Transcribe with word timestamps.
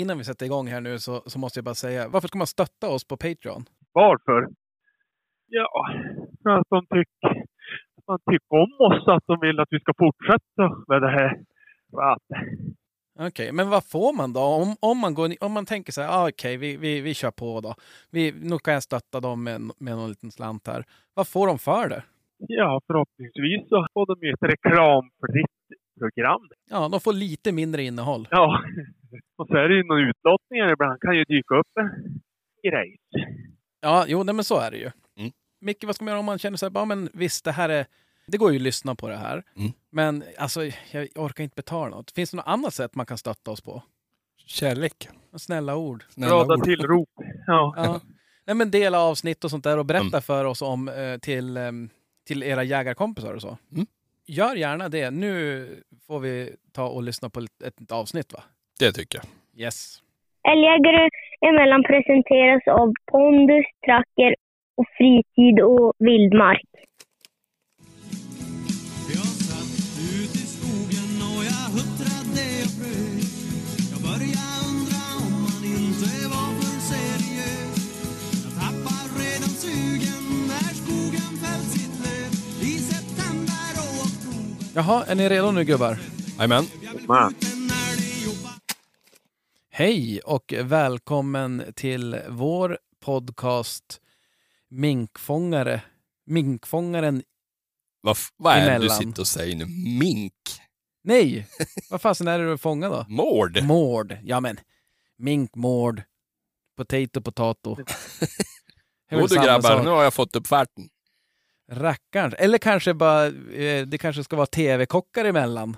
innan 0.00 0.18
vi 0.18 0.24
sätter 0.24 0.46
igång 0.46 0.66
här 0.66 0.80
nu 0.80 0.98
så, 0.98 1.22
så 1.26 1.38
måste 1.38 1.58
jag 1.58 1.64
bara 1.64 1.74
säga, 1.74 2.08
varför 2.08 2.28
ska 2.28 2.38
man 2.38 2.46
stötta 2.46 2.88
oss 2.88 3.04
på 3.08 3.16
Patreon? 3.16 3.62
Varför? 3.92 4.48
Ja, 5.46 5.70
för 6.42 6.50
att 6.50 6.66
de 6.70 6.80
tycker, 6.86 7.44
man 8.06 8.18
tycker 8.30 8.52
om 8.64 8.72
oss, 8.88 9.08
att 9.08 9.26
de 9.26 9.40
vill 9.40 9.60
att 9.60 9.68
vi 9.70 9.80
ska 9.80 9.92
fortsätta 9.98 10.64
med 10.88 11.02
det 11.02 11.10
här. 11.10 11.40
Okej, 13.20 13.52
men 13.52 13.70
vad 13.70 13.84
får 13.84 14.16
man 14.16 14.32
då? 14.32 14.40
Om, 14.40 14.76
om, 14.80 14.98
man, 14.98 15.14
går, 15.14 15.28
om 15.40 15.52
man 15.52 15.66
tänker 15.66 15.92
så 15.92 16.02
här, 16.02 16.08
ah, 16.08 16.28
okej, 16.28 16.56
vi, 16.56 16.76
vi, 16.76 17.00
vi 17.00 17.14
kör 17.14 17.30
på 17.30 17.60
då. 17.60 17.74
Vi, 18.10 18.32
nu 18.42 18.58
kan 18.58 18.74
jag 18.74 18.82
stötta 18.82 19.20
dem 19.20 19.44
med, 19.44 19.60
med 19.78 19.96
någon 19.96 20.08
liten 20.08 20.30
slant 20.30 20.66
här. 20.66 20.84
Vad 21.14 21.28
får 21.28 21.46
de 21.46 21.58
för 21.58 21.88
det? 21.88 22.02
ja, 22.38 22.80
förhoppningsvis 22.86 23.68
så 23.68 23.86
får 23.94 24.06
de 24.06 24.26
ju 24.26 24.32
ett 24.32 24.42
reklamfritt 24.42 25.80
program. 25.98 26.40
Ja, 26.70 26.88
de 26.88 27.00
får 27.00 27.12
lite 27.12 27.52
mindre 27.52 27.82
innehåll. 27.82 28.28
Ja, 28.30 28.62
och 29.36 29.46
så 29.46 29.56
är 29.56 29.68
det 29.68 29.74
ju 29.76 29.82
några 29.84 30.08
utlottningar 30.08 30.72
ibland. 30.72 31.00
kan 31.00 31.16
ju 31.16 31.24
dyka 31.24 31.54
upp 31.54 31.76
en 31.80 31.90
grej. 32.70 32.96
Ja, 33.80 34.04
jo, 34.08 34.22
nej, 34.22 34.34
men 34.34 34.44
så 34.44 34.58
är 34.58 34.70
det 34.70 34.76
ju. 34.76 34.90
Mm. 35.18 35.30
Micke, 35.60 35.84
vad 35.84 35.94
ska 35.94 36.04
man 36.04 36.12
göra 36.12 36.18
om 36.20 36.26
man 36.26 36.38
känner 36.38 36.56
så 36.56 36.66
här, 36.66 36.72
ja 36.74 36.84
men 36.84 37.08
visst, 37.12 37.44
det 37.44 37.52
här 37.52 37.68
är... 37.68 37.86
Det 38.26 38.38
går 38.38 38.50
ju 38.52 38.56
att 38.56 38.62
lyssna 38.62 38.94
på 38.94 39.08
det 39.08 39.16
här. 39.16 39.42
Mm. 39.56 39.72
Men 39.90 40.24
alltså, 40.38 40.64
jag 40.90 41.08
orkar 41.14 41.44
inte 41.44 41.54
betala 41.56 41.96
något. 41.96 42.10
Finns 42.10 42.30
det 42.30 42.36
något 42.36 42.46
annat 42.48 42.74
sätt 42.74 42.94
man 42.94 43.06
kan 43.06 43.18
stötta 43.18 43.50
oss 43.50 43.60
på? 43.60 43.82
Kärlek. 44.46 45.08
Snälla 45.36 45.76
ord. 45.76 46.04
Snälla 46.08 46.44
Glada 46.44 46.64
tillrop. 46.64 47.08
Ja. 47.46 47.74
Ja. 47.76 48.00
Nej, 48.46 48.56
men 48.56 48.70
dela 48.70 49.00
avsnitt 49.00 49.44
och 49.44 49.50
sånt 49.50 49.64
där 49.64 49.78
och 49.78 49.86
berätta 49.86 50.06
Mm. 50.06 50.22
för 50.22 50.44
oss 50.44 50.62
om 50.62 50.88
eh, 50.88 51.18
till, 51.18 51.56
em, 51.56 51.90
till 52.26 52.42
era 52.42 52.62
jägarkompisar 52.64 53.34
och 53.34 53.42
så. 53.42 53.58
Mm. 53.72 53.86
Gör 54.30 54.54
gärna 54.54 54.88
det. 54.88 55.10
Nu 55.10 55.66
får 56.06 56.20
vi 56.20 56.56
ta 56.72 56.88
och 56.88 57.02
lyssna 57.02 57.30
på 57.30 57.40
ett, 57.40 57.62
ett 57.82 57.92
avsnitt 57.92 58.32
va? 58.32 58.42
Det 58.80 58.92
tycker 58.92 59.18
jag. 59.18 59.26
Yes. 59.64 60.02
Älgjägare 60.52 61.08
emellan 61.48 61.82
presenteras 61.82 62.62
av 62.80 62.92
pondus, 63.12 63.66
tracker 63.86 64.34
och 64.76 64.86
fritid 64.96 65.60
och 65.60 65.92
vildmark. 65.98 66.70
Jaha, 84.78 85.04
är 85.04 85.14
ni 85.14 85.28
redo 85.28 85.50
nu 85.50 85.64
gubbar? 85.64 85.98
Jajamän. 86.38 86.64
Hej 89.70 90.20
och 90.20 90.54
välkommen 90.64 91.72
till 91.76 92.20
vår 92.28 92.78
podcast 93.00 94.00
Minkfångare. 94.68 95.82
Minkfångaren... 96.26 97.22
Vad, 98.00 98.16
vad 98.36 98.52
är 98.56 98.60
det 98.60 98.66
du 98.66 98.74
Emellan. 98.76 98.96
sitter 98.96 99.20
och 99.22 99.26
säger 99.26 99.56
nu? 99.56 99.66
Mink? 100.00 100.32
Nej! 101.04 101.46
Vad 101.90 102.00
fasen 102.02 102.28
är 102.28 102.38
det 102.38 102.50
du 102.50 102.58
fångar 102.58 102.90
då? 102.90 103.04
Mård? 103.08 103.62
Mård. 103.62 104.18
Ja 104.24 104.40
men. 104.40 104.60
Minkmård. 105.16 106.02
Potato, 106.76 107.20
potato. 107.20 107.74
Det 109.10 109.14
är 109.14 109.16
väl 109.16 109.20
Jo 109.20 109.26
du 109.26 109.34
samma 109.34 109.46
grabbar, 109.46 109.70
sak. 109.70 109.84
nu 109.84 109.90
har 109.90 110.02
jag 110.02 110.14
fått 110.14 110.36
upp 110.36 110.46
färten. 110.46 110.88
Rackarns. 111.72 112.34
Eller 112.34 112.58
kanske 112.58 112.94
bara, 112.94 113.26
eh, 113.26 113.86
det 113.86 113.98
kanske 113.98 114.24
ska 114.24 114.36
vara 114.36 114.46
tv-kockar 114.46 115.24
emellan. 115.24 115.76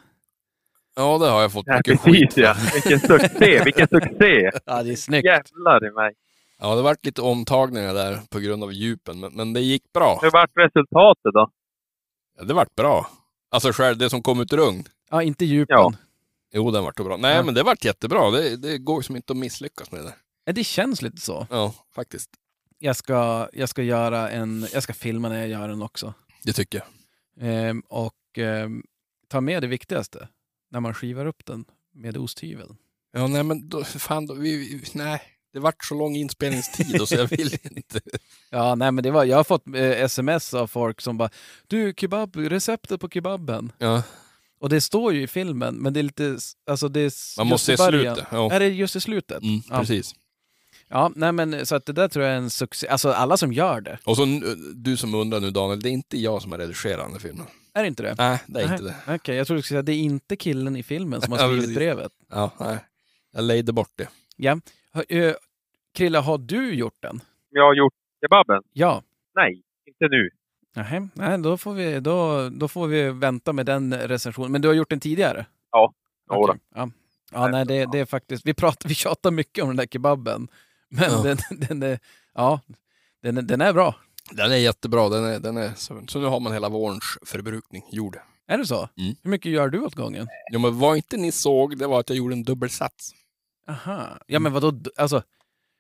Ja, 0.97 1.19
det 1.19 1.27
har 1.29 1.43
jag 1.43 1.53
fått 1.53 1.67
Ja, 1.67 1.77
mycket 1.77 2.03
precis 2.03 2.21
skit 2.21 2.37
ja. 2.37 2.55
Vilken 2.75 3.01
succé, 3.01 3.63
vilken 3.65 3.89
succé! 3.89 4.51
Ja, 4.67 4.83
det 4.83 4.93
är 4.93 4.97
snyggt. 4.97 5.25
Jävlar 5.27 5.87
i 5.87 5.91
mig. 5.91 6.13
Ja, 6.59 6.75
det 6.75 6.83
varit 6.83 7.07
lite 7.07 7.23
omtagningar 7.23 7.95
där 7.95 8.19
på 8.31 8.39
grund 8.39 8.65
av 8.65 8.73
djupen, 8.73 9.21
men, 9.21 9.33
men 9.33 9.53
det 9.53 9.61
gick 9.61 9.93
bra. 9.93 10.19
Hur 10.23 10.31
vart 10.31 10.51
resultatet 10.55 11.33
då? 11.35 11.51
Ja, 12.39 12.45
det 12.45 12.55
vart 12.55 12.75
bra. 12.75 13.07
Alltså 13.51 13.73
själv, 13.73 13.99
det 13.99 14.11
som 14.11 14.23
kom 14.23 14.41
ut 14.41 14.53
ur 14.53 14.59
ugn. 14.59 14.85
Ja, 15.11 15.23
inte 15.23 15.45
djupen. 15.45 15.77
Ja. 15.77 15.93
Jo, 16.53 16.71
den 16.71 16.85
vart 16.85 16.97
bra. 16.97 17.17
Nej, 17.17 17.37
Ja. 17.37 17.43
men 17.43 17.55
det 17.55 17.63
vart 17.63 17.85
jättebra. 17.85 18.31
Det, 18.31 18.57
det 18.57 18.79
går 18.79 19.03
som 19.03 19.17
inte 19.17 19.33
att 19.33 19.37
misslyckas 19.37 19.93
med 19.93 20.05
det. 20.05 20.15
Ja, 20.45 20.53
Det 20.53 20.65
känns 20.65 21.03
lite 21.03 21.21
så. 21.21 21.47
Ja, 21.51 21.75
faktiskt. 21.95 22.31
Jag 22.83 22.97
ska, 22.97 23.49
jag 23.53 23.69
ska 23.69 23.83
göra 23.83 24.31
en, 24.31 24.67
jag 24.73 24.83
ska 24.83 24.93
filma 24.93 25.29
när 25.29 25.39
jag 25.39 25.49
gör 25.49 25.69
den 25.69 25.83
också. 25.83 26.15
Det 26.43 26.53
tycker 26.53 26.79
jag. 26.79 26.87
Ehm, 27.49 27.81
och 27.89 28.39
ehm, 28.39 28.83
ta 29.29 29.41
med 29.41 29.63
det 29.63 29.67
viktigaste. 29.67 30.29
När 30.71 30.81
man 30.81 30.95
skivar 30.95 31.27
upp 31.27 31.47
den 31.47 31.65
med 31.95 32.17
osthyveln. 32.17 32.77
Ja, 33.13 33.27
nej 33.27 33.43
men 33.43 33.69
då, 33.69 33.85
fan, 33.85 34.27
då, 34.27 34.35
vi, 34.35 34.57
vi, 34.57 34.83
nej. 34.95 35.23
Det 35.53 35.59
vart 35.61 35.85
så 35.85 35.95
lång 35.95 36.17
inspelningstid 36.17 37.01
och 37.01 37.09
så 37.09 37.15
jag 37.15 37.27
vill 37.27 37.57
inte. 37.77 38.01
Ja, 38.51 38.75
nej 38.75 38.93
men 38.93 39.05
det 39.05 39.11
var, 39.11 39.25
jag 39.25 39.37
har 39.37 39.45
fått 39.45 39.67
eh, 39.67 39.83
sms 39.91 40.55
av 40.55 40.67
folk 40.67 41.01
som 41.01 41.19
bara 41.19 41.31
Du, 41.67 41.95
kebab, 41.97 42.37
receptet 42.37 43.01
på 43.01 43.09
kebaben. 43.09 43.73
Ja, 43.79 44.03
Och 44.61 44.69
det 44.69 44.81
står 44.81 45.13
ju 45.15 45.23
i 45.23 45.27
filmen, 45.27 45.75
men 45.75 45.93
det 45.93 46.01
är 46.01 46.03
lite, 46.03 46.39
alltså 46.67 46.89
det 46.89 47.01
är 47.01 47.39
man 47.39 47.47
måste 47.47 47.77
se 47.77 47.89
slutet. 47.89 48.25
Ja. 48.31 48.53
Är 48.53 48.61
det 48.61 48.69
just 48.69 48.97
i 48.97 49.01
slutet? 49.01 49.43
Mm, 49.43 49.61
precis. 49.63 50.15
Ja, 50.15 50.20
nej 51.15 51.33
men 51.33 51.67
så 51.67 51.77
att 51.77 51.87
det 51.87 51.93
där 51.93 52.09
tror 52.09 52.25
jag 52.25 52.35
är 52.35 52.39
en 52.39 52.51
succé. 52.51 52.89
Alltså 52.89 53.11
alla 53.13 53.37
som 53.37 53.53
gör 53.53 53.81
det. 53.81 53.99
Och 54.05 54.17
så 54.17 54.23
n- 54.23 54.43
du 54.75 54.97
som 54.97 55.15
undrar 55.15 55.41
nu 55.41 55.51
Daniel, 55.51 55.81
det 55.81 55.89
är 55.89 55.93
inte 55.93 56.19
jag 56.19 56.43
som 56.43 56.53
har 56.53 56.59
redigerat 56.59 57.05
den 57.05 57.13
här 57.13 57.19
filmen. 57.19 57.47
Är 57.75 57.83
det 57.83 57.89
inte 57.89 58.03
det? 58.03 58.15
Nej, 58.19 58.43
det 58.47 58.61
är 58.61 58.67
Nej. 58.69 58.73
inte 58.79 58.85
det. 59.07 59.15
Okej, 59.15 59.37
jag 59.37 59.47
tror 59.47 59.57
du 59.57 59.63
skulle 59.63 59.75
säga 59.77 59.83
det 59.83 59.93
är 59.93 60.01
inte 60.03 60.37
killen 60.37 60.77
i 60.77 60.83
filmen 60.83 61.21
som 61.21 61.33
har 61.33 61.39
Ja, 61.43 61.47
skrivit 61.49 61.75
brevet. 61.77 62.13
Ja, 62.31 62.51
nej. 62.61 62.79
Jag 63.33 63.45
lejde 63.45 63.73
bort 63.73 63.93
det. 63.97 64.09
Ja. 64.37 64.61
Eh, 65.09 65.35
Krille, 65.95 66.19
har 66.19 66.39
du 66.39 66.75
gjort 66.75 66.97
den? 67.03 67.21
Jag 67.51 67.63
har 67.67 67.75
gjort 67.75 67.95
kebaben? 68.23 68.63
Ja. 68.73 69.03
Nej, 69.35 69.63
inte 69.87 70.09
nu. 70.17 70.31
Nähä, 70.77 71.09
nej, 71.15 71.39
då 71.39 71.57
får, 71.57 71.75
vi, 71.75 72.01
då, 72.01 72.49
då 72.49 72.69
får 72.69 72.87
vi 72.87 73.11
vänta 73.11 73.53
med 73.53 73.67
den 73.67 73.95
recensionen. 73.95 74.53
Men 74.53 74.63
du 74.63 74.69
har 74.69 74.75
gjort 74.75 74.91
den 74.91 75.01
tidigare? 75.01 75.47
Ja. 75.73 75.93
Okej, 76.31 76.41
Jodå. 76.41 76.57
Ja, 76.75 76.91
ja 77.33 77.49
nej, 77.49 77.67
det, 77.67 77.87
det 77.93 77.99
är 77.99 78.05
faktiskt... 78.05 78.47
Vi, 78.47 78.55
pratar, 78.55 78.89
vi 78.89 78.95
tjatar 78.95 79.31
mycket 79.31 79.63
om 79.65 79.71
den 79.71 79.77
där 79.77 79.87
kebaben. 79.87 80.49
Men 80.91 81.13
Ja. 81.13 81.23
den, 81.23 81.39
den, 81.69 81.83
är, 81.83 81.99
ja, 82.35 82.61
den, 83.23 83.47
den 83.47 83.61
är 83.61 83.73
bra. 83.73 83.95
Den 84.31 84.53
är 84.53 84.57
jättebra. 84.57 85.09
Den 85.09 85.25
är, 85.25 85.39
den 85.39 85.57
är, 85.57 85.73
så, 85.77 86.03
så 86.09 86.19
nu 86.21 86.27
har 86.27 86.41
man 86.41 86.53
hela 86.53 86.69
vårens 86.69 87.19
förbrukning 87.27 87.83
gjord. 87.93 88.19
Är 88.49 88.59
det 88.59 88.67
så? 88.67 88.89
Mm. 88.99 89.15
Hur 89.23 89.31
mycket 89.31 89.53
gör 89.53 89.69
du 89.69 89.81
åt 89.81 89.95
gången? 89.95 90.29
Jo, 90.53 90.61
men 90.61 90.79
vad 90.79 90.97
inte 90.97 91.17
ni 91.17 91.33
såg, 91.33 91.79
det 91.79 91.87
var 91.87 92.01
att 92.01 92.09
jag 92.09 92.19
gjorde 92.19 92.35
en 92.35 92.43
dubbelsats. 92.45 93.15
Aha. 93.69 94.19
Ja, 94.27 94.39
men 94.39 94.53
vadå? 94.53 94.81
Alltså, 94.97 95.23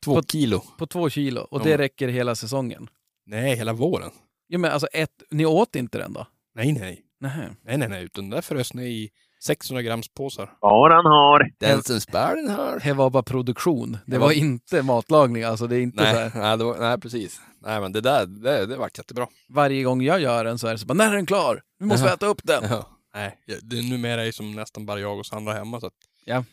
Två 0.04 0.15
På- 0.15 0.22
kilo. 0.22 0.62
på 0.78 0.87
två 0.87 1.10
kilo? 1.10 1.41
Och 1.41 1.60
Ja. 1.60 1.65
det 1.65 1.78
räcker 1.78 2.09
hela 2.09 2.34
säsongen? 2.34 2.88
Nej, 3.27 3.56
hela 3.56 3.72
våren. 3.72 4.10
Ja, 4.47 4.59
men 4.59 4.71
alltså, 4.72 4.87
ett, 4.87 5.22
ni 5.31 5.47
åt 5.47 5.77
inte 5.77 5.98
den 5.98 6.12
då? 6.12 6.27
Nej, 6.54 6.72
nej. 6.72 7.03
Nej, 7.19 7.48
nej, 7.78 7.88
nej. 7.88 8.04
Utan 8.04 8.31
där 8.31 8.41
frös 8.41 8.75
ni 8.75 8.87
i 8.88 9.10
600 9.42 9.82
grams 9.82 10.08
påsar. 10.08 10.52
Vad 10.60 10.92
han 10.92 11.06
har. 11.06 11.50
Den 11.58 11.82
som 11.82 12.00
spär 12.00 12.36
den 12.36 12.48
här. 12.48 12.80
Det 12.84 12.92
var 12.92 13.10
bara 13.10 13.22
produktion. 13.22 13.92
Det 13.92 13.98
Det 14.12 14.18
var 14.18 14.26
var- 14.26 14.32
inte 14.32 14.82
matlagning. 14.82 15.42
Alltså, 15.42 15.66
det 15.66 15.76
är 15.76 15.80
inte 15.80 15.98
så 15.98 16.12
Nej, 16.12 16.14
här, 16.28 16.40
nej, 16.40 16.58
det 16.58 16.64
var, 16.64 16.78
nej, 16.78 17.00
precis. 17.00 17.40
Nej, 17.62 17.80
men 17.80 17.92
det 17.92 18.00
där, 18.00 18.26
det, 18.26 18.66
det 18.66 18.76
vart 18.76 18.98
jättebra. 18.98 19.26
varje 19.48 19.82
gång 19.82 20.02
jag 20.02 20.20
gör 20.20 20.44
den 20.44 20.58
så 20.58 20.66
är 20.66 20.72
det 20.72 20.78
så 20.78 20.86
bara, 20.86 20.94
när 20.94 21.10
är 21.12 21.16
den 21.16 21.26
klar? 21.26 21.62
Nu 21.80 21.86
måste 21.86 22.02
vi 22.02 22.06
Jaha. 22.08 22.14
äta 22.14 22.26
upp 22.26 22.40
den. 22.44 22.64
Ja. 22.70 22.86
Nej, 23.14 23.38
det, 23.62 23.82
numera 23.90 24.20
är 24.20 24.24
ju 24.24 24.32
som 24.32 24.52
nästan 24.52 24.86
bara 24.86 25.00
jag 25.00 25.18
och 25.18 25.26
Sandra 25.26 25.52
hemma. 25.52 25.80
Så 25.80 25.86
att 25.86 25.92
Ja. 26.24 26.44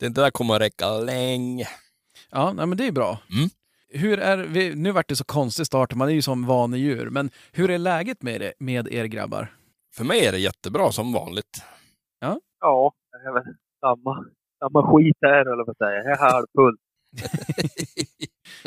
Det 0.00 0.08
där 0.08 0.30
kommer 0.30 0.54
att 0.54 0.60
räcka 0.60 0.90
länge. 0.90 1.68
Ja, 2.30 2.52
nej, 2.52 2.66
men 2.66 2.78
det 2.78 2.86
är 2.86 2.92
bra. 2.92 3.18
Mm. 3.30 3.50
Hur 3.88 4.18
är, 4.18 4.36
vi, 4.36 4.74
nu 4.74 4.92
vart 4.92 5.08
det 5.08 5.16
så 5.16 5.24
konstig 5.24 5.66
start, 5.66 5.94
man 5.94 6.08
är 6.08 6.12
ju 6.12 6.22
som 6.22 6.46
vanedjur, 6.46 7.10
men 7.10 7.30
hur 7.52 7.70
är 7.70 7.78
läget 7.78 8.22
med, 8.22 8.40
det, 8.40 8.52
med 8.58 8.88
er 8.92 9.04
grabbar? 9.04 9.52
För 9.96 10.04
mig 10.04 10.26
är 10.26 10.32
det 10.32 10.38
jättebra 10.38 10.92
som 10.92 11.12
vanligt. 11.12 11.62
Ja, 12.66 12.92
det 13.12 13.28
är 13.28 13.32
väl 13.32 13.54
samma, 13.80 14.24
samma 14.58 14.92
skit 14.92 15.16
här 15.20 15.52
eller 15.52 15.64
vad 15.66 15.76
säger 15.76 15.92
jag. 15.96 16.04
Jag 16.06 16.12
är 16.20 16.32
halvfull. 16.32 16.76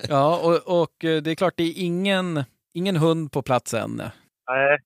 Ja, 0.09 0.39
och, 0.47 0.81
och 0.81 1.05
eh, 1.05 1.21
det 1.23 1.31
är 1.31 1.35
klart, 1.35 1.53
det 1.57 1.63
är 1.63 1.73
ingen, 1.85 2.43
ingen 2.73 2.95
hund 2.95 3.31
på 3.31 3.41
plats 3.41 3.73
än. 3.73 3.95
Nej, 4.49 4.77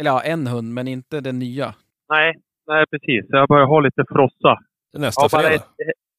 Eller 0.00 0.10
ja, 0.10 0.20
en 0.22 0.46
hund, 0.46 0.74
men 0.74 0.88
inte 0.88 1.20
den 1.20 1.38
nya. 1.38 1.74
nej, 2.08 2.34
nej 2.66 2.84
precis. 2.90 3.24
Jag 3.28 3.48
börjar 3.48 3.66
ha 3.66 3.80
lite 3.80 4.04
frossa. 4.08 4.58
Nästa 4.98 5.22
Ja, 5.24 5.28
fredag. 5.28 5.54
ett, 5.54 5.64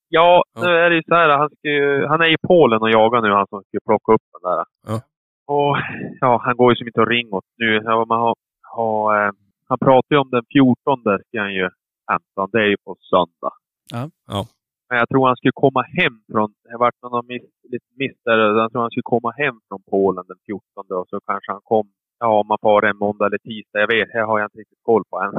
ja, 0.10 0.44
Ja. 0.54 0.62
nu 0.62 0.68
är 0.70 0.90
det 0.90 0.96
ju 0.96 1.04
så 1.08 1.16
här. 1.16 1.30
Han, 1.38 1.50
ska 1.50 1.68
ju, 1.70 2.06
han 2.06 2.22
är 2.22 2.26
i 2.34 2.38
Polen 2.48 2.82
och 2.82 2.90
jagar 2.92 3.22
nu, 3.22 3.32
han 3.32 3.48
som 3.48 3.64
ska 3.64 3.78
plocka 3.86 4.12
upp 4.14 4.22
den 4.34 4.52
där. 4.52 4.66
Ja. 4.88 5.02
Och 5.46 5.78
ja, 6.20 6.42
han 6.46 6.58
går 6.58 6.72
ju 6.72 6.76
som 6.76 6.88
inte 6.88 7.02
att 7.02 7.08
ringa 7.08 7.36
åt 7.36 7.46
nu. 7.58 7.82
Ja, 7.84 8.06
man 8.06 8.20
har, 8.20 8.36
har, 8.62 9.26
eh, 9.26 9.32
han 9.68 9.78
pratar 9.80 10.16
ju 10.16 10.18
om 10.18 10.30
den 10.30 10.44
14 10.54 11.02
ska 11.28 11.40
han 11.42 11.54
ju 11.54 11.70
hämta. 12.14 12.40
Det 12.52 12.62
är 12.66 12.70
ju 12.74 12.78
på 12.86 12.92
söndag. 13.12 13.54
Ja. 13.96 14.04
Ja. 14.34 14.42
Men 14.90 14.98
jag 15.02 15.10
tror 15.10 15.28
han 15.28 15.40
skulle 15.40 15.62
komma 15.66 15.82
hem 16.00 16.16
från, 16.32 16.50
det 16.64 16.72
har 16.76 16.80
varit 16.86 17.02
någon 17.02 17.28
miss, 17.34 17.48
lite 17.74 17.90
miss 18.02 18.18
där. 18.26 18.38
Jag 18.62 18.72
tror 18.72 18.82
han 18.82 18.94
skulle 18.94 19.14
komma 19.16 19.32
hem 19.44 19.56
från 19.68 19.82
Polen 19.92 20.26
den 20.32 20.40
14 20.46 21.00
och 21.00 21.08
så 21.10 21.20
kanske 21.30 21.52
han 21.52 21.62
kom, 21.72 21.88
ja 22.20 22.28
om 22.40 22.48
man 22.48 22.58
far 22.62 22.82
en 22.90 22.98
måndag 22.98 23.26
eller 23.26 23.44
tisdag. 23.50 23.80
Jag 23.84 23.92
vet, 23.96 24.08
det 24.14 24.26
har 24.32 24.40
jag 24.40 24.48
inte 24.48 24.62
riktigt 24.64 24.84
koll 24.90 25.04
på 25.10 25.16
än. 25.26 25.34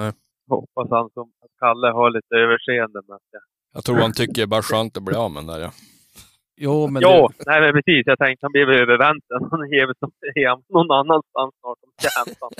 Nej. 0.00 0.12
hoppas 0.48 0.90
han 0.90 1.10
som 1.14 1.26
att 1.42 1.52
Kalle 1.62 1.88
har 1.98 2.10
lite 2.10 2.34
överseende 2.44 3.00
med 3.08 3.14
att 3.16 3.30
jag... 3.36 3.42
Jag 3.74 3.84
tror 3.84 3.96
han 3.96 4.12
tycker 4.12 4.34
det 4.34 4.42
är 4.42 4.56
bara 4.56 4.62
skönt 4.62 4.96
att 4.96 5.02
bli 5.02 5.14
av 5.14 5.30
med 5.30 5.42
den 5.42 5.50
där 5.52 5.60
ja. 5.66 5.70
Jo, 6.56 6.86
men 6.86 7.02
Ja, 7.02 7.30
nej 7.46 7.60
men 7.60 7.72
precis. 7.72 8.02
Jag 8.06 8.18
tänkte 8.18 8.46
han 8.46 8.52
blev 8.52 8.68
överväntad. 8.68 9.48
Han 9.50 9.70
ger 9.70 9.86
väl 9.86 9.94
någon 10.68 10.90
annanstans 10.90 11.54
snart 11.60 11.78
om 11.86 11.90
jag 12.02 12.36
honom. 12.40 12.52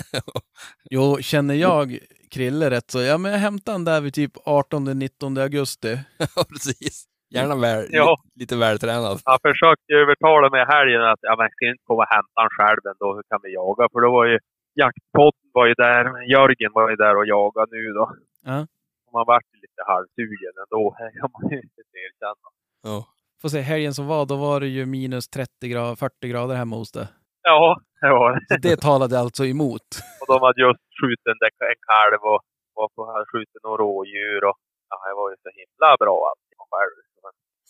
Jo, 0.89 1.17
känner 1.21 1.55
jag 1.55 1.99
Krille 2.35 2.69
rätt 2.69 2.91
så, 2.91 2.99
ja 3.01 3.17
men 3.17 3.31
jag 3.31 3.39
hämtar 3.39 3.71
han 3.71 3.85
där 3.85 4.01
vid 4.01 4.13
typ 4.13 4.33
18-19 4.37 5.41
augusti. 5.41 5.91
Ja, 6.35 6.43
precis. 6.49 6.95
Gärna 7.35 7.55
väl, 7.55 7.85
Ja. 7.91 8.15
li- 8.23 8.39
lite 8.41 8.55
vältränad. 8.65 9.17
Han 9.31 9.39
försökte 9.49 9.89
övertala 10.01 10.49
mig 10.49 10.61
i 10.61 10.65
helgen 10.75 11.01
att 11.11 11.19
ja, 11.21 11.33
men 11.39 11.47
ska 11.53 11.65
jag 11.65 11.73
inte 11.73 11.83
komma 11.89 12.03
och 12.03 12.13
hämta 12.15 12.37
han 12.43 12.49
själv 12.57 12.81
ändå. 12.93 13.07
Hur 13.15 13.23
kan 13.29 13.39
vi 13.43 13.49
jaga? 13.61 13.83
För 13.91 13.99
då 14.05 14.09
var 14.17 14.25
ju 14.31 14.37
jaktpodden 14.81 15.47
var 15.57 15.65
ju 15.71 15.73
där. 15.73 16.03
Jörgen 16.35 16.71
var 16.77 16.89
ju 16.89 16.95
där 16.95 17.15
och 17.19 17.25
jagade 17.35 17.71
nu 17.75 17.93
då. 17.99 18.05
Ja. 18.51 18.59
Och 19.05 19.13
man 19.17 19.25
vart 19.31 19.47
lite 19.63 19.81
halvsugen 19.91 20.53
ändå. 20.63 20.83
Det 20.99 21.19
kan 21.19 21.29
man 21.35 21.43
ju 21.51 21.57
inte 21.57 21.81
erkänna. 22.05 22.47
Ja. 22.83 22.97
Får 23.41 23.49
se, 23.49 23.61
helgen 23.61 23.93
som 23.93 24.05
var, 24.07 24.25
då 24.25 24.35
var 24.35 24.59
det 24.59 24.67
ju 24.67 24.85
minus 24.85 25.27
30 25.29 25.67
grader, 25.67 25.95
40 25.95 26.27
grader 26.27 26.55
hemma 26.55 26.75
hos 26.75 26.91
dig. 26.91 27.07
Ja, 27.47 27.79
det 28.01 28.09
var 28.09 28.29
det. 28.33 28.57
Det 28.69 28.77
talade 28.77 29.19
alltså 29.19 29.45
emot. 29.45 29.89
Och 30.21 30.27
de 30.27 30.37
hade 30.45 30.61
just 30.61 30.85
skjutit 30.97 31.41
en, 31.71 31.79
kalv 31.91 32.21
och 32.31 32.41
var 32.77 32.87
på, 32.95 32.99
hade 33.13 33.25
skjutit 33.33 33.63
några 33.63 33.77
rådjur. 33.83 34.41
Och, 34.49 34.57
ja, 34.89 34.95
det 35.07 35.15
var 35.19 35.27
ju 35.31 35.37
så 35.45 35.49
himla 35.59 35.89
bra 36.03 36.17
allting 36.29 36.59
själv. 36.73 36.95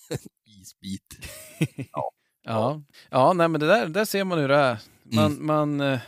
Isbit. 0.55 1.09
Ja, 2.47 2.81
ja 3.09 3.33
nej, 3.33 3.47
men 3.47 3.61
det 3.61 3.67
där, 3.67 3.87
där 3.87 4.05
ser 4.05 4.23
man 4.23 4.39
hur 4.39 4.47
det 4.47 4.55
är. 4.55 4.77
Man, 5.15 5.45
man 5.45 5.81
eh, 5.81 5.99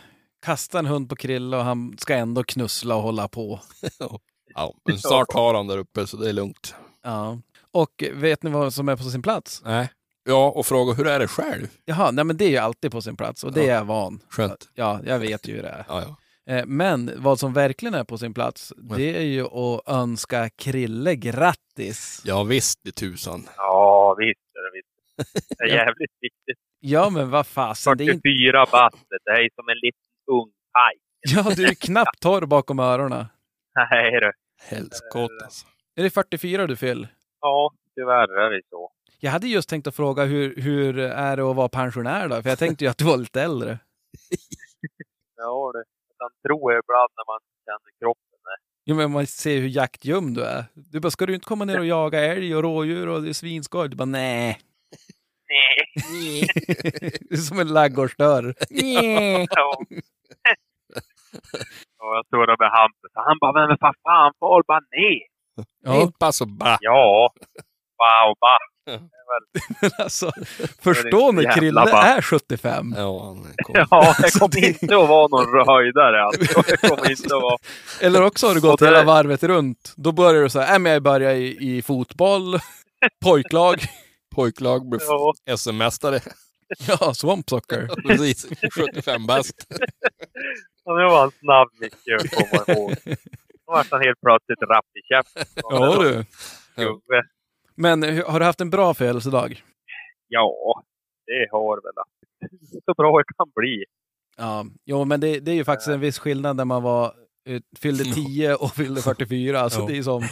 kastar 0.46 0.78
en 0.78 0.86
hund 0.86 1.08
på 1.08 1.16
Krille 1.16 1.56
och 1.56 1.64
han 1.64 1.98
ska 1.98 2.14
ändå 2.14 2.44
knussla 2.44 2.96
och 2.96 3.02
hålla 3.02 3.28
på. 3.28 3.60
Ja, 4.54 4.74
men 4.84 4.98
snart 4.98 5.32
har 5.32 5.54
han 5.54 5.66
där 5.66 5.78
uppe 5.78 6.06
så 6.06 6.16
det 6.16 6.28
är 6.28 6.32
lugnt. 6.32 6.74
Ja. 7.02 7.38
Och 7.72 8.04
vet 8.12 8.42
ni 8.42 8.50
vad 8.50 8.74
som 8.74 8.88
är 8.88 8.96
på 8.96 9.02
sin 9.02 9.22
plats? 9.22 9.62
Nej. 9.64 9.90
Ja, 10.28 10.50
och 10.50 10.66
fråga 10.66 10.92
hur 10.92 11.06
är 11.06 11.18
det 11.18 11.28
själv? 11.28 11.66
Jaha, 11.84 12.10
nej 12.10 12.24
men 12.24 12.36
det 12.36 12.44
är 12.44 12.48
ju 12.50 12.56
alltid 12.56 12.92
på 12.92 13.00
sin 13.02 13.16
plats 13.16 13.44
och 13.44 13.52
det 13.52 13.68
är 13.68 13.74
jag 13.74 13.84
van. 13.84 14.20
Skönt. 14.30 14.68
Ja, 14.74 15.00
jag 15.04 15.18
vet 15.18 15.48
ju 15.48 15.54
hur 15.54 15.62
det 15.62 15.68
är. 15.68 15.84
Ja, 15.88 16.02
ja. 16.02 16.16
Eh, 16.54 16.66
Men 16.66 17.10
vad 17.16 17.38
som 17.40 17.52
verkligen 17.52 17.94
är 17.94 18.04
på 18.04 18.18
sin 18.18 18.34
plats, 18.34 18.72
det 18.98 19.16
är 19.16 19.22
ju 19.22 19.44
att 19.46 19.88
önska 19.88 20.48
Krille 20.50 21.14
grattis. 21.16 22.22
Ja, 22.24 22.42
visst 22.44 22.86
i 22.86 22.92
tusan. 22.92 23.48
ja, 23.56 24.14
visst 24.18 24.40
är 24.54 24.62
det 24.62 24.70
visst. 24.78 25.48
Det 25.58 25.64
är 25.64 25.68
jävligt 25.68 26.12
viktigt. 26.20 26.58
Ja, 26.80 27.10
men 27.10 27.30
vad 27.30 27.46
fasen, 27.46 27.96
det 27.96 28.04
är 28.04 28.12
inte... 28.12 28.28
44 28.28 28.66
bastet. 28.72 29.22
Det 29.24 29.30
är 29.30 29.48
som 29.54 29.68
en 29.68 29.78
liten 29.82 30.00
ung 30.32 30.50
paj. 30.72 30.94
Ja, 31.20 31.54
du 31.56 31.64
är 31.66 31.74
knappt 31.74 32.20
torr 32.20 32.46
bakom 32.46 32.78
öronen. 32.78 33.26
Nej 33.90 34.10
du. 34.20 34.32
Helskotta 34.62 35.44
alltså. 35.44 35.66
Är 35.96 36.02
det 36.02 36.10
44 36.10 36.66
du 36.66 36.76
fyller? 36.76 37.08
Ja, 37.40 37.70
tyvärr 37.94 38.38
är 38.46 38.50
det 38.50 38.60
så. 38.70 38.90
Jag 39.20 39.30
hade 39.30 39.46
just 39.48 39.68
tänkt 39.68 39.86
att 39.86 39.96
fråga 39.96 40.24
hur, 40.24 40.56
hur 40.56 40.98
är 40.98 41.36
det 41.36 41.50
att 41.50 41.56
vara 41.56 41.68
pensionär 41.68 42.28
då? 42.28 42.42
För 42.42 42.48
jag 42.48 42.58
tänkte 42.58 42.84
ju 42.84 42.90
att 42.90 42.98
du 42.98 43.04
var 43.04 43.16
lite 43.16 43.42
äldre. 43.42 43.78
Ja, 45.40 45.72
det. 45.74 45.84
Man 46.20 46.30
tror 46.46 46.72
jag 46.72 46.82
ibland 46.84 47.10
när 47.16 47.26
man 47.32 47.40
känner 47.66 47.98
kroppen. 47.98 48.24
Jo, 48.84 48.96
men 48.96 49.10
man 49.10 49.26
ser 49.26 49.58
hur 49.60 49.68
jaktgöm 49.68 50.34
du 50.34 50.44
är. 50.44 50.64
Du 50.74 51.00
bara, 51.00 51.10
ska 51.10 51.26
du 51.26 51.34
inte 51.34 51.46
komma 51.46 51.64
ner 51.64 51.78
och 51.78 51.86
jaga 51.86 52.20
älg 52.24 52.56
och 52.56 52.62
rådjur 52.62 53.08
och 53.08 53.22
det 53.22 53.28
är 53.28 53.32
svinskoj? 53.32 53.88
Du 53.88 53.96
bara, 53.96 54.04
nej. 54.04 54.60
Nej. 55.48 56.46
Det 57.30 57.34
är 57.34 57.36
som 57.36 57.58
en 57.60 57.68
ladugårdsdörr. 57.72 58.54
Ja. 59.50 59.76
Och 61.98 62.16
jag 62.16 62.26
står 62.26 62.46
där 62.46 62.56
med 62.58 62.70
Hampus 62.70 63.12
och 63.16 63.22
han 63.24 63.38
bara, 63.40 63.52
men 63.52 63.76
vad 63.80 63.94
fan, 64.02 64.32
far 64.40 64.62
bara 64.66 64.80
ner. 64.80 65.22
Ja, 65.84 66.02
Inte 66.02 66.16
bara 66.20 66.32
så 66.32 66.46
bara. 66.46 66.76
Ja. 66.80 67.32
Wow, 67.98 68.34
ba. 68.40 68.56
Men 69.80 69.90
alltså, 69.98 70.30
förstå 70.82 71.32
när 71.32 71.52
Krille 71.56 71.80
bara- 71.84 72.02
är 72.02 72.22
75. 72.22 72.94
Ja, 72.96 73.24
han 73.24 73.54
kom. 73.64 73.86
Ja, 73.90 74.14
det 74.22 74.30
kommer 74.38 74.64
inte 74.64 74.96
att 74.96 75.08
vara 75.08 75.28
någon 75.28 75.66
höjdare 75.68 76.22
alltså. 76.24 76.62
Det 76.66 76.76
kommer 76.88 77.10
inte 77.10 77.36
att 77.36 77.42
vara. 77.42 77.56
Eller 78.00 78.22
också 78.22 78.46
har 78.46 78.54
du 78.54 78.60
gått 78.60 78.82
hela 78.82 79.04
varvet 79.04 79.42
runt. 79.42 79.92
Då 79.96 80.12
börjar 80.12 80.42
du 80.42 80.50
så 80.50 80.60
här, 80.60 80.74
äh, 80.74 80.78
men 80.78 80.92
jag 80.92 81.02
börjar 81.02 81.34
i, 81.34 81.76
i 81.76 81.82
fotboll, 81.82 82.58
pojklag, 83.24 83.80
Pojklag 84.34 84.88
blev 84.88 85.00
Ja. 85.08 85.32
SM-mästare. 85.56 86.20
ja, 86.88 87.14
Swamp 87.14 87.50
Soccer. 87.50 87.88
Precis. 88.08 88.46
75 88.74 89.26
bast. 89.26 89.54
Och 90.84 90.98
det 90.98 91.04
var 91.04 91.24
en 91.24 91.30
snabb 91.30 91.68
Micke 91.80 92.20
att 92.20 92.30
komma 92.30 92.64
ihåg. 92.78 92.94
Då 93.66 93.72
vart 93.72 93.86
han 93.90 94.00
helt 94.00 94.20
plötsligt 94.20 94.62
rapp 94.70 94.86
i 94.94 95.02
käften. 95.14 95.62
Ja 95.70 95.96
du. 96.02 96.24
Gubbe. 96.84 97.22
Men 97.78 98.02
har 98.02 98.40
du 98.40 98.46
haft 98.46 98.60
en 98.60 98.70
bra 98.70 98.94
födelsedag? 98.94 99.62
Ja, 100.28 100.82
det 101.26 101.48
har 101.52 101.76
väl 101.82 101.92
så 102.84 102.94
bra 102.94 103.18
det 103.18 103.24
kan 103.36 103.50
bli. 103.54 103.84
Ja, 104.36 104.66
jo, 104.84 105.04
men 105.04 105.20
det, 105.20 105.40
det 105.40 105.50
är 105.50 105.54
ju 105.54 105.64
faktiskt 105.64 105.88
en 105.88 106.00
viss 106.00 106.18
skillnad 106.18 106.56
när 106.56 106.64
man 106.64 106.82
var, 106.82 107.14
eh, 107.48 107.60
fyllde 107.78 108.04
10 108.04 108.54
och 108.54 108.70
fyllde 108.72 109.02
44. 109.02 109.60
Alltså 109.60 109.86
det 109.86 109.96
är 109.98 110.02
som, 110.02 110.22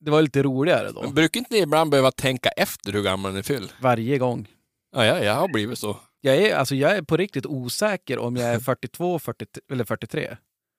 det 0.00 0.10
var 0.10 0.22
lite 0.22 0.42
roligare 0.42 0.90
då. 0.92 1.02
Men 1.02 1.14
brukar 1.14 1.38
inte 1.40 1.54
ni 1.54 1.60
ibland 1.60 1.90
behöva 1.90 2.10
tänka 2.10 2.48
efter 2.48 2.92
hur 2.92 3.02
gammal 3.02 3.32
ni 3.32 3.42
fyller? 3.42 3.70
Varje 3.80 4.18
gång. 4.18 4.48
Ja, 4.96 5.04
ja, 5.04 5.18
jag 5.18 5.34
har 5.34 5.48
blivit 5.48 5.78
så. 5.78 5.96
Jag 6.20 6.36
är, 6.36 6.56
alltså, 6.56 6.74
jag 6.74 6.96
är 6.96 7.02
på 7.02 7.16
riktigt 7.16 7.46
osäker 7.46 8.18
om 8.18 8.36
jag 8.36 8.54
är 8.54 8.58
42 8.60 9.18
40, 9.18 9.46
eller 9.72 9.84
43. 9.84 10.36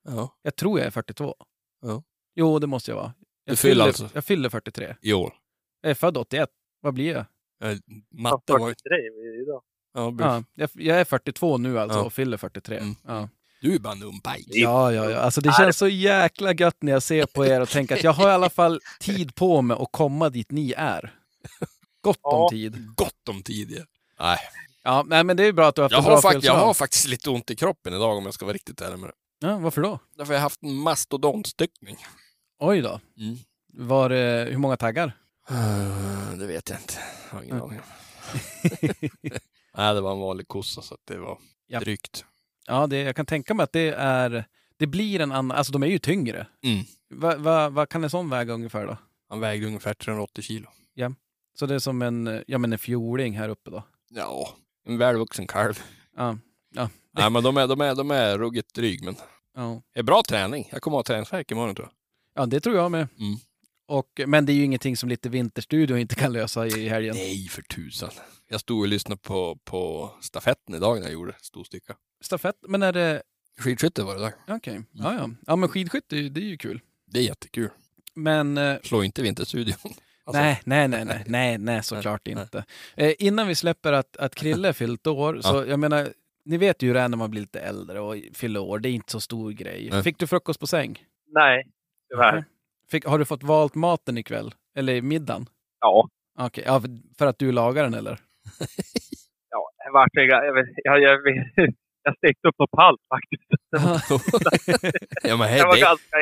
Ja. 0.07 0.29
Jag 0.41 0.55
tror 0.55 0.79
jag 0.79 0.85
är 0.87 0.91
42. 0.91 1.35
Ja. 1.81 2.03
Jo, 2.35 2.59
det 2.59 2.67
måste 2.67 2.91
jag 2.91 2.95
vara. 2.95 3.13
Jag 3.45 3.53
Du 3.53 3.57
fyller 3.57 3.73
fyller, 3.73 3.85
alltså? 3.85 4.09
jag 4.13 4.25
fyller 4.25 4.49
43. 4.49 4.95
I 5.01 5.13
år. 5.13 5.33
Jag 5.85 5.89
är 5.91 5.95
född 5.95 6.17
81. 6.17 6.49
Vad 6.81 6.93
blir 6.93 7.11
jag? 7.11 7.25
Eh, 7.71 7.77
Matten 8.11 8.59
var 8.59 8.67
ju... 8.69 8.73
43 8.75 8.97
idag. 9.43 9.61
Ja, 9.93 10.15
Ja, 10.19 10.43
jag, 10.55 10.69
jag 10.73 10.99
är 10.99 11.05
42 11.05 11.57
nu 11.57 11.79
alltså 11.79 11.97
Ja. 11.97 12.03
och 12.03 12.13
fyller 12.13 12.37
43. 12.37 12.77
Mm. 12.77 12.95
Ja. 13.07 13.29
Du 13.61 13.75
är 13.75 13.79
bara 13.79 13.93
en 13.93 14.03
ung. 14.03 14.21
Ja, 14.47 14.91
ja, 14.93 15.09
ja. 15.09 15.17
Alltså 15.19 15.41
det 15.41 15.53
känns 15.53 15.77
så 15.77 15.87
jäkla 15.87 16.53
gött 16.53 16.77
när 16.81 16.91
jag 16.91 17.03
ser 17.03 17.25
på 17.25 17.45
er 17.45 17.61
och 17.61 17.69
tänker 17.69 17.95
att 17.95 18.03
jag 18.03 18.11
har 18.13 18.29
i 18.29 18.31
alla 18.31 18.49
fall 18.49 18.81
tid 18.99 19.35
på 19.35 19.61
mig 19.61 19.77
att 19.79 19.91
komma 19.91 20.29
dit 20.29 20.51
ni 20.51 20.73
är. 20.77 21.13
Gott 22.01 22.19
om 22.21 22.31
Ja. 22.41 22.49
tid. 22.51 22.87
Gott 22.95 23.29
om 23.29 23.43
tid. 23.43 23.71
ja. 23.71 23.83
Nej, 24.19 24.37
Ja, 24.83 25.03
nej, 25.07 25.23
men 25.23 25.37
det 25.37 25.43
är 25.47 25.53
bra 25.53 25.67
att 25.67 25.75
du 25.75 25.81
har 25.81 25.89
haft 25.89 25.93
jag 25.93 25.99
en 25.99 26.05
bra 26.05 26.15
har, 26.15 26.21
fakt- 26.21 26.45
jag 26.45 26.53
har 26.55 26.73
faktiskt 26.73 27.07
lite 27.07 27.29
ont 27.29 27.51
i 27.51 27.55
kroppen 27.55 27.93
idag 27.93 28.17
om 28.17 28.25
jag 28.25 28.33
ska 28.33 28.45
vara 28.45 28.53
riktigt 28.53 28.81
ärlig 28.81 28.99
med 28.99 29.09
det. 29.09 29.47
Ja, 29.47 29.57
varför 29.57 29.81
då? 29.81 29.99
Därför 30.17 30.27
har 30.33 30.35
jag 30.35 30.41
haft 30.41 30.63
en 30.63 30.73
mastodontstyckning. 30.75 31.97
Oj 32.59 32.81
då. 32.81 32.99
Mm. 33.19 33.37
Var 33.73 34.09
det, 34.09 34.47
hur 34.51 34.57
många 34.57 34.77
taggar? 34.77 35.11
Uh, 35.51 36.37
det 36.37 36.47
vet 36.47 36.69
jag 36.69 36.79
inte. 36.79 36.93
Jag 37.31 37.37
har 37.37 37.43
ingen 37.43 37.61
aning. 37.61 37.79
Nej, 39.77 39.93
det 39.93 40.01
var 40.01 40.11
en 40.11 40.19
vanlig 40.19 40.47
kossa 40.47 40.81
så 40.81 40.93
att 40.93 40.99
det 41.05 41.17
var 41.17 41.37
Ja. 41.67 41.79
drygt. 41.79 42.25
Ja, 42.67 42.87
det, 42.87 42.97
jag 42.97 43.15
kan 43.15 43.25
tänka 43.25 43.53
mig 43.53 43.63
att 43.63 43.71
det 43.71 43.89
är... 43.97 44.45
Det 44.77 44.87
blir 44.87 45.19
en 45.19 45.31
annan... 45.31 45.57
Alltså 45.57 45.73
de 45.73 45.83
är 45.83 45.87
ju 45.87 45.99
tyngre. 45.99 46.47
Mm. 46.63 46.83
Vad 47.09 47.39
va, 47.39 47.69
vad 47.69 47.89
kan 47.89 48.03
en 48.03 48.09
sån 48.09 48.29
väga 48.29 48.53
ungefär 48.53 48.87
då? 48.87 48.97
Han 49.29 49.39
vägde 49.39 49.67
ungefär 49.67 49.93
380 49.93 50.41
kilo. 50.41 50.69
Så 51.57 51.65
det 51.65 51.75
är 51.75 51.79
som 51.79 52.01
en, 52.01 52.43
ja, 52.47 52.57
men 52.57 52.73
en 52.73 52.79
fjoling 52.79 53.37
här 53.37 53.49
uppe 53.49 53.69
då? 53.71 53.83
Ja, 54.09 54.49
en 54.87 54.97
välvuxen 54.97 55.47
kalv. 55.47 55.79
Ja. 56.17 56.37
Nej, 57.11 57.29
men 57.29 57.43
de 57.43 57.57
är, 57.57 57.67
de 57.67 57.81
är, 57.81 57.95
de 57.95 58.11
är 58.11 58.37
ruggigt 58.37 58.73
dryg, 58.73 59.03
men 59.03 59.15
Ja, 59.55 59.81
det 59.93 59.99
är 59.99 60.03
bra 60.03 60.21
träning. 60.27 60.69
Jag 60.71 60.81
kommer 60.81 60.97
att 60.99 61.07
ha 61.07 61.13
träningsvärk 61.13 61.51
imorgon 61.51 61.75
tror 61.75 61.87
jag. 62.33 62.41
ja 62.41 62.45
det 62.45 62.59
tror 62.59 62.75
jag 62.75 62.91
med. 62.91 63.07
Mm. 63.19 63.35
Och, 63.87 64.21
men 64.27 64.45
det 64.45 64.51
är 64.51 64.55
ju 64.55 64.63
ingenting 64.63 64.97
som 64.97 65.09
lite 65.09 65.29
Vinterstudio 65.29 65.97
inte 65.97 66.15
kan 66.15 66.33
lösa 66.33 66.67
i 66.67 66.89
helgen. 66.89 67.15
Nej, 67.15 67.47
för 67.47 67.61
tusan. 67.61 68.09
Jag 68.47 68.59
stod 68.59 68.81
och 68.81 68.87
lyssnade 68.87 69.21
på, 69.21 69.55
på 69.63 70.11
stafetten 70.21 70.75
idag 70.75 70.97
när 70.97 71.03
jag 71.03 71.13
gjorde 71.13 71.33
storsticka. 71.41 71.95
Stafett, 72.21 72.55
men 72.61 72.83
är 72.83 72.93
det... 72.93 73.21
Skidskytte 73.59 74.03
var 74.03 74.15
det 74.15 74.21
där. 74.21 74.33
Okej, 74.47 74.81
ja, 74.91 75.13
ja. 75.13 75.29
Ja, 75.47 75.55
men 75.55 75.69
skidskytte, 75.69 76.15
det 76.15 76.39
är 76.39 76.45
ju 76.45 76.57
kul. 76.57 76.81
Det 77.05 77.19
är 77.19 77.23
jättekul. 77.23 77.69
Men 78.13 78.57
eh, 78.57 78.77
Slå 78.83 79.03
inte 79.03 79.21
Vinterstudion. 79.21 79.75
Alltså, 80.27 80.41
nej, 80.41 80.61
nej, 80.63 80.87
nej, 80.87 81.05
nej, 81.05 81.23
nej, 81.27 81.57
nej, 81.57 81.83
såklart 81.83 82.21
Nej, 82.25 82.35
nej. 82.35 82.43
inte. 82.43 82.65
Eh, 82.95 83.13
innan 83.19 83.47
vi 83.47 83.55
släpper 83.55 83.93
att, 83.93 84.17
att 84.17 84.35
Krille 84.35 84.73
fyllt 84.73 85.07
år, 85.07 85.41
så 85.41 85.65
jag 85.67 85.79
menar, 85.79 86.13
ni 86.45 86.57
vet 86.57 86.83
ju 86.83 86.87
hur 86.87 86.93
det 86.93 86.99
är 87.01 87.09
när 87.09 87.17
man 87.17 87.31
blir 87.31 87.41
lite 87.41 87.59
äldre 87.59 87.99
och 87.99 88.15
fyller 88.33 88.59
år. 88.59 88.79
Det 88.79 88.89
är 88.89 88.91
inte 88.91 89.11
så 89.11 89.19
stor 89.19 89.51
grej. 89.51 89.89
Nej. 89.91 90.03
Fick 90.03 90.17
du 90.19 90.27
frukost 90.27 90.59
på 90.59 90.67
säng? 90.67 91.05
Nej, 91.33 91.67
tyvärr. 92.09 92.45
Fick, 92.91 93.05
har 93.05 93.19
du 93.19 93.25
fått 93.25 93.43
valt 93.43 93.75
maten 93.75 94.17
ikväll? 94.17 94.53
Eller 94.77 95.01
middagen? 95.01 95.45
Ja. 95.79 96.09
Okej, 96.39 96.63
ja, 96.67 96.81
för- 96.81 97.17
för 97.17 97.25
att 97.27 97.39
du 97.39 97.51
lagar 97.51 97.83
den 97.83 97.93
eller? 97.93 98.19
Ja, 99.49 99.71
vart 99.93 100.09
jag, 100.11 100.25
jag, 100.27 100.57
jag, 100.57 100.65
jag, 100.83 101.01
jag, 101.01 101.19
jag 102.03 102.17
stekte 102.17 102.47
upp 102.47 102.57
på 102.57 102.67
palt 102.67 103.01
faktiskt. 103.09 103.49
ja, 105.23 105.37
men 105.37 105.47
hej, 105.47 105.59
Det 105.59 105.65
var 105.65 105.75
det 105.75 105.81
ganska 105.81 106.17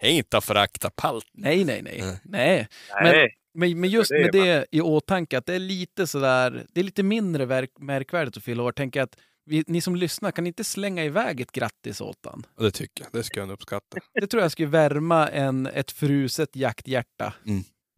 är 0.00 0.10
inte 0.10 0.36
att 0.38 0.44
förakta 0.44 0.90
palt. 0.90 1.26
nej, 1.32 1.64
nej, 1.64 1.82
nej. 1.82 2.00
Nej. 2.02 2.20
nej. 2.24 2.68
Nej. 3.02 3.34
Men, 3.54 3.80
men 3.80 3.90
just 3.90 4.10
med 4.10 4.32
det 4.32 4.66
i 4.70 4.80
åtanke 4.80 5.38
att 5.38 5.46
det 5.46 5.54
är 5.54 5.58
lite 5.58 6.06
sådär, 6.06 6.66
det 6.72 6.80
är 6.80 6.84
lite 6.84 7.02
mindre 7.02 7.44
verk, 7.44 7.70
märkvärdigt 7.78 8.36
att 8.36 8.42
fylla 8.44 8.62
år. 8.62 8.72
Tänker 8.72 9.00
jag 9.00 9.04
att 9.04 9.16
vi, 9.46 9.64
ni 9.66 9.80
som 9.80 9.96
lyssnar, 9.96 10.30
kan 10.30 10.44
ni 10.44 10.48
inte 10.48 10.64
slänga 10.64 11.04
iväg 11.04 11.40
ett 11.40 11.52
grattis 11.52 12.00
åt 12.00 12.18
han? 12.24 12.46
Det 12.58 12.70
tycker 12.70 13.04
jag. 13.04 13.12
Det 13.12 13.24
ska 13.24 13.40
jag 13.40 13.50
uppskatta. 13.50 13.98
Det 14.20 14.26
tror 14.26 14.42
jag 14.42 14.52
skulle 14.52 14.68
värma 14.68 15.28
en, 15.28 15.66
ett 15.66 15.90
fruset 15.90 16.56
jakthjärta. 16.56 17.34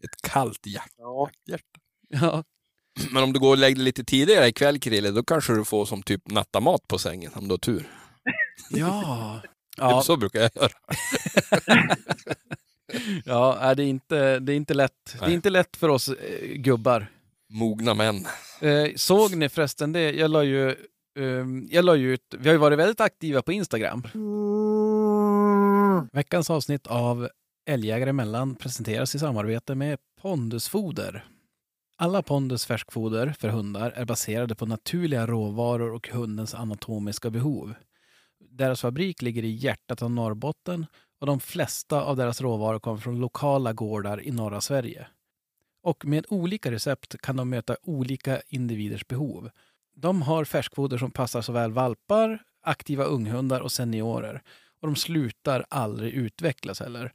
Ett 0.05 0.23
kallt 0.23 0.67
hjärta. 0.67 0.93
Ja. 0.99 1.31
hjärta. 1.47 1.81
Ja, 2.09 2.45
Men 3.13 3.23
om 3.23 3.33
du 3.33 3.41
går 3.41 3.51
och 3.51 3.59
lägger 3.59 3.77
dig 3.77 3.85
lite 3.85 4.05
tidigare 4.05 4.49
ikväll, 4.49 4.81
Krille, 4.81 5.11
då 5.11 5.23
kanske 5.23 5.53
du 5.53 5.65
får 5.65 5.87
som 5.87 6.03
typ 6.03 6.31
nattamat 6.31 6.89
på 6.89 6.99
sängen 6.99 7.33
om 7.35 7.49
du 7.49 7.53
har 7.53 7.59
tur. 7.59 7.89
ja. 8.71 9.41
Ja. 9.79 10.03
Så 10.03 10.17
brukar 10.17 10.41
jag 10.41 10.51
göra. 10.55 10.71
ja 13.25 13.59
nej, 13.61 13.77
det, 13.77 13.83
är 13.83 13.87
inte, 13.87 14.39
det 14.39 14.53
är 14.53 14.57
inte 14.57 14.75
lätt. 14.75 14.93
Det 15.13 15.19
är 15.19 15.27
Nej. 15.27 15.35
inte 15.35 15.51
lätt 15.51 15.77
för 15.77 15.89
oss 15.89 16.09
eh, 16.09 16.49
gubbar. 16.55 17.07
Mogna 17.49 17.95
män. 17.95 18.27
Eh, 18.61 18.87
såg 18.97 19.35
ni 19.37 19.49
förresten 19.49 19.93
det? 19.93 20.13
Jag 20.13 20.31
la 20.31 20.45
ju, 20.45 20.77
jag 21.71 21.85
la 21.85 21.97
ju 21.97 22.15
ut, 22.15 22.35
vi 22.39 22.49
har 22.49 22.55
ju 22.55 22.59
varit 22.59 22.79
väldigt 22.79 23.01
aktiva 23.01 23.43
på 23.43 23.53
Instagram. 23.53 24.03
Veckans 26.13 26.51
avsnitt 26.51 26.87
av 26.87 27.29
Älgjägare 27.69 28.11
emellan 28.11 28.55
presenteras 28.55 29.15
i 29.15 29.19
samarbete 29.19 29.75
med 29.75 29.99
Pondusfoder. 30.23 31.25
Alla 31.97 32.23
Pondus 32.23 32.67
färskfoder 32.67 33.35
för 33.39 33.49
hundar 33.49 33.91
är 33.91 34.05
baserade 34.05 34.55
på 34.55 34.67
naturliga 34.67 35.27
råvaror 35.27 35.93
och 35.93 36.09
hundens 36.09 36.55
anatomiska 36.55 37.31
behov. 37.31 37.75
Deras 38.51 38.81
fabrik 38.81 39.23
ligger 39.23 39.45
i 39.45 39.51
hjärtat 39.51 40.03
av 40.03 40.11
Norrbotten 40.11 40.87
och 41.21 41.27
de 41.27 41.41
flesta 41.41 42.03
av 42.03 42.17
deras 42.17 42.41
råvaror 42.41 42.79
kommer 42.79 42.99
från 42.99 43.21
lokala 43.21 43.73
gårdar 43.73 44.23
i 44.23 44.31
norra 44.31 44.61
Sverige. 44.61 45.07
Och 45.83 46.05
med 46.05 46.27
olika 46.29 46.71
recept 46.71 47.21
kan 47.21 47.37
de 47.37 47.51
möta 47.51 47.77
olika 47.83 48.41
individers 48.49 49.07
behov. 49.07 49.51
De 49.97 50.23
har 50.23 50.45
färskfoder 50.45 50.99
som 50.99 51.11
passar 51.11 51.43
såväl 51.43 51.73
valpar, 51.73 52.43
aktiva 52.63 53.05
unghundar 53.05 53.61
och 53.61 53.73
seniorer. 53.73 54.43
Och 54.81 54.89
de 54.89 54.97
slutar 54.97 55.67
aldrig 55.69 56.13
utvecklas 56.13 56.81
heller. 56.81 57.13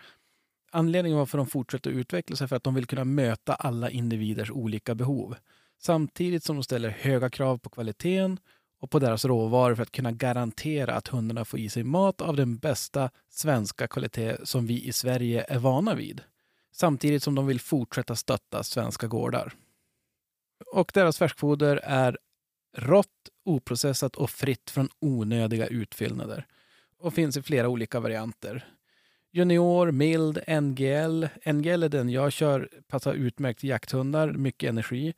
Anledningen 0.71 1.17
varför 1.19 1.37
de 1.37 1.47
fortsätter 1.47 1.91
utvecklas 1.91 2.41
är 2.41 2.47
för 2.47 2.55
att 2.55 2.63
de 2.63 2.75
vill 2.75 2.85
kunna 2.85 3.03
möta 3.03 3.55
alla 3.55 3.89
individers 3.89 4.51
olika 4.51 4.95
behov. 4.95 5.35
Samtidigt 5.79 6.43
som 6.43 6.55
de 6.55 6.63
ställer 6.63 6.89
höga 6.89 7.29
krav 7.29 7.57
på 7.57 7.69
kvaliteten 7.69 8.39
och 8.79 8.91
på 8.91 8.99
deras 8.99 9.25
råvaror 9.25 9.75
för 9.75 9.83
att 9.83 9.91
kunna 9.91 10.11
garantera 10.11 10.95
att 10.95 11.07
hundarna 11.07 11.45
får 11.45 11.59
i 11.59 11.69
sig 11.69 11.83
mat 11.83 12.21
av 12.21 12.35
den 12.35 12.57
bästa 12.57 13.09
svenska 13.29 13.87
kvalitet 13.87 14.37
som 14.43 14.65
vi 14.65 14.83
i 14.83 14.91
Sverige 14.91 15.45
är 15.47 15.59
vana 15.59 15.95
vid. 15.95 16.21
Samtidigt 16.71 17.23
som 17.23 17.35
de 17.35 17.47
vill 17.47 17.59
fortsätta 17.59 18.15
stötta 18.15 18.63
svenska 18.63 19.07
gårdar. 19.07 19.53
Och 20.73 20.91
deras 20.93 21.17
färskfoder 21.17 21.79
är 21.83 22.17
rått, 22.77 23.29
oprocessat 23.45 24.15
och 24.15 24.29
fritt 24.29 24.69
från 24.69 24.89
onödiga 24.99 25.67
utfyllnader. 25.67 26.45
Och 26.99 27.13
finns 27.13 27.37
i 27.37 27.41
flera 27.41 27.69
olika 27.69 27.99
varianter. 27.99 28.65
Junior, 29.31 29.91
mild, 29.91 30.39
NGL. 30.47 31.27
NGL 31.53 31.83
är 31.83 31.89
den 31.89 32.09
jag 32.09 32.31
kör, 32.31 32.69
passar 32.87 33.13
utmärkt 33.13 33.59
till 33.59 33.69
jakthundar, 33.69 34.33
mycket 34.33 34.69
energi. 34.69 35.13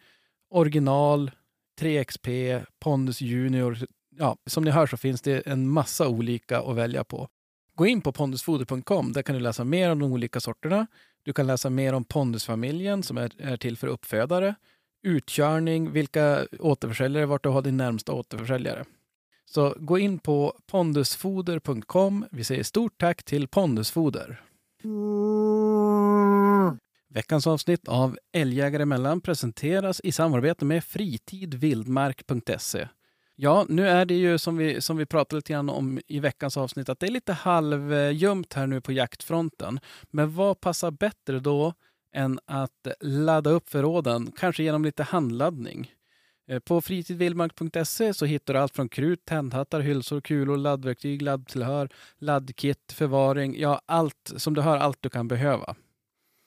Original, 0.49 1.31
3XP, 1.79 2.61
Pondus 2.79 3.21
Junior. 3.21 3.77
Ja, 4.17 4.37
som 4.45 4.63
ni 4.63 4.71
hör 4.71 4.87
så 4.87 4.97
finns 4.97 5.21
det 5.21 5.47
en 5.47 5.69
massa 5.69 6.07
olika 6.07 6.61
att 6.61 6.75
välja 6.75 7.03
på. 7.03 7.27
Gå 7.75 7.87
in 7.87 8.01
på 8.01 8.11
pondusfoder.com. 8.11 9.13
Där 9.13 9.21
kan 9.21 9.35
du 9.35 9.41
läsa 9.41 9.63
mer 9.63 9.91
om 9.91 9.99
de 9.99 10.11
olika 10.11 10.39
sorterna. 10.39 10.87
Du 11.23 11.33
kan 11.33 11.47
läsa 11.47 11.69
mer 11.69 11.93
om 11.93 12.03
Pondusfamiljen 12.03 13.03
som 13.03 13.17
är, 13.17 13.31
är 13.37 13.57
till 13.57 13.77
för 13.77 13.87
uppfödare. 13.87 14.55
Utkörning, 15.03 15.91
vilka 15.91 16.47
återförsäljare, 16.59 17.25
vart 17.25 17.43
du 17.43 17.49
har 17.49 17.61
din 17.61 17.77
närmsta 17.77 18.13
återförsäljare. 18.13 18.85
Så 19.45 19.75
gå 19.77 19.97
in 19.97 20.19
på 20.19 20.53
pondusfoder.com. 20.67 22.25
Vi 22.31 22.43
säger 22.43 22.63
stort 22.63 22.97
tack 22.97 23.23
till 23.23 23.47
Pondusfoder. 23.47 24.41
Veckans 27.09 27.47
avsnitt 27.47 27.87
av 27.87 28.17
Älgjägare 28.31 28.83
emellan 28.83 29.21
presenteras 29.21 30.01
i 30.03 30.11
samarbete 30.11 30.65
med 30.65 30.83
fritidvildmark.se. 30.83 32.87
Ja, 33.35 33.65
nu 33.69 33.87
är 33.87 34.05
det 34.05 34.13
ju 34.13 34.37
som 34.37 34.57
vi, 34.57 34.81
som 34.81 34.97
vi 34.97 35.05
pratade 35.05 35.35
lite 35.35 35.53
grann 35.53 35.69
om 35.69 35.99
i 36.07 36.19
veckans 36.19 36.57
avsnitt 36.57 36.89
att 36.89 36.99
det 36.99 37.05
är 37.05 37.11
lite 37.11 37.33
halvljumt 37.33 38.53
här 38.53 38.67
nu 38.67 38.81
på 38.81 38.91
jaktfronten. 38.91 39.79
Men 40.11 40.35
vad 40.35 40.61
passar 40.61 40.91
bättre 40.91 41.39
då 41.39 41.73
än 42.13 42.39
att 42.45 42.87
ladda 42.99 43.49
upp 43.49 43.69
förråden, 43.69 44.31
kanske 44.37 44.63
genom 44.63 44.85
lite 44.85 45.03
handladdning? 45.03 45.91
Eh, 46.47 46.59
på 46.59 46.81
fritidvildmark.se 46.81 48.13
så 48.13 48.25
hittar 48.25 48.53
du 48.53 48.59
allt 48.59 48.75
från 48.75 48.89
krut, 48.89 49.25
tändhattar, 49.25 49.79
hylsor, 49.79 50.21
kulor, 50.21 50.57
laddverktyg, 50.57 51.21
laddtillhör, 51.21 51.89
laddkit, 52.17 52.91
förvaring, 52.93 53.59
ja 53.59 53.81
allt 53.85 54.33
som 54.35 54.53
du 54.53 54.61
hör, 54.61 54.77
allt 54.77 55.01
du 55.01 55.09
kan 55.09 55.27
behöva. 55.27 55.75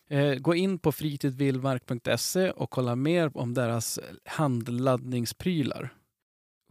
Eh, 0.08 0.34
gå 0.34 0.54
in 0.54 0.78
på 0.78 0.92
fritidvildmark.se 0.92 2.50
och 2.50 2.70
kolla 2.70 2.96
mer 2.96 3.36
om 3.36 3.54
deras 3.54 4.00
handladdningsprylar. 4.24 5.94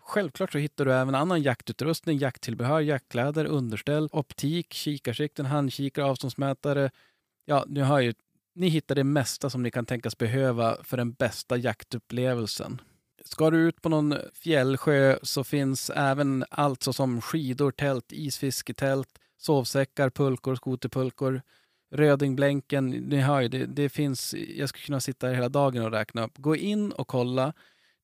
Självklart 0.02 0.52
så 0.52 0.58
hittar 0.58 0.86
du 0.86 0.94
även 0.94 1.16
annan 1.16 1.42
jaktutrustning, 1.42 2.18
jakttillbehör, 2.18 2.82
jaktkläder, 2.82 3.46
underställ, 3.46 4.10
optik, 4.12 4.74
kikarsikten, 4.74 5.46
handkikare, 5.46 6.06
avståndsmätare. 6.06 6.92
Ja, 7.46 7.66
nu 7.68 7.82
hör 7.82 8.00
ju, 8.00 8.14
ni 8.56 8.68
hittar 8.68 8.96
det 8.96 9.04
mesta 9.04 9.50
som 9.50 9.64
ni 9.64 9.72
kan 9.72 9.86
tänkas 9.86 10.18
behöva 10.18 10.78
för 10.84 10.98
den 10.98 11.12
bästa 11.12 11.58
jaktupplevelsen. 11.58 12.82
Ska 13.24 13.50
du 13.50 13.58
ut 13.58 13.82
på 13.82 13.90
någon 13.90 14.16
fjällsjö 14.34 15.20
så 15.24 15.44
finns 15.44 15.90
även 15.90 16.46
allt 16.50 16.84
såsom 16.84 17.22
skidor, 17.22 17.72
tält, 17.72 18.12
isfisketält, 18.12 19.10
sovsäckar, 19.38 20.10
pulkor, 20.10 20.56
skoterpulkor, 20.56 21.42
Rödingblänken, 21.92 22.90
ni 22.90 23.18
hör 23.18 23.42
ju, 23.42 23.48
det, 23.48 23.66
det 23.66 23.90
finns, 23.90 24.36
jag 24.56 24.70
skulle 24.70 24.86
kunna 24.86 25.00
sitta 25.00 25.28
här 25.28 25.34
hela 25.34 25.50
dagen 25.50 25.84
och 25.84 25.92
räkna 25.92 26.26
upp. 26.26 26.38
Gå 26.38 26.56
in 26.56 26.92
och 26.92 27.08
kolla. 27.08 27.54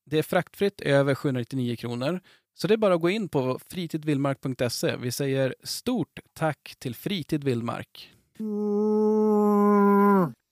Det 0.06 0.18
är 0.18 0.24
fraktfritt 0.24 0.82
över 0.82 1.16
799 1.16 1.76
kronor. 1.76 2.22
Så 2.54 2.68
det 2.68 2.74
är 2.74 2.78
bara 2.78 2.94
att 2.94 3.02
gå 3.02 3.10
in 3.10 3.30
på 3.30 3.60
fritidvildmark.se. 3.70 4.96
Vi 4.96 5.12
säger 5.12 5.56
stort 5.64 6.20
tack 6.34 6.76
till 6.80 6.96
Fritid 6.96 7.44
Vildmark. 7.44 8.12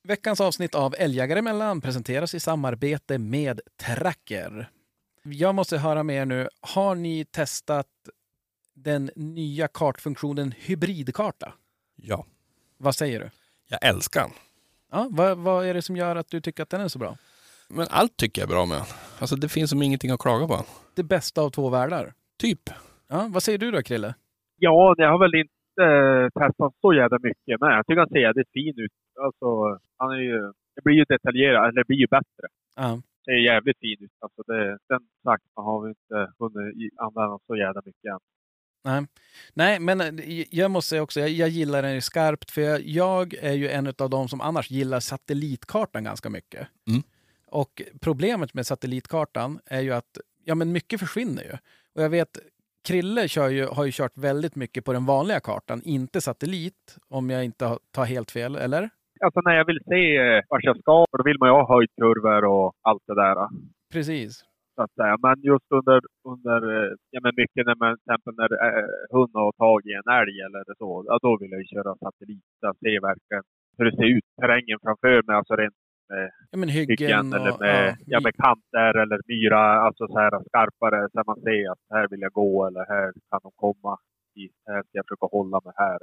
Veckans 0.03 0.41
avsnitt 0.41 0.75
av 0.75 0.95
Älgjägare 0.97 1.39
emellan 1.39 1.81
presenteras 1.81 2.33
i 2.33 2.39
samarbete 2.39 3.17
med 3.17 3.61
Tracker. 3.77 4.69
Jag 5.23 5.55
måste 5.55 5.77
höra 5.77 6.03
med 6.03 6.15
er 6.15 6.25
nu. 6.25 6.49
Har 6.61 6.95
ni 6.95 7.25
testat 7.25 7.87
den 8.75 9.11
nya 9.15 9.67
kartfunktionen 9.67 10.53
hybridkarta? 10.57 11.53
Ja. 11.95 12.25
Vad 12.77 12.95
säger 12.95 13.19
du? 13.19 13.29
Jag 13.69 13.85
älskar 13.85 14.21
den. 14.21 14.31
Ja, 14.91 15.07
vad, 15.11 15.37
vad 15.37 15.65
är 15.65 15.73
det 15.73 15.81
som 15.81 15.97
gör 15.97 16.15
att 16.15 16.29
du 16.29 16.41
tycker 16.41 16.63
att 16.63 16.69
den 16.69 16.81
är 16.81 16.87
så 16.87 16.99
bra? 16.99 17.17
Men 17.67 17.87
allt 17.89 18.17
tycker 18.17 18.41
jag 18.41 18.49
är 18.49 18.53
bra 18.53 18.65
med 18.65 18.77
den. 18.77 18.85
Alltså 19.19 19.35
det 19.35 19.49
finns 19.49 19.69
som 19.69 19.81
ingenting 19.81 20.11
att 20.11 20.19
klaga 20.19 20.47
på. 20.47 20.65
Det 20.95 21.03
bästa 21.03 21.41
av 21.41 21.49
två 21.49 21.69
världar. 21.69 22.13
Typ. 22.37 22.69
Ja, 23.07 23.27
vad 23.29 23.43
säger 23.43 23.57
du 23.57 23.71
då, 23.71 23.81
Krille? 23.81 24.15
Ja, 24.57 24.93
jag 24.97 25.11
har 25.11 25.19
väl 25.19 25.39
inte 25.39 25.53
eh, 25.79 26.29
testat 26.39 26.73
så 26.81 26.93
jävla 26.93 27.19
mycket, 27.23 27.61
men 27.61 27.69
jag 27.75 27.85
tycker 27.85 27.99
han 27.99 28.09
ser 28.09 28.27
jävligt 28.27 28.51
fin 28.53 28.73
ut. 28.77 28.91
Alltså, 29.25 29.79
han 29.97 30.11
är 30.11 30.23
ju... 30.31 30.41
Det 30.75 30.81
blir 30.83 30.95
ju 30.95 31.05
detaljerat, 31.09 31.63
eller 31.63 31.81
det 31.81 31.87
blir 31.87 31.97
ju 31.97 32.07
bättre. 32.07 32.45
Ja. 32.75 33.01
Ser 33.25 33.31
jävligt 33.31 33.79
fin 33.79 33.97
ut. 33.99 34.11
Alltså 34.19 34.41
det, 34.47 34.77
den 34.89 34.99
sagt 35.23 35.43
har 35.55 35.81
vi 35.81 35.89
inte 35.89 36.31
hunnit 36.39 36.93
använda 36.97 37.39
så 37.47 37.55
jävla 37.55 37.81
mycket 37.85 38.05
än. 38.05 38.19
Nej. 38.83 39.05
Nej, 39.53 39.79
men 39.79 40.01
eh, 40.01 40.45
jag 40.51 40.71
måste 40.71 40.89
säga 40.89 41.01
också, 41.01 41.19
jag, 41.19 41.29
jag 41.29 41.49
gillar 41.49 41.81
den 41.81 42.01
skarpt, 42.01 42.51
för 42.51 42.61
jag, 42.61 42.81
jag 42.81 43.33
är 43.33 43.53
ju 43.53 43.69
en 43.69 43.87
av 43.87 44.09
de 44.09 44.27
som 44.27 44.41
annars 44.41 44.71
gillar 44.71 44.99
satellitkartan 44.99 46.03
ganska 46.03 46.29
mycket. 46.29 46.67
Mm. 46.87 47.01
Och 47.47 47.81
problemet 48.01 48.53
med 48.53 48.65
satellitkartan 48.65 49.59
är 49.65 49.81
ju 49.81 49.91
att 49.91 50.17
ja, 50.43 50.55
men 50.55 50.71
mycket 50.71 50.99
försvinner 50.99 51.43
ju. 51.43 51.57
Och 51.95 52.03
jag 52.03 52.09
vet, 52.09 52.37
Krille 52.87 53.23
ju, 53.57 53.65
har 53.65 53.85
ju 53.85 53.91
kört 53.91 54.17
väldigt 54.17 54.55
mycket 54.55 54.85
på 54.85 54.93
den 54.93 55.05
vanliga 55.05 55.39
kartan, 55.39 55.81
inte 55.85 56.21
satellit, 56.21 56.97
om 57.09 57.29
jag 57.29 57.45
inte 57.45 57.77
tar 57.95 58.05
helt 58.05 58.31
fel, 58.31 58.55
eller? 58.55 58.89
Alltså 59.25 59.39
när 59.41 59.55
jag 59.59 59.65
vill 59.65 59.81
se 59.91 60.17
eh, 60.17 60.41
vart 60.49 60.63
jag 60.63 60.77
ska, 60.79 61.05
då 61.17 61.23
vill 61.23 61.39
man 61.39 61.49
ju 61.49 61.53
ha 61.53 61.73
höjdkurvor 61.73 62.43
och 62.45 62.73
allt 62.81 63.03
det 63.07 63.15
där. 63.15 63.37
Precis. 63.93 64.31
Så 64.75 64.81
att 64.83 64.93
säga. 64.99 65.15
Men 65.25 65.35
just 65.51 65.69
under, 65.79 65.99
under 66.31 66.59
eh, 66.75 66.91
ja, 67.13 67.19
men 67.23 67.33
mycket 67.41 67.65
när 67.67 67.77
man 67.83 67.91
till 67.97 68.03
exempel 68.07 68.33
när 68.41 68.51
eh, 68.67 68.85
hund 69.15 69.33
har 69.33 69.51
tagit 69.65 69.97
en 69.99 70.09
älg 70.19 70.35
eller 70.47 70.63
så, 70.81 70.89
ja, 71.07 71.15
då 71.25 71.31
vill 71.39 71.51
jag 71.51 71.61
ju 71.63 71.67
köra 71.75 71.91
satellit. 72.03 72.43
Att 72.69 72.79
se 72.85 72.93
verkligen 73.09 73.43
hur 73.77 73.85
det 73.85 73.95
ser 73.99 74.09
ut, 74.15 74.27
terrängen 74.41 74.79
framför 74.85 75.21
mig, 75.27 75.35
alltså 75.35 75.53
rent 75.61 75.78
Ja, 76.51 76.57
men 76.57 76.69
hyggen, 76.69 76.97
hyggen 76.99 77.33
eller 77.33 77.53
och... 77.53 77.59
med, 77.59 77.89
ja, 77.89 78.05
ja, 78.05 78.19
med 78.19 78.35
kanter 78.35 78.97
eller 79.01 79.19
myra, 79.27 79.81
alltså 79.81 80.07
så 80.07 80.19
här 80.19 80.31
skarpare 80.47 81.09
så 81.11 81.23
man 81.25 81.41
ser 81.41 81.71
att 81.71 81.79
här 81.89 82.07
vill 82.07 82.21
jag 82.21 82.31
gå 82.31 82.67
eller 82.67 82.85
här 82.87 83.13
kan 83.29 83.39
de 83.43 83.51
komma. 83.55 83.97
I, 84.35 84.49
här 84.67 84.81
ska 84.81 84.89
jag 84.91 85.05
försöka 85.05 85.25
hålla 85.31 85.61
mig 85.65 85.73
här. 85.75 85.99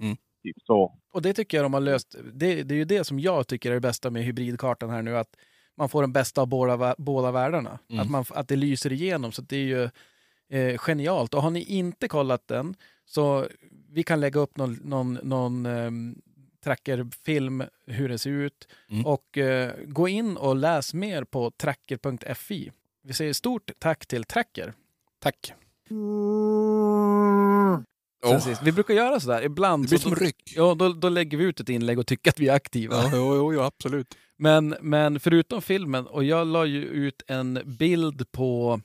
Mm. 0.00 0.16
Typ 0.42 0.56
så. 0.66 0.98
Och 1.12 1.22
det 1.22 1.32
tycker 1.32 1.56
jag 1.56 1.64
de 1.64 1.74
har 1.74 1.80
löst. 1.80 2.16
Det, 2.32 2.62
det 2.62 2.74
är 2.74 2.78
ju 2.78 2.84
det 2.84 3.04
som 3.04 3.20
jag 3.20 3.46
tycker 3.48 3.70
är 3.70 3.74
det 3.74 3.80
bästa 3.80 4.10
med 4.10 4.22
hybridkartan 4.22 4.90
här 4.90 5.02
nu, 5.02 5.16
att 5.16 5.36
man 5.76 5.88
får 5.88 6.02
den 6.02 6.12
bästa 6.12 6.40
av 6.40 6.48
båda, 6.48 6.94
båda 6.98 7.32
världarna. 7.32 7.78
Mm. 7.90 8.00
Att, 8.02 8.10
man, 8.10 8.24
att 8.34 8.48
det 8.48 8.56
lyser 8.56 8.92
igenom. 8.92 9.32
Så 9.32 9.42
det 9.42 9.56
är 9.56 9.64
ju, 9.64 9.88
Eh, 10.48 10.78
genialt. 10.78 11.34
Och 11.34 11.42
har 11.42 11.50
ni 11.50 11.62
inte 11.62 12.08
kollat 12.08 12.48
den 12.48 12.74
så 13.04 13.46
vi 13.92 14.02
kan 14.02 14.20
lägga 14.20 14.40
upp 14.40 14.56
någon, 14.56 14.72
någon, 14.72 15.18
någon 15.22 15.66
ehm, 15.66 16.14
trackerfilm 16.64 17.62
hur 17.86 18.08
det 18.08 18.18
ser 18.18 18.30
ut. 18.30 18.68
Mm. 18.90 19.06
Och 19.06 19.38
eh, 19.38 19.72
gå 19.86 20.08
in 20.08 20.36
och 20.36 20.56
läs 20.56 20.94
mer 20.94 21.24
på 21.24 21.50
tracker.fi. 21.50 22.72
Vi 23.02 23.14
säger 23.14 23.32
stort 23.32 23.70
tack 23.78 24.06
till 24.06 24.24
Tracker. 24.24 24.72
Tack. 25.18 25.52
Sist. 28.40 28.62
Vi 28.62 28.72
brukar 28.72 28.94
göra 28.94 29.20
sådär 29.20 29.42
ibland. 29.42 29.84
det 29.84 29.88
blir 29.88 29.98
så 29.98 30.02
som 30.02 30.10
då, 30.10 30.16
ryck. 30.16 30.52
ja, 30.56 30.74
då, 30.74 30.92
då 30.92 31.08
lägger 31.08 31.38
vi 31.38 31.44
ut 31.44 31.60
ett 31.60 31.68
inlägg 31.68 31.98
och 31.98 32.06
tycker 32.06 32.30
att 32.30 32.38
vi 32.38 32.48
är 32.48 32.54
aktiva. 32.54 32.94
Ja, 32.94 33.10
jo, 33.12 33.36
jo, 33.36 33.54
jo, 33.54 33.60
absolut. 33.60 34.16
Men, 34.36 34.76
men 34.80 35.20
förutom 35.20 35.62
filmen, 35.62 36.06
och 36.06 36.24
jag 36.24 36.46
la 36.46 36.66
ju 36.66 36.84
ut 36.84 37.22
en 37.26 37.60
bild 37.64 38.32
på 38.32 38.80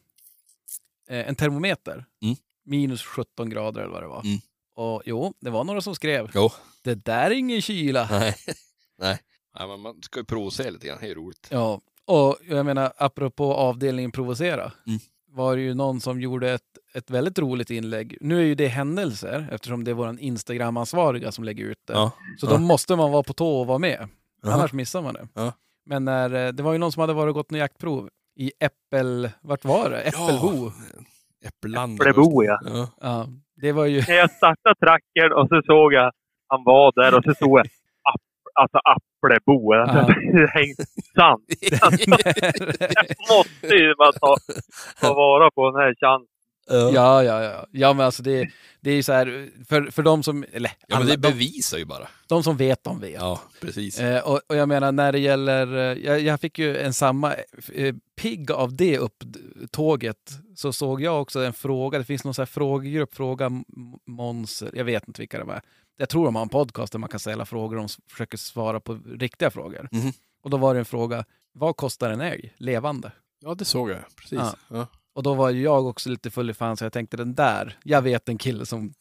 eh, 1.09 1.29
en 1.29 1.35
termometer. 1.35 2.05
Mm. 2.23 2.35
Minus 2.65 3.03
17 3.03 3.49
grader 3.49 3.81
eller 3.81 3.91
vad 3.91 4.03
det 4.03 4.07
var. 4.07 4.21
Mm. 4.21 4.39
Och 4.79 5.01
jo, 5.05 5.33
det 5.39 5.49
var 5.49 5.63
några 5.63 5.81
som 5.81 5.95
skrev. 5.95 6.31
Jo. 6.35 6.49
Det 6.83 7.05
där 7.05 7.31
är 7.31 7.35
ingen 7.35 7.61
kyla. 7.61 8.07
Nej. 8.11 8.35
Nej. 8.99 9.19
Nej, 9.59 9.67
men 9.67 9.79
man 9.79 10.01
ska 10.01 10.19
ju 10.19 10.25
provocera 10.25 10.69
lite 10.69 10.87
grann, 10.87 10.97
det 11.01 11.07
är 11.11 11.15
roligt. 11.15 11.47
Ja, 11.51 11.81
och 12.05 12.37
jag 12.47 12.65
menar 12.65 12.93
apropå 12.97 13.53
avdelningen 13.53 14.11
provocera. 14.11 14.71
Mm. 14.87 14.99
Var 15.31 15.55
det 15.55 15.61
ju 15.61 15.73
någon 15.73 16.01
som 16.01 16.21
gjorde 16.21 16.51
ett, 16.51 16.61
ett 16.93 17.09
väldigt 17.09 17.39
roligt 17.39 17.69
inlägg. 17.69 18.17
Nu 18.21 18.39
är 18.39 18.43
ju 18.45 18.55
det 18.55 18.67
händelser 18.67 19.49
eftersom 19.51 19.83
det 19.83 19.91
är 19.91 19.95
vår 19.95 20.19
Instagram-ansvariga 20.19 21.31
som 21.31 21.43
lägger 21.43 21.65
ut 21.65 21.79
det. 21.85 21.93
Ja. 21.93 22.11
Så 22.37 22.45
Ja. 22.45 22.49
då 22.51 22.57
måste 22.57 22.95
man 22.95 23.11
vara 23.11 23.23
på 23.23 23.33
tå 23.33 23.59
och 23.59 23.67
vara 23.67 23.79
med. 23.79 24.07
Jaha. 24.43 24.53
Annars 24.53 24.73
missar 24.73 25.01
man 25.01 25.13
det. 25.13 25.27
Ja. 25.33 25.53
Men 25.85 26.05
när, 26.05 26.33
eh, 26.45 26.51
det 26.53 26.63
var 26.63 26.71
ju 26.71 26.77
någon 26.77 26.91
som 26.91 27.01
hade 27.01 27.13
varit 27.13 27.29
och 27.31 27.35
gått 27.35 27.51
en 27.51 27.57
jaktprov 27.57 28.09
i 28.35 28.51
Äppel... 28.59 29.29
Vart 29.41 29.65
var 29.65 29.89
det? 29.89 30.01
Äppelbo. 30.01 30.71
Äppelland. 31.45 32.01
Äpplebo, 32.01 32.43
ja. 32.43 32.59
ja. 33.01 33.27
Ja. 33.61 33.67
Det 33.67 33.71
var 33.71 33.85
ju... 33.85 34.01
När 34.07 34.15
jag 34.15 34.31
startade 34.31 34.75
trackern 34.75 35.33
och 35.33 35.47
så 35.47 35.61
såg 35.65 35.93
jag 35.93 36.11
han 36.47 36.63
var 36.63 36.91
där 36.95 37.17
och 37.17 37.23
så 37.23 37.33
stod 37.33 37.59
jag 37.59 37.65
app, 38.13 38.21
alltså 38.53 38.77
Applebo. 38.77 39.73
Alltså, 39.79 40.13
det 40.33 40.49
hängde 40.49 40.83
sant. 41.15 41.45
Jag 41.81 41.93
måste 43.37 43.75
ju 43.75 43.95
bara 43.95 44.11
ta, 44.11 44.35
ta 45.01 45.13
vara 45.13 45.51
på 45.51 45.71
den 45.71 45.81
här 45.81 45.95
chansen. 46.01 46.38
Ja. 46.69 47.23
ja, 47.23 47.23
ja, 47.23 47.65
ja. 47.71 47.93
Men 47.93 48.05
alltså 48.05 48.23
det, 48.23 48.49
det 48.81 48.91
är 48.91 48.95
ju 48.95 49.03
så 49.03 49.13
här, 49.13 49.49
för, 49.65 49.91
för 49.91 50.03
de 50.03 50.23
som... 50.23 50.45
Eller, 50.51 50.71
ja, 50.87 50.97
men 50.97 51.07
det 51.07 51.15
de, 51.15 51.31
bevisar 51.31 51.77
ju 51.77 51.85
bara. 51.85 52.07
de 52.27 52.43
som 52.43 52.57
vet, 52.57 52.83
de 52.83 52.99
vet. 52.99 53.13
Ja, 53.13 53.41
precis. 53.61 53.99
Eh, 53.99 54.27
och, 54.27 54.41
och 54.47 54.55
jag 54.55 54.67
menar 54.67 54.91
när 54.91 55.11
det 55.11 55.19
gäller, 55.19 55.77
eh, 55.77 56.05
jag, 56.05 56.19
jag 56.21 56.39
fick 56.39 56.59
ju 56.59 56.77
en 56.77 56.93
samma, 56.93 57.33
eh, 57.73 57.95
pigg 58.15 58.51
av 58.51 58.75
det 58.75 58.97
upptåget 58.97 60.31
så 60.55 60.73
såg 60.73 61.01
jag 61.01 61.21
också 61.21 61.39
en 61.39 61.53
fråga, 61.53 61.97
det 61.97 62.05
finns 62.05 62.23
någon 62.23 62.33
sån 62.33 62.41
här 62.41 62.47
frågegrupp, 62.47 63.15
fråga 63.15 63.51
Måns, 64.05 64.63
jag 64.73 64.85
vet 64.85 65.07
inte 65.07 65.21
vilka 65.21 65.39
de 65.39 65.49
är. 65.49 65.61
Jag 65.97 66.09
tror 66.09 66.25
de 66.25 66.35
har 66.35 66.41
en 66.41 66.49
podcast 66.49 66.91
där 66.91 66.99
man 66.99 67.09
kan 67.09 67.19
ställa 67.19 67.45
frågor 67.45 67.77
och 67.77 67.81
de 67.81 67.89
försöker 68.11 68.37
svara 68.37 68.79
på 68.79 68.99
riktiga 69.19 69.51
frågor. 69.51 69.89
Mhm. 69.91 70.11
Och 70.43 70.49
då 70.49 70.57
var 70.57 70.73
det 70.73 70.79
en 70.79 70.85
fråga, 70.85 71.25
vad 71.53 71.77
kostar 71.77 72.09
en 72.09 72.21
älg 72.21 72.53
levande? 72.57 73.11
Ja, 73.39 73.55
det 73.55 73.65
såg 73.65 73.89
jag. 73.89 73.97
Precis. 74.15 74.39
Ja. 74.39 74.55
Ja. 74.67 74.87
Och 75.15 75.23
då 75.23 75.33
var 75.33 75.49
ju 75.49 75.61
jag 75.61 75.85
också 75.85 76.09
lite 76.09 76.31
full 76.31 76.49
i 76.49 76.53
fan 76.53 76.77
så 76.77 76.85
jag 76.85 76.93
tänkte 76.93 77.17
den 77.17 77.35
där, 77.35 77.77
jag 77.83 78.01
vet 78.01 78.29
en 78.29 78.37
kille 78.37 78.65
som 78.65 78.93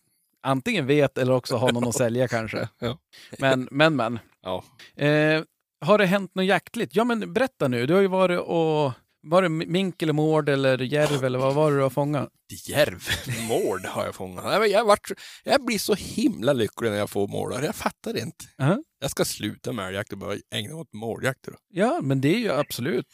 antingen 0.43 0.87
vet 0.87 1.19
eller 1.19 1.33
också 1.33 1.57
har 1.57 1.73
någon 1.73 1.89
att 1.89 1.95
sälja 2.05 2.29
kanske. 2.29 2.69
Ja. 2.79 2.99
Men, 3.39 3.69
men, 3.71 3.97
men. 3.97 4.19
Ja. 4.43 4.65
Eh, 5.05 5.43
har 5.81 5.99
det 5.99 6.07
hänt 6.07 6.35
något 6.35 6.45
jaktligt? 6.45 6.97
Ja, 6.97 7.05
men 7.05 7.33
berätta 7.33 7.69
nu. 7.69 7.87
Du 7.87 7.95
har 7.95 8.01
ju 8.01 8.09
varit 8.09 8.41
och... 8.41 8.93
Var 9.21 9.43
det 9.43 9.49
mink 9.49 10.03
eller 10.03 10.13
mård 10.13 10.49
eller 10.49 10.79
järv 10.79 11.25
eller 11.25 11.39
vad 11.39 11.55
var 11.55 11.71
det 11.71 11.77
du 11.77 11.83
har 11.83 11.91
fångat? 11.91 12.29
Järv. 12.69 13.03
Mård 13.49 13.87
har 13.87 14.05
jag 14.05 14.15
fångat. 14.15 14.71
Jag, 14.71 14.85
vart, 14.85 15.11
jag 15.45 15.65
blir 15.65 15.79
så 15.79 15.95
himla 15.95 16.53
lycklig 16.53 16.91
när 16.91 16.99
jag 16.99 17.11
får 17.11 17.29
mårdar. 17.29 17.63
Jag 17.63 17.75
fattar 17.75 18.17
inte. 18.17 18.45
Ja. 18.57 18.83
Jag 19.01 19.11
ska 19.11 19.25
sluta 19.25 19.73
med 19.73 19.87
älgjakt 19.89 20.13
och 20.13 20.19
bara 20.19 20.37
ägna 20.55 20.75
mig 20.75 20.81
åt 20.81 20.93
mårdjakter. 20.93 21.53
då. 21.53 21.59
Ja, 21.69 22.01
men 22.03 22.21
det 22.21 22.35
är 22.35 22.39
ju 22.39 22.53
absolut. 22.53 23.07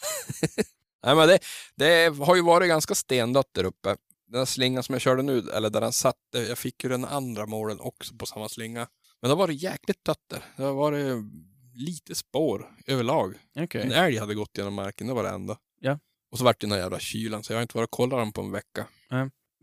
Nej, 1.05 1.15
men 1.15 1.29
det, 1.29 1.39
det 1.77 2.19
har 2.19 2.37
ju 2.37 2.43
varit 2.43 2.69
ganska 2.69 2.95
stendött 2.95 3.49
där 3.53 3.65
uppe. 3.65 3.97
Den 4.27 4.39
här 4.39 4.45
slingan 4.45 4.83
som 4.83 4.93
jag 4.93 5.03
körde 5.03 5.23
nu, 5.23 5.39
eller 5.39 5.71
där 5.71 5.81
den 5.81 5.93
satt, 5.93 6.17
jag 6.33 6.59
fick 6.59 6.85
ju 6.85 6.91
den 6.91 7.05
andra 7.05 7.47
målen 7.47 7.81
också 7.81 8.15
på 8.15 8.27
samma 8.27 8.49
slinga. 8.49 8.87
Men 9.21 9.29
det 9.29 9.35
har 9.35 9.37
varit 9.37 9.63
jäkligt 9.63 10.05
dött 10.05 10.25
där. 10.31 10.43
Det 10.57 10.63
har 10.63 10.75
varit 10.75 11.25
lite 11.75 12.15
spår 12.15 12.71
överlag. 12.87 13.35
Okej. 13.59 13.83
En 13.83 13.93
älg 13.93 14.19
hade 14.19 14.35
gått 14.35 14.59
genom 14.59 14.75
marken, 14.75 15.07
det 15.07 15.15
var 15.15 15.23
det 15.23 15.29
enda. 15.29 15.59
Ja. 15.81 15.99
Och 16.31 16.39
så 16.39 16.45
vart 16.45 16.61
det 16.61 16.67
den 16.67 16.73
här 16.73 16.79
jävla 16.79 16.99
kylan, 16.99 17.43
så 17.43 17.53
jag 17.53 17.57
har 17.57 17.63
inte 17.63 17.77
varit 17.77 17.89
och 17.89 17.97
kollat 17.97 18.19
dem 18.19 18.33
på 18.33 18.41
en 18.41 18.51
vecka. 18.53 18.87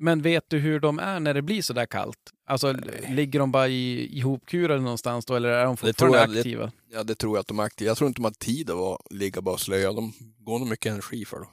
Men 0.02 0.22
vet 0.22 0.44
du 0.48 0.58
hur 0.60 0.80
de 0.80 1.00
är 1.00 1.20
när 1.20 1.34
det 1.34 1.42
blir 1.42 1.62
så 1.62 1.74
där 1.74 1.86
kallt? 1.86 2.18
Alltså, 2.46 2.74
ligger 3.10 3.40
de 3.40 3.52
bara 3.52 3.68
i, 3.68 4.18
ihopkurade 4.18 4.82
någonstans 4.82 5.26
då, 5.26 5.36
eller 5.36 5.50
är 5.50 5.66
de 5.66 5.72
Det 5.76 5.78
fortfarande 5.78 6.18
jag- 6.20 6.30
det- 6.34 6.40
aktiva? 6.40 6.72
Ja, 6.92 7.04
det 7.04 7.16
tror 7.16 7.36
jag 7.38 7.42
att 7.42 7.48
de 7.48 7.60
är 7.60 7.64
aktiva. 7.64 7.88
Jag 7.88 7.98
tror 7.98 8.08
inte 8.08 8.18
de 8.20 8.24
har 8.24 8.32
tid 8.32 8.70
att 8.70 8.78
vara, 8.78 8.98
ligga 9.10 9.42
bara 9.42 9.54
och 9.54 9.60
slöja. 9.60 9.94
De 9.94 10.14
går 10.40 10.60
nog 10.60 10.68
mycket 10.68 10.92
energi 10.92 11.26
för 11.26 11.38
då. 11.40 11.48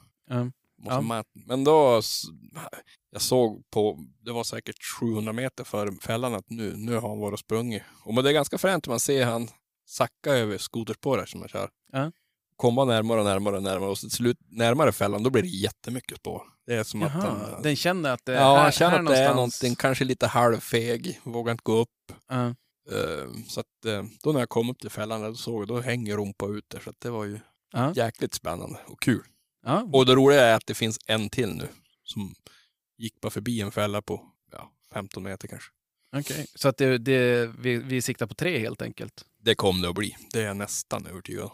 Måste 0.83 1.05
Ja. 1.15 1.23
Men 1.33 1.63
då, 1.63 2.01
jag 3.11 3.21
såg 3.21 3.63
på, 3.71 3.99
det 4.25 4.31
var 4.31 4.43
säkert 4.43 4.83
700 4.99 5.33
meter 5.33 5.63
för 5.63 5.91
fällan 6.01 6.33
att 6.35 6.49
nu, 6.49 6.73
nu 6.75 6.93
har 6.95 7.09
han 7.09 7.19
varit 7.19 7.33
och 7.33 7.39
sprungit. 7.39 7.83
Och 8.03 8.13
men 8.13 8.23
det 8.23 8.29
är 8.29 8.33
ganska 8.33 8.57
fränt 8.57 8.87
man 8.87 8.99
ser 8.99 9.25
han 9.25 9.47
sacka 9.87 10.31
över 10.33 10.57
skoterspåret 10.57 11.29
som 11.29 11.39
man 11.39 11.49
kör. 11.49 11.69
Ja. 11.91 12.11
Komma 12.55 12.85
närmare 12.85 13.19
och 13.19 13.25
närmare 13.25 13.55
och 13.55 13.63
närmare 13.63 13.89
och 13.89 13.97
till 13.97 14.11
slut 14.11 14.37
närmare 14.49 14.91
fällan, 14.91 15.23
då 15.23 15.29
blir 15.29 15.41
det 15.43 15.47
jättemycket 15.49 16.17
spår. 16.17 16.41
Det 16.69 16.75
är 16.75 16.83
som 16.83 17.03
att 17.03 17.13
Jaha, 17.13 17.21
han, 17.51 17.61
den 17.61 17.75
känner 17.75 18.09
att 18.11 18.25
det 18.25 18.33
är 18.33 18.41
ja, 18.41 18.55
här, 18.55 18.63
han 18.63 18.71
känner 18.71 18.97
att 18.99 19.05
det 19.05 19.17
är 19.17 19.33
någonstans. 19.35 19.35
någonting, 19.63 19.75
kanske 19.75 20.05
lite 20.05 20.27
halvfeg, 20.27 21.19
vågar 21.23 21.51
inte 21.51 21.61
gå 21.63 21.73
upp. 21.77 21.89
Ja. 22.27 22.45
Eh, 22.91 23.27
Så 23.47 23.59
att 23.59 23.85
eh, 23.85 24.03
då 24.23 24.31
när 24.31 24.39
jag 24.39 24.49
kom 24.49 24.69
upp 24.69 24.79
till 24.79 24.89
fällan, 24.89 25.21
då 25.21 25.35
såg 25.35 25.61
jag, 25.61 25.67
då 25.67 25.79
hänger 25.79 26.17
rumpa 26.17 26.45
ut 26.47 26.65
där. 26.67 26.79
Så 26.79 26.89
att 26.89 26.95
det 27.01 27.09
var 27.09 27.25
ju 27.25 27.39
jäkligt 27.95 28.33
spännande 28.33 28.79
och 28.87 29.01
kul. 29.01 29.23
Och 29.93 30.05
det 30.05 30.15
roliga 30.15 30.41
är 30.41 30.55
att 30.55 30.67
det 30.67 30.73
finns 30.73 30.99
en 31.05 31.29
till 31.29 31.53
nu 31.53 31.67
som 32.03 32.33
gick 32.97 33.21
bara 33.21 33.29
förbi 33.29 33.61
en 33.61 33.71
fälla 33.71 34.01
på 34.01 34.21
ja, 34.51 34.71
15 34.93 35.23
meter 35.23 35.47
kanske. 35.47 35.69
Okej, 36.17 36.45
så 36.55 36.69
att 36.69 36.77
det, 36.77 36.97
det, 36.97 37.45
vi, 37.59 37.77
vi 37.77 38.01
siktar 38.01 38.27
på 38.27 38.33
tre 38.33 38.59
helt 38.59 38.81
enkelt? 38.81 39.25
Det 39.43 39.55
kommer 39.55 39.81
det 39.81 39.89
att 39.89 39.95
bli. 39.95 40.15
Det 40.33 40.39
är 40.41 40.45
jag 40.45 40.57
nästan 40.57 41.05
övertygad 41.07 41.43
om. 41.43 41.51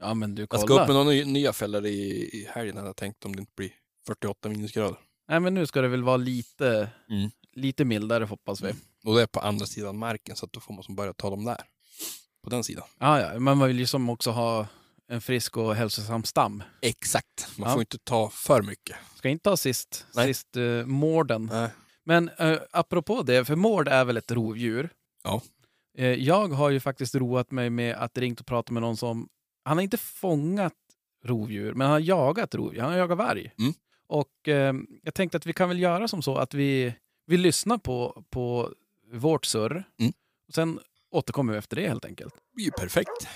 Ja, 0.00 0.14
men 0.14 0.34
du 0.34 0.46
Jag 0.50 0.60
ska 0.60 0.74
upp 0.82 0.88
med 0.88 0.96
några 0.96 1.10
ny- 1.10 1.24
nya 1.24 1.52
fällor 1.52 1.86
i, 1.86 1.90
i 2.32 2.48
helgen 2.50 2.76
hade 2.76 2.88
jag 2.88 2.96
tänkt 2.96 3.24
om 3.24 3.36
det 3.36 3.40
inte 3.40 3.52
blir 3.56 3.70
48 4.06 4.48
minusgrader. 4.48 4.96
Nej, 5.28 5.40
men 5.40 5.54
nu 5.54 5.66
ska 5.66 5.80
det 5.80 5.88
väl 5.88 6.02
vara 6.02 6.16
lite, 6.16 6.90
Mm. 7.10 7.30
lite 7.52 7.84
mildare 7.84 8.24
hoppas 8.24 8.62
vi. 8.62 8.72
Och 9.04 9.14
det 9.16 9.22
är 9.22 9.26
på 9.26 9.40
andra 9.40 9.66
sidan 9.66 9.98
marken 9.98 10.36
så 10.36 10.46
att 10.46 10.52
då 10.52 10.60
får 10.60 10.74
man 10.74 10.82
som 10.82 10.94
börja 10.94 11.12
ta 11.12 11.30
dem 11.30 11.44
där. 11.44 11.60
På 12.44 12.50
den 12.50 12.64
sidan. 12.64 12.84
Ja, 12.98 13.20
ja, 13.20 13.32
men 13.32 13.42
man 13.58 13.66
vill 13.68 13.78
ju 13.78 13.86
som 13.86 14.10
också 14.10 14.30
ha 14.30 14.66
en 15.08 15.20
frisk 15.20 15.56
och 15.56 15.74
hälsosam 15.74 16.24
stam. 16.24 16.62
Exakt. 16.82 17.48
Man 17.58 17.68
Ja. 17.68 17.72
får 17.74 17.80
inte 17.82 17.98
ta 17.98 18.30
för 18.30 18.62
mycket. 18.62 18.96
Ska 19.16 19.28
inte 19.28 19.48
ha 19.50 19.56
sist, 19.56 20.06
Nej. 20.14 20.26
sist 20.34 20.56
uh, 20.56 20.86
mården. 20.86 21.48
Nej. 21.52 21.70
Men 22.04 22.30
uh, 22.40 22.58
apropå 22.70 23.22
det, 23.22 23.44
för 23.44 23.56
mård 23.56 23.88
är 23.88 24.04
väl 24.04 24.16
ett 24.16 24.30
rovdjur? 24.32 24.90
Ja. 25.24 25.42
Eh, 25.98 26.06
jag 26.06 26.48
har 26.48 26.70
ju 26.70 26.80
faktiskt 26.80 27.14
roat 27.14 27.50
mig 27.50 27.70
med 27.70 27.94
att 27.96 28.18
ringt 28.18 28.40
och 28.40 28.46
prata 28.46 28.72
med 28.72 28.82
någon 28.82 28.96
som, 28.96 29.28
han 29.64 29.76
har 29.76 29.82
inte 29.82 29.96
fångat 29.96 30.72
rovdjur, 31.24 31.72
men 31.74 31.80
han 31.86 31.92
har 31.92 32.00
jagat 32.00 32.54
rovdjur, 32.54 32.80
han 32.80 32.90
har 32.90 32.98
jagat 32.98 33.18
varg. 33.18 33.52
Mm. 33.58 33.72
Och 34.08 34.48
eh, 34.48 34.74
jag 35.02 35.14
tänkte 35.14 35.36
att 35.36 35.46
vi 35.46 35.52
kan 35.52 35.68
väl 35.68 35.80
göra 35.80 36.08
som 36.08 36.22
så 36.22 36.36
att 36.36 36.54
vi, 36.54 36.94
vi 37.26 37.36
lyssnar 37.36 37.78
på, 37.78 38.24
på 38.30 38.70
vårt 39.12 39.44
surr. 39.44 39.84
Mm. 40.00 40.12
Och 40.48 40.54
sen 40.54 40.80
återkommer 41.10 41.52
vi 41.52 41.58
efter 41.58 41.76
det 41.76 41.88
helt 41.88 42.04
enkelt. 42.04 42.34
Det 42.34 42.54
blir 42.54 42.64
ju 42.64 42.70
perfekt. 42.70 43.28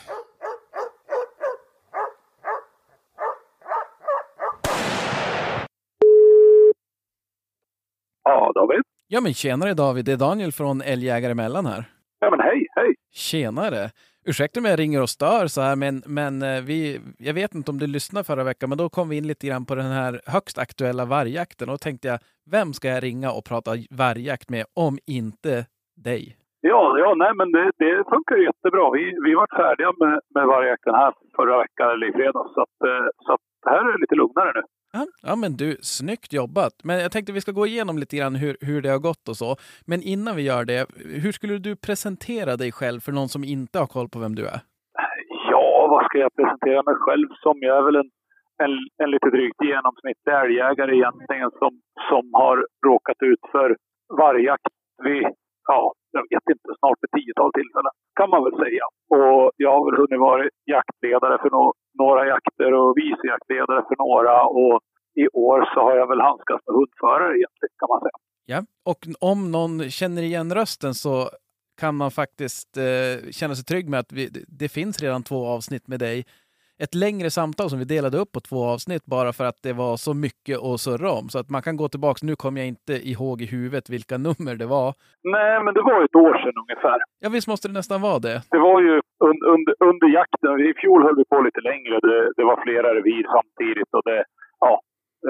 Ja, 8.25 8.53
David. 8.55 8.81
Ja 9.09 9.21
men 9.21 9.35
tjenare 9.35 9.75
David, 9.75 10.05
det 10.05 10.13
är 10.13 10.17
Daniel 10.17 10.53
från 10.53 10.83
Älgjägare 10.83 11.35
Mellan 11.35 11.67
här. 11.67 11.85
Ja, 12.19 12.31
men 12.31 12.41
hej, 12.41 12.67
hej. 12.77 12.95
Tjenare! 13.13 13.91
Ursäkta 14.27 14.61
om 14.61 14.67
jag 14.67 14.79
ringer 14.79 15.03
och 15.03 15.09
stör 15.09 15.47
så 15.47 15.61
här, 15.61 15.77
men, 15.77 16.03
men 16.07 16.43
eh, 16.43 16.63
vi, 16.63 17.01
jag 17.19 17.35
vet 17.35 17.55
inte 17.55 17.71
om 17.71 17.79
du 17.79 17.87
lyssnade 17.87 18.25
förra 18.25 18.45
veckan, 18.45 18.69
men 18.69 18.79
då 18.79 18.89
kom 18.89 19.09
vi 19.09 19.17
in 19.17 19.27
lite 19.27 19.47
grann 19.47 19.67
på 19.67 19.75
den 19.75 19.93
här 20.01 20.21
högst 20.27 20.59
aktuella 20.59 21.05
vargjakten 21.05 21.69
och 21.69 21.75
då 21.75 21.79
tänkte 21.79 22.09
jag, 22.09 22.19
vem 22.51 22.73
ska 22.73 22.89
jag 22.89 23.03
ringa 23.03 23.31
och 23.33 23.45
prata 23.45 23.71
vargjakt 23.91 24.51
med 24.51 24.65
om 24.87 24.99
inte 25.07 25.67
dig? 25.97 26.37
Ja, 26.61 26.99
ja 26.99 27.15
nej, 27.15 27.33
men 27.35 27.53
det, 27.53 27.71
det 27.79 28.05
funkar 28.13 28.37
jättebra. 28.37 28.91
Vi, 28.91 29.05
vi 29.27 29.35
var 29.35 29.49
färdiga 29.57 29.93
med, 30.03 30.21
med 30.35 30.47
vargjakten 30.47 30.95
här 30.95 31.13
förra 31.37 31.59
veckan, 31.59 31.91
eller 31.91 32.07
i 32.11 32.13
fredags. 32.13 32.55
Så, 32.55 32.61
att, 32.67 32.79
eh, 32.91 33.07
så 33.25 33.33
att 33.33 33.47
det 33.62 33.70
här 33.70 33.94
är 33.94 33.99
lite 33.99 34.14
lugnare 34.14 34.53
nu. 34.55 34.62
Ja, 34.92 35.07
ja 35.23 35.37
men 35.37 35.57
du, 35.57 35.77
snyggt 35.81 36.33
jobbat. 36.33 36.75
Men 36.85 37.01
jag 37.01 37.12
tänkte 37.12 37.33
vi 37.33 37.40
ska 37.40 37.53
gå 37.53 37.66
igenom 37.66 37.99
lite 37.99 38.16
grann 38.16 38.35
hur, 38.35 38.57
hur 38.61 38.83
det 38.83 38.88
har 38.88 38.99
gått 38.99 39.29
och 39.29 39.37
så. 39.37 39.57
Men 39.87 40.01
innan 40.03 40.37
vi 40.37 40.42
gör 40.42 40.64
det, 40.64 40.87
hur 41.25 41.33
skulle 41.33 41.59
du 41.59 41.77
presentera 41.77 42.57
dig 42.57 42.73
själv 42.73 43.01
för 43.01 43.12
någon 43.12 43.29
som 43.29 43.44
inte 43.44 43.79
har 43.79 43.87
koll 43.87 44.09
på 44.09 44.18
vem 44.18 44.35
du 44.35 44.44
är? 44.46 44.61
Ja, 45.51 45.87
vad 45.90 46.05
ska 46.05 46.18
jag 46.18 46.35
presentera 46.35 46.83
mig 46.83 46.94
själv 47.05 47.29
som? 47.42 47.57
Jag 47.61 47.79
är 47.79 47.83
väl 47.83 47.96
en, 47.96 48.11
en, 48.64 48.73
en 49.03 49.11
lite 49.11 49.31
drygt 49.31 49.61
genomsnittlig 49.70 50.35
älgjägare 50.42 50.92
egentligen 50.96 51.51
som, 51.61 51.73
som 52.11 52.25
har 52.33 52.66
råkat 52.87 53.20
ut 53.23 53.42
för 53.53 53.77
vargjakt 54.23 54.75
vid, 55.05 55.27
ja, 55.68 55.92
jag 56.18 56.25
vet 56.33 56.46
inte, 56.55 56.68
snart 56.81 57.05
ett 57.05 57.14
tiotal 57.16 57.53
tillfällen 57.59 57.94
kan 58.18 58.31
man 58.35 58.44
väl 58.46 58.57
säga. 58.64 58.85
Och 59.16 59.40
jag 59.64 59.70
har 59.77 59.83
väl 59.88 60.01
hunnit 60.03 60.20
vara 60.29 60.42
jaktledare 60.77 61.37
för 61.42 61.51
no 61.57 61.62
några 62.03 62.23
jakter 62.33 62.70
och 62.79 62.90
vice 63.01 63.25
jaktledare 63.33 63.83
för 63.88 63.96
några 64.07 64.37
och 64.61 64.77
i 65.23 65.27
år 65.49 65.61
så 65.75 65.81
har 65.87 65.96
jag 66.01 66.09
väl 66.12 66.20
handskats 66.20 66.62
med 66.66 66.75
hundförare 66.79 67.33
egentligen 67.38 67.75
kan 67.81 67.90
man 67.92 68.01
säga. 68.07 68.18
Ja, 68.53 68.61
och 68.90 69.01
om 69.31 69.40
någon 69.53 69.90
känner 69.90 70.23
igen 70.23 70.55
rösten 70.55 70.94
så 70.94 71.14
kan 71.81 71.94
man 71.94 72.11
faktiskt 72.11 72.77
eh, 72.77 73.31
känna 73.31 73.55
sig 73.55 73.64
trygg 73.64 73.88
med 73.88 74.01
att 74.01 74.12
vi, 74.12 74.29
det 74.49 74.68
finns 74.68 75.03
redan 75.03 75.23
två 75.23 75.46
avsnitt 75.46 75.88
med 75.88 76.01
dig. 76.01 76.25
Ett 76.85 76.95
längre 77.05 77.31
samtal 77.38 77.69
som 77.71 77.79
vi 77.83 77.85
delade 77.97 78.16
upp 78.23 78.33
på 78.37 78.40
två 78.49 78.61
avsnitt 78.75 79.05
bara 79.16 79.31
för 79.38 79.45
att 79.51 79.61
det 79.66 79.75
var 79.85 79.95
så 80.07 80.12
mycket 80.27 80.57
att 80.69 80.81
surra 80.87 81.11
om. 81.19 81.25
Så 81.33 81.37
att 81.40 81.51
man 81.55 81.62
kan 81.66 81.77
gå 81.83 81.87
tillbaks. 81.88 82.21
Nu 82.29 82.35
kommer 82.43 82.59
jag 82.62 82.69
inte 82.75 82.95
ihåg 83.12 83.37
i 83.45 83.47
huvudet 83.57 83.87
vilka 83.97 84.16
nummer 84.29 84.55
det 84.62 84.69
var. 84.77 84.88
Nej, 85.37 85.55
men 85.64 85.73
det 85.77 85.83
var 85.90 85.99
ett 86.07 86.16
år 86.27 86.35
sedan 86.43 86.57
ungefär. 86.64 86.99
Ja, 87.25 87.29
visst 87.37 87.49
måste 87.53 87.66
det 87.71 87.75
nästan 87.81 88.01
vara 88.09 88.19
det. 88.29 88.37
Det 88.55 88.61
var 88.69 88.79
ju 88.87 88.93
un, 89.29 89.38
under, 89.55 89.73
under 89.90 90.07
jakten. 90.19 90.53
I 90.71 90.73
fjol 90.83 91.01
höll 91.07 91.16
vi 91.23 91.25
på 91.33 91.38
lite 91.49 91.61
längre. 91.71 91.95
Det, 92.09 92.19
det 92.37 92.45
var 92.51 92.57
flera 92.64 92.88
revir 92.97 93.25
samtidigt 93.37 93.90
och 93.97 94.05
det 94.11 94.21
ja, 94.66 94.73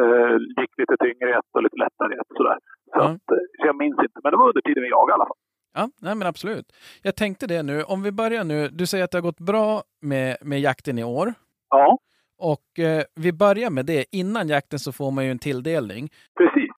eh, 0.01 0.35
gick 0.59 0.73
lite 0.81 0.95
tyngre 1.05 1.29
ett 1.39 1.51
och 1.57 1.63
lite 1.67 1.79
lättare 1.85 2.13
ett. 2.21 2.33
Sådär. 2.39 2.59
Så, 2.93 2.99
Ja. 3.01 3.05
att, 3.11 3.29
eh, 3.37 3.45
så 3.59 3.63
jag 3.71 3.77
minns 3.85 3.99
inte, 4.07 4.19
men 4.23 4.31
det 4.33 4.39
var 4.41 4.49
under 4.53 4.65
tiden 4.67 4.83
vi 4.87 4.91
jagade 4.97 5.13
i 5.13 5.17
alla 5.19 5.31
fall. 5.31 5.41
Ja, 5.75 5.89
nej 6.01 6.15
men 6.15 6.29
absolut. 6.29 6.73
Jag 7.03 7.17
tänkte 7.17 7.47
det 7.47 7.63
nu. 7.63 7.83
Om 7.83 8.03
vi 8.03 8.13
börjar 8.13 8.45
nu. 8.45 8.69
Du 8.69 8.87
säger 8.87 9.05
att 9.05 9.11
det 9.11 9.19
har 9.19 9.23
gått 9.23 9.41
bra 9.41 9.83
med, 10.01 10.37
med 10.43 10.61
jakten 10.61 10.99
i 10.99 11.05
år. 11.05 11.35
Ja, 11.71 11.99
Och 12.39 12.79
eh, 12.79 13.03
vi 13.15 13.33
börjar 13.33 13.71
med 13.71 13.87
det. 13.87 14.05
Innan 14.13 14.49
jakten 14.49 14.79
så 14.79 14.93
får 14.93 15.11
man 15.11 15.25
ju 15.25 15.31
en 15.31 15.39
tilldelning. 15.39 16.09
precis. 16.39 16.71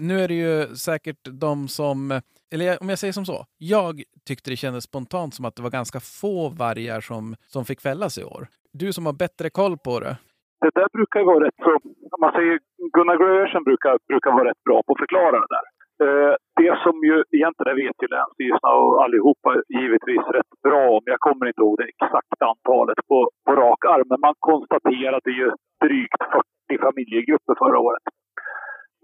Nu 0.00 0.20
är 0.20 0.28
det 0.28 0.34
ju 0.34 0.76
säkert 0.76 1.16
de 1.24 1.68
som, 1.68 2.20
eller 2.52 2.82
om 2.82 2.88
jag 2.88 2.98
säger 2.98 3.12
som 3.12 3.24
så. 3.26 3.46
Jag 3.58 4.02
tyckte 4.26 4.50
det 4.50 4.56
kändes 4.56 4.84
spontant 4.84 5.34
som 5.34 5.44
att 5.44 5.56
det 5.56 5.62
var 5.62 5.70
ganska 5.70 6.00
få 6.00 6.48
vargar 6.48 7.00
som, 7.00 7.36
som 7.46 7.64
fick 7.64 7.80
fällas 7.80 8.18
i 8.18 8.24
år. 8.24 8.46
Du 8.72 8.92
som 8.92 9.06
har 9.06 9.12
bättre 9.12 9.50
koll 9.50 9.78
på 9.78 10.00
det. 10.00 10.16
Det 10.60 10.70
där 10.74 10.88
brukar 10.92 11.22
vara 11.24 11.46
rätt 11.46 11.54
så... 11.56 11.78
Man 12.20 12.32
säger 12.32 12.58
Gunnar 12.92 13.16
Gröersen 13.16 13.64
brukar, 13.64 13.98
brukar 14.08 14.30
vara 14.30 14.50
rätt 14.50 14.62
bra 14.64 14.82
på 14.86 14.92
att 14.92 14.98
förklara 14.98 15.36
det 15.40 15.46
där. 15.56 15.66
Eh, 16.04 16.34
det 16.60 16.74
som 16.84 16.96
ju 17.08 17.16
egentligen, 17.36 17.70
det 17.70 17.82
vet 17.84 17.98
ju 18.02 18.08
länsstyrelserna 18.16 18.72
och 18.82 19.04
allihopa 19.04 19.50
givetvis 19.78 20.24
rätt 20.36 20.52
bra 20.66 20.82
om. 20.96 21.02
Jag 21.12 21.20
kommer 21.26 21.46
inte 21.46 21.62
ihåg 21.62 21.76
det 21.78 21.90
exakta 21.94 22.44
antalet 22.52 23.00
på, 23.08 23.18
på 23.46 23.52
rak 23.62 23.82
arm, 23.94 24.08
men 24.12 24.20
man 24.26 24.36
konstaterade 24.50 25.30
ju 25.40 25.46
drygt 25.84 26.22
40 26.68 26.84
familjegrupper 26.86 27.54
förra 27.62 27.78
året. 27.86 28.06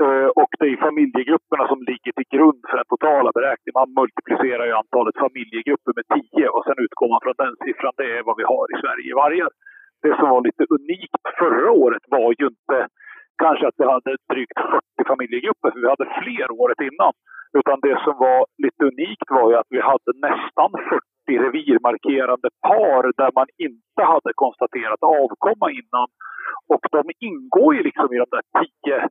Eh, 0.03 0.29
och 0.41 0.53
det 0.61 0.67
är 0.73 0.87
familjegrupperna 0.89 1.65
som 1.69 1.81
ligger 1.91 2.13
till 2.15 2.31
grund 2.35 2.61
för 2.69 2.77
den 2.81 2.91
totala 2.93 3.31
beräkningen. 3.39 3.81
Man 3.83 3.95
multiplicerar 4.01 4.65
ju 4.67 4.75
antalet 4.83 5.17
familjegrupper 5.27 5.93
med 5.99 6.07
10 6.15 6.49
och 6.55 6.65
sen 6.65 6.79
utgår 6.85 7.09
man 7.13 7.25
från 7.25 7.41
den 7.45 7.55
siffran. 7.65 7.99
Det 8.01 8.09
är 8.17 8.23
vad 8.29 8.37
vi 8.41 8.47
har 8.53 8.67
i 8.75 8.77
Sverige 8.83 9.11
varje 9.23 9.45
vargar. 9.45 9.53
Det 10.03 10.15
som 10.19 10.29
var 10.35 10.43
lite 10.49 10.65
unikt 10.77 11.25
förra 11.41 11.71
året 11.83 12.05
var 12.17 12.29
ju 12.39 12.45
inte 12.55 12.79
kanske 13.43 13.65
att 13.67 13.79
vi 13.81 13.85
hade 13.95 14.13
drygt 14.33 14.59
40 14.99 15.11
familjegrupper, 15.13 15.71
för 15.71 15.81
vi 15.85 15.93
hade 15.95 16.09
fler 16.21 16.49
året 16.61 16.81
innan. 16.89 17.13
Utan 17.59 17.77
det 17.87 17.97
som 18.05 18.15
var 18.27 18.41
lite 18.65 18.83
unikt 18.91 19.29
var 19.39 19.47
ju 19.51 19.57
att 19.59 19.73
vi 19.77 19.81
hade 19.91 20.11
nästan 20.29 20.71
40 21.27 21.45
revirmarkerande 21.45 22.49
par 22.69 23.03
där 23.21 23.33
man 23.39 23.49
inte 23.67 24.03
hade 24.13 24.31
konstaterat 24.45 25.03
avkomma 25.21 25.67
innan. 25.81 26.09
Och 26.73 26.85
de 26.97 27.03
ingår 27.29 27.71
ju 27.77 27.83
liksom 27.89 28.09
i 28.15 28.19
de 28.23 28.29
där 28.37 28.45
10 28.83 29.09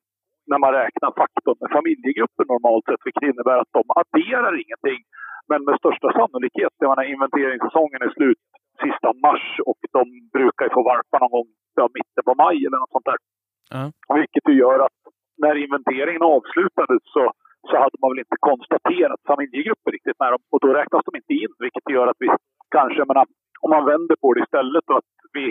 när 0.50 0.60
man 0.64 0.72
räknar 0.82 1.12
faktorn 1.22 1.60
med 1.62 1.72
familjegrupper 1.78 2.46
normalt 2.54 2.86
sett, 2.86 3.06
vilket 3.08 3.30
innebär 3.32 3.58
att 3.60 3.76
de 3.78 3.84
adderar 4.02 4.54
ingenting. 4.64 5.02
Men 5.50 5.60
med 5.68 5.76
största 5.82 6.08
sannolikhet, 6.20 6.74
jag 6.84 6.90
menar 6.90 7.14
inventeringssäsongen 7.16 8.02
är 8.08 8.12
slut 8.18 8.42
sista 8.84 9.10
mars 9.26 9.46
och 9.70 9.80
de 9.98 10.04
brukar 10.38 10.64
ju 10.66 10.72
få 10.78 10.82
valpar 10.90 11.20
någon 11.20 11.36
gång 11.38 11.50
ja, 11.80 11.86
mitten 11.98 12.24
på 12.28 12.34
maj 12.44 12.58
eller 12.66 12.80
något 12.82 12.96
sånt 12.96 13.10
där. 13.12 13.20
Ja. 13.70 13.84
Vilket 14.16 14.44
ju 14.50 14.54
gör 14.64 14.80
att 14.86 15.00
när 15.38 15.56
inventeringen 15.66 16.24
avslutades 16.36 17.04
så, 17.16 17.24
så 17.70 17.74
hade 17.84 17.98
man 18.02 18.12
väl 18.12 18.24
inte 18.26 18.40
konstaterat 18.50 19.20
familjegrupper 19.32 19.92
riktigt 19.92 20.20
med 20.20 20.32
dem. 20.34 20.42
Och 20.52 20.60
då 20.64 20.68
räknas 20.80 21.06
de 21.08 21.12
inte 21.20 21.34
in, 21.44 21.54
vilket 21.64 21.90
gör 21.96 22.08
att 22.08 22.22
vi 22.24 22.30
kanske, 22.76 22.98
jag 23.02 23.10
menar, 23.12 23.26
om 23.64 23.70
man 23.76 23.86
vänder 23.92 24.16
på 24.24 24.34
det 24.34 24.42
istället, 24.46 24.84
då, 24.88 24.94
att 25.02 25.14
vi 25.38 25.46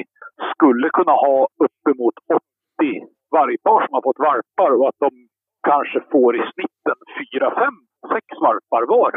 skulle 0.53 0.89
kunna 0.99 1.15
ha 1.27 1.37
uppemot 1.67 2.17
80 2.79 3.07
vargpar 3.37 3.79
som 3.85 3.95
har 3.97 4.05
fått 4.09 4.25
valpar 4.29 4.71
och 4.79 4.89
att 4.89 5.01
de 5.07 5.11
kanske 5.71 5.99
får 6.13 6.31
i 6.41 6.43
snitten 6.53 6.99
4, 7.33 7.55
5, 7.55 7.75
6 8.13 8.27
valpar 8.47 8.83
var. 8.95 9.13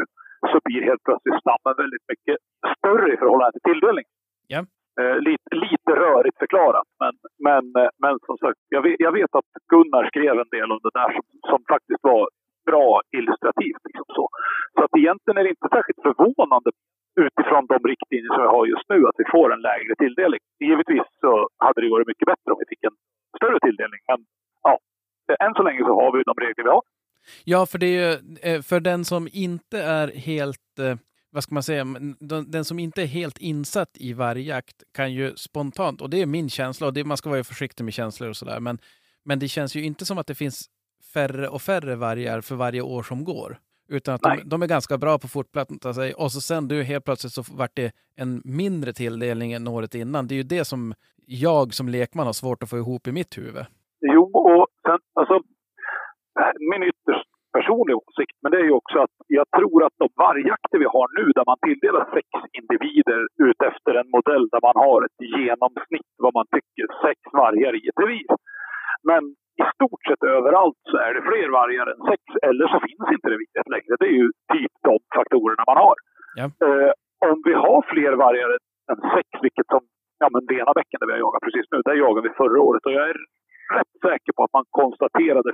Så 0.50 0.56
blir 0.64 0.82
helt 0.90 1.04
plötsligt 1.08 1.40
stammen 1.44 1.74
väldigt 1.82 2.06
mycket 2.12 2.36
större 2.76 3.08
i 3.14 3.16
förhållande 3.16 3.52
till 3.52 3.66
tilldelning. 3.70 4.06
Ja. 4.54 4.60
Eh, 5.00 5.16
lite, 5.28 5.50
lite 5.66 5.90
rörigt 6.04 6.38
förklarat, 6.38 6.88
men, 7.02 7.14
men, 7.48 7.64
eh, 7.82 7.90
men 8.02 8.14
som 8.28 8.36
sagt, 8.42 8.60
jag 8.76 8.82
vet, 8.86 8.96
jag 9.06 9.12
vet 9.18 9.32
att 9.38 9.50
Gunnar 9.72 10.04
skrev 10.10 10.34
en 10.44 10.52
del 10.56 10.68
om 10.74 10.80
det 10.86 10.94
där 11.00 11.10
som, 11.16 11.24
som 11.50 11.60
faktiskt 11.74 12.02
var 12.12 12.22
bra 12.70 12.90
illustrativt. 13.18 13.82
Liksom 13.88 14.08
så. 14.18 14.24
så 14.74 14.80
att 14.84 14.94
egentligen 15.02 15.38
är 15.38 15.44
det 15.44 15.54
inte 15.56 15.74
särskilt 15.76 16.02
förvånande 16.08 16.70
utifrån 17.24 17.64
de 17.72 17.78
riktlinjer 17.92 18.32
som 18.32 18.42
vi 18.46 18.54
har 18.56 18.64
just 18.74 18.88
nu 18.92 18.98
att 19.08 19.20
vi 19.22 19.26
får 19.34 19.48
en 19.54 19.66
lägre 19.70 19.94
tilldelning. 20.02 20.42
Givetvis 20.66 21.06
så 21.24 21.32
hade 21.66 21.80
det 21.80 21.94
varit 21.96 22.10
mycket 22.12 22.30
bättre 22.32 22.48
om 22.52 22.58
vi 22.62 22.68
fick 22.72 22.84
en 22.90 22.96
större 23.38 23.58
tilldelning, 23.66 24.00
men 24.10 24.20
ja, 24.66 24.74
än 25.44 25.54
så 25.58 25.62
länge 25.68 25.82
så 25.88 25.94
har 26.00 26.10
vi 26.12 26.18
de 26.30 26.36
regler 26.44 26.64
vi 26.68 26.74
har. 26.76 26.84
Ja, 27.44 27.60
för 27.70 27.78
det 27.78 27.86
är 27.86 27.98
ju, 28.02 28.12
eh, 28.46 28.60
för 28.68 28.80
den 28.90 29.04
som 29.04 29.22
inte 29.32 29.78
är 29.98 30.08
helt, 30.30 30.70
eh, 30.84 30.96
vad 31.36 31.42
ska 31.42 31.54
man 31.54 31.62
säga, 31.62 31.84
den 32.46 32.64
som 32.64 32.78
inte 32.78 33.02
är 33.02 33.06
helt 33.06 33.38
insatt 33.38 33.90
i 33.94 34.12
vargjakt 34.12 34.82
kan 34.94 35.12
ju 35.12 35.36
spontant, 35.36 36.00
och 36.00 36.10
det 36.10 36.22
är 36.22 36.26
min 36.26 36.50
känsla, 36.50 36.86
och 36.86 36.92
det, 36.92 37.04
man 37.04 37.16
ska 37.16 37.30
vara 37.30 37.44
försiktig 37.44 37.84
med 37.84 37.94
känslor 37.94 38.28
och 38.28 38.36
sådär, 38.36 38.60
men, 38.60 38.78
men 39.24 39.38
det 39.38 39.48
känns 39.48 39.74
ju 39.74 39.82
inte 39.82 40.04
som 40.04 40.18
att 40.18 40.26
det 40.26 40.34
finns 40.34 40.70
färre 41.14 41.48
och 41.48 41.62
färre 41.62 41.96
vargar 41.96 42.40
för 42.40 42.54
varje 42.54 42.80
år 42.80 43.02
som 43.02 43.24
går. 43.24 43.58
Utan 43.88 44.14
att 44.14 44.22
de, 44.22 44.48
de 44.48 44.62
är 44.62 44.66
ganska 44.66 44.98
bra 44.98 45.18
på 45.18 45.26
att 45.26 45.32
fortplanta 45.32 45.94
sig. 45.94 46.14
Och 46.14 46.32
så 46.32 46.40
sen 46.40 46.68
du 46.68 46.82
helt 46.82 47.04
plötsligt 47.04 47.32
så 47.32 47.42
vart 47.50 47.76
det 47.76 47.92
en 48.16 48.42
mindre 48.44 48.92
tilldelning 48.92 49.52
än 49.52 49.68
året 49.68 49.94
innan. 49.94 50.26
Det 50.26 50.34
är 50.34 50.36
ju 50.36 50.42
det 50.42 50.64
som 50.64 50.94
jag 51.26 51.74
som 51.74 51.88
lekman 51.88 52.26
har 52.26 52.32
svårt 52.32 52.62
att 52.62 52.70
få 52.70 52.78
ihop 52.78 53.06
i 53.06 53.12
mitt 53.12 53.38
huvud. 53.38 53.64
Jo, 54.00 54.30
och 54.34 54.66
sen, 54.82 54.98
alltså, 55.14 55.40
min 56.70 56.82
ytterst 56.82 57.35
personliga 57.56 57.96
åsikt, 58.06 58.36
men 58.42 58.50
det 58.52 58.58
är 58.62 58.68
ju 58.70 58.76
också 58.80 58.96
att 59.04 59.16
jag 59.38 59.46
tror 59.58 59.78
att 59.86 59.96
de 60.02 60.08
vargjakter 60.24 60.78
vi 60.84 60.88
har 60.96 61.08
nu, 61.18 61.24
där 61.36 61.46
man 61.50 61.60
tilldelar 61.66 62.04
sex 62.16 62.28
individer 62.60 63.20
ut 63.46 63.60
efter 63.70 63.92
en 64.00 64.10
modell 64.16 64.44
där 64.54 64.62
man 64.68 64.76
har 64.84 64.98
ett 65.06 65.20
genomsnitt, 65.36 66.10
vad 66.24 66.34
man 66.38 66.46
tycker, 66.56 66.86
sex 67.06 67.18
vargar 67.42 67.72
i 67.80 67.82
ett 67.90 68.00
revir. 68.02 68.32
Men 69.10 69.22
i 69.62 69.64
stort 69.74 70.02
sett 70.08 70.22
överallt 70.36 70.80
så 70.90 70.96
är 71.06 71.12
det 71.14 71.22
fler 71.30 71.48
vargar 71.60 71.86
än 71.92 72.02
sex, 72.10 72.22
eller 72.48 72.64
så 72.72 72.78
finns 72.86 73.08
inte 73.14 73.28
reviret 73.34 73.68
längre. 73.74 73.92
Det 74.00 74.08
är 74.14 74.18
ju 74.22 74.28
typ 74.54 74.72
de 74.88 74.94
faktorerna 75.16 75.64
man 75.70 75.78
har. 75.84 75.96
Ja. 76.40 76.46
Eh, 76.66 76.92
om 77.30 77.38
vi 77.48 77.54
har 77.64 77.80
fler 77.92 78.12
vargar 78.24 78.50
än 78.90 79.00
sex, 79.16 79.28
vilket 79.46 79.68
som 79.74 79.82
ja, 80.22 80.26
men 80.34 80.42
Venabäcken 80.50 80.98
där 81.00 81.08
vi 81.08 81.14
har 81.16 81.24
jagat 81.26 81.46
precis 81.46 81.66
nu, 81.72 81.78
där 81.84 82.02
jagade 82.04 82.28
vi 82.28 82.40
förra 82.42 82.60
året 82.68 82.86
och 82.86 82.94
jag 82.98 83.06
är 83.12 83.18
rätt 83.78 83.94
säker 84.06 84.32
på 84.36 84.40
att 84.44 84.56
man 84.58 84.66
konstaterade 84.80 85.50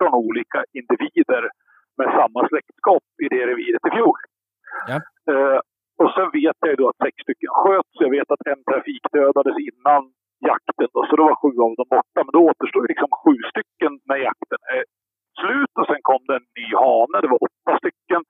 14 0.00 0.14
olika 0.26 0.60
individer 0.78 1.42
med 1.98 2.08
samma 2.18 2.40
släktskap 2.48 3.04
i 3.24 3.26
det 3.34 3.46
reviret 3.50 3.86
i 3.88 3.90
fjol. 3.96 4.18
Ja. 4.90 4.98
Eh, 5.32 5.60
och 6.02 6.10
sen 6.16 6.28
vet 6.40 6.58
jag 6.60 6.76
då 6.80 6.86
att 6.88 7.02
sex 7.04 7.14
stycken 7.24 7.52
sköts. 7.60 7.94
Jag 8.04 8.12
vet 8.16 8.30
att 8.30 8.46
en 8.52 8.62
trafikdödades 8.70 9.56
innan 9.68 10.02
jakten, 10.50 10.88
då, 10.94 11.00
så 11.08 11.12
då 11.16 11.24
var 11.28 11.36
sju 11.42 11.52
av 11.64 11.72
dem 11.80 11.90
borta. 11.96 12.20
Men 12.26 12.34
då 12.36 12.40
återstår 12.50 12.82
ju 12.84 12.88
liksom 12.92 13.10
sju 13.22 13.34
stycken 13.52 13.92
när 14.08 14.18
jakten 14.28 14.60
är 14.76 14.82
slut 15.40 15.74
och 15.80 15.86
sen 15.90 16.02
kom 16.10 16.22
det 16.28 16.36
en 16.40 16.48
ny 16.58 16.68
hane. 16.82 17.16
Det 17.22 17.32
var 17.34 17.40
åtta 17.48 17.72
stycken. 17.82 18.22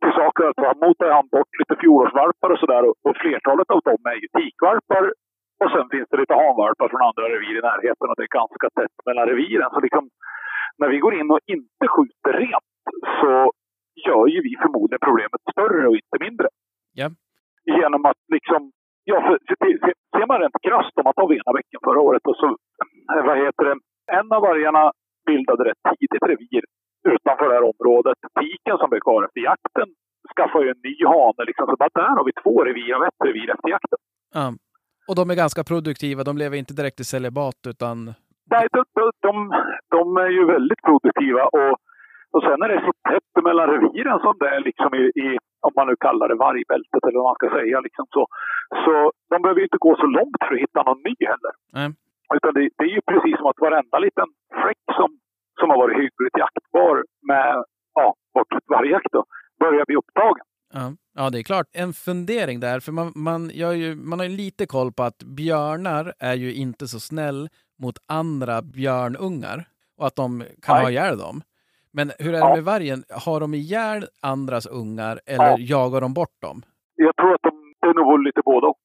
Till 0.00 0.14
saker 0.20 0.42
att 0.48 0.60
han 0.68 0.78
motade 0.86 1.12
han 1.18 1.28
bort 1.34 1.52
lite 1.60 1.74
fjolårsvalpar 1.80 2.50
och 2.52 2.60
sådär 2.62 2.82
och, 2.88 2.94
och 3.06 3.16
flertalet 3.22 3.68
av 3.74 3.80
dem 3.88 4.00
är 4.12 4.18
ju 4.22 4.28
tikvalpar. 4.36 5.04
Och 5.60 5.70
sen 5.74 5.86
finns 5.92 6.08
det 6.10 6.20
lite 6.22 6.34
hanvalpar 6.42 6.88
från 6.88 7.06
andra 7.08 7.24
revir 7.34 7.58
i 7.58 7.66
närheten 7.70 8.08
och 8.08 8.16
det 8.16 8.26
är 8.28 8.38
ganska 8.40 8.66
tätt 8.78 8.96
mellan 9.06 9.28
reviren. 9.30 9.70
Så 9.74 9.80
liksom, 9.86 10.04
när 10.80 10.88
vi 10.88 10.98
går 11.04 11.14
in 11.20 11.30
och 11.30 11.40
inte 11.54 11.84
skjuter 11.94 12.32
rent 12.44 12.72
så 13.20 13.32
gör 14.06 14.26
ju 14.34 14.38
vi 14.48 14.52
förmodligen 14.64 15.06
problemet 15.08 15.40
större 15.52 15.88
och 15.88 15.98
inte 16.02 16.18
mindre. 16.26 16.48
Ja. 17.00 17.08
Genom 17.78 18.02
att 18.10 18.22
liksom, 18.36 18.60
ja, 19.04 19.16
för, 19.26 19.38
för, 19.58 19.92
ser 20.16 20.26
man 20.26 20.40
rent 20.40 20.62
krasst 20.68 20.98
om 20.98 21.04
man 21.08 21.16
tar 21.18 21.28
Venabäcken 21.28 21.80
förra 21.88 22.00
året 22.08 22.24
och 22.30 22.36
så, 22.36 22.46
eh, 23.12 23.24
vad 23.28 23.36
heter 23.44 23.64
det, 23.64 23.76
en 24.18 24.32
av 24.36 24.42
vargarna 24.48 24.92
bildade 25.26 25.64
rätt 25.68 25.82
tidigt 25.98 26.28
revir 26.30 26.62
utanför 27.14 27.48
det 27.48 27.54
här 27.54 27.70
området. 27.72 28.18
Piken 28.40 28.78
som 28.78 28.90
blev 28.90 29.00
kvar 29.00 29.24
efter 29.24 29.40
jakten 29.40 29.88
skaffade 30.36 30.64
ju 30.64 30.70
en 30.70 30.82
ny 30.88 30.94
hane 31.12 31.42
liksom. 31.48 31.66
Så 31.66 31.76
bara 31.82 31.98
där 32.00 32.16
har 32.18 32.24
vi 32.24 32.32
två 32.42 32.64
revir 32.64 32.94
av 32.96 33.02
ett 33.08 33.20
revir 33.28 33.50
efter 33.54 33.68
jakten. 33.68 33.98
Ja. 34.34 34.46
Och 35.08 35.16
de 35.18 35.30
är 35.30 35.42
ganska 35.44 35.62
produktiva. 35.64 36.20
De 36.24 36.34
lever 36.42 36.56
inte 36.56 36.74
direkt 36.74 37.00
i 37.00 37.04
celibat 37.04 37.60
utan... 37.72 37.96
Nej, 38.54 38.66
de, 38.72 38.82
de, 39.26 39.34
de, 39.94 40.16
är 40.16 40.30
ju 40.38 40.44
väldigt 40.54 40.82
produktiva 40.88 41.42
och, 41.58 41.72
och 42.34 42.42
sen 42.46 42.62
är 42.64 42.68
det 42.68 42.80
så 42.88 42.92
tätt 43.10 43.44
mellan 43.44 43.66
reviren 43.74 44.18
som 44.24 44.34
det 44.40 44.48
är 44.56 44.60
liksom 44.68 44.90
i, 44.94 45.04
i 45.24 45.28
om 45.66 45.72
man 45.78 45.86
nu 45.90 45.96
kallar 46.06 46.28
det 46.28 46.42
vargbältet 46.46 47.02
eller 47.04 47.18
vad 47.20 47.30
man 47.30 47.40
ska 47.40 47.48
säga. 47.58 47.76
Liksom 47.86 48.04
så. 48.14 48.22
så 48.84 48.94
de 49.30 49.36
behöver 49.42 49.60
ju 49.60 49.66
inte 49.70 49.84
gå 49.86 49.92
så 50.02 50.06
långt 50.18 50.40
för 50.44 50.54
att 50.54 50.64
hitta 50.64 50.82
någon 50.82 51.02
ny 51.08 51.14
heller. 51.32 51.54
Nej. 51.76 51.88
Utan 52.36 52.54
det, 52.56 52.62
det 52.78 52.84
är 52.90 52.94
ju 52.98 53.02
precis 53.12 53.36
som 53.38 53.46
att 53.50 53.64
varenda 53.66 53.98
liten 54.06 54.28
fläck 54.60 54.84
som, 54.98 55.08
som 55.60 55.66
har 55.70 55.78
varit 55.82 56.00
hyggligt 56.02 56.38
jaktbar 56.42 56.94
med 57.30 57.64
ja, 57.98 58.06
bortsett 58.34 58.66
vargjakt 58.76 59.12
då, 59.16 59.22
börjar 59.64 59.84
bli 59.88 59.96
upptagen. 59.96 60.46
Ja. 60.78 60.86
Ja, 61.16 61.30
det 61.30 61.38
är 61.38 61.42
klart. 61.42 61.66
En 61.72 61.92
fundering 61.92 62.60
där, 62.60 62.80
för 62.80 62.92
man, 62.92 63.12
man, 63.14 63.50
ju, 63.50 63.94
man 63.96 64.18
har 64.18 64.26
ju 64.26 64.36
lite 64.36 64.66
koll 64.66 64.92
på 64.92 65.02
att 65.02 65.18
björnar 65.18 66.12
är 66.18 66.34
ju 66.34 66.54
inte 66.54 66.86
så 66.88 67.00
snäll 67.00 67.48
mot 67.82 67.98
andra 68.08 68.62
björnungar 68.62 69.58
och 69.98 70.06
att 70.06 70.16
de 70.16 70.44
kan 70.62 70.74
Nej. 70.76 70.82
ha 70.84 70.90
ihjäl 70.90 71.18
dem. 71.18 71.40
Men 71.92 72.12
hur 72.18 72.28
är 72.28 72.32
det 72.32 72.38
Ja. 72.38 72.54
med 72.54 72.64
vargen? 72.64 73.04
Har 73.26 73.40
de 73.40 73.54
ihjäl 73.54 74.06
andras 74.22 74.66
ungar 74.66 75.14
eller 75.26 75.50
Ja. 75.50 75.56
jagar 75.58 76.00
de 76.00 76.14
bort 76.14 76.36
dem? 76.46 76.62
Jag 76.94 77.16
tror 77.16 77.34
att 77.34 77.42
de, 77.42 77.52
det 77.80 77.88
är 77.88 77.94
nog 77.94 78.22
lite 78.26 78.40
både 78.44 78.66
och. 78.66 78.78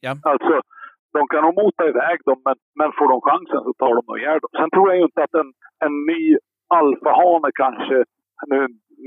Ja. 0.00 0.12
Alltså, 0.22 0.54
de 1.16 1.20
kan 1.32 1.42
nog 1.46 1.54
mota 1.62 1.82
iväg 1.92 2.18
dem, 2.24 2.38
men, 2.46 2.56
men 2.78 2.88
får 2.98 3.08
de 3.12 3.18
chansen 3.28 3.60
så 3.66 3.72
tar 3.80 3.92
de 3.98 4.02
nog 4.08 4.18
ihjäl 4.18 4.38
dem. 4.44 4.50
Sen 4.60 4.70
tror 4.70 4.86
jag 4.88 4.96
ju 5.00 5.04
inte 5.10 5.22
att 5.26 5.34
en, 5.42 5.50
en 5.86 5.94
ny 6.10 6.22
alfahane 6.78 7.50
kanske, 7.62 7.96
nu, 8.52 8.58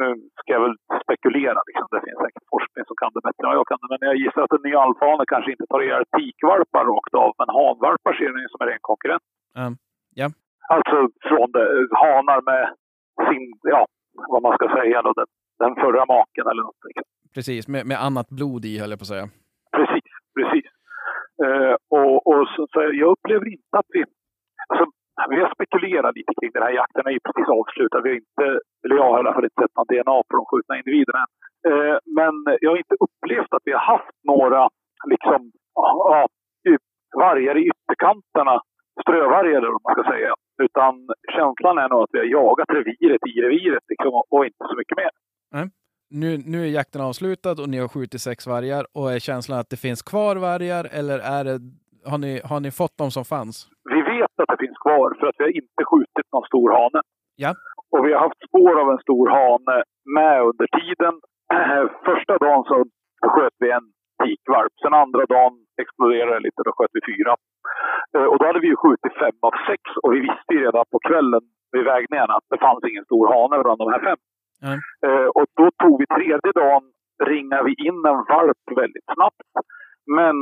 nu 0.01 0.07
ska 0.39 0.49
jag 0.55 0.63
väl 0.67 0.77
spekulera, 1.03 1.59
liksom. 1.67 1.87
det 1.95 2.05
finns 2.05 2.19
säkert 2.25 2.47
forskning 2.55 2.83
som 2.87 2.97
kan 3.01 3.11
det 3.15 3.25
bättre 3.27 3.43
än 3.45 3.57
jag 3.59 3.67
kan 3.69 3.79
det, 3.81 3.89
men 3.91 4.09
jag 4.11 4.17
gissar 4.23 4.41
att 4.43 4.57
en 4.57 4.65
ny 4.67 4.73
alfahane 4.83 5.25
kanske 5.33 5.51
inte 5.53 5.67
tar 5.71 5.81
ihjäl 5.83 6.05
tikvalpar 6.17 6.85
rakt 6.93 7.13
av, 7.23 7.31
men 7.39 7.49
hanvalpar 7.57 8.13
ser 8.13 8.29
den 8.31 8.49
som 8.51 8.61
en 8.61 8.69
ren 8.71 8.85
konkurrent. 8.91 9.25
Ja. 9.59 9.65
Ja. 10.21 10.27
Alltså 10.75 10.97
från 11.29 11.47
det, 11.55 11.65
hanar 12.03 12.39
med 12.51 12.63
sin, 13.27 13.43
ja, 13.75 13.81
vad 14.33 14.41
man 14.45 14.55
ska 14.57 14.65
säga 14.79 14.97
då, 15.05 15.11
den, 15.19 15.29
den 15.63 15.73
förra 15.83 16.03
maken 16.15 16.45
eller 16.51 16.63
något. 16.67 16.81
Liksom. 16.87 17.05
Precis, 17.35 17.67
med, 17.73 17.83
med 17.91 17.97
annat 18.07 18.29
blod 18.37 18.65
i 18.65 18.79
höll 18.79 18.93
jag 18.93 18.99
på 18.99 19.07
att 19.07 19.15
säga. 19.15 19.27
Precis, 19.77 20.09
precis. 20.37 20.67
Eh, 21.45 21.75
och, 21.99 22.27
och 22.27 22.47
så, 22.53 22.67
så 22.71 22.77
jag 23.01 23.09
upplever 23.15 23.47
inte 23.55 23.77
att 23.81 23.89
vi... 23.95 24.03
Alltså, 24.69 24.85
vi 25.33 25.41
har 25.43 25.51
spekulerat 25.55 26.15
lite 26.17 26.31
kring 26.37 26.51
den 26.53 26.65
här 26.67 26.75
jakten. 26.79 27.01
Den 27.01 27.11
är 27.11 27.17
ju 27.19 27.25
precis 27.27 27.49
avslutad. 27.59 28.01
Vi 28.05 28.09
har 28.11 28.19
inte, 28.23 28.47
eller 28.83 28.95
jag 28.99 29.07
har 29.09 29.17
i 29.17 29.21
alla 29.21 29.33
fall 29.35 29.47
inte 29.49 29.61
sett 29.61 29.77
någon 29.77 29.91
DNA 29.91 30.17
på 30.27 30.33
de 30.37 30.43
skjutna 30.49 30.73
individerna 30.81 31.19
än. 31.23 31.31
Eh, 31.69 31.95
men 32.19 32.35
jag 32.63 32.69
har 32.71 32.79
inte 32.83 32.97
upplevt 33.05 33.51
att 33.55 33.65
vi 33.67 33.71
har 33.77 33.85
haft 33.93 34.15
några 34.33 34.61
liksom, 35.13 35.39
ja, 35.75 36.27
vargar 37.23 37.57
i 37.57 37.63
ytterkanterna. 37.71 38.55
Strövargar 39.01 39.57
eller 39.57 39.71
vad 39.75 39.81
man 39.87 39.95
ska 39.95 40.03
säga. 40.13 40.31
Utan 40.65 40.93
känslan 41.35 41.77
är 41.77 41.89
nog 41.89 42.03
att 42.03 42.13
vi 42.15 42.19
har 42.19 42.25
jagat 42.25 42.69
reviret 42.69 43.21
i 43.31 43.41
reviret 43.45 43.83
liksom, 43.91 44.11
och, 44.33 44.45
inte 44.45 44.63
så 44.71 44.75
mycket 44.77 44.97
mer. 44.97 45.11
Nu, 46.09 46.37
nu 46.37 46.63
är 46.63 46.69
jakten 46.79 47.01
avslutad 47.01 47.55
och 47.61 47.69
ni 47.69 47.77
har 47.79 47.87
skjutit 47.87 48.21
sex 48.21 48.47
vargar 48.47 48.85
och 48.93 49.11
är 49.11 49.19
känslan 49.19 49.59
att 49.59 49.69
det 49.69 49.77
finns 49.77 50.01
kvar 50.01 50.35
vargar 50.35 50.87
eller 50.99 51.19
är 51.19 51.43
det, 51.43 51.59
har, 52.11 52.17
ni, 52.17 52.41
har 52.49 52.59
ni 52.59 52.71
fått 52.71 52.97
de 52.97 53.11
som 53.11 53.25
fanns? 53.25 53.67
Vi 53.89 54.01
vet 54.01 54.33
att 54.41 54.47
det 54.47 54.57
finns 54.65 54.74
kvar 54.85 55.07
för 55.19 55.25
att 55.27 55.37
vi 55.39 55.43
har 55.47 55.55
inte 55.61 55.83
skjutit 55.91 56.27
någon 56.33 56.47
stor 56.51 56.69
hane. 56.77 56.99
Ja. 57.43 57.51
Och 57.93 58.01
vi 58.05 58.09
har 58.13 58.21
haft 58.27 58.41
spår 58.47 58.73
av 58.81 58.87
en 58.93 59.01
stor 59.07 59.25
hane 59.37 59.75
med 60.17 60.35
under 60.49 60.67
tiden. 60.79 61.13
Första 62.09 62.33
dagen 62.45 62.63
så 62.69 62.75
sköt 63.35 63.57
vi 63.63 63.67
en 63.77 63.87
tikvalp. 64.23 64.73
Sen 64.81 64.93
andra 65.03 65.23
dagen 65.35 65.53
exploderade 65.83 66.33
det 66.37 66.45
lite, 66.47 66.61
då 66.65 66.71
sköt 66.77 66.93
vi 66.97 67.01
fyra. 67.11 67.33
Eh, 68.15 68.27
Och 68.31 68.37
då 68.39 68.43
hade 68.49 68.59
vi 68.65 68.69
ju 68.73 68.77
skjutit 68.83 69.13
fem 69.23 69.37
av 69.47 69.53
sex 69.69 69.81
och 70.03 70.09
vi 70.13 70.19
visste 70.27 70.51
ju 70.55 70.59
redan 70.65 70.85
på 70.93 70.99
kvällen 71.09 71.43
vid 71.73 71.83
vägningen 71.93 72.29
att 72.37 72.47
det 72.51 72.59
fanns 72.65 72.83
ingen 72.89 73.05
stor 73.09 73.25
hane 73.33 73.63
bland 73.63 73.79
de 73.83 73.87
här 73.93 74.03
fem. 74.09 74.19
Eh, 75.07 75.27
Och 75.37 75.47
då 75.59 75.65
tog 75.83 75.95
vi 76.01 76.05
tredje 76.17 76.51
dagen, 76.63 76.83
ringade 77.31 77.63
vi 77.69 77.73
in 77.87 77.99
en 78.11 78.21
valp 78.33 78.61
väldigt 78.81 79.07
snabbt. 79.15 79.47
Men 80.07 80.35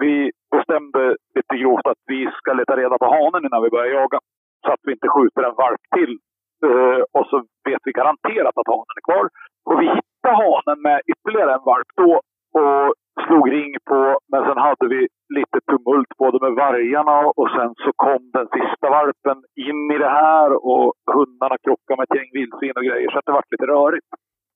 vi 0.00 0.30
bestämde 0.56 1.16
lite 1.34 1.56
grovt 1.56 1.86
att 1.86 2.02
vi 2.06 2.30
ska 2.38 2.52
leta 2.52 2.76
reda 2.76 2.98
på 2.98 3.06
hanen 3.14 3.44
innan 3.46 3.62
vi 3.62 3.70
börjar 3.70 4.00
jaga. 4.00 4.18
Så 4.66 4.72
att 4.72 4.80
vi 4.82 4.92
inte 4.92 5.08
skjuter 5.08 5.42
en 5.42 5.54
valp 5.54 5.80
till. 5.96 6.18
Uh, 6.66 7.02
och 7.16 7.26
så 7.30 7.36
vet 7.68 7.82
vi 7.84 7.92
garanterat 7.92 8.58
att 8.58 8.72
hanen 8.74 8.98
är 9.00 9.08
kvar. 9.08 9.26
Och 9.68 9.80
vi 9.80 9.86
hittade 9.96 10.36
hanen 10.42 10.78
med 10.82 11.00
ytterligare 11.12 11.54
en 11.54 11.68
valp 11.72 11.90
då 11.96 12.12
och 12.60 12.94
slog 13.26 13.52
ring 13.52 13.74
på. 13.90 14.18
Men 14.32 14.42
sen 14.46 14.58
hade 14.66 14.86
vi 14.94 15.00
lite 15.38 15.58
tumult 15.70 16.12
både 16.18 16.38
med 16.44 16.52
vargarna 16.64 17.18
och 17.38 17.50
sen 17.56 17.70
så 17.84 17.90
kom 17.96 18.22
den 18.32 18.48
sista 18.56 18.86
valpen 18.90 19.38
in 19.66 19.80
i 19.94 19.98
det 19.98 20.14
här 20.22 20.50
och 20.72 20.92
hundarna 21.16 21.56
krockade 21.64 21.96
med 21.96 22.06
ett 22.06 22.16
gäng 22.16 22.30
vildsvin 22.32 22.78
och 22.78 22.88
grejer. 22.88 23.10
Så 23.10 23.18
att 23.18 23.26
det 23.26 23.32
vart 23.32 23.52
lite 23.52 23.66
rörigt. 23.66 24.10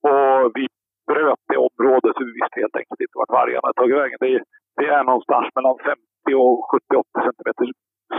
Och 0.09 0.51
vi 0.55 0.67
bröt 1.11 1.43
det 1.51 1.59
området 1.69 2.13
så 2.15 2.21
vi 2.29 2.33
visste 2.41 2.61
helt 2.63 2.79
enkelt 2.81 3.01
inte 3.05 3.19
vart 3.21 3.37
vargarna 3.39 3.67
hade 3.67 3.81
tagit 3.81 4.01
vägen. 4.03 4.19
Det 4.25 4.31
är, 4.37 4.43
det 4.81 4.87
är 4.97 5.03
någonstans 5.11 5.47
mellan 5.57 5.77
50 5.79 6.35
och 6.45 6.57
70-80 6.73 7.27
centimeter 7.27 7.65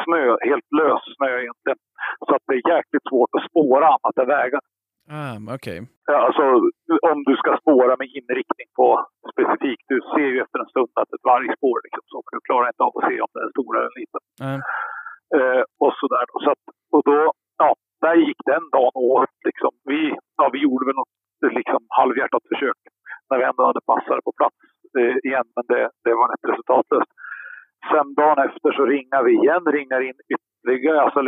snö, 0.04 0.24
helt 0.50 0.70
lös 0.80 1.04
snö 1.18 1.32
egentligen. 1.44 1.80
Så 2.28 2.32
att 2.36 2.46
det 2.48 2.56
är 2.60 2.70
jäkligt 2.76 3.08
svårt 3.10 3.32
att 3.38 3.48
spåra 3.50 3.86
annat 3.96 4.16
än 4.22 4.30
vägar. 4.38 4.62
Ah, 5.20 5.36
Okej. 5.56 5.80
Ja, 6.12 6.18
Alltså 6.28 6.44
om 7.12 7.18
du 7.30 7.34
ska 7.42 7.50
spåra 7.64 7.94
med 8.02 8.08
inriktning 8.18 8.70
på 8.80 8.88
specifikt. 9.34 9.86
Du 9.94 9.98
ser 10.14 10.28
ju 10.34 10.38
efter 10.46 10.60
en 10.60 10.72
stund 10.74 10.92
att 11.02 11.14
ett 11.16 11.28
vargspår 11.32 11.78
liksom 11.86 12.04
så. 12.12 12.18
Men 12.24 12.34
du 12.38 12.42
klarar 12.50 12.68
inte 12.72 12.84
av 12.88 12.94
att 12.98 13.08
se 13.10 13.16
om 13.26 13.32
det 13.34 13.40
är 13.42 13.48
en 13.50 13.56
stor 13.58 13.72
eller 13.78 13.96
liten. 14.02 14.22
Nej. 14.46 14.58
Eh, 15.38 15.64
och 15.84 15.94
sådär 16.02 16.24
då. 16.30 16.36
Så 16.46 16.50
att, 16.54 16.64
och 16.96 17.04
då, 17.10 17.18
ja, 17.62 17.70
där 18.06 18.16
gick 18.28 18.40
den 18.54 18.66
dagen 18.78 18.96
åt 19.16 19.36
liksom. 19.48 19.72
Vi, 19.92 20.02
ja, 20.40 20.46
vi 20.54 20.60
gjorde 20.66 20.86
väl 20.88 21.00
något 21.02 21.16
liksom 21.50 21.82
halvhjärtat 22.00 22.44
försök 22.52 22.80
när 23.30 23.38
vi 23.38 23.44
ändå 23.44 23.64
hade 23.66 23.90
passare 23.92 24.22
på 24.28 24.32
plats 24.40 24.60
eh, 25.00 25.16
igen. 25.28 25.48
Men 25.56 25.66
det, 25.72 25.84
det 26.06 26.14
var 26.20 26.28
rätt 26.32 26.50
resultatlöst. 26.52 27.12
Sen 27.92 28.08
dagen 28.22 28.40
efter 28.48 28.70
så 28.78 28.84
ringar 28.96 29.22
vi 29.28 29.34
igen, 29.42 29.66
ringar 29.78 30.02
in 30.10 30.20
ytterligare, 30.36 31.02
alltså 31.02 31.20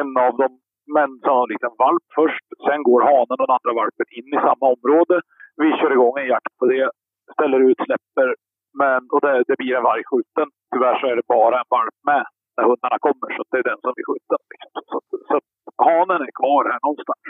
en 0.00 0.10
av 0.26 0.32
dem, 0.42 0.52
men 0.96 1.08
sannolikt 1.26 1.50
liksom 1.50 1.72
en 1.72 1.82
valp 1.84 2.06
först. 2.18 2.46
Sen 2.66 2.82
går 2.88 3.00
hanen 3.10 3.38
och 3.40 3.46
den 3.46 3.56
andra 3.58 3.72
valpen 3.80 4.08
in 4.18 4.28
i 4.36 4.38
samma 4.46 4.66
område. 4.74 5.16
Vi 5.62 5.68
kör 5.78 5.92
igång 5.92 6.16
en 6.18 6.32
jakt 6.34 6.54
på 6.58 6.64
det, 6.72 6.90
ställer 7.34 7.60
ut, 7.68 7.80
släpper, 7.86 8.28
men, 8.80 9.00
och 9.12 9.20
det, 9.24 9.44
det 9.48 9.56
blir 9.60 9.74
en 9.76 9.88
varg 9.90 10.04
skjuten. 10.10 10.48
Tyvärr 10.72 10.96
så 11.00 11.06
är 11.06 11.16
det 11.16 11.26
bara 11.36 11.56
en 11.62 11.72
valp 11.76 11.98
med 12.10 12.24
när 12.56 12.64
hundarna 12.68 12.98
kommer, 13.06 13.28
så 13.36 13.42
det 13.50 13.58
är 13.62 13.66
den 13.72 13.80
som 13.84 13.92
blir 13.96 14.06
skjuten. 14.08 14.40
Liksom. 14.50 14.70
Så, 14.90 14.96
så, 15.08 15.16
så 15.28 15.36
hanen 15.86 16.20
är 16.28 16.32
kvar 16.40 16.62
här 16.72 16.80
någonstans. 16.86 17.24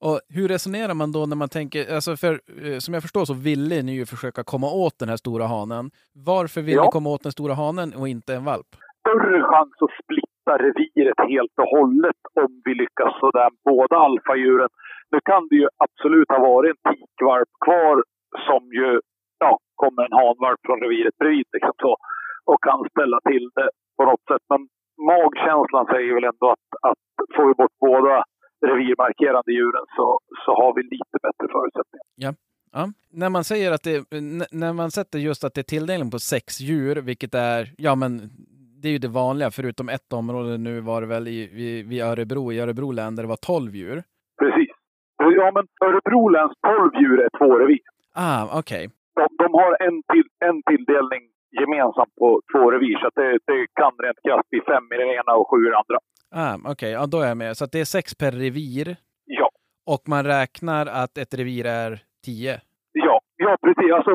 Och 0.00 0.20
hur 0.36 0.48
resonerar 0.48 0.94
man 0.94 1.12
då 1.12 1.26
när 1.26 1.36
man 1.36 1.48
tänker, 1.48 1.94
alltså 1.94 2.16
för 2.16 2.32
eh, 2.64 2.78
som 2.78 2.94
jag 2.94 3.02
förstår 3.02 3.24
så 3.24 3.34
ville 3.34 3.82
ni 3.82 3.92
ju 3.94 4.06
försöka 4.06 4.44
komma 4.44 4.66
åt 4.84 4.98
den 4.98 5.08
här 5.08 5.16
stora 5.16 5.46
hanen. 5.46 5.90
Varför 6.32 6.60
vill 6.62 6.74
Ja. 6.74 6.82
ni 6.84 6.88
komma 6.96 7.10
åt 7.10 7.22
den 7.22 7.32
stora 7.32 7.54
hanen 7.54 7.88
och 8.00 8.08
inte 8.08 8.34
en 8.34 8.44
valp? 8.44 8.66
större 9.00 9.42
chans 9.52 9.74
att 9.84 9.94
splitta 10.02 10.52
reviret 10.66 11.20
helt 11.34 11.54
och 11.62 11.70
hållet 11.78 12.20
om 12.42 12.50
vi 12.64 12.72
lyckas 12.82 13.12
sådär 13.20 13.48
båda 13.70 13.96
alfadjuren. 14.08 14.68
Nu 15.12 15.18
kan 15.30 15.42
det 15.50 15.56
ju 15.62 15.68
absolut 15.86 16.28
ha 16.34 16.38
varit 16.52 16.70
en 16.74 16.80
tikvalp 16.92 17.50
kvar 17.66 17.96
som 18.48 18.62
ju 18.80 18.90
ja, 19.44 19.52
kommer 19.82 20.00
en 20.06 20.16
hanvalp 20.20 20.60
från 20.66 20.80
reviret 20.84 21.16
bredvid 21.20 21.46
liksom 21.56 21.74
så, 21.84 21.92
och 22.50 22.58
kan 22.68 22.80
ställa 22.94 23.18
till 23.30 23.44
det 23.58 23.68
på 23.96 24.02
något 24.10 24.24
sätt. 24.30 24.44
Men 24.52 24.60
magkänslan 25.12 25.86
säger 25.92 26.12
väl 26.16 26.30
ändå 26.32 26.46
att, 26.56 26.68
att 26.90 27.02
får 27.34 27.44
vi 27.48 27.54
bort 27.60 27.76
båda 27.88 28.14
revirmarkerande 28.66 29.52
djuren 29.52 29.86
så, 29.96 30.20
så 30.44 30.50
har 30.60 30.74
vi 30.76 30.82
lite 30.82 31.16
bättre 31.22 31.46
förutsättningar. 31.56 32.06
Ja. 32.16 32.32
När 33.12 33.30
man 33.30 33.44
säger 33.44 33.72
att 33.72 33.82
det, 33.82 33.98
när 34.52 34.72
man 34.72 34.90
sätter 34.90 35.18
just 35.18 35.44
att 35.44 35.54
det 35.54 35.60
är 35.60 35.70
tilldelning 35.74 36.10
på 36.10 36.18
sex 36.18 36.60
djur, 36.60 36.96
vilket 37.02 37.34
är, 37.34 37.62
ja 37.78 37.94
men 37.94 38.10
det 38.80 38.88
är 38.88 38.92
ju 38.92 38.98
det 38.98 39.08
vanliga, 39.08 39.50
förutom 39.50 39.88
ett 39.88 40.12
område 40.12 40.58
nu 40.58 40.80
var 40.80 41.00
det 41.00 41.06
väl 41.06 41.28
i, 41.28 41.38
i, 41.66 41.82
vid 41.82 42.02
Örebro, 42.02 42.52
i 42.52 42.60
Örebro 42.60 42.90
län 42.90 43.16
där 43.16 43.22
det 43.22 43.28
var 43.28 43.42
12 43.46 43.74
djur. 43.74 44.02
Precis. 44.42 44.70
Ja, 45.18 45.50
men 45.56 45.64
Örebro 45.88 46.28
läns 46.28 46.52
12 46.62 47.02
djur 47.02 47.18
är 47.26 47.30
två 47.38 47.58
revir. 47.58 47.84
Ah, 48.14 48.58
okej. 48.60 48.84
de, 49.18 49.26
de 49.42 49.48
har 49.60 49.72
en, 49.86 49.96
till, 50.12 50.28
en 50.48 50.58
tilldelning 50.70 51.22
gemensamt 51.60 52.14
på 52.22 52.28
två 52.52 52.70
revir. 52.70 52.96
Så 53.02 53.08
det, 53.20 53.30
det 53.50 53.60
kan 53.80 53.92
rent 54.04 54.20
krasst 54.24 54.50
bli 54.50 54.60
fem 54.70 54.84
i 54.94 54.96
den 55.02 55.10
ena 55.18 55.32
och 55.40 55.46
sju 55.50 55.58
i 55.62 55.68
den 55.70 55.80
andra. 55.82 55.98
Ah, 56.42 56.56
okej, 56.72 56.92
ja 56.98 57.06
då 57.12 57.18
är 57.20 57.28
jag 57.28 57.36
med. 57.36 57.56
Så 57.56 57.64
att 57.64 57.72
det 57.72 57.80
är 57.80 57.84
sex 57.96 58.14
per 58.20 58.30
revir 58.44 58.96
Ja, 59.24 59.48
och 59.92 60.02
man 60.08 60.22
räknar 60.24 60.84
att 61.02 61.18
ett 61.22 61.34
revir 61.40 61.66
är 61.66 61.90
tio. 62.26 62.54
ja, 62.92 63.20
ja 63.36 63.56
precis. 63.64 63.92
Alltså, 63.98 64.14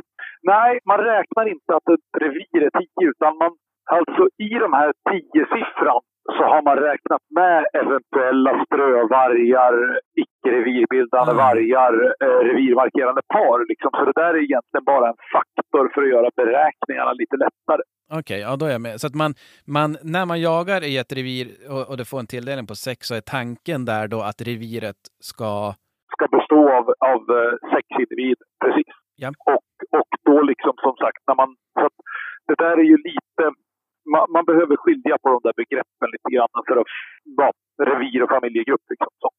nej, 0.53 0.79
man 0.85 0.99
räknar 1.13 1.45
inte 1.55 1.71
att 1.77 1.87
ett 1.95 2.07
revir 2.23 2.59
är 2.67 2.71
tio 2.79 3.03
utan 3.13 3.37
man, 3.41 3.51
alltså 3.97 4.23
i 4.47 4.49
de 4.63 4.73
här 4.79 4.91
tio 5.11 5.43
siffran 5.55 6.01
så 6.37 6.43
har 6.53 6.61
man 6.69 6.77
räknat 6.89 7.23
med 7.39 7.59
eventuella 7.81 8.51
strövargar, 8.65 9.75
icke-revirbildande 10.23 11.31
Mm. 11.33 11.43
vargar, 11.45 11.93
eh, 12.23 12.39
revirmarkerande 12.49 13.21
par. 13.35 13.59
Liksom. 13.71 13.91
Så 13.97 14.01
det 14.05 14.17
där 14.21 14.33
är 14.37 14.43
egentligen 14.49 14.85
bara 14.93 15.07
en 15.11 15.19
faktor 15.35 15.85
för 15.93 16.01
att 16.03 16.13
göra 16.15 16.29
beräkningarna 16.41 17.13
lite 17.21 17.35
lättare. 17.45 17.81
Okej, 18.19 18.39
ja 18.39 18.55
då 18.59 18.65
är 18.65 18.71
jag 18.71 18.81
med. 18.87 18.95
Så 19.01 19.07
att 19.07 19.15
man, 19.21 19.31
man, 19.77 19.89
när 20.15 20.25
man 20.25 20.39
jagar 20.41 20.81
i 20.89 20.97
ett 20.97 21.13
revir 21.17 21.47
och, 21.73 21.83
och 21.89 21.97
det 21.97 22.05
får 22.09 22.19
en 22.19 22.33
tilldelning 22.35 22.67
på 22.71 22.75
sex 22.87 22.99
så 23.07 23.13
är 23.15 23.23
tanken 23.37 23.85
där 23.91 24.07
då 24.13 24.19
att 24.29 24.39
reviret 24.49 25.01
ska... 25.31 25.51
ska 26.13 26.25
bestå 26.37 26.59
av, 26.77 26.85
av 27.11 27.21
eh, 27.37 27.53
sex 27.73 27.85
individer. 28.03 28.45
Precis. 28.63 28.91
Ja. 29.23 29.29
Och, 29.53 29.71
och 29.99 30.11
då 30.29 30.41
liksom 30.51 30.73
som 30.85 30.95
sagt, 31.03 31.21
när 31.27 31.35
man, 31.41 31.49
så 31.79 31.85
att 31.89 31.97
det 32.47 32.57
där 32.63 32.75
är 32.83 32.87
ju 32.93 32.97
lite, 33.09 33.43
man, 34.13 34.25
man 34.35 34.45
behöver 34.45 34.75
skilja 34.83 35.15
på 35.23 35.29
de 35.35 35.39
där 35.47 35.55
begreppen 35.61 36.07
lite 36.15 36.29
grann 36.35 36.53
för 36.67 36.77
att 36.81 36.91
vara 37.39 37.53
revir 37.89 38.23
och 38.23 38.29
familjegrupp. 38.35 38.85
Liksom, 38.89 39.11
så. 39.21 39.29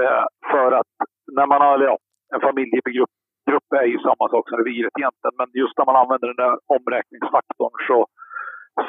Eh, 0.00 0.24
för 0.50 0.70
att 0.80 0.92
när 1.36 1.46
man 1.52 1.60
har, 1.66 1.78
ja, 1.90 1.98
en 2.34 2.40
familjegrupp 2.40 3.14
grupp 3.52 3.68
är 3.82 3.88
ju 3.94 3.98
samma 4.08 4.26
sak 4.32 4.44
som 4.48 4.58
reviret 4.62 4.94
egentligen, 5.00 5.36
men 5.40 5.48
just 5.62 5.74
när 5.78 5.86
man 5.90 6.00
använder 6.02 6.26
den 6.32 6.42
där 6.44 6.54
omräkningsfaktorn 6.76 7.74
så, 7.88 7.98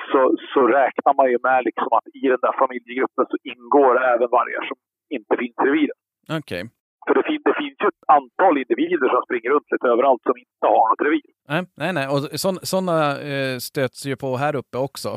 så, 0.09 0.21
så 0.53 0.59
räknar 0.79 1.13
man 1.19 1.27
ju 1.33 1.37
med 1.47 1.59
liksom 1.69 1.89
att 1.97 2.07
i 2.21 2.23
den 2.33 2.41
där 2.45 2.55
familjegruppen 2.61 3.25
så 3.31 3.37
ingår 3.51 3.93
även 4.13 4.29
vargar 4.37 4.63
som 4.69 4.77
inte 5.17 5.33
finns 5.41 5.57
i 5.63 5.67
reviret. 5.69 5.99
Okej. 6.39 6.63
För 7.07 7.13
det, 7.15 7.23
fin 7.29 7.41
det 7.45 7.55
finns 7.61 7.77
ju 7.83 7.87
ett 7.93 8.03
antal 8.17 8.57
individer 8.63 9.07
som 9.13 9.21
springer 9.27 9.49
runt 9.53 9.71
lite 9.71 9.87
överallt 9.93 10.23
som 10.29 10.37
inte 10.45 10.65
har 10.73 10.85
något 10.89 11.05
revir. 11.07 11.29
Nej, 11.51 11.61
nej, 11.81 11.91
nej. 11.97 12.07
Och 12.13 12.19
sådana 12.71 12.97
eh, 13.31 13.55
stöts 13.69 13.99
ju 14.09 14.15
på 14.23 14.29
här 14.43 14.55
uppe 14.61 14.77
också. 14.87 15.09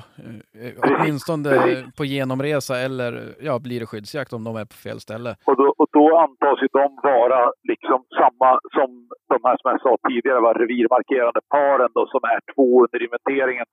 Eh, 0.61 0.72
åtminstone 0.87 1.51
på 1.99 2.05
genomresa 2.05 2.75
eller 2.87 3.12
ja, 3.49 3.55
blir 3.66 3.81
det 3.81 3.87
skyddsjakt 3.90 4.33
om 4.37 4.44
de 4.44 4.53
är 4.62 4.66
på 4.72 4.79
fel 4.87 5.01
ställe. 5.07 5.31
Och 5.51 5.57
då, 5.61 5.66
och 5.81 5.88
då 5.99 6.07
antas 6.25 6.59
ju 6.64 6.68
de 6.81 6.88
vara 7.12 7.40
liksom 7.70 7.99
samma 8.20 8.51
som 8.77 8.88
de 9.33 9.38
här 9.46 9.57
som 9.59 9.66
jag 9.72 9.81
sa 9.87 9.92
tidigare 10.09 10.40
var 10.46 10.55
revirmarkerande 10.62 11.40
paren 11.55 11.90
då, 11.99 12.03
som 12.14 12.22
är 12.35 12.40
två 12.55 12.66
under 12.85 13.01
inventeringen. 13.07 13.68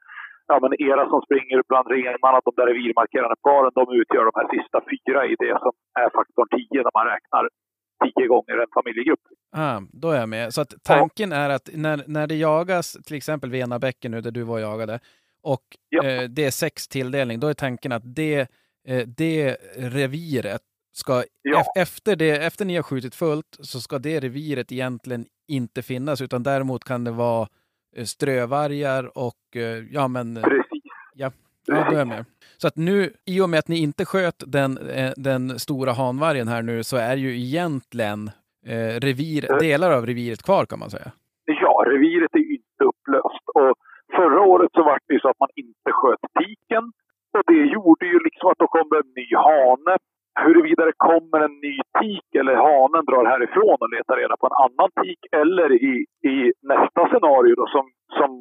Ja, 0.49 0.55
men 0.63 0.71
era 0.89 1.03
som 1.11 1.21
springer 1.27 1.59
bland 1.69 1.87
renarna, 1.95 2.39
de 2.47 2.53
där 2.59 2.67
revirmarkerande 2.71 3.37
paren, 3.47 3.71
de 3.79 3.85
utgör 4.01 4.23
de 4.29 4.35
här 4.39 4.49
sista 4.55 4.77
fyra 4.91 5.19
i 5.31 5.35
det 5.43 5.55
som 5.63 5.73
är 6.03 6.09
faktorn 6.17 6.49
10 6.51 6.83
när 6.85 6.95
man 6.99 7.07
räknar 7.13 7.43
tio 8.17 8.27
gånger 8.27 8.53
en 8.61 8.67
familjegrupp. 8.73 9.19
Ah, 9.55 9.81
då 9.91 10.11
är 10.11 10.19
jag 10.19 10.29
med. 10.29 10.53
Så 10.53 10.61
att 10.61 10.73
tanken 10.83 11.31
är 11.31 11.49
att 11.49 11.69
när, 11.73 12.03
när 12.07 12.27
det 12.27 12.35
jagas, 12.35 12.97
till 13.05 13.17
exempel 13.17 13.49
Venabäcken 13.49 14.11
nu 14.11 14.21
där 14.21 14.31
du 14.31 14.43
var 14.43 14.55
och 14.55 14.61
jagade, 14.61 14.99
och 15.43 15.61
Ja. 15.89 16.03
eh, 16.03 16.21
det 16.29 16.45
är 16.45 16.51
sex 16.51 16.87
tilldelning, 16.87 17.39
då 17.39 17.47
är 17.47 17.53
tanken 17.53 17.91
att 17.91 18.15
det, 18.15 18.39
eh, 18.87 19.07
det 19.07 19.57
reviret 19.77 20.61
ska, 20.95 21.23
Ja. 21.41 21.59
ef- 21.61 21.81
efter, 21.81 22.15
det, 22.15 22.29
efter 22.45 22.65
ni 22.65 22.75
har 22.75 22.83
skjutit 22.83 23.15
fullt, 23.15 23.57
så 23.59 23.81
ska 23.81 23.99
det 23.99 24.19
reviret 24.19 24.71
egentligen 24.71 25.25
inte 25.47 25.81
finnas, 25.81 26.21
utan 26.21 26.43
däremot 26.43 26.83
kan 26.83 27.03
det 27.03 27.11
vara 27.11 27.47
eh, 27.95 28.05
strövargar 28.05 29.17
och 29.17 29.55
eh, 29.55 29.83
ja 29.91 30.07
men 30.07 30.35
Precis. 30.35 30.72
Ja, 31.67 31.85
då 31.89 31.95
är 31.95 31.99
jag 31.99 32.07
med. 32.07 32.25
Så 32.57 32.67
att 32.67 32.77
nu, 32.77 33.09
i 33.25 33.41
och 33.41 33.49
med 33.49 33.59
att 33.59 33.67
ni 33.67 33.77
inte 33.87 34.05
sköt 34.05 34.43
den, 34.47 34.71
eh, 34.77 35.11
den 35.17 35.59
stora 35.59 35.91
hanvargen 35.91 36.47
här 36.47 36.61
nu, 36.61 36.83
så 36.83 36.97
är 36.97 37.15
ju 37.15 37.29
egentligen 37.45 38.19
eh, 38.73 38.93
revir, 39.07 39.59
delar 39.59 39.91
av 39.97 40.05
reviret 40.05 40.43
kvar 40.43 40.65
kan 40.65 40.79
man 40.79 40.89
säga. 40.89 41.11
Ja, 41.45 41.83
reviret 41.87 42.33
är 42.33 42.39
ju 42.39 42.55
inte 42.55 42.83
upplöst. 42.91 43.45
Och 43.53 43.73
förra 44.15 44.41
året 44.41 44.71
så 44.73 44.83
var 44.83 44.99
det 45.07 45.13
ju 45.13 45.19
så 45.19 45.29
att 45.29 45.39
man 45.39 45.49
inte 45.55 45.89
sköt 45.99 46.23
tiken. 46.39 46.83
Och 47.37 47.43
det 47.51 47.63
gjorde 47.75 48.05
ju 48.05 48.19
liksom 48.27 48.49
att 48.49 48.61
då 48.63 48.67
kom 48.67 48.87
det 48.91 48.99
en 49.03 49.13
ny 49.21 49.27
hane. 49.45 49.93
Huruvida 50.45 50.85
det 50.85 50.97
kommer 51.09 51.39
en 51.47 51.57
ny 51.67 51.75
tik 51.99 52.27
eller 52.39 52.55
hanen 52.55 53.05
drar 53.09 53.25
härifrån 53.33 53.77
och 53.83 53.93
letar 53.95 54.15
reda 54.17 54.35
på 54.37 54.45
en 54.49 54.59
annan 54.65 54.89
tik 55.01 55.21
eller 55.41 55.69
i, 55.89 55.93
i 56.31 56.35
nästa 56.73 57.01
scenario 57.09 57.53
då 57.61 57.65
som, 57.75 57.85
som, 58.17 58.31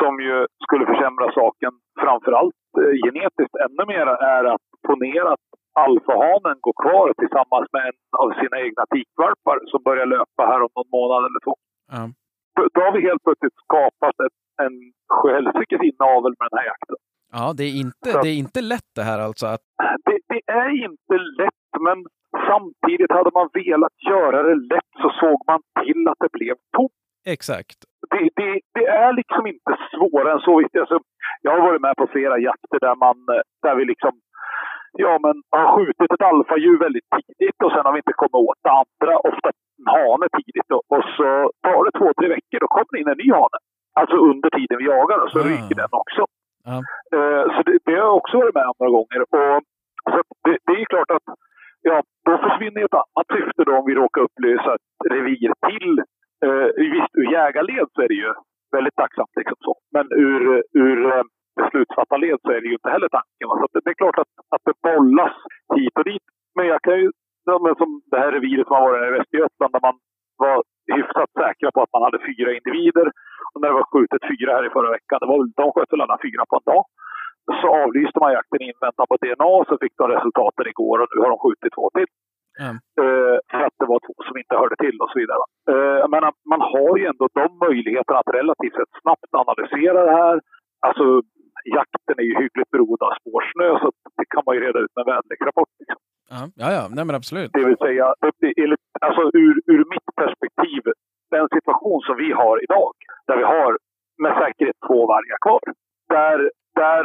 som 0.00 0.12
ju 0.26 0.36
skulle 0.64 0.84
försämra 0.92 1.26
saken 1.40 1.72
framförallt 2.04 2.62
eh, 2.82 2.92
genetiskt 3.04 3.56
ännu 3.66 3.82
mer 3.92 4.06
är 4.36 4.44
att 4.54 4.66
ponera 4.88 5.28
att 5.36 5.46
alfahanen 5.86 6.56
går 6.66 6.76
kvar 6.84 7.06
tillsammans 7.22 7.66
med 7.74 7.82
en 7.90 7.98
av 8.22 8.28
sina 8.40 8.56
egna 8.66 8.84
tikvalpar 8.94 9.56
som 9.70 9.80
börjar 9.88 10.06
löpa 10.16 10.42
här 10.50 10.60
om 10.66 10.72
någon 10.78 10.90
månad 10.98 11.20
eller 11.28 11.40
två 11.46 11.54
Ja. 11.96 12.02
då 12.74 12.80
har 12.86 12.92
vi 12.96 13.00
helt 13.08 13.22
plötsligt 13.26 13.56
skapat 13.66 14.16
ett, 14.26 14.38
en 14.64 14.74
sjuhelsikes 15.16 15.80
inavel 15.90 16.32
med 16.40 16.46
den 16.50 16.58
här 16.60 16.66
jakten. 16.72 16.96
Ja, 17.36 17.44
det 17.58 17.64
är, 17.70 17.74
inte, 17.84 18.06
Så- 18.12 18.22
det 18.24 18.30
är 18.34 18.38
inte 18.46 18.60
lätt 18.72 18.90
det 18.98 19.04
här 19.10 19.20
alltså. 19.26 19.46
Att, 19.54 19.64
Det, 20.06 20.18
det 20.32 20.40
är 20.62 20.70
inte 20.88 21.14
lätt, 21.40 21.70
men 21.86 21.98
samtidigt 22.50 23.12
hade 23.18 23.30
man 23.38 23.48
velat 23.62 23.96
göra 24.12 24.38
det 24.48 24.54
lätt 24.74 24.92
så 25.02 25.08
såg 25.22 25.38
man 25.50 25.60
till 25.84 26.00
att 26.10 26.20
det 26.24 26.32
blev 26.38 26.54
tomt. 26.76 26.98
Exakt. 27.26 27.78
Det, 28.10 28.28
det, 28.36 28.60
det 28.74 28.86
är 28.86 29.12
liksom 29.12 29.46
inte 29.46 29.72
svårare 29.90 30.32
än 30.32 30.38
så. 30.40 30.54
Alltså, 30.80 30.98
jag 31.42 31.50
har 31.52 31.62
varit 31.68 31.80
med 31.80 31.96
på 31.96 32.06
flera 32.06 32.38
jakter 32.38 32.78
där, 32.80 32.94
man, 33.04 33.16
där 33.62 33.74
vi 33.74 33.84
liksom 33.84 34.12
ja, 34.92 35.18
men 35.24 35.36
har 35.56 35.66
skjutit 35.76 36.12
ett 36.12 36.22
alfadjur 36.32 36.78
väldigt 36.78 37.08
tidigt 37.16 37.58
och 37.64 37.72
sen 37.72 37.84
har 37.86 37.92
vi 37.92 37.98
inte 38.04 38.20
kommit 38.22 38.34
åt 38.48 38.60
det 38.66 38.70
andra, 38.82 39.12
ofta 39.30 39.48
en 39.48 39.86
hane 39.96 40.26
tidigt. 40.38 40.70
Och, 40.76 40.82
och 40.94 41.04
så 41.16 41.28
tar 41.66 41.80
det 41.86 41.92
två, 41.98 42.08
tre 42.18 42.28
veckor, 42.36 42.58
då 42.64 42.68
kommer 42.74 42.92
det 42.92 43.00
in 43.02 43.12
en 43.14 43.20
ny 43.22 43.28
hane. 43.38 43.58
Alltså 44.00 44.16
under 44.30 44.50
tiden 44.58 44.78
vi 44.80 44.84
jagar 44.94 45.18
och 45.24 45.30
så 45.30 45.38
Ah. 45.40 45.48
ryker 45.52 45.76
den 45.82 45.92
också. 46.02 46.22
Ja. 46.68 46.76
Eh, 47.16 47.44
Så 47.54 47.58
det, 47.66 47.78
det 47.86 47.92
har 47.92 48.04
jag 48.08 48.16
också 48.20 48.34
varit 48.40 48.54
med 48.54 48.66
om 48.70 48.76
några 48.80 48.94
gånger. 48.98 49.20
Och, 49.36 49.56
så 50.12 50.18
det, 50.44 50.56
det 50.66 50.74
är 50.80 50.84
klart 50.94 51.10
att 51.16 51.26
ja, 51.88 51.96
då 52.26 52.32
försvinner 52.44 52.84
ett 52.84 53.00
annat 53.02 53.28
syfte 53.36 53.60
då 53.68 53.72
om 53.78 53.86
vi 53.86 53.94
råkar 53.94 54.20
upplösa 54.26 54.70
ett 54.74 55.12
revir 55.12 55.52
till. 55.68 55.94
Eh, 56.44 56.68
visst, 56.94 57.12
ur 57.20 57.28
jägarled 57.32 57.88
så 57.94 58.02
är 58.02 58.08
det 58.08 58.20
ju 58.24 58.32
väldigt 58.76 58.98
tacksamt. 59.02 59.32
Liksom 59.36 59.58
så. 59.66 59.74
Men 59.94 60.06
ur, 60.26 60.42
ur 60.84 60.98
eh, 61.12 61.24
beslutsfattarled 61.60 62.38
så 62.42 62.50
är 62.56 62.60
det 62.60 62.68
ju 62.70 62.76
inte 62.80 62.94
heller 62.94 63.08
tanken. 63.18 63.48
Så 63.60 63.66
det, 63.72 63.80
det 63.84 63.90
är 63.90 64.00
klart 64.02 64.18
att, 64.22 64.32
att 64.54 64.64
det 64.68 64.76
bollas 64.88 65.36
hit 65.76 65.98
och 66.00 66.06
dit. 66.12 66.26
Men 66.56 66.66
jag 66.72 66.80
kan 66.86 66.96
ju, 67.00 67.08
som 67.80 67.90
det 68.10 68.18
här 68.22 68.32
reviret 68.32 68.66
som 68.66 68.76
har 68.76 68.82
varit 68.90 69.08
i 69.08 69.16
Västergötland 69.18 69.72
där 69.74 69.84
man 69.88 69.96
var 70.44 70.56
hyfsat 70.96 71.30
säkra 71.42 71.68
på 71.74 71.80
att 71.82 71.94
man 71.94 72.06
hade 72.06 72.26
fyra 72.28 72.50
individer. 72.58 73.06
Och 73.50 73.58
när 73.60 73.68
det 73.68 73.78
var 73.80 73.90
skjutet 73.92 74.22
fyra 74.32 74.50
här 74.56 74.66
i 74.66 74.74
förra 74.76 74.90
veckan, 74.96 75.18
det 75.20 75.30
var, 75.32 75.38
de 75.62 75.66
sköt 75.72 75.92
väl 75.92 76.04
alla 76.04 76.18
fyra 76.26 76.42
på 76.50 76.56
en 76.58 76.68
dag. 76.72 76.84
Så 77.60 77.68
avlyste 77.82 78.18
man 78.20 78.36
jakten 78.38 78.62
i 78.62 78.70
inväntan 78.72 79.06
på 79.10 79.16
DNA 79.22 79.52
så 79.68 79.74
fick 79.82 79.94
de 80.00 80.04
resultaten 80.16 80.66
igår 80.72 80.96
och 81.02 81.10
nu 81.10 81.18
har 81.22 81.30
de 81.34 81.38
skjutit 81.44 81.74
två 81.76 81.86
till. 81.96 82.10
Ja. 82.62 82.70
Eh, 83.02 83.36
för 83.50 83.62
att 83.66 83.76
det 83.80 83.88
var 83.92 84.00
två 84.06 84.14
som 84.28 84.36
inte 84.42 84.56
hörde 84.60 84.76
till 84.84 84.96
och 85.02 85.10
så 85.10 85.18
vidare. 85.22 85.42
Eh, 85.72 86.08
menar, 86.14 86.32
man 86.52 86.62
har 86.74 86.92
ju 87.00 87.04
ändå 87.12 87.24
de 87.40 87.46
möjligheterna 87.66 88.18
att 88.18 88.34
relativt 88.40 88.76
sett 88.78 88.92
snabbt 89.02 89.30
analysera 89.42 89.98
det 90.10 90.16
här. 90.22 90.36
Alltså, 90.86 91.04
jakten 91.78 92.16
är 92.22 92.26
ju 92.30 92.34
hyggligt 92.42 92.70
beroende 92.74 93.04
av 93.08 93.14
spårsnö 93.20 93.66
så 93.82 93.88
det 94.18 94.26
kan 94.32 94.42
man 94.46 94.54
ju 94.56 94.60
reda 94.66 94.78
ut 94.84 94.94
med 94.96 95.04
väderleksrapport. 95.10 95.72
Liksom. 95.80 96.00
Ja, 96.34 96.40
ja, 96.62 96.68
ja. 96.78 96.84
Nej, 96.94 97.04
men 97.06 97.14
absolut. 97.20 97.50
Det 97.52 97.64
vill 97.70 97.84
säga, 97.86 98.06
alltså 99.06 99.22
ur, 99.42 99.54
ur 99.74 99.82
mitt 99.94 100.08
perspektiv, 100.22 100.82
den 101.36 101.46
situation 101.56 102.00
som 102.08 102.16
vi 102.24 102.30
har 102.32 102.56
idag, 102.66 102.94
där 103.26 103.36
vi 103.36 103.46
har 103.54 103.70
med 104.22 104.32
säkerhet 104.40 104.78
två 104.88 105.06
vargar 105.12 105.38
kvar. 105.46 105.64
Där, 106.16 106.38
där 106.82 107.04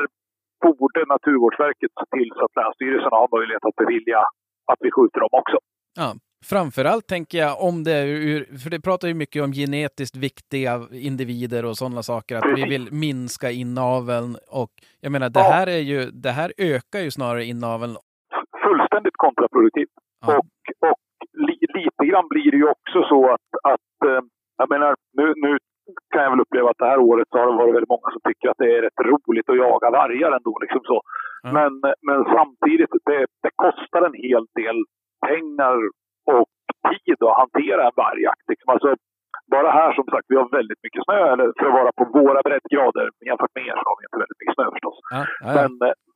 borde 0.65 0.99
Naturvårdsverket 1.13 1.91
se 1.99 2.05
till 2.17 2.29
så 2.35 2.43
att 2.45 2.55
länsstyrelserna 2.59 3.17
har 3.23 3.37
möjlighet 3.37 3.65
att 3.65 3.79
bevilja 3.83 4.21
att 4.71 4.79
vi 4.79 4.91
skjuter 4.91 5.19
dem 5.19 5.29
också. 5.31 5.57
Ja. 5.97 6.13
Framförallt 6.45 7.07
tänker 7.07 7.37
jag 7.37 7.61
om 7.67 7.83
det 7.83 7.99
ur, 8.31 8.57
för 8.63 8.69
det 8.69 8.81
pratar 8.87 9.07
ju 9.07 9.13
mycket 9.13 9.43
om 9.43 9.51
genetiskt 9.51 10.15
viktiga 10.15 10.73
individer 10.91 11.65
och 11.65 11.77
sådana 11.77 12.01
saker, 12.03 12.33
att 12.37 12.57
vi 12.59 12.63
vill 12.73 12.87
minska 12.91 13.51
inaveln 13.51 14.35
och 14.61 14.71
jag 15.01 15.11
menar 15.11 15.29
det 15.29 15.39
Ja. 15.39 15.51
här 15.55 15.67
är 15.67 15.83
ju, 15.91 15.99
det 16.25 16.29
här 16.39 16.49
ökar 16.57 16.99
ju 17.05 17.11
snarare 17.11 17.43
inaveln. 17.45 17.95
Fullständigt 18.63 19.17
kontraproduktivt. 19.25 19.93
Ja. 20.21 20.37
Och, 20.37 20.45
och 20.89 20.99
li, 21.47 21.57
lite 21.79 22.03
grann 22.09 22.27
blir 22.33 22.51
det 22.51 22.57
ju 22.57 22.67
också 22.75 22.99
så 23.11 23.19
att, 23.35 23.49
att 23.73 24.09
eh, 24.09 24.21
jag 24.57 24.69
menar, 24.69 24.95
nu, 25.17 25.25
nu 25.45 25.51
kan 26.13 26.23
jag 26.23 26.31
väl 26.31 26.39
uppleva 26.45 26.69
att 26.69 26.81
det 26.83 26.91
här 26.93 26.99
året 27.09 27.27
så 27.31 27.37
har 27.37 27.45
det 27.51 27.57
varit 27.61 27.75
väldigt 27.75 27.93
många 27.95 28.09
som 28.13 28.21
tycker 28.27 28.47
att 28.49 28.57
det 28.63 28.69
är 28.77 28.81
rätt 28.81 28.99
roligt 29.11 29.49
att 29.49 29.57
jaga 29.65 29.87
vargar 29.99 30.31
ändå. 30.37 30.53
Liksom 30.63 30.81
så. 30.89 30.97
Ja. 31.43 31.51
Men, 31.57 31.71
men 32.07 32.19
samtidigt, 32.35 32.93
det, 33.09 33.25
det 33.43 33.51
kostar 33.65 34.01
en 34.09 34.17
hel 34.25 34.45
del 34.59 34.77
pengar 35.27 35.77
och 36.35 36.49
tid 36.89 37.17
att 37.23 37.39
hantera 37.43 37.81
en 37.87 37.97
vargjakt. 38.03 38.45
Liksom. 38.51 38.69
Alltså, 38.73 38.89
bara 39.55 39.69
här 39.79 39.91
som 39.93 40.05
sagt, 40.13 40.25
vi 40.31 40.35
har 40.35 40.47
väldigt 40.59 40.81
mycket 40.85 41.03
snö, 41.05 41.19
eller 41.33 41.47
för 41.59 41.65
att 41.69 41.77
vara 41.81 41.91
på 41.99 42.05
våra 42.19 42.41
breddgrader 42.47 43.07
jämfört 43.29 43.55
med 43.55 43.63
er 43.69 43.77
så 43.79 43.85
har 43.89 43.97
vi 43.99 44.05
inte 44.07 44.21
väldigt 44.23 44.39
mycket 44.41 44.55
snö 44.57 44.65
förstås. 44.75 44.97
Ja, 45.15 45.21
ja, 45.45 45.47
ja. 45.47 45.53
Men, 45.59 45.71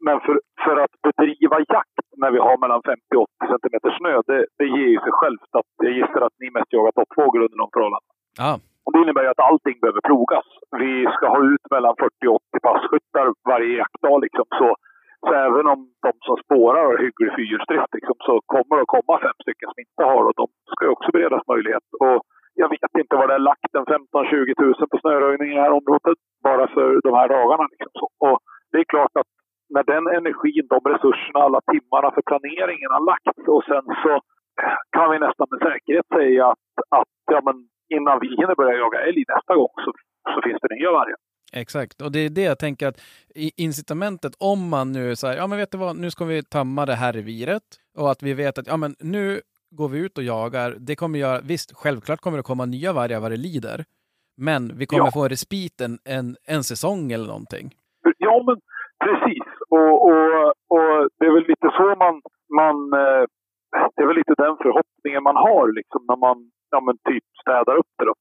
men 0.07 0.17
för, 0.25 0.35
för 0.65 0.75
att 0.83 0.95
bedriva 1.07 1.57
jakt 1.75 1.97
när 2.21 2.31
vi 2.35 2.39
har 2.47 2.55
mellan 2.63 2.81
50 2.91 3.01
och 3.19 3.27
80 3.41 3.51
centimeter 3.53 3.91
snö, 3.99 4.13
det, 4.29 4.39
det 4.59 4.67
ger 4.75 4.89
ju 4.95 4.99
sig 5.05 5.13
självt 5.19 5.51
att 5.59 5.71
jag 5.85 5.93
gissar 5.99 6.21
att 6.27 6.37
ni 6.41 6.47
mest 6.57 6.73
jagar 6.75 6.91
toppfågel 6.91 7.41
under 7.45 7.59
de 7.63 7.67
förhållandena. 7.73 8.13
ja. 8.43 8.53
Och 8.85 8.91
det 8.93 9.01
innebär 9.03 9.23
ju 9.23 9.31
att 9.33 9.47
allting 9.49 9.77
behöver 9.81 10.01
plogas. 10.09 10.47
Vi 10.83 10.93
ska 11.15 11.25
ha 11.35 11.41
ut 11.53 11.65
mellan 11.75 11.95
40 11.99 12.27
och 12.27 12.35
80 12.35 12.59
passkyttar 12.67 13.25
varje 13.51 13.71
jaktdag. 13.81 14.17
Liksom. 14.25 14.45
Så, 14.59 14.67
så 15.27 15.33
även 15.47 15.65
om 15.73 15.79
de 16.05 16.11
som 16.27 16.37
spårar 16.43 16.83
har 16.85 16.97
hygglig 17.05 17.31
fyrhjulsdrift 17.35 17.93
liksom, 17.97 18.17
så 18.27 18.33
kommer 18.53 18.73
det 18.75 18.85
att 18.85 18.95
komma 18.97 19.13
fem 19.25 19.37
stycken 19.43 19.69
som 19.69 19.83
inte 19.85 20.03
har 20.11 20.23
och 20.27 20.37
de 20.41 20.47
ska 20.71 20.81
ju 20.85 20.91
också 20.95 21.09
beredas 21.15 21.43
möjlighet. 21.53 21.87
Och 22.05 22.17
jag 22.61 22.69
vet 22.73 22.93
inte 23.01 23.15
vad 23.19 23.27
det 23.29 23.37
är 23.39 23.49
lagt 23.51 23.71
en 23.79 23.85
15-20 23.85 24.61
000 24.61 24.89
på 24.91 24.97
snöröjning 25.03 25.49
i 25.51 25.55
det 25.55 25.65
här 25.65 25.77
området 25.79 26.19
bara 26.49 26.65
för 26.75 26.87
de 27.07 27.11
här 27.19 27.29
dagarna 27.37 27.65
liksom, 27.71 28.07
Och 28.27 28.37
det 28.71 28.77
är 28.83 28.91
klart 28.93 29.15
att 29.21 29.31
när 29.73 29.83
den 29.93 30.05
energin, 30.19 30.65
de 30.73 30.79
resurserna, 30.93 31.39
alla 31.45 31.61
timmarna 31.71 32.09
för 32.15 32.23
planeringen 32.29 32.91
har 32.95 33.03
lagts 33.11 33.43
och 33.55 33.63
sen 33.69 33.85
så 34.03 34.13
eh, 34.63 34.77
kan 34.95 35.11
vi 35.11 35.17
nästan 35.19 35.47
med 35.51 35.61
säkerhet 35.67 36.07
säga 36.19 36.43
att, 36.53 36.75
att 36.99 37.13
ja, 37.33 37.39
men 37.47 37.55
innan 37.95 38.19
vi 38.23 38.27
hinner 38.37 38.55
börja 38.55 38.81
jaga 38.83 38.99
älg 39.07 39.23
nästa 39.35 39.53
gång 39.59 39.73
så, 39.85 39.89
så 40.33 40.37
finns 40.45 40.61
det 40.61 40.75
nya 40.75 40.91
vargar. 40.91 41.19
Exakt, 41.55 42.01
och 42.01 42.11
det 42.11 42.19
är 42.19 42.29
det 42.29 42.41
jag 42.41 42.59
tänker 42.59 42.87
att 42.87 43.01
incitamentet 43.57 44.33
om 44.39 44.69
man 44.69 44.91
nu 44.91 45.15
säger, 45.15 45.37
ja 45.37 45.47
men 45.47 45.57
vet 45.57 45.71
du 45.71 45.77
vad, 45.77 45.95
nu 45.95 46.11
ska 46.11 46.25
vi 46.25 46.43
tömma 46.43 46.85
det 46.85 46.95
här 46.95 47.13
reviret 47.13 47.63
och 47.97 48.11
att 48.11 48.23
vi 48.23 48.33
vet 48.33 48.57
att 48.57 48.67
ja 48.67 48.77
men 48.77 48.95
nu 48.99 49.41
går 49.71 49.89
vi 49.89 49.99
ut 49.99 50.17
och 50.17 50.23
jagar, 50.23 50.75
det 50.79 50.95
kommer 50.95 51.19
göra, 51.19 51.41
visst 51.41 51.75
självklart 51.75 52.19
kommer 52.21 52.37
det 52.37 52.43
komma 52.43 52.65
nya 52.65 52.93
vargar 52.93 53.19
vad 53.19 53.31
det 53.31 53.37
lider, 53.37 53.85
men 54.37 54.77
vi 54.77 54.85
kommer 54.85 55.05
Ja. 55.05 55.11
få 55.13 55.27
respiten 55.27 55.99
en, 56.05 56.35
en 56.47 56.63
säsong 56.63 57.11
eller 57.11 57.27
någonting. 57.27 57.71
Ja, 58.17 58.43
men 58.47 58.57
precis. 59.05 59.47
Och, 59.69 59.93
och, 60.05 60.47
och 60.75 61.09
det 61.19 61.25
är 61.25 61.33
väl 61.33 61.47
lite 61.53 61.67
så 61.77 61.85
man, 62.05 62.21
man 62.59 62.75
eh, 63.01 63.23
det 63.95 64.01
är 64.03 64.07
väl 64.07 64.15
lite 64.15 64.35
den 64.37 64.55
förhoppningen 64.63 65.23
man 65.23 65.35
har 65.35 65.65
liksom 65.79 66.01
när 66.07 66.17
man 66.25 66.37
ja, 66.71 66.79
men 66.81 66.95
typ 67.09 67.23
städar 67.41 67.75
upp 67.75 67.91
det. 67.97 68.05
Då. 68.05 68.13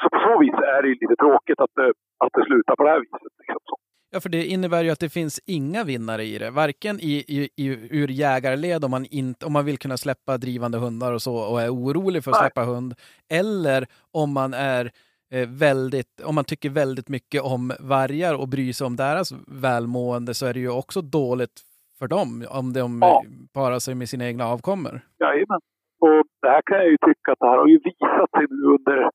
Så 0.00 0.08
på 0.14 0.18
så 0.26 0.38
vis 0.40 0.54
är 0.76 0.82
det 0.82 0.88
ju 0.88 0.94
lite 0.94 1.16
tråkigt 1.16 1.60
att 1.60 1.70
det, 1.74 1.88
att 2.24 2.32
det 2.32 2.44
slutar 2.44 2.76
på 2.76 2.82
det 2.84 2.90
här 2.90 3.00
viset. 3.00 3.32
Liksom. 3.38 3.76
Ja, 4.14 4.20
för 4.20 4.28
det 4.28 4.44
innebär 4.44 4.84
ju 4.84 4.90
att 4.90 5.00
det 5.00 5.08
finns 5.08 5.40
inga 5.46 5.84
vinnare 5.84 6.24
i 6.24 6.38
det, 6.38 6.50
varken 6.50 7.00
i, 7.00 7.12
i, 7.28 7.48
i, 7.56 7.66
ur 8.02 8.08
jägarled 8.08 8.84
om 8.84 8.90
man, 8.90 9.04
inte, 9.10 9.46
om 9.46 9.52
man 9.52 9.64
vill 9.64 9.78
kunna 9.78 9.96
släppa 9.96 10.38
drivande 10.38 10.78
hundar 10.78 11.12
och 11.12 11.22
så 11.22 11.36
och 11.36 11.62
är 11.62 11.70
orolig 11.74 12.24
för 12.24 12.30
att 12.30 12.36
Nej. 12.40 12.50
släppa 12.50 12.64
hund, 12.64 12.94
eller 13.30 13.86
om 14.12 14.32
man 14.32 14.54
är 14.54 14.90
eh, 15.32 15.48
väldigt, 15.48 16.20
om 16.24 16.34
man 16.34 16.44
tycker 16.44 16.70
väldigt 16.70 17.08
mycket 17.08 17.42
om 17.42 17.72
vargar 17.80 18.34
och 18.40 18.48
bryr 18.48 18.72
sig 18.72 18.86
om 18.86 18.96
deras 18.96 19.32
välmående 19.62 20.34
så 20.34 20.46
är 20.46 20.54
det 20.54 20.60
ju 20.60 20.70
också 20.70 21.00
dåligt 21.02 21.60
för 21.98 22.08
dem 22.08 22.44
om 22.50 22.72
de 22.72 22.98
Ja. 23.02 23.22
parar 23.54 23.78
sig 23.78 23.94
med 23.94 24.08
sina 24.08 24.24
egna 24.26 24.44
avkommor. 24.46 25.00
Jajamän. 25.20 25.60
Och 26.00 26.24
det 26.42 26.48
här 26.48 26.62
kan 26.66 26.76
jag 26.76 26.86
ju 26.90 26.96
tycka 27.08 27.32
att 27.32 27.38
det 27.38 27.46
här 27.46 27.58
har 27.58 27.66
ju 27.66 27.78
visat 27.84 28.30
sig 28.36 28.46
nu 28.50 28.62
under, 28.76 29.10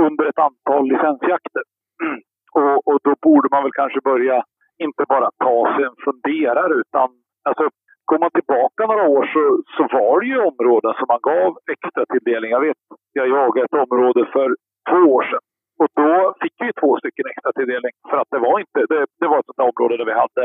under 0.00 0.24
ett 0.30 0.38
antal 0.48 0.82
licensjakter. 0.92 1.64
Och, 2.60 2.76
och 2.88 2.98
då 3.06 3.12
borde 3.22 3.48
man 3.52 3.62
väl 3.62 3.78
kanske 3.80 4.00
börja 4.00 4.44
inte 4.78 5.04
bara 5.08 5.28
ta 5.44 5.56
sig 5.74 5.84
en 5.84 5.98
funderare 6.06 6.74
utan 6.82 7.08
alltså 7.48 7.64
går 8.08 8.18
man 8.18 8.30
tillbaka 8.38 8.80
några 8.86 9.06
år 9.16 9.24
så, 9.34 9.42
så 9.76 9.82
var 9.98 10.20
det 10.20 10.26
ju 10.26 10.38
områden 10.50 10.92
som 10.98 11.06
man 11.12 11.22
gav 11.30 11.50
extra 11.74 12.04
tilldelning. 12.12 12.50
Jag 12.50 12.64
vet, 12.68 12.80
jag 13.12 13.28
jagade 13.28 13.64
ett 13.64 13.82
område 13.84 14.20
för 14.34 14.48
två 14.90 15.00
år 15.16 15.22
sedan 15.30 15.44
och 15.82 15.90
då 16.00 16.34
fick 16.42 16.56
vi 16.64 16.70
två 16.80 16.90
stycken 17.00 17.26
extra 17.32 17.52
tilldelning 17.52 17.94
för 18.10 18.16
att 18.20 18.30
det 18.34 18.40
var 18.46 18.56
inte, 18.64 18.80
det, 18.92 19.00
det 19.20 19.28
var 19.30 19.38
ett 19.38 19.48
sånt 19.48 19.60
där 19.60 19.70
område 19.72 19.96
där 19.96 20.10
vi 20.12 20.22
hade 20.24 20.44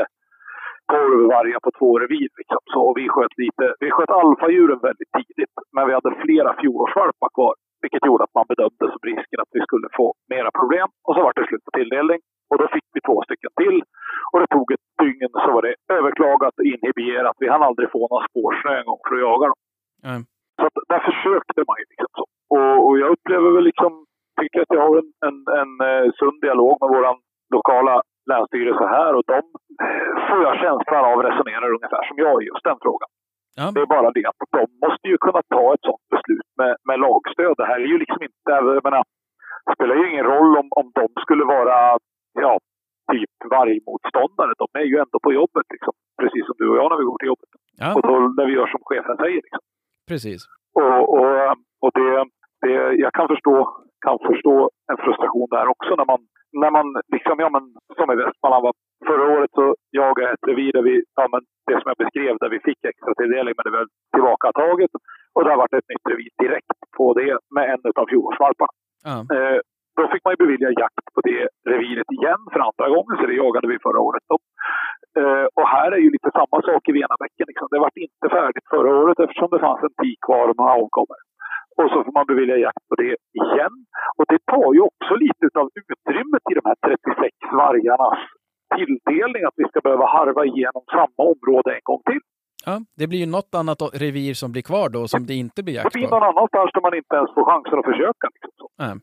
korvvargar 0.92 1.60
på 1.66 1.72
två 1.80 1.90
revir. 2.00 2.30
Liksom. 2.40 2.62
Så 2.74 2.82
vi 3.00 3.04
sköt 3.14 3.36
lite, 3.44 3.66
vi 3.80 3.90
sköt 3.92 4.10
alfadjuren 4.10 4.80
väldigt 4.90 5.12
tidigt, 5.18 5.56
men 5.76 5.88
vi 5.88 5.94
hade 5.94 6.12
flera 6.24 6.52
fjolårsvalpar 6.60 7.30
kvar. 7.38 7.56
Vilket 7.84 8.06
gjorde 8.08 8.24
att 8.24 8.38
man 8.40 8.50
bedömde 8.52 8.86
som 8.94 9.02
risken 9.12 9.40
att 9.44 9.54
vi 9.56 9.62
skulle 9.68 9.88
få 10.00 10.06
mera 10.34 10.50
problem. 10.60 10.88
Och 11.06 11.14
så 11.16 11.20
var 11.26 11.34
det 11.34 11.48
slut 11.48 11.66
på 11.68 11.74
tilldelning. 11.80 12.20
Och 12.50 12.58
då 12.62 12.66
fick 12.76 12.88
vi 12.94 13.00
två 13.08 13.18
stycken 13.28 13.52
till. 13.62 13.78
Och 14.32 14.40
det 14.42 14.50
tog 14.56 14.68
ett 14.76 14.88
dygn 15.04 15.32
så 15.44 15.50
var 15.56 15.62
det 15.68 15.76
överklagat 15.98 16.54
och 16.60 16.68
inhiberat. 16.74 17.36
Vi 17.44 17.48
hann 17.50 17.68
aldrig 17.70 17.92
få 17.92 18.02
någon 18.12 18.28
spårsnö 18.30 18.72
en 18.80 18.90
gång 18.90 19.02
för 19.08 19.16
att 19.16 19.26
jaga 19.30 19.46
dem. 19.52 19.60
Mm. 20.10 20.22
Så 20.60 20.64
att 20.68 20.78
där 20.92 21.02
försökte 21.10 21.62
man 21.68 21.78
ju 21.82 21.86
liksom 21.92 22.12
så. 22.20 22.26
Och, 22.56 22.78
och 22.88 22.96
jag 23.02 23.10
upplever 23.16 23.50
väl 23.56 23.66
liksom, 23.72 23.92
tycker 24.42 24.60
att 24.62 24.74
jag 24.76 24.84
har 24.88 24.96
en, 25.04 25.12
en, 25.28 25.38
en 25.62 25.72
eh, 25.90 26.06
sund 26.20 26.38
dialog 26.46 26.74
med 26.82 26.90
våran 26.96 27.18
lokala 27.56 27.96
länsstyrelse 28.32 28.86
här 28.98 29.12
och 29.18 29.26
de 29.34 29.42
eh, 29.86 30.14
får 30.28 30.40
jag 30.48 30.56
känslan 30.64 31.04
av 31.12 31.18
resonerar 31.28 31.70
ungefär 31.78 32.04
som 32.08 32.18
jag 32.24 32.36
i 32.44 32.46
just 32.52 32.68
den 32.70 32.80
frågan. 32.86 33.10
Ja, 33.60 33.66
Det 33.76 33.82
är 33.82 33.94
bara 33.98 34.10
det 34.18 34.26
att 34.32 34.40
de 34.60 34.64
måste 34.86 35.06
ju 35.12 35.18
kunna 35.26 35.42
ta 35.56 35.64
ett 35.74 35.84
sådant 35.88 36.08
beslut 36.16 36.47
med, 36.62 36.74
med 36.88 36.98
lagstöd. 37.06 37.54
Det 37.58 37.70
här 37.72 37.80
är 37.86 37.90
ju 37.94 37.98
liksom 38.04 38.22
inte, 38.28 38.50
jag 38.78 38.84
menar, 38.90 39.04
det 39.66 39.74
spelar 39.78 39.96
ju 39.96 40.04
ingen 40.12 40.26
roll 40.34 40.52
om, 40.62 40.68
om 40.80 40.88
de 41.00 41.08
skulle 41.24 41.46
vara, 41.56 41.76
ja, 42.46 42.54
typ 43.12 43.34
vargmotståndare. 43.56 44.54
De 44.64 44.68
är 44.82 44.88
ju 44.92 44.98
ändå 45.04 45.18
på 45.24 45.32
jobbet 45.34 45.68
liksom. 45.76 45.94
Precis 46.22 46.46
som 46.46 46.56
du 46.58 46.68
och 46.70 46.78
jag 46.78 46.88
när 46.90 47.00
vi 47.02 47.10
går 47.10 47.18
till 47.20 47.32
jobbet. 47.34 47.50
ja 47.84 47.90
Och 47.96 48.04
då, 48.08 48.14
när 48.38 48.46
vi 48.46 48.54
gör 48.54 48.68
som 48.68 48.82
chefen 48.90 49.18
säger 49.18 49.42
liksom. 49.46 49.64
precis. 50.12 50.42
Och, 50.82 51.00
och, 51.18 51.32
och 51.84 51.92
det, 52.00 52.12
det, 52.62 52.74
jag 53.04 53.14
kan 53.18 53.28
förstå, 53.34 53.56
kan 54.06 54.18
förstå 54.30 54.56
en 54.92 54.98
frustration 55.04 55.48
där 55.56 55.68
också 55.74 55.92
när 56.00 56.08
man, 56.12 56.22
när 56.62 56.72
man 56.78 56.88
liksom, 57.16 57.36
ja 57.44 57.50
men 57.56 57.64
som 57.98 58.12
i 58.12 58.16
Västmanland 58.16 58.64
var 58.68 58.74
förra 59.10 59.26
året 59.36 59.52
så 59.58 59.76
jagade 59.92 60.28
jag 60.28 60.34
ett 60.34 60.48
revir 60.50 60.72
där 60.78 60.86
vi, 60.90 60.96
ja 61.20 61.28
men 61.34 61.42
det 61.68 61.78
som 61.82 61.90
jag 61.92 62.02
beskrev 62.04 62.34
där 62.38 62.50
vi 62.56 62.60
fick 62.60 62.82
extra 62.92 63.14
tilldelning 63.14 63.54
men 63.58 63.66
det 63.68 63.78
var 63.78 63.88
tillbakataget. 64.16 64.92
Och 65.38 65.44
det 65.44 65.52
har 65.54 65.64
varit 65.64 65.78
ett 65.80 65.92
nytt 65.94 66.10
revir 66.12 66.32
direkt 66.44 66.80
på 66.98 67.06
det 67.20 67.32
med 67.56 67.66
en 67.74 67.82
av 68.02 68.06
fjolårsvalparna. 68.12 68.76
Ja, 69.08 69.18
Eh, 69.36 69.60
då 69.98 70.04
fick 70.12 70.24
man 70.26 70.34
ju 70.34 70.44
bevilja 70.46 70.70
jakt 70.84 71.08
på 71.16 71.22
det 71.30 71.42
reviret 71.72 72.10
igen 72.18 72.42
för 72.52 72.60
andra 72.70 72.88
gången, 72.94 73.14
så 73.18 73.24
det 73.30 73.42
jagade 73.44 73.68
vi 73.72 73.86
förra 73.88 74.00
året. 74.08 74.24
Då. 74.32 74.38
Eh, 75.20 75.48
och 75.58 75.68
här 75.76 75.90
är 75.98 76.02
ju 76.06 76.10
lite 76.16 76.32
samma 76.40 76.58
sak 76.70 76.82
i 76.90 76.96
Venabäcken. 76.98 77.48
Liksom. 77.52 77.68
Det 77.72 77.80
var 77.84 77.92
inte 78.06 78.28
färdigt 78.38 78.68
förra 78.76 78.92
året 79.02 79.20
eftersom 79.24 79.50
det 79.52 79.66
fanns 79.66 79.84
en 79.88 79.96
tik 80.02 80.20
kvar 80.28 80.46
och 80.50 80.58
några 80.60 80.74
avkommor. 80.82 81.20
Och 81.80 81.90
så 81.92 81.98
får 82.06 82.14
man 82.18 82.30
bevilja 82.32 82.58
jakt 82.66 82.84
på 82.90 82.96
det 83.02 83.14
igen. 83.42 83.76
Och 84.18 84.26
det 84.32 84.42
tar 84.54 84.70
ju 84.78 84.82
också 84.90 85.14
lite 85.26 85.46
av 85.62 85.68
utrymmet 85.82 86.44
i 86.52 86.54
de 86.60 86.64
här 86.70 86.78
36 86.86 87.36
vargarnas 87.62 88.20
tilldelning 88.76 89.44
att 89.46 89.60
vi 89.62 89.66
ska 89.70 89.80
behöva 89.88 90.06
harva 90.16 90.44
igenom 90.52 90.84
samma 90.98 91.22
område 91.32 91.70
en 91.78 91.86
gång 91.90 92.02
till. 92.10 92.24
Ja, 92.68 92.82
det 92.98 93.08
blir 93.08 93.20
ju 93.20 93.26
något 93.26 93.56
annat 93.56 93.78
revir 93.94 94.34
som 94.34 94.52
blir 94.52 94.62
kvar 94.62 94.90
då 94.90 95.08
som 95.08 95.26
det 95.26 95.34
inte 95.34 95.64
blir 95.64 95.74
Det 95.76 95.84
jakt 95.84 95.94
blir 95.94 96.08
på. 96.08 96.16
någon 96.20 96.24
annanstans 96.30 96.72
där 96.74 96.82
man 96.82 96.94
inte 96.96 97.16
ens 97.16 97.34
får 97.34 97.46
chansen 97.52 97.80
att 97.80 97.86
försöka. 97.86 98.28
Liksom. 98.34 98.68
Nej. 98.78 98.96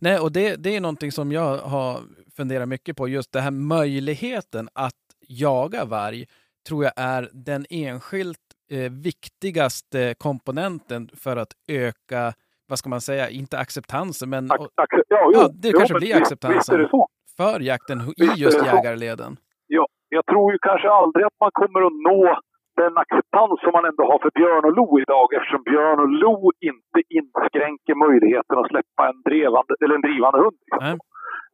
Nej, 0.00 0.18
och 0.18 0.32
det, 0.32 0.56
det 0.56 0.76
är 0.76 0.80
någonting 0.80 1.12
som 1.12 1.32
jag 1.32 1.58
har 1.58 2.00
funderat 2.36 2.68
mycket 2.68 2.96
på. 2.96 3.08
Just 3.08 3.32
den 3.32 3.42
här 3.42 3.50
möjligheten 3.50 4.68
att 4.72 4.94
jaga 5.28 5.84
varg 5.84 6.24
tror 6.68 6.84
jag 6.84 6.92
är 6.96 7.28
den 7.32 7.66
enskilt 7.70 8.38
eh, 8.70 8.90
viktigaste 9.36 10.14
komponenten 10.18 11.08
för 11.16 11.36
att 11.36 11.52
öka, 11.68 12.32
vad 12.68 12.78
ska 12.78 12.88
man 12.90 13.00
säga, 13.00 13.28
inte 13.30 13.58
acceptansen, 13.58 14.30
men 14.30 14.48
Ac- 14.50 14.68
ja, 15.08 15.30
Ja, 15.34 15.48
det 15.54 15.68
jo, 15.68 15.78
kanske 15.78 15.94
blir 15.94 16.16
acceptansen. 16.16 16.78
Det 16.78 16.90
för 17.36 17.60
jakten 17.60 18.00
i 18.00 18.24
just 18.40 18.58
det 18.60 18.66
jägarleden. 18.66 19.36
Ja, 19.66 19.86
jag 20.08 20.26
tror 20.26 20.52
ju 20.52 20.58
kanske 20.62 20.90
aldrig 20.90 21.24
att 21.26 21.36
man 21.40 21.50
kommer 21.52 21.80
att 21.86 21.92
nå 21.92 22.38
den 22.82 22.94
acceptans 23.04 23.56
som 23.64 23.72
man 23.76 23.84
ändå 23.90 24.02
har 24.10 24.18
för 24.24 24.32
björn 24.40 24.64
och 24.68 24.76
lo 24.80 24.88
idag 25.04 25.26
eftersom 25.36 25.62
björn 25.70 25.98
och 26.04 26.12
lo 26.24 26.36
inte 26.70 26.98
inskränker 27.18 27.94
möjligheten 28.06 28.54
att 28.60 28.70
släppa 28.72 29.02
en, 29.10 29.18
drevande, 29.28 29.72
eller 29.82 29.94
en 29.98 30.06
drivande 30.08 30.38
hund. 30.44 30.58
Liksom. 30.66 30.98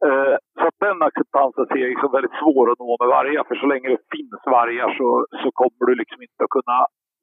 Eh, 0.07 0.35
så 0.59 0.63
att 0.69 0.79
den 0.87 0.97
acceptansen 1.09 1.65
ser 1.71 1.81
jag 1.85 1.99
som 2.03 2.11
väldigt 2.17 2.37
svår 2.41 2.65
att 2.71 2.79
nå 2.83 2.91
med 3.01 3.09
vargar. 3.15 3.43
För 3.49 3.55
så 3.63 3.67
länge 3.71 3.87
det 3.93 4.01
finns 4.15 4.41
vargar 4.57 4.89
så, 4.99 5.07
så 5.41 5.47
kommer 5.61 5.83
du 5.89 5.93
liksom 6.01 6.19
inte 6.27 6.41
att 6.45 6.53
kunna... 6.57 6.77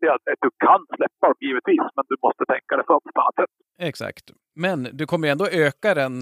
Ja, 0.06 0.14
du 0.46 0.50
kan 0.66 0.80
släppa 0.96 1.24
dem 1.30 1.38
givetvis, 1.46 1.84
men 1.96 2.04
du 2.12 2.16
måste 2.26 2.44
tänka 2.54 2.72
dig 2.76 2.84
för 2.88 2.98
på 3.14 3.20
annat 3.24 3.34
sätt. 3.40 3.52
Exakt. 3.90 4.24
Men 4.64 4.78
du 4.98 5.06
kommer 5.06 5.24
ju 5.28 5.32
ändå 5.32 5.46
öka 5.66 5.90
den. 6.02 6.14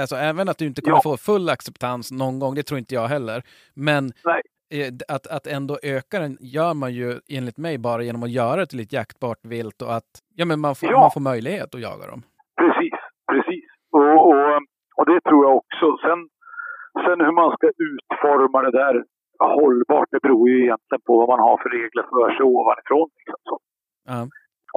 Alltså 0.00 0.16
även 0.16 0.48
att 0.48 0.58
du 0.58 0.66
inte 0.66 0.82
kommer 0.82 0.96
Ja. 1.04 1.10
få 1.10 1.16
full 1.16 1.48
acceptans 1.48 2.12
någon 2.12 2.38
gång, 2.38 2.54
det 2.54 2.62
tror 2.62 2.78
inte 2.78 2.94
jag 2.94 3.08
heller. 3.16 3.42
Men 3.74 4.02
Nej. 4.24 4.42
Eh, 4.78 4.88
att, 5.14 5.26
att 5.36 5.46
ändå 5.46 5.74
öka 5.82 6.16
den 6.24 6.36
gör 6.40 6.74
man 6.74 6.92
ju 6.92 7.08
enligt 7.36 7.58
mig 7.58 7.78
bara 7.78 8.02
genom 8.02 8.22
att 8.22 8.30
göra 8.40 8.56
det 8.60 8.66
till 8.66 8.80
ett 8.80 8.92
jaktbart 8.92 9.42
vilt 9.54 9.82
och 9.82 9.94
att 9.98 10.10
ja, 10.38 10.44
men 10.44 10.60
man, 10.60 10.74
får, 10.74 10.90
Ja. 10.90 11.00
man 11.00 11.10
får 11.16 11.20
möjlighet 11.20 11.74
att 11.74 11.80
jaga 11.88 12.06
dem. 12.12 12.22
Precis, 12.60 12.94
precis. 13.32 13.64
Och, 13.92 14.14
och, 14.28 14.56
och 14.98 15.06
det 15.10 15.20
tror 15.20 15.40
jag 15.46 15.54
också. 15.62 15.86
Sen, 16.04 16.20
sen 17.04 17.18
hur 17.26 17.32
man 17.40 17.50
ska 17.56 17.66
utforma 17.90 18.62
det 18.62 18.70
där 18.82 19.04
hållbart, 19.58 20.08
det 20.10 20.20
beror 20.22 20.48
ju 20.48 20.56
egentligen 20.64 21.02
på 21.06 21.12
vad 21.20 21.28
man 21.28 21.40
har 21.48 21.56
för 21.62 21.70
regler 21.78 22.02
för 22.10 22.36
sig 22.36 22.44
ovanifrån. 22.44 23.08
Liksom, 23.18 23.40
så. 23.48 23.58
Ja. 24.10 24.20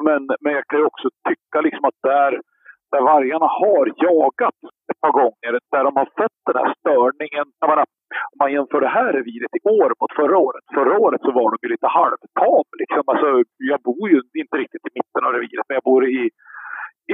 Men, 0.07 0.21
men 0.41 0.53
jag 0.53 0.65
kan 0.67 0.79
ju 0.79 0.85
också 0.85 1.07
tycka 1.29 1.61
liksom 1.61 1.85
att 1.85 1.99
där, 2.03 2.31
där 2.91 3.01
vargarna 3.01 3.47
har 3.61 3.85
jagat 4.07 4.59
par 5.05 5.13
gånger, 5.21 5.51
där 5.73 5.83
de 5.87 5.91
har 5.99 6.09
fått 6.19 6.39
den 6.49 6.57
här 6.61 6.73
störningen. 6.79 7.45
Jag 7.61 7.69
menar, 7.71 7.85
om 8.33 8.37
man 8.43 8.53
jämför 8.55 8.81
det 8.81 8.95
här 8.97 9.09
reviret 9.19 9.53
i 9.59 9.61
år 9.79 9.89
mot 9.99 10.13
förra 10.21 10.37
året. 10.47 10.63
Förra 10.77 10.95
året 11.05 11.21
så 11.25 11.31
var 11.39 11.47
de 11.51 11.57
ju 11.63 11.69
lite 11.75 11.89
halvtam. 11.99 12.67
Liksom. 12.81 13.03
Alltså, 13.11 13.29
jag 13.71 13.79
bor 13.89 14.05
ju 14.11 14.17
inte 14.43 14.57
riktigt 14.63 14.87
i 14.89 14.91
mitten 14.97 15.21
av 15.27 15.31
reviret, 15.37 15.65
men 15.67 15.77
jag 15.79 15.87
bor 15.91 16.03
i 16.17 16.21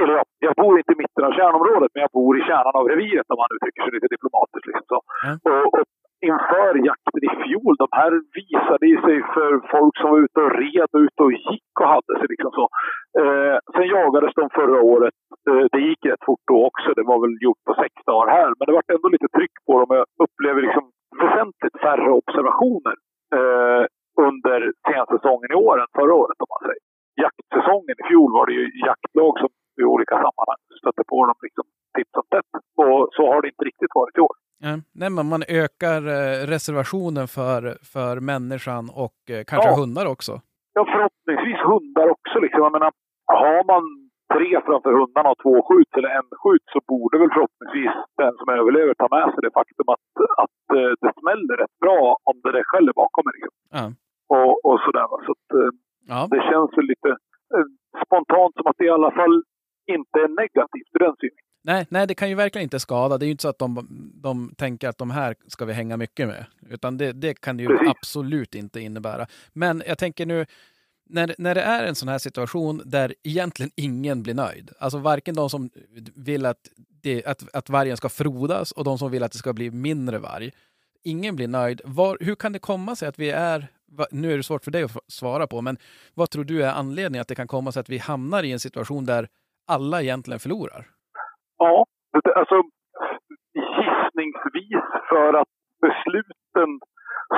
eller 0.00 0.14
ja, 0.18 0.24
jag 0.46 0.54
bor 0.62 0.78
inte 0.78 0.92
i 0.92 1.00
mitten 1.02 1.24
av 1.28 1.32
kärnområdet, 1.38 1.90
men 1.94 2.02
jag 2.06 2.12
bor 2.18 2.32
i 2.38 2.42
kärnan 2.50 2.74
av 2.80 2.84
reviret 2.92 3.30
om 3.32 3.38
man 3.42 3.54
uttrycker 3.56 3.82
sig 3.82 3.92
lite 3.94 4.12
diplomatiskt. 4.14 4.66
Liksom 4.68 4.86
så. 4.92 5.00
Mm. 5.26 5.36
Och, 5.50 5.66
och 5.74 5.84
inför 6.30 6.72
jakten 6.90 7.22
i 7.28 7.32
fjol, 7.42 7.74
de 7.82 7.88
här 8.00 8.12
visade 8.40 8.86
sig 9.06 9.18
för 9.34 9.50
folk 9.74 9.94
som 9.98 10.10
var 10.10 10.18
ute 10.26 10.40
och 10.44 10.52
red 10.62 10.90
och 10.94 11.02
ute 11.06 11.20
och 11.26 11.32
gick 11.32 11.72
och 11.80 11.90
hade 11.94 12.12
sig. 12.18 12.26
Liksom 12.32 12.52
så. 12.58 12.66
Eh, 13.20 13.56
sen 13.74 13.86
jagades 13.96 14.34
de 14.40 14.44
förra 14.58 14.80
året. 14.94 15.14
Eh, 15.48 15.64
det 15.72 15.80
gick 15.88 16.02
rätt 16.10 16.24
fort 16.28 16.44
då 16.52 16.58
också. 16.70 16.88
Det 16.98 17.06
var 17.12 17.18
väl 17.24 17.36
gjort 17.46 17.62
på 17.68 17.74
sex 17.82 17.94
dagar 18.10 18.28
här. 18.38 18.50
Men 18.56 18.64
det 18.66 18.74
var 18.76 18.84
ändå 18.96 19.08
lite 19.08 19.28
tryck 19.36 19.56
på 19.66 19.72
dem. 19.80 19.90
Jag 20.00 20.06
upplever 20.24 20.60
liksom 20.66 20.84
väsentligt 21.24 21.76
färre 21.86 22.10
observationer 22.20 22.96
eh, 23.38 23.82
under 24.26 24.58
senaste 24.88 25.14
säsongen 25.16 25.50
i 25.54 25.58
år 25.66 25.74
än 25.80 25.90
förra 25.98 26.14
året 26.22 26.38
om 26.44 26.50
man 26.54 26.64
säger. 26.68 26.84
Jaktsäsongen 27.24 27.96
i 28.02 28.04
fjol 28.08 28.30
var 28.38 28.44
det 28.46 28.56
ju 28.60 28.64
jaktlag 28.88 29.32
som 29.42 29.50
i 29.80 29.84
olika 29.94 30.16
sammanhang 30.24 30.60
stötte 30.80 31.04
på 31.12 31.26
dem 31.26 31.38
liksom 31.46 31.64
titt 31.96 32.10
som 32.16 32.26
tätt. 32.34 32.50
Och 32.82 33.00
så 33.16 33.22
har 33.32 33.42
det 33.42 33.48
inte 33.52 33.64
riktigt 33.70 33.94
varit 34.00 34.16
i 34.18 34.20
år. 34.20 34.36
Nej, 35.00 35.10
men 35.10 35.26
man 35.32 35.42
ökar 35.48 36.00
eh, 36.16 36.36
reservationen 36.54 37.26
för, 37.36 37.60
för 37.94 38.14
människan 38.20 38.84
och 39.04 39.18
eh, 39.34 39.44
kanske 39.50 39.68
ja. 39.70 39.76
hundar 39.80 40.06
också. 40.14 40.32
Ja, 40.76 40.82
förhoppningsvis 40.92 41.60
hundar 41.70 42.06
också. 42.16 42.36
Liksom. 42.44 42.60
Jag 42.62 42.72
menar, 42.72 42.92
har 43.26 43.64
man 43.72 43.82
tre 44.34 44.50
framför 44.66 44.92
hundarna 45.00 45.28
och 45.34 45.40
två 45.44 45.54
skjuts 45.66 45.94
eller 45.98 46.10
en 46.18 46.28
skjuts 46.42 46.68
så 46.74 46.80
borde 46.92 47.14
väl 47.20 47.30
förhoppningsvis 47.34 47.94
den 48.22 48.32
som 48.40 48.48
överlever 48.58 48.92
ta 49.02 49.08
med 49.16 49.26
sig 49.32 49.40
det 49.46 49.54
faktum 49.60 49.86
att, 49.94 50.06
att 50.44 50.60
eh, 50.78 50.92
det 51.02 51.12
smäller 51.20 51.54
rätt 51.62 51.76
bra 51.84 52.00
om 52.30 52.36
det 52.44 52.52
där 52.56 52.64
skäller 52.70 52.92
bakom 53.02 53.24
en. 53.30 53.34
Ja. 53.78 53.84
Och, 54.36 54.52
och 54.68 54.78
sådär. 54.84 55.06
Så 55.26 55.32
att, 55.36 55.48
eh, 55.60 55.70
Ja. 56.12 56.20
det 56.30 56.40
känns 56.50 56.70
väl 56.78 56.86
lite 56.92 57.10
eh, 57.54 57.66
spontant 58.06 58.52
som 58.56 58.66
att 58.70 58.78
det 58.78 58.84
i 58.84 58.90
alla 58.98 59.10
fall 59.10 59.34
inte 59.96 60.16
är 60.24 60.28
negativt 60.42 60.90
ur 60.94 60.98
den 61.06 61.14
synvinkeln. 61.20 61.48
Nej, 61.64 61.86
nej, 61.90 62.06
det 62.06 62.14
kan 62.14 62.28
ju 62.28 62.34
verkligen 62.34 62.62
inte 62.62 62.80
skada. 62.80 63.18
Det 63.18 63.24
är 63.24 63.26
ju 63.26 63.30
inte 63.30 63.42
så 63.42 63.48
att 63.48 63.58
de, 63.58 63.86
de 64.22 64.54
tänker 64.58 64.88
att 64.88 64.98
de 64.98 65.10
här 65.10 65.34
ska 65.46 65.64
vi 65.64 65.72
hänga 65.72 65.96
mycket 65.96 66.28
med. 66.28 66.44
Utan 66.70 66.96
det, 66.98 67.12
det 67.12 67.40
kan 67.40 67.56
det 67.56 67.62
ju 67.62 67.68
Precis. 67.68 67.88
absolut 67.90 68.54
inte 68.54 68.80
innebära. 68.80 69.26
Men 69.52 69.82
jag 69.86 69.98
tänker 69.98 70.26
nu, 70.26 70.46
när, 71.12 71.34
när 71.38 71.54
det 71.54 71.60
är 71.60 71.86
en 71.86 71.94
sån 71.94 72.08
här 72.08 72.18
situation 72.18 72.82
där 72.84 73.14
egentligen 73.24 73.70
ingen 73.76 74.22
blir 74.22 74.34
nöjd. 74.34 74.70
Alltså 74.80 74.98
varken 74.98 75.34
de 75.34 75.50
som 75.50 75.70
vill 76.16 76.46
att, 76.46 76.62
det, 77.02 77.26
att, 77.26 77.54
att 77.56 77.70
vargen 77.70 77.96
ska 77.96 78.08
frodas 78.08 78.72
och 78.72 78.84
de 78.84 78.98
som 78.98 79.10
vill 79.10 79.22
att 79.22 79.32
det 79.32 79.38
ska 79.38 79.52
bli 79.52 79.70
mindre 79.70 80.18
varg. 80.18 80.50
Ingen 81.04 81.36
blir 81.36 81.48
nöjd. 81.48 81.80
Var, 81.84 82.16
hur 82.20 82.34
kan 82.34 82.52
det 82.52 82.58
komma 82.58 82.96
sig 82.96 83.08
att 83.08 83.18
vi 83.18 83.30
är, 83.30 83.66
nu 84.10 84.32
är 84.32 84.36
det 84.36 84.42
svårt 84.42 84.64
för 84.64 84.70
dig 84.70 84.82
att 84.82 84.98
svara 85.06 85.46
på, 85.46 85.60
men 85.60 85.76
vad 86.14 86.30
tror 86.30 86.44
du 86.44 86.64
är 86.64 86.72
anledningen 86.72 87.20
att 87.20 87.28
det 87.28 87.34
kan 87.34 87.48
komma 87.48 87.72
sig 87.72 87.80
att 87.80 87.88
vi 87.88 87.98
hamnar 87.98 88.42
i 88.42 88.52
en 88.52 88.60
situation 88.60 89.06
där 89.06 89.28
alla 89.68 90.02
egentligen 90.02 90.40
förlorar? 90.40 90.86
Ja, 91.58 91.86
alltså 92.36 92.62
gissningsvis 93.54 94.84
för 95.08 95.34
att 95.40 95.48
besluten 95.80 96.80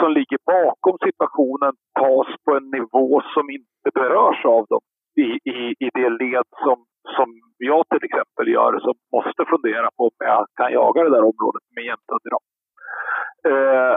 som 0.05 0.13
ligger 0.19 0.41
bakom 0.57 0.97
situationen 1.09 1.73
tas 2.01 2.29
på 2.45 2.51
en 2.59 2.69
nivå 2.79 3.23
som 3.35 3.45
inte 3.59 3.89
berörs 3.99 4.41
av 4.57 4.63
dem 4.73 4.85
i, 5.25 5.29
i, 5.55 5.59
i 5.85 5.89
det 5.99 6.11
led 6.23 6.49
som, 6.65 6.79
som 7.17 7.29
jag 7.71 7.83
till 7.89 8.05
exempel 8.09 8.47
gör 8.57 8.73
som 8.87 8.95
måste 9.17 9.43
fundera 9.53 9.89
på 9.97 10.03
om 10.09 10.17
jag 10.19 10.47
kan 10.59 10.73
jaga 10.73 10.99
det 11.03 11.15
där 11.17 11.31
området 11.33 11.65
med 11.75 11.85
jämthund. 11.91 12.25
Eh, 13.51 13.95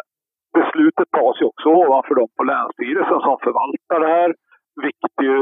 beslutet 0.57 1.09
tas 1.17 1.41
ju 1.41 1.45
också 1.51 1.67
ovanför 1.81 2.15
dem 2.15 2.31
på 2.37 2.43
Länsstyrelsen 2.51 3.19
som 3.25 3.37
förvaltar 3.45 3.99
det 4.05 4.11
här, 4.17 4.29
vilket 4.83 5.15
ju 5.27 5.37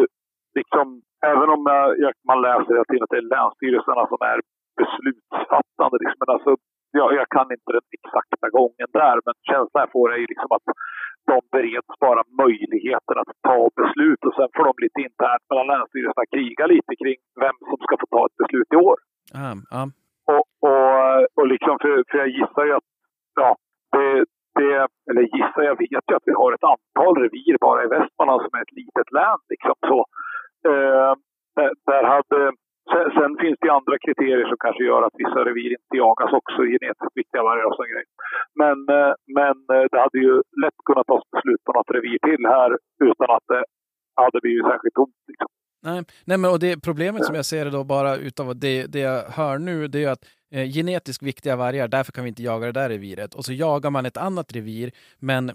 liksom, 0.59 0.85
även 1.31 1.49
om 1.55 1.61
jag, 1.73 1.99
jag, 2.03 2.13
man 2.31 2.41
läser 2.47 2.71
hela 2.73 2.89
tiden 2.89 3.03
att 3.03 3.13
det 3.15 3.23
är 3.23 3.33
länsstyrelserna 3.35 4.03
som 4.11 4.21
är 4.31 4.39
beslutsfattande. 4.81 5.95
Liksom. 6.01 6.19
Men 6.21 6.33
alltså, 6.35 6.51
jag, 6.99 7.09
jag 7.19 7.27
kan 7.35 7.47
inte 7.55 7.71
den 7.77 7.87
exakta 7.97 8.47
gången 8.57 8.89
där, 8.99 9.15
men 9.25 9.35
känslan 9.51 9.83
jag 9.85 9.91
får 9.97 10.07
är 10.13 10.19
ju 10.23 10.27
liksom 10.33 10.51
att 10.57 10.67
de 11.31 11.37
bereds 11.53 11.93
bara 12.05 12.23
möjligheten 12.43 13.15
att 13.21 13.31
ta 13.49 13.59
beslut 13.81 14.21
och 14.27 14.35
sen 14.37 14.49
får 14.55 14.65
de 14.69 14.73
lite 14.85 14.99
internt 15.07 15.45
mellan 15.49 15.67
länsstyrelserna 15.73 16.31
kriga 16.35 16.63
lite 16.75 16.93
kring 17.01 17.19
vem 17.43 17.57
som 17.69 17.77
ska 17.85 17.93
få 18.01 18.07
ta 18.15 18.21
ett 18.25 18.39
beslut 18.41 18.69
i 18.75 18.77
år. 18.89 18.97
Ja, 19.39 19.51
ja. 19.75 19.83
Och, 20.33 20.45
och, 20.67 20.87
och 21.37 21.47
liksom 21.53 21.75
för, 21.81 21.93
för 22.09 22.17
jag 22.17 22.29
gissar 22.37 22.65
ju 22.69 22.73
att, 22.79 22.89
ja, 23.41 23.49
det, 23.95 24.09
det, 24.59 24.73
eller 25.09 25.23
gissar, 25.35 25.63
jag 25.71 25.77
vet 25.85 26.05
ju 26.09 26.15
att 26.15 26.29
vi 26.29 26.35
har 26.41 26.51
ett 26.53 26.69
antal 26.73 27.13
revir 27.23 27.57
bara 27.65 27.83
i 27.83 27.87
Västmanland 27.87 28.41
som 28.41 28.57
är 28.57 28.61
ett 28.61 28.79
litet 28.81 29.09
län. 29.17 29.39
Liksom. 29.53 29.75
Så, 29.89 29.97
eh, 30.69 31.13
där 31.89 32.03
hade, 32.03 32.39
sen, 33.17 33.31
finns 33.43 33.59
det 33.61 33.77
andra 33.79 33.95
kriterier 34.05 34.47
som 34.51 34.59
kanske 34.65 34.83
gör 34.91 35.01
att 35.07 35.19
vissa 35.23 35.39
revir 35.49 35.71
inte 35.77 35.95
jagas 36.03 36.31
också, 36.39 36.59
genetiskt 36.73 37.17
viktiga 37.21 37.43
vargar 37.49 37.65
och 37.69 37.77
sån 37.79 37.93
grej. 37.93 38.05
Men, 38.61 38.77
eh, 38.97 39.13
men 39.37 39.55
eh, 39.73 39.85
det 39.91 39.99
hade 40.05 40.19
ju 40.27 40.33
lätt 40.63 40.79
kunnat 40.87 41.07
tas 41.11 41.23
beslut 41.33 41.61
på 41.67 41.71
något 41.77 41.95
revir 41.97 42.19
till 42.27 42.43
här 42.55 42.71
utan 43.09 43.29
att 43.37 43.47
det 43.53 43.63
hade 44.23 44.39
blivit 44.43 44.65
särskilt 44.71 44.97
tomt. 44.99 45.19
Liksom. 45.31 45.49
Nej, 45.87 46.03
nej 46.29 46.37
men 46.37 46.51
och 46.51 46.59
det 46.59 46.83
problemet 46.87 47.25
som 47.25 47.35
jag 47.35 47.45
ser 47.45 47.65
det 47.65 47.71
då 47.71 47.83
bara 47.83 48.11
utav 48.15 48.47
det, 48.55 48.85
det 48.93 48.99
jag 48.99 49.21
hör 49.39 49.57
nu, 49.57 49.87
det 49.87 50.03
är 50.03 50.11
att 50.11 50.23
eh, 50.55 50.67
genetiskt 50.75 51.23
viktiga 51.23 51.55
vargar, 51.55 51.87
därför 51.87 52.11
kan 52.11 52.23
vi 52.23 52.27
inte 52.27 52.43
jaga 52.43 52.65
det 52.65 52.79
där 52.81 52.89
reviret. 52.89 53.35
Och 53.35 53.45
så 53.45 53.53
jagar 53.53 53.89
man 53.89 54.05
ett 54.05 54.17
annat 54.17 54.55
revir, 54.55 54.91
men 55.19 55.51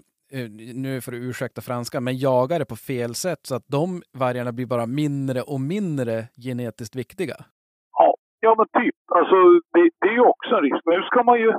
nu 0.85 1.01
får 1.01 1.11
du 1.11 1.29
ursäkta 1.29 1.61
franska, 1.61 2.01
men 2.01 2.17
jagar 2.17 2.59
det 2.59 2.65
på 2.65 2.75
fel 2.75 3.13
sätt 3.15 3.41
så 3.49 3.55
att 3.55 3.67
de 3.67 4.01
vargarna 4.23 4.51
blir 4.51 4.65
bara 4.65 4.85
mindre 4.85 5.41
och 5.41 5.61
mindre 5.61 6.15
genetiskt 6.45 6.95
viktiga. 6.95 7.37
Ja, 7.99 8.15
ja 8.39 8.51
men 8.57 8.67
typ. 8.81 8.95
Alltså, 9.17 9.37
det, 9.73 9.83
det 10.01 10.07
är 10.13 10.17
ju 10.21 10.25
också 10.33 10.51
en 10.55 10.63
risk. 10.67 10.81
Nu 10.85 11.01
ska 11.09 11.23
man 11.23 11.39
ju... 11.39 11.49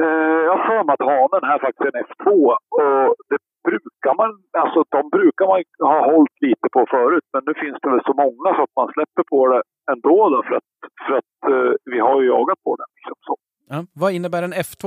Eh, 0.00 0.38
jag 0.46 0.52
har 0.56 0.64
för 0.68 0.84
mig 0.84 0.92
att 0.94 1.08
hanen 1.10 1.44
här 1.50 1.58
faktiskt 1.64 1.84
är 1.86 1.96
en 1.98 2.04
F2. 2.10 2.26
Och 2.78 3.14
det 3.30 3.38
brukar 3.68 4.14
man... 4.20 4.30
Alltså 4.62 4.80
de 4.96 5.00
brukar 5.16 5.46
man 5.50 5.58
ha 5.92 5.98
hållit 6.12 6.38
lite 6.46 6.66
på 6.76 6.80
förut. 6.96 7.26
Men 7.32 7.42
nu 7.46 7.52
finns 7.62 7.78
det 7.82 7.90
väl 7.90 8.04
så 8.10 8.14
många 8.24 8.48
så 8.56 8.62
att 8.66 8.76
man 8.80 8.88
släpper 8.94 9.22
på 9.32 9.38
det 9.50 9.62
ändå 9.92 10.16
då. 10.34 10.38
För 10.48 10.54
att, 10.60 10.70
för 11.06 11.14
att 11.20 11.34
eh, 11.52 11.72
vi 11.92 11.98
har 12.06 12.14
ju 12.22 12.26
jagat 12.34 12.60
på 12.66 12.72
den. 12.80 12.88
Liksom 12.96 13.16
så. 13.28 13.34
Ja. 13.72 13.78
Vad 14.02 14.12
innebär 14.12 14.42
en 14.42 14.58
F2? 14.66 14.84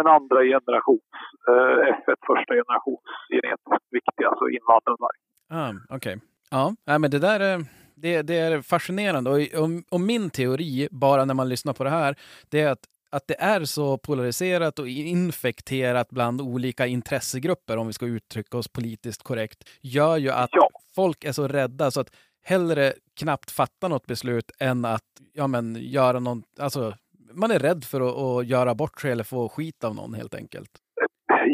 En 0.00 0.06
andra 0.06 0.38
generations 0.54 1.02
eh, 1.48 1.76
F1 1.94 2.16
första 2.30 2.52
generations 2.60 3.00
genetiskt 3.34 3.86
viktig, 3.90 4.24
alltså 4.30 4.44
invandrad 4.48 4.96
varg. 5.04 5.18
Ah, 5.60 5.72
Okej. 5.96 6.16
Ja, 6.50 6.74
nej, 6.86 6.98
men 6.98 7.10
det 7.10 7.18
där 7.18 7.40
är, 7.40 7.64
det, 7.94 8.22
det 8.22 8.34
är 8.38 8.62
fascinerande. 8.62 9.30
Och, 9.30 9.36
och, 9.36 9.68
och 9.90 10.00
min 10.00 10.30
teori, 10.30 10.88
bara 10.90 11.24
när 11.24 11.34
man 11.34 11.48
lyssnar 11.48 11.72
på 11.72 11.84
det 11.84 11.90
här, 11.90 12.14
det 12.50 12.60
är 12.60 12.70
att 12.70 12.84
att 13.12 13.26
det 13.26 13.40
är 13.40 13.64
så 13.64 13.98
polariserat 13.98 14.78
och 14.78 14.88
infekterat 14.88 16.10
bland 16.10 16.40
olika 16.40 16.86
intressegrupper, 16.86 17.76
om 17.76 17.86
vi 17.86 17.92
ska 17.92 18.06
uttrycka 18.06 18.58
oss 18.58 18.68
politiskt 18.68 19.22
korrekt, 19.22 19.68
gör 19.80 20.16
ju 20.16 20.30
att 20.30 20.50
Ja. 20.52 20.68
folk 20.94 21.24
är 21.24 21.32
så 21.32 21.48
rädda 21.48 21.90
så 21.90 22.00
att 22.00 22.10
hellre 22.42 22.92
knappt 23.20 23.50
fatta 23.50 23.88
något 23.88 24.06
beslut 24.06 24.50
än 24.60 24.84
att 24.84 25.04
ja, 25.32 25.46
men, 25.46 25.76
göra 25.80 26.20
något. 26.20 26.44
Alltså, 26.58 26.94
man 27.42 27.50
är 27.50 27.60
rädd 27.68 27.82
för 27.90 28.00
att, 28.08 28.16
att 28.24 28.46
göra 28.54 28.72
bort 28.74 29.00
sig 29.00 29.10
eller 29.12 29.24
få 29.34 29.48
skit 29.48 29.84
av 29.84 29.92
någon 29.94 30.14
helt 30.20 30.34
enkelt. 30.34 30.72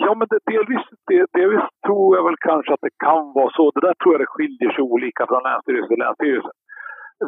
Ja, 0.04 0.14
men 0.18 0.26
det, 0.30 0.40
delvis, 0.52 0.84
det, 1.08 1.26
delvis 1.38 1.66
tror 1.86 2.16
jag 2.16 2.24
väl 2.28 2.44
kanske 2.48 2.72
att 2.74 2.86
det 2.88 2.96
kan 3.06 3.24
vara 3.38 3.50
så. 3.56 3.64
Det 3.74 3.86
där 3.86 3.94
tror 3.94 4.14
jag 4.14 4.20
det 4.20 4.34
skiljer 4.34 4.70
sig 4.72 4.82
olika 4.82 5.26
från 5.26 5.42
länsstyrelse 5.48 5.88
till 5.88 6.04
länsstyrelse. 6.04 6.52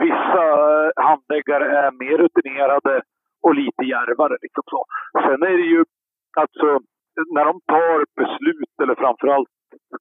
Vissa 0.07 0.45
eh, 0.69 0.91
handläggare 1.09 1.67
är 1.83 1.91
mer 2.03 2.17
rutinerade 2.25 2.95
och 3.45 3.55
lite 3.55 3.83
djärvare. 3.91 4.37
Liksom 4.45 4.65
så. 4.73 4.81
Sen 5.25 5.41
är 5.51 5.57
det 5.63 5.69
ju 5.75 5.85
alltså 6.43 6.67
när 7.35 7.45
de 7.51 7.55
tar 7.73 7.97
beslut, 8.23 8.75
eller 8.83 8.95
framförallt 8.95 9.49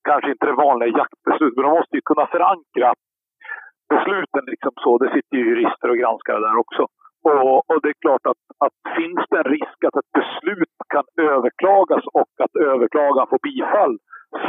kanske 0.09 0.31
inte 0.31 0.45
det 0.45 0.61
vanliga 0.65 0.97
jaktbeslut, 0.97 1.53
men 1.55 1.65
de 1.65 1.71
måste 1.79 1.95
ju 1.95 2.01
kunna 2.05 2.25
förankra 2.35 2.89
besluten 3.93 4.43
liksom 4.53 4.71
så. 4.83 4.97
Det 4.97 5.09
sitter 5.15 5.37
ju 5.37 5.43
jurister 5.49 5.89
och 5.89 5.97
granskare 5.97 6.39
där 6.39 6.57
också. 6.65 6.83
Och, 7.23 7.69
och 7.69 7.79
det 7.81 7.89
är 7.89 7.99
klart 8.05 8.25
att, 8.31 8.41
att 8.65 8.75
finns 8.97 9.21
det 9.29 9.37
en 9.37 9.51
risk 9.57 9.79
att 9.87 9.99
ett 10.01 10.11
beslut 10.19 10.75
kan 10.93 11.05
överklagas 11.33 12.03
och 12.19 12.33
att 12.45 12.55
överklagan 12.71 13.27
får 13.31 13.39
bifall 13.49 13.93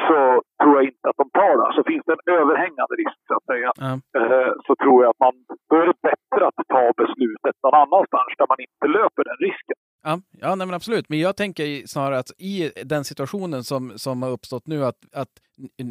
så 0.07 0.21
tror 0.61 0.75
jag 0.79 0.85
inte 0.91 1.07
att 1.11 1.21
de 1.23 1.27
tar 1.41 1.55
det. 1.61 1.69
Så 1.77 1.83
finns 1.91 2.05
det 2.07 2.12
en 2.19 2.27
överhängande 2.41 2.95
risk 3.03 3.19
så 3.29 3.35
att 3.39 3.47
säga 3.53 3.69
eh, 4.19 4.53
så 4.66 4.73
tror 4.83 4.99
jag 5.03 5.11
att 5.11 5.23
man, 5.27 5.35
då 5.71 5.77
är 5.83 5.87
det 5.87 6.01
bättre 6.11 6.41
att 6.49 6.59
ta 6.75 6.85
beslutet 7.03 7.55
någon 7.62 7.77
annanstans 7.85 8.31
där 8.39 8.49
man 8.53 8.61
inte 8.66 8.87
löper 8.99 9.23
den 9.31 9.39
risken. 9.49 9.79
Ja, 10.09 10.21
ja 10.43 10.55
nej, 10.55 10.66
men 10.66 10.75
absolut. 10.75 11.09
Men 11.09 11.19
jag 11.21 11.37
tänker 11.37 11.87
snarare 11.87 12.19
att 12.19 12.31
i 12.39 12.71
den 12.85 13.05
situationen 13.05 13.64
som, 13.64 13.83
som 14.05 14.23
har 14.23 14.31
uppstått 14.31 14.66
nu, 14.66 14.85
att, 14.85 15.01
att 15.23 15.35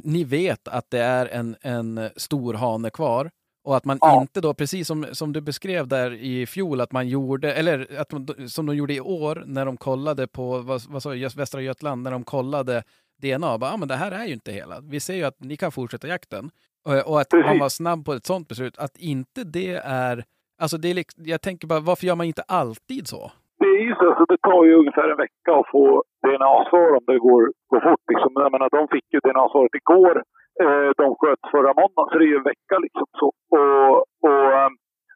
ni 0.04 0.24
vet 0.24 0.68
att 0.68 0.88
det 0.92 1.00
är 1.00 1.26
en, 1.40 1.56
en 1.62 2.10
stor 2.16 2.54
hane 2.54 2.90
kvar 2.90 3.30
och 3.68 3.78
att 3.78 3.86
man 3.86 3.98
Ja. 4.02 4.22
inte 4.22 4.42
då, 4.42 4.54
precis 4.54 4.88
som, 4.88 5.06
som 5.12 5.34
du 5.34 5.42
beskrev 5.42 5.88
där 5.88 6.12
i 6.14 6.46
fjol, 6.46 6.82
att 6.82 6.92
man 6.92 7.08
gjorde, 7.08 7.54
eller 7.54 8.00
att 8.02 8.12
man, 8.12 8.28
som 8.50 8.66
de 8.66 8.76
gjorde 8.76 8.94
i 8.94 9.02
år 9.02 9.44
när 9.46 9.66
de 9.66 9.78
kollade 9.78 10.28
på, 10.28 10.58
vad, 10.58 10.82
vad 10.90 11.04
sa 11.04 11.16
jag, 11.16 11.32
Västra 11.38 11.62
Götaland, 11.62 12.04
när 12.04 12.12
de 12.12 12.24
kollade 12.24 12.84
DNA, 13.22 13.58
bara, 13.58 13.72
ah, 13.74 13.78
men 13.78 13.88
det 13.88 13.96
här 13.96 14.12
är 14.12 14.26
ju 14.26 14.34
inte 14.34 14.52
hela. 14.52 14.76
Vi 14.92 15.00
ser 15.00 15.16
ju 15.16 15.24
att 15.24 15.40
ni 15.40 15.58
kan 15.58 15.72
fortsätta 15.72 16.08
jakten. 16.08 16.50
Och, 16.86 16.94
och 17.12 17.20
att 17.22 17.34
man 17.34 17.44
Precis. 17.44 17.62
var 17.62 17.70
snabb 17.70 18.06
på 18.06 18.14
ett 18.14 18.26
sånt 18.26 18.48
beslut, 18.48 18.78
att 18.78 18.98
inte 18.98 19.44
det 19.44 19.74
är, 19.84 20.24
alltså 20.62 20.78
det 20.78 20.88
är 20.92 21.04
jag 21.18 21.42
tänker 21.42 21.68
bara, 21.68 21.80
varför 21.80 22.06
gör 22.08 22.16
man 22.16 22.26
inte 22.28 22.42
alltid 22.48 23.08
så? 23.08 23.32
Det 23.60 23.66
är 23.66 23.84
ju 23.90 23.94
så, 23.96 24.16
så 24.18 24.26
det 24.34 24.38
tar 24.38 24.64
ju 24.66 24.74
ungefär 24.82 25.10
en 25.10 25.18
vecka 25.18 25.52
att 25.60 25.70
få 25.72 26.04
DNA-svar 26.26 26.90
om 26.98 27.04
det 27.08 27.20
går, 27.20 27.44
går 27.72 27.82
fort. 27.90 28.04
Liksom. 28.12 28.32
Jag 28.36 28.52
menar, 28.52 28.70
de 28.78 28.88
fick 28.96 29.06
ju 29.14 29.20
DNA-svaret 29.20 29.76
igår. 29.82 30.24
Eh, 30.64 30.90
de 31.02 31.08
sköt 31.20 31.44
förra 31.54 31.72
måndagen, 31.82 32.10
så 32.10 32.16
det 32.18 32.26
är 32.28 32.34
ju 32.34 32.42
en 32.42 32.52
vecka 32.54 32.76
liksom. 32.86 33.08
Så. 33.20 33.28
Och, 33.58 33.92
och 34.28 34.44
eh, 34.58 34.70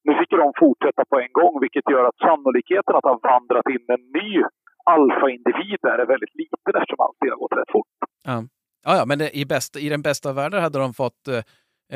nu 0.03 0.11
fick 0.19 0.29
de 0.29 0.53
fortsätta 0.63 1.03
på 1.11 1.15
en 1.19 1.33
gång, 1.39 1.53
vilket 1.65 1.89
gör 1.91 2.03
att 2.09 2.17
sannolikheten 2.27 2.95
att 2.95 3.09
ha 3.09 3.19
vandrat 3.31 3.67
in 3.75 3.85
en 3.95 4.03
ny 4.19 4.31
alfa-individ 4.95 5.79
där 5.81 5.97
är 6.03 6.05
väldigt 6.05 6.35
liten 6.41 6.73
eftersom 6.79 6.99
allting 7.05 7.29
har 7.33 7.37
gått 7.43 7.57
rätt 7.59 7.71
fort. 7.71 7.87
Ja, 8.29 8.37
ja, 8.85 8.91
ja 8.99 9.03
men 9.05 9.17
det, 9.19 9.37
i, 9.41 9.45
bästa, 9.45 9.79
i 9.79 9.89
den 9.89 10.01
bästa 10.01 10.29
av 10.29 10.35
världar 10.35 10.59
hade 10.61 10.79
de 10.79 10.93
fått 10.93 11.23
eh, 11.33 11.43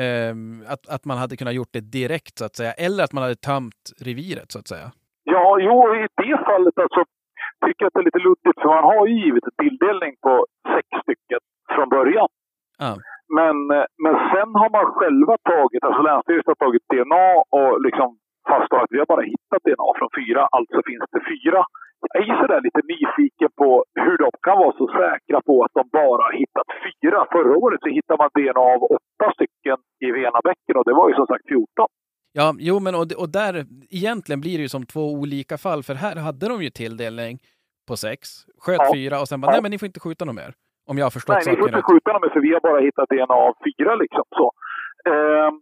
ehm, 0.04 0.62
att, 0.68 0.88
att 0.94 1.04
man 1.04 1.18
hade 1.18 1.36
kunnat 1.36 1.54
gjort 1.54 1.72
det 1.72 1.84
direkt 2.00 2.38
så 2.38 2.44
att 2.44 2.56
säga. 2.56 2.72
Eller 2.72 3.04
att 3.04 3.12
man 3.12 3.22
hade 3.22 3.42
tömt 3.50 3.84
reviret 4.06 4.48
så 4.52 4.58
att 4.58 4.68
säga. 4.68 4.88
Ja, 5.24 5.58
jo, 5.60 5.76
i 5.94 6.06
det 6.22 6.36
fallet 6.48 6.78
alltså. 6.78 7.00
tycker 7.66 7.86
att 7.86 7.94
det 7.94 8.00
är 8.00 8.08
lite 8.10 8.24
luddigt 8.28 8.58
för 8.62 8.68
man 8.68 8.84
har 8.92 9.06
ju 9.06 9.14
givet 9.24 9.44
en 9.50 9.56
tilldelning 9.64 10.14
på 10.26 10.46
sex 10.74 10.86
stycken 11.02 11.40
från 11.74 11.88
början. 11.88 12.28
Ja. 12.78 12.96
Men, 13.38 13.56
eh, 13.76 13.86
men 14.04 14.14
sen 14.32 14.50
har 14.60 14.70
man 14.78 14.86
själva 14.98 15.34
tagit, 15.52 15.82
alltså 15.86 16.02
Länsstyrelsen 16.08 16.52
har 16.54 16.62
tagit 16.66 16.84
DNA 16.92 17.28
och 17.58 17.72
liksom 17.86 18.08
fastslagit 18.48 18.84
att 18.84 18.94
vi 18.94 18.98
har 19.02 19.10
bara 19.14 19.26
hittat 19.32 19.62
DNA 19.66 19.88
från 19.98 20.10
fyra, 20.20 20.42
alltså 20.56 20.78
finns 20.90 21.06
det 21.14 21.22
fyra. 21.32 21.60
Jag 22.14 22.22
är 22.28 22.36
sådär 22.42 22.60
lite 22.66 22.82
nyfiken 22.92 23.50
på 23.60 23.70
hur 24.04 24.16
de 24.24 24.28
kan 24.46 24.56
vara 24.62 24.76
så 24.80 24.86
säkra 25.00 25.38
på 25.48 25.54
att 25.64 25.74
de 25.78 25.82
bara 26.00 26.22
har 26.28 26.34
hittat 26.42 26.68
fyra. 26.86 27.18
Förra 27.34 27.54
året 27.64 27.80
så 27.84 27.88
hittade 27.96 28.18
man 28.22 28.30
DNA 28.36 28.60
av 28.74 28.82
åtta 28.96 29.26
stycken 29.36 29.78
i 30.06 30.08
Venabäcken 30.18 30.76
och 30.78 30.84
det 30.88 30.94
var 31.00 31.08
ju 31.08 31.14
som 31.14 31.26
sagt 31.26 31.46
14. 31.48 31.66
Ja, 32.32 32.54
jo, 32.58 32.80
men 32.80 32.94
och, 32.94 33.06
och 33.22 33.28
där 33.40 33.54
egentligen 33.90 34.40
blir 34.40 34.56
det 34.58 34.62
ju 34.62 34.68
som 34.68 34.86
två 34.86 35.04
olika 35.22 35.58
fall, 35.58 35.82
för 35.82 35.94
här 35.94 36.16
hade 36.16 36.48
de 36.48 36.62
ju 36.62 36.70
tilldelning 36.70 37.38
på 37.88 37.96
sex, 37.96 38.20
sköt 38.64 38.80
Ja. 38.80 38.90
fyra 38.94 39.20
och 39.20 39.28
sen 39.28 39.40
bara, 39.40 39.46
Ja. 39.48 39.52
nej 39.54 39.62
men 39.62 39.70
ni 39.70 39.78
får 39.78 39.86
inte 39.86 40.00
skjuta 40.00 40.24
något 40.24 40.34
mer. 40.34 40.52
Om 40.90 40.96
jag 40.98 41.04
har 41.08 41.14
förstått 41.18 41.36
Nej, 41.36 41.54
ni 41.54 41.60
får 41.60 41.68
inte 41.68 41.88
skjuta 41.90 42.12
dem 42.12 42.22
för 42.34 42.40
vi 42.46 42.52
har 42.56 42.62
bara 42.68 42.80
hittat 42.86 43.08
DNA 43.12 43.36
av 43.48 43.54
fyra 43.66 43.92
liksom. 44.04 44.24
Så. 44.38 44.46
Ehm, 45.12 45.54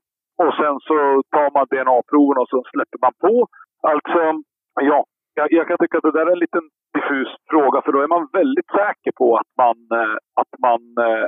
och 0.43 0.53
sen 0.61 0.75
så 0.89 0.97
tar 1.35 1.49
man 1.57 1.67
DNA-proven 1.73 2.37
och 2.43 2.51
så 2.53 2.59
släpper 2.73 2.99
man 3.05 3.15
på. 3.25 3.35
Alltså, 3.93 4.21
ja, 4.91 4.99
jag, 5.39 5.47
jag 5.59 5.65
kan 5.69 5.79
tycka 5.79 5.97
att 5.99 6.07
det 6.09 6.17
där 6.19 6.27
är 6.31 6.37
en 6.39 6.45
liten 6.47 6.67
diffus 6.97 7.31
fråga 7.53 7.79
för 7.85 7.93
då 7.93 7.99
är 8.07 8.11
man 8.17 8.29
väldigt 8.41 8.71
säker 8.81 9.13
på 9.21 9.29
att 9.41 9.53
man, 9.63 9.77
eh, 10.01 10.17
att 10.41 10.53
man 10.67 10.81
eh, 11.07 11.27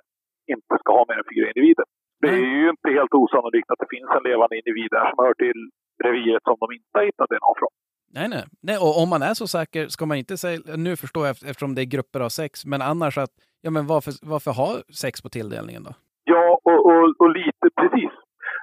inte 0.55 0.73
ska 0.81 0.91
ha 0.99 1.05
mer 1.09 1.19
än 1.23 1.31
fyra 1.35 1.47
individer. 1.53 1.87
Det 2.23 2.29
är 2.29 2.49
ju 2.61 2.69
inte 2.75 2.89
helt 2.99 3.15
osannolikt 3.21 3.71
att 3.71 3.83
det 3.83 3.91
finns 3.95 4.11
en 4.17 4.25
levande 4.31 4.55
individ 4.61 4.89
där 4.91 5.05
som 5.11 5.19
hör 5.25 5.35
till 5.45 5.61
reviret 6.07 6.43
som 6.49 6.57
de 6.63 6.67
inte 6.79 6.95
har 6.99 7.05
hittat 7.09 7.29
DNA 7.31 7.53
från. 7.61 7.73
Nej, 8.19 8.29
nej. 8.29 8.45
nej. 8.69 8.77
Och 8.85 9.03
om 9.03 9.09
man 9.09 9.23
är 9.23 9.35
så 9.35 9.47
säker 9.47 9.89
ska 9.89 10.07
man 10.07 10.17
inte 10.17 10.37
säga, 10.37 10.59
nu 10.77 10.97
förstår 10.97 11.27
jag 11.27 11.35
eft- 11.35 11.47
eftersom 11.51 11.75
det 11.75 11.83
är 11.83 11.95
grupper 11.95 12.21
av 12.21 12.29
sex, 12.29 12.67
men 12.67 12.83
annars 12.83 13.19
att, 13.19 13.31
ja 13.65 13.71
men 13.71 13.85
varför, 13.87 14.13
varför 14.33 14.51
ha 14.63 14.71
sex 15.03 15.23
på 15.23 15.29
tilldelningen 15.29 15.83
då? 15.89 15.93
Ja, 16.25 16.47
och, 16.71 16.81
och, 16.91 17.05
och 17.23 17.31
lite 17.41 17.67
precis. 17.81 18.15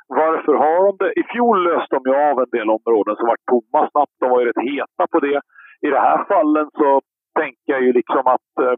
Varför 0.08 0.54
har 0.64 0.80
de 0.86 0.92
det? 1.04 1.12
I 1.22 1.24
fjol 1.34 1.58
löste 1.68 1.96
de 1.96 2.02
ju 2.10 2.16
av 2.30 2.40
en 2.44 2.54
del 2.58 2.70
områden 2.78 3.16
som 3.16 3.28
var 3.32 3.40
tomma 3.52 3.80
snabbt. 3.92 4.16
De 4.20 4.30
var 4.30 4.40
ju 4.42 4.48
rätt 4.48 4.70
heta 4.74 5.04
på 5.12 5.20
det. 5.20 5.40
I 5.86 5.88
det 5.94 6.04
här 6.08 6.20
fallen 6.34 6.68
så 6.80 7.02
tänker 7.40 7.70
jag 7.74 7.82
ju 7.86 7.92
liksom 7.94 8.24
att 8.36 8.52
eh, 8.66 8.76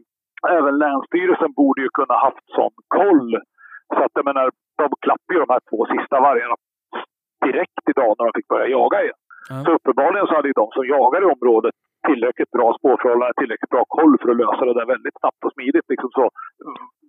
även 0.56 0.78
Länsstyrelsen 0.78 1.52
borde 1.60 1.80
ju 1.82 1.88
kunna 1.98 2.16
haft 2.26 2.46
sån 2.58 2.76
koll. 2.98 3.30
Så 3.94 4.00
att 4.04 4.14
jag 4.18 4.24
menar, 4.24 4.50
de 4.82 4.88
klappar 5.04 5.32
ju 5.34 5.40
de 5.44 5.52
här 5.54 5.64
två 5.70 5.80
sista 5.94 6.16
vargarna 6.20 6.56
direkt 7.46 7.84
idag 7.92 8.10
när 8.16 8.24
de 8.26 8.32
fick 8.38 8.48
börja 8.48 8.66
jaga 8.78 9.02
igen. 9.02 9.20
Ja. 9.50 9.56
Så 9.64 9.70
uppenbarligen 9.76 10.26
så 10.26 10.34
hade 10.34 10.48
ju 10.48 10.60
de 10.62 10.68
som 10.76 10.84
jagar 10.96 11.20
i 11.22 11.32
området 11.34 11.74
tillräckligt 12.08 12.52
bra 12.56 12.68
spårförhållanden, 12.78 13.40
tillräckligt 13.40 13.74
bra 13.76 13.84
koll 13.96 14.14
för 14.20 14.28
att 14.30 14.40
lösa 14.42 14.62
det 14.64 14.78
där 14.78 14.92
väldigt 14.94 15.18
snabbt 15.20 15.44
och 15.46 15.52
smidigt. 15.56 15.88
Liksom 15.92 16.10
så. 16.18 16.24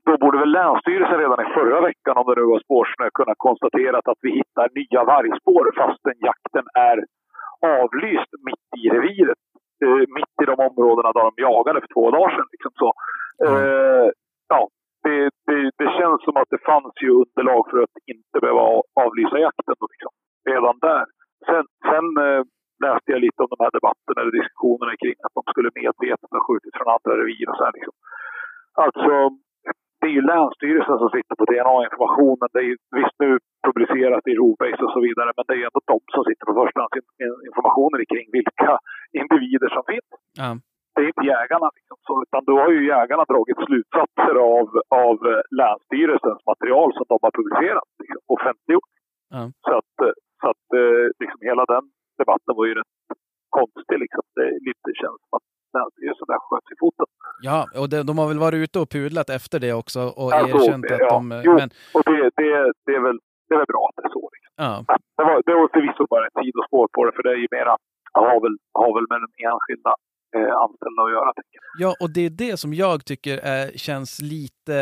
Då 0.06 0.14
borde 0.22 0.38
väl 0.42 0.56
Länsstyrelsen 0.60 1.22
redan 1.24 1.46
i 1.46 1.54
förra 1.60 1.80
veckan, 1.90 2.18
om 2.20 2.26
det 2.28 2.40
nu 2.40 2.46
var 2.52 2.60
spårsnö, 2.66 3.06
kunna 3.20 3.36
konstatera 3.46 3.98
att 3.98 4.22
vi 4.26 4.32
hittar 4.40 4.68
nya 4.80 5.02
vargspår 5.12 5.66
fastän 5.80 6.18
jakten 6.30 6.66
är 6.92 6.98
avlyst 7.80 8.32
mitt 8.48 8.70
i 8.82 8.84
reviret. 8.96 9.44
Eh, 9.86 10.04
mitt 10.18 10.36
i 10.44 10.46
de 10.52 10.56
områdena 10.70 11.10
där 11.12 11.26
de 11.30 11.34
jagade 11.48 11.82
för 11.82 11.92
två 11.96 12.06
dagar 12.12 12.30
sedan. 12.36 12.50
Liksom 12.56 12.74
så. 12.82 12.90
Eh, 13.48 14.08
ja, 14.54 14.62
det, 15.04 15.30
det, 15.48 15.60
det 15.82 15.90
känns 16.00 16.20
som 16.24 16.36
att 16.42 16.50
det 16.54 16.62
fanns 16.72 16.94
ju 17.04 17.10
underlag 17.22 17.62
för 17.72 17.80
att 17.86 17.96
inte 18.14 18.38
behöva 18.42 18.64
avlysa 19.04 19.38
jakten. 19.48 19.76
Då, 19.80 19.88
liksom. 19.94 20.14
Redan 20.52 20.76
där. 20.90 21.06
Sen, 21.46 21.66
sen 21.90 22.06
eh, 22.26 22.42
läste 22.86 23.10
jag 23.14 23.22
lite 23.26 23.40
om 23.44 23.52
de 23.54 23.60
här 23.64 23.74
debatterna 23.78 24.20
eller 24.22 24.36
diskussionerna 24.40 24.94
kring 25.02 25.18
att 25.26 25.36
de 25.38 25.44
skulle 25.52 25.72
medvetet 25.82 26.32
ha 26.36 26.42
skjutit 26.48 26.74
från 26.78 26.94
andra 26.96 27.12
revir 27.20 27.50
och 27.50 27.58
så 27.58 27.64
här 27.66 27.76
liksom. 27.78 27.98
Alltså, 28.86 29.14
det 30.00 30.08
är 30.12 30.16
ju 30.20 30.24
Länsstyrelsen 30.32 30.98
som 31.02 31.10
sitter 31.16 31.36
på 31.40 31.46
DNA-informationen. 31.52 32.48
Det 32.54 32.62
är 32.66 32.70
ju 32.72 32.78
visst 33.00 33.18
nu 33.24 33.32
publicerat 33.68 34.24
i 34.32 34.34
Rovbase 34.40 34.82
och 34.88 34.94
så 34.96 35.02
vidare, 35.08 35.30
men 35.36 35.46
det 35.48 35.54
är 35.56 35.62
ju 35.62 35.68
ändå 35.70 35.82
de 35.94 36.00
som 36.16 36.24
sitter 36.30 36.46
på 36.50 36.54
förstahandsinformationen 36.62 38.00
kring 38.12 38.28
vilka 38.40 38.72
individer 39.22 39.70
som 39.76 39.84
finns. 39.92 40.10
Ja. 40.42 40.50
Det 40.94 41.02
är 41.04 41.08
inte 41.14 41.28
jägarna. 41.36 41.68
Liksom, 41.78 41.98
så, 42.08 42.14
utan 42.26 42.42
då 42.50 42.56
har 42.64 42.72
ju 42.78 42.82
jägarna 42.96 43.24
dragit 43.32 43.60
slutsatser 43.68 44.36
av, 44.56 44.68
av 45.06 45.16
eh, 45.32 45.42
Länsstyrelsens 45.60 46.42
material 46.52 46.90
som 46.98 47.06
de 47.12 47.18
har 47.26 47.34
publicerat, 47.40 47.90
liksom, 48.04 48.24
offentliggjort. 48.36 48.94
Ja. 49.36 49.42
Så 49.68 49.74
att, 49.80 49.96
eh, 50.06 50.16
så 50.42 50.46
att 50.54 50.66
eh, 50.82 51.06
liksom, 51.22 51.40
hela 51.50 51.64
den 51.74 51.84
debatten 52.22 52.54
var 52.60 52.66
ju 52.70 52.74
rätt 52.80 52.94
konstig. 53.60 53.98
Liksom. 54.04 54.24
Det 54.38 54.48
lite 54.68 54.90
känns 55.02 55.20
som 55.24 55.34
att 55.38 55.48
Länsstyrelsen 55.78 56.28
där 56.32 56.40
sköt 56.48 56.66
sig 56.68 56.76
i 56.78 56.80
foten. 56.86 57.08
Ja, 57.50 57.60
och 57.82 57.88
de, 57.92 57.98
de 58.10 58.14
har 58.20 58.28
väl 58.32 58.40
varit 58.48 58.60
ute 58.66 58.78
och 58.84 58.90
pudlat 58.96 59.30
efter 59.38 59.58
det 59.66 59.74
också 59.82 60.02
och 60.22 60.30
Ja, 60.34 60.40
så, 60.42 60.48
erkänt 60.58 60.86
att 60.92 61.00
ja. 61.00 61.10
de... 61.16 61.22
Jo. 61.48 61.54
Men, 61.60 61.70
Och 61.96 62.04
det, 62.10 62.18
det, 62.40 62.50
det, 62.86 62.94
är, 63.00 63.04
väl, 63.08 63.18
det 63.48 63.54
är 63.56 63.60
väl 63.64 63.72
bra 63.74 63.84
att 63.90 63.96
det 64.00 64.06
är 64.10 64.14
så. 64.20 64.24
Liksom. 64.36 64.52
ja. 64.66 64.74
Det, 65.18 65.24
var, 65.30 65.38
det 65.48 65.54
var 65.60 65.68
förvisso 65.78 66.04
bara 66.14 66.28
ett 66.28 66.38
sidospår 66.42 66.88
på 66.96 67.00
det, 67.06 67.12
för 67.16 67.24
det 67.24 67.32
är 67.38 67.42
ju 67.46 67.48
mera, 67.58 67.74
har 68.14 68.40
väl, 68.46 68.56
har 68.82 68.92
väl 68.98 69.08
med 69.12 69.20
den 69.26 69.34
enskilda 69.48 69.94
eh, 70.36 70.54
anställda 70.64 71.02
att 71.06 71.12
göra. 71.18 71.30
Ja, 71.84 71.90
och 72.02 72.10
det 72.16 72.22
är 72.30 72.30
det 72.30 72.58
som 72.64 72.74
jag 72.74 73.06
tycker 73.06 73.36
är, 73.38 73.66
känns 73.78 74.12
lite... 74.22 74.76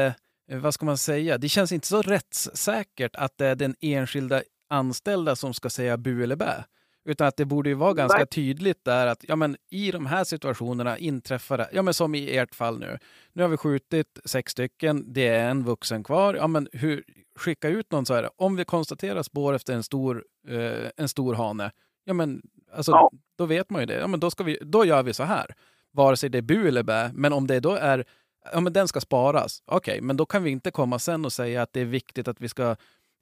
eh, 0.52 0.58
Vad 0.66 0.74
ska 0.74 0.86
man 0.86 0.98
säga? 0.98 1.38
Det 1.38 1.48
känns 1.48 1.72
inte 1.72 1.88
så 1.88 2.02
rättssäkert 2.02 3.16
att 3.16 3.38
det 3.38 3.48
är 3.48 3.56
den 3.56 3.74
enskilda 3.82 4.42
anställda 4.76 5.36
som 5.36 5.54
ska 5.54 5.70
säga 5.70 5.98
bu 5.98 6.24
eller 6.24 6.36
bä. 6.36 6.66
Utan 7.06 7.28
att 7.28 7.38
det 7.38 7.46
borde 7.46 7.70
ju 7.70 7.76
vara 7.76 7.94
ganska 7.94 8.18
Nej. 8.18 8.28
tydligt 8.28 8.86
där 8.86 9.08
att 9.08 9.26
ja, 9.28 9.36
men 9.36 9.58
i 9.72 9.92
de 9.92 10.06
här 10.06 10.24
situationerna 10.24 10.98
inträffar 10.98 11.58
det, 11.58 11.70
ja 11.74 11.82
men 11.82 11.94
som 11.94 12.16
i 12.16 12.38
ert 12.38 12.56
fall 12.56 12.80
nu. 12.80 12.98
Nu 13.34 13.42
har 13.42 13.50
vi 13.50 13.58
skjutit 13.58 14.20
sex 14.26 14.52
stycken, 14.52 15.14
det 15.14 15.28
är 15.28 15.50
en 15.50 15.64
vuxen 15.64 16.04
kvar. 16.04 16.34
Ja 16.34 16.48
men 16.48 16.68
hur, 16.74 17.04
skicka 17.40 17.70
ut 17.70 17.92
någon 17.92 18.06
så 18.06 18.14
här, 18.14 18.30
om 18.36 18.56
vi 18.56 18.66
konstaterar 18.66 19.24
spår 19.24 19.54
efter 19.54 19.74
en 19.74 19.84
stor, 19.84 20.24
eh, 20.48 20.90
en 20.98 21.10
stor 21.10 21.34
hane, 21.34 21.72
ja 22.06 22.14
men 22.14 22.42
alltså 22.74 22.92
Ja. 22.92 23.12
då 23.38 23.46
vet 23.46 23.70
man 23.70 23.82
ju 23.82 23.86
det. 23.86 23.94
Ja 24.00 24.08
men 24.08 24.20
då, 24.20 24.32
ska 24.32 24.44
vi, 24.44 24.58
då 24.62 24.86
gör 24.86 25.04
vi 25.04 25.14
så 25.14 25.24
här. 25.24 25.56
Vare 25.94 26.18
sig 26.18 26.30
det 26.30 26.38
är 26.38 26.42
bu 26.42 26.68
eller 26.68 26.84
bä, 26.84 27.12
men 27.14 27.34
om 27.34 27.48
det 27.48 27.60
då 27.60 27.72
är 27.72 28.06
ja 28.54 28.60
men 28.60 28.74
den 28.74 28.88
ska 28.88 29.02
sparas. 29.02 29.64
Okej, 29.66 30.02
men 30.02 30.18
då 30.18 30.26
kan 30.26 30.44
vi 30.44 30.50
inte 30.52 30.72
komma 30.72 31.00
sen 31.00 31.26
och 31.26 31.34
säga 31.34 31.62
att 31.62 31.74
det 31.74 31.82
är 31.82 31.86
viktigt 31.86 32.28
att 32.28 32.42
vi 32.42 32.50
ska 32.50 32.76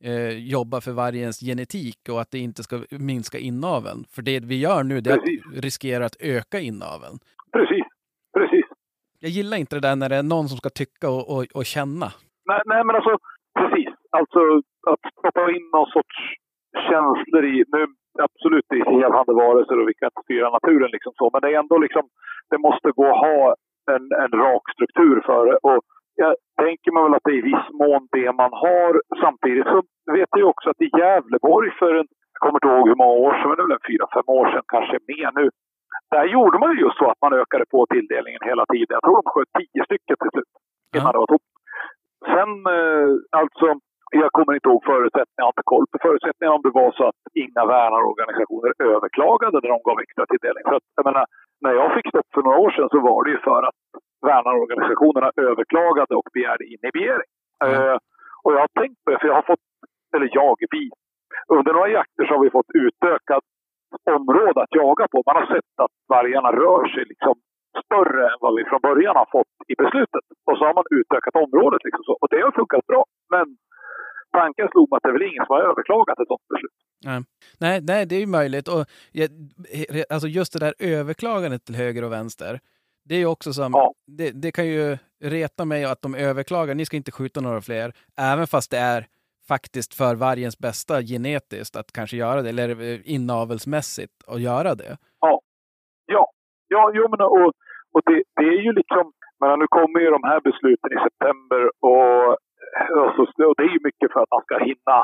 eh, 0.09 0.33
jobba 0.55 0.81
för 0.81 0.91
vargens 0.91 1.39
genetik 1.39 1.99
och 2.11 2.21
att 2.21 2.31
det 2.31 2.39
inte 2.39 2.63
ska 2.63 2.75
minska 3.11 3.37
inaveln. 3.37 4.01
För 4.15 4.21
det 4.21 4.39
vi 4.51 4.57
gör 4.59 4.83
nu 4.83 5.01
det 5.01 5.11
är 5.11 5.17
Precis. 5.17 5.41
att 5.57 5.63
riskera 5.63 6.05
att 6.05 6.17
öka 6.19 6.59
inaveln. 6.59 7.17
Precis, 7.55 7.85
precis. 8.37 8.65
Jag 9.19 9.31
gillar 9.31 9.57
inte 9.57 9.75
det 9.75 9.87
där 9.87 9.95
när 9.95 10.09
det 10.09 10.15
är 10.15 10.23
någon 10.23 10.47
som 10.49 10.57
ska 10.57 10.69
tycka 10.69 11.07
och, 11.09 11.25
och, 11.33 11.43
och 11.57 11.65
känna. 11.65 12.07
Nej, 12.49 12.61
nej, 12.71 12.81
men 12.85 12.95
alltså 12.95 13.13
precis. 13.59 13.91
Alltså 14.17 14.39
att 14.91 15.03
stoppa 15.19 15.51
in 15.55 15.65
någon 15.75 15.91
sorts 15.95 16.17
känslor 16.89 17.43
i, 17.53 17.63
nu 17.75 17.81
absolut 18.27 18.65
det 18.69 18.79
är 18.79 18.91
helhande 18.97 19.33
varelser 19.33 19.79
och 19.79 19.87
vi 19.89 19.93
kan 19.93 20.09
inte 20.11 20.25
styra 20.27 20.49
naturen 20.57 20.91
liksom 20.95 21.13
så, 21.19 21.25
men 21.33 21.41
det 21.41 21.49
är 21.53 21.59
ändå 21.63 21.77
liksom, 21.77 22.05
det 22.51 22.59
måste 22.67 22.87
gå 22.99 23.05
att 23.13 23.23
ha 23.27 23.55
en, 23.95 24.03
en 24.23 24.31
rak 24.43 24.65
struktur 24.75 25.15
för 25.27 25.41
det. 25.49 25.57
Och 25.69 25.79
jag 26.15 26.35
tänker 26.61 26.91
mig 26.91 27.03
väl 27.03 27.13
att 27.17 27.25
det 27.27 27.31
är 27.31 27.43
i 27.43 27.49
viss 27.53 27.67
mån 27.81 28.01
det 28.11 28.31
man 28.41 28.53
har. 28.65 28.91
Samtidigt 29.23 29.67
så 29.73 29.79
vet 30.17 30.29
jag 30.39 30.49
också 30.49 30.69
att 30.69 30.81
i 30.81 30.89
Gävleborg 30.99 31.69
för 31.79 31.93
en, 31.99 32.07
jag 32.33 32.39
kommer 32.43 32.57
inte 32.59 32.67
ihåg 32.71 32.87
hur 32.89 33.01
många 33.01 33.17
år 33.27 33.33
sedan, 33.33 33.49
men 33.49 33.57
det 33.57 33.75
en 33.79 33.89
fyra, 33.91 34.05
fem 34.17 34.27
år 34.39 34.47
sedan, 34.51 34.63
kanske 34.75 34.97
mer 35.11 35.29
nu. 35.39 35.45
Där 36.13 36.25
gjorde 36.35 36.57
man 36.59 36.69
ju 36.73 36.77
just 36.85 36.97
så 36.97 37.05
att 37.11 37.21
man 37.25 37.33
ökade 37.41 37.65
på 37.73 37.79
tilldelningen 37.93 38.41
hela 38.51 38.65
tiden. 38.73 38.95
Jag 38.97 39.03
tror 39.03 39.17
de 39.21 39.31
sköt 39.33 39.51
tio 39.59 39.81
stycken 39.87 40.17
till 40.21 40.33
slut 40.33 40.51
innan 40.95 41.05
Ja. 41.05 41.11
det 41.11 41.21
var 41.23 41.31
tomt. 41.33 41.49
Sen, 42.33 42.51
eh, 42.77 43.09
alltså, 43.41 43.67
jag 44.21 44.31
kommer 44.35 44.53
inte 44.53 44.69
ihåg 44.69 44.83
förutsättningarna, 44.91 45.41
jag 45.41 45.47
har 45.49 45.55
inte 45.57 45.71
koll 45.73 45.85
på 45.91 45.97
förutsättningarna 46.07 46.55
om 46.57 46.65
det 46.67 46.79
var 46.81 46.91
så 46.97 47.03
att 47.11 47.21
inga 47.43 47.63
värnarorganisationer 47.75 48.71
överklagade 48.93 49.55
när 49.61 49.69
de 49.75 49.79
gav 49.87 49.97
extra 50.05 50.25
tilldelning. 50.31 50.63
För 50.69 50.75
att, 50.79 50.87
jag 50.99 51.05
menar, 51.09 51.25
när 51.63 51.73
jag 51.81 51.89
fick 51.95 52.07
stopp 52.09 52.29
för 52.33 52.43
några 52.43 52.59
år 52.65 52.71
sedan 52.71 52.89
så 52.93 52.99
var 53.09 53.19
det 53.23 53.31
ju 53.35 53.39
för 53.49 53.61
att 53.69 53.79
värnarorganisationerna 54.29 55.29
överklagade 55.49 56.13
och 56.19 56.29
begärde 56.33 56.63
inhibering. 56.73 57.29
Eh, 57.65 57.97
och 58.43 58.51
jag 58.53 58.61
har 58.65 58.71
tänkt 58.81 58.99
på 59.03 59.11
det, 59.11 59.19
för 59.19 59.27
jag 59.27 59.39
har 59.39 59.47
fått, 59.51 59.65
eller 60.15 60.29
jag, 60.39 60.55
vi, 60.75 60.83
under 61.57 61.71
några 61.73 61.89
jakter 61.97 62.23
så 62.25 62.33
har 62.33 62.43
vi 62.43 62.57
fått 62.57 62.71
utökat 62.85 63.45
område 64.17 64.61
att 64.61 64.75
jaga 64.81 65.05
på. 65.11 65.17
Man 65.25 65.35
har 65.39 65.47
sett 65.55 65.73
att 65.85 65.95
vargarna 66.07 66.51
rör 66.51 66.83
sig 66.93 67.03
liksom 67.11 67.35
större 67.85 68.23
än 68.31 68.39
vad 68.45 68.55
vi 68.55 68.63
från 68.69 68.81
början 68.89 69.15
har 69.15 69.29
fått 69.37 69.55
i 69.71 69.75
beslutet. 69.83 70.25
Och 70.47 70.57
så 70.57 70.63
har 70.65 70.73
man 70.79 70.87
utökat 70.99 71.35
området. 71.45 71.81
Liksom 71.83 72.03
så. 72.03 72.13
Och 72.21 72.29
det 72.31 72.41
har 72.41 72.51
funkat 72.51 72.85
bra. 72.91 73.03
Men 73.33 73.45
tanken 74.39 74.67
slog 74.71 74.89
mig 74.89 74.97
att 74.97 75.03
det 75.03 75.09
är 75.09 75.13
väl 75.13 75.29
ingen 75.31 75.45
som 75.45 75.53
har 75.55 75.63
överklagat 75.71 76.19
ett 76.19 76.27
sådant 76.27 76.47
beslut. 76.53 76.77
Nej, 77.59 77.79
nej, 77.81 78.05
det 78.05 78.15
är 78.15 78.19
ju 78.19 78.27
möjligt. 78.27 78.67
Och, 78.67 78.85
ja, 79.11 79.25
alltså 80.09 80.27
just 80.27 80.53
det 80.53 80.59
där 80.59 80.73
överklagandet 80.79 81.65
till 81.65 81.75
höger 81.75 82.03
och 82.03 82.11
vänster, 82.11 82.59
det 83.05 83.15
är 83.15 83.19
ju 83.19 83.25
också 83.25 83.53
som, 83.53 83.71
Ja. 83.75 83.93
det, 84.07 84.31
det 84.31 84.51
kan 84.51 84.67
ju 84.67 84.97
reta 85.23 85.65
mig 85.65 85.85
att 85.85 86.01
de 86.01 86.15
överklagar, 86.15 86.75
ni 86.75 86.85
ska 86.85 86.97
inte 86.97 87.11
skjuta 87.11 87.41
några 87.41 87.61
fler, 87.61 87.93
även 88.17 88.47
fast 88.47 88.71
det 88.71 88.77
är 88.77 89.07
faktiskt 89.47 89.93
för 89.93 90.15
vargens 90.15 90.57
bästa 90.59 91.01
genetiskt 91.01 91.75
att 91.75 91.91
kanske 91.91 92.17
göra 92.17 92.41
det, 92.41 92.49
eller 92.49 92.69
eh, 92.81 92.99
inavelsmässigt 93.03 94.13
att 94.27 94.41
göra 94.41 94.75
det. 94.75 94.97
Ja, 96.05 96.31
ja 96.67 96.91
jo, 96.93 97.07
men 97.09 97.21
och, 97.21 97.51
och 97.93 98.01
det, 98.05 98.23
det 98.35 98.47
är 98.47 98.61
ju 98.61 98.71
liksom, 98.73 99.11
men 99.39 99.59
nu 99.59 99.65
kommer 99.67 99.99
ju 99.99 100.09
de 100.09 100.23
här 100.23 100.41
besluten 100.41 100.89
i 100.97 100.99
september 101.07 101.61
och, 101.79 102.37
och, 102.99 103.11
så, 103.15 103.21
och 103.49 103.55
det 103.57 103.63
är 103.63 103.87
mycket 103.87 104.09
för 104.13 104.19
att 104.21 104.33
man 104.35 104.45
ska 104.47 104.55
hinna, 104.69 104.97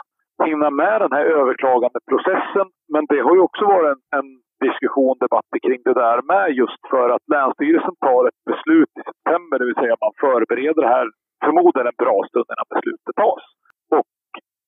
hinna 0.50 0.70
med 0.82 1.02
den 1.02 1.14
här 1.18 1.26
överklagandeprocessen. 1.40 2.68
Men 2.94 3.04
det 3.12 3.22
har 3.26 3.34
ju 3.36 3.42
också 3.48 3.64
varit 3.66 3.92
en, 3.96 4.02
en 4.20 4.28
diskussion, 4.68 5.16
debatt 5.26 5.52
kring 5.66 5.82
det 5.90 5.98
där 6.04 6.20
med 6.32 6.46
just 6.62 6.82
för 6.92 7.08
att 7.16 7.26
Länsstyrelsen 7.34 7.96
tar 8.06 8.22
ett 8.30 8.42
beslut 8.52 8.92
i 9.00 9.02
september, 9.10 9.56
det 9.60 9.70
vill 9.70 9.82
säga 9.82 10.04
man 10.06 10.20
förbereder 10.26 10.82
det 10.86 10.96
här 10.98 11.08
förmodligen 11.46 11.92
en 11.92 12.02
bra 12.04 12.18
stund 12.30 12.48
innan 12.52 12.72
beslutet 12.76 13.16
tas. 13.24 13.44
Och 13.98 14.12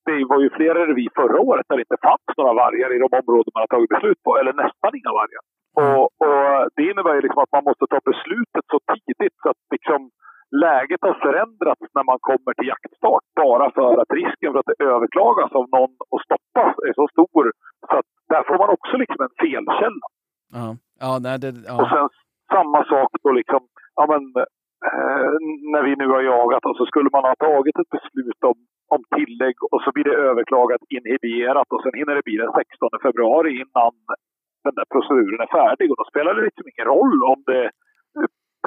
det 0.07 0.19
var 0.31 0.39
ju 0.43 0.49
flera 0.57 0.79
revir 0.89 1.11
förra 1.21 1.39
året 1.49 1.65
där 1.67 1.77
det 1.77 1.87
inte 1.87 2.05
fanns 2.07 2.37
några 2.37 2.53
vargar 2.63 2.89
i 2.95 3.01
de 3.03 3.09
områden 3.21 3.51
man 3.53 3.63
har 3.65 3.71
tagit 3.75 3.93
beslut 3.95 4.21
på, 4.25 4.31
eller 4.39 4.53
nästan 4.63 4.91
inga 4.99 5.13
vargar. 5.19 5.43
Och, 5.81 6.05
och 6.25 6.69
det 6.75 6.83
innebär 6.89 7.15
ju 7.15 7.21
liksom 7.21 7.43
att 7.43 7.55
man 7.57 7.67
måste 7.69 7.85
ta 7.87 7.99
beslutet 8.11 8.65
så 8.71 8.77
tidigt 8.91 9.35
så 9.43 9.47
att 9.51 9.61
liksom 9.75 9.99
läget 10.51 11.01
har 11.01 11.15
förändrats 11.25 11.85
när 11.95 12.05
man 12.11 12.19
kommer 12.29 12.53
till 12.53 12.67
jaktstart. 12.67 13.25
Bara 13.43 13.67
för 13.77 13.93
att 14.01 14.11
risken 14.21 14.51
för 14.51 14.59
att 14.59 14.71
det 14.71 14.83
överklagas 14.93 15.51
av 15.59 15.65
någon 15.75 15.93
och 16.11 16.21
stoppas 16.27 16.73
är 16.87 16.93
så 16.99 17.05
stor. 17.13 17.43
Så 17.89 17.93
att 17.99 18.09
där 18.31 18.43
får 18.47 18.57
man 18.61 18.69
också 18.75 18.93
liksom 18.97 19.21
en 19.25 19.35
felkälla. 19.43 20.07
Ja, 20.57 20.67
ja, 21.03 21.11
nej, 21.25 21.35
det, 21.43 21.49
Och 21.77 21.87
ja. 21.87 21.91
sen 21.93 22.07
samma 22.55 22.81
sak 22.93 23.09
då 23.23 23.31
liksom, 23.31 23.61
ja 23.99 24.03
men 24.11 24.21
eh, 24.89 25.31
när 25.73 25.83
vi 25.87 25.93
nu 26.01 26.07
har 26.15 26.21
jagat 26.21 26.65
och 26.69 26.77
så 26.77 26.85
skulle 26.85 27.09
man 27.15 27.23
ha 27.29 27.35
tagit 27.35 27.79
ett 27.79 27.93
beslut 27.97 28.41
om, 28.51 28.57
om 28.93 29.01
tillägg 29.15 29.55
och 29.71 29.81
så 29.83 29.89
blir 29.93 30.07
det 30.09 30.23
överklagat 30.29 30.81
inhiberat 30.95 31.67
och 31.73 31.81
sen 31.83 31.95
hinner 31.99 32.15
det 32.15 32.27
bli 32.27 32.37
den 32.43 32.53
16 32.59 32.89
februari 33.05 33.51
innan 33.63 33.93
den 34.65 34.75
där 34.77 34.87
proceduren 34.93 35.41
är 35.45 35.51
färdig 35.59 35.87
och 35.91 35.99
då 35.99 36.05
spelar 36.11 36.31
det 36.33 36.43
liksom 36.47 36.65
ingen 36.71 36.87
roll 36.95 37.19
om 37.33 37.39
det 37.51 37.63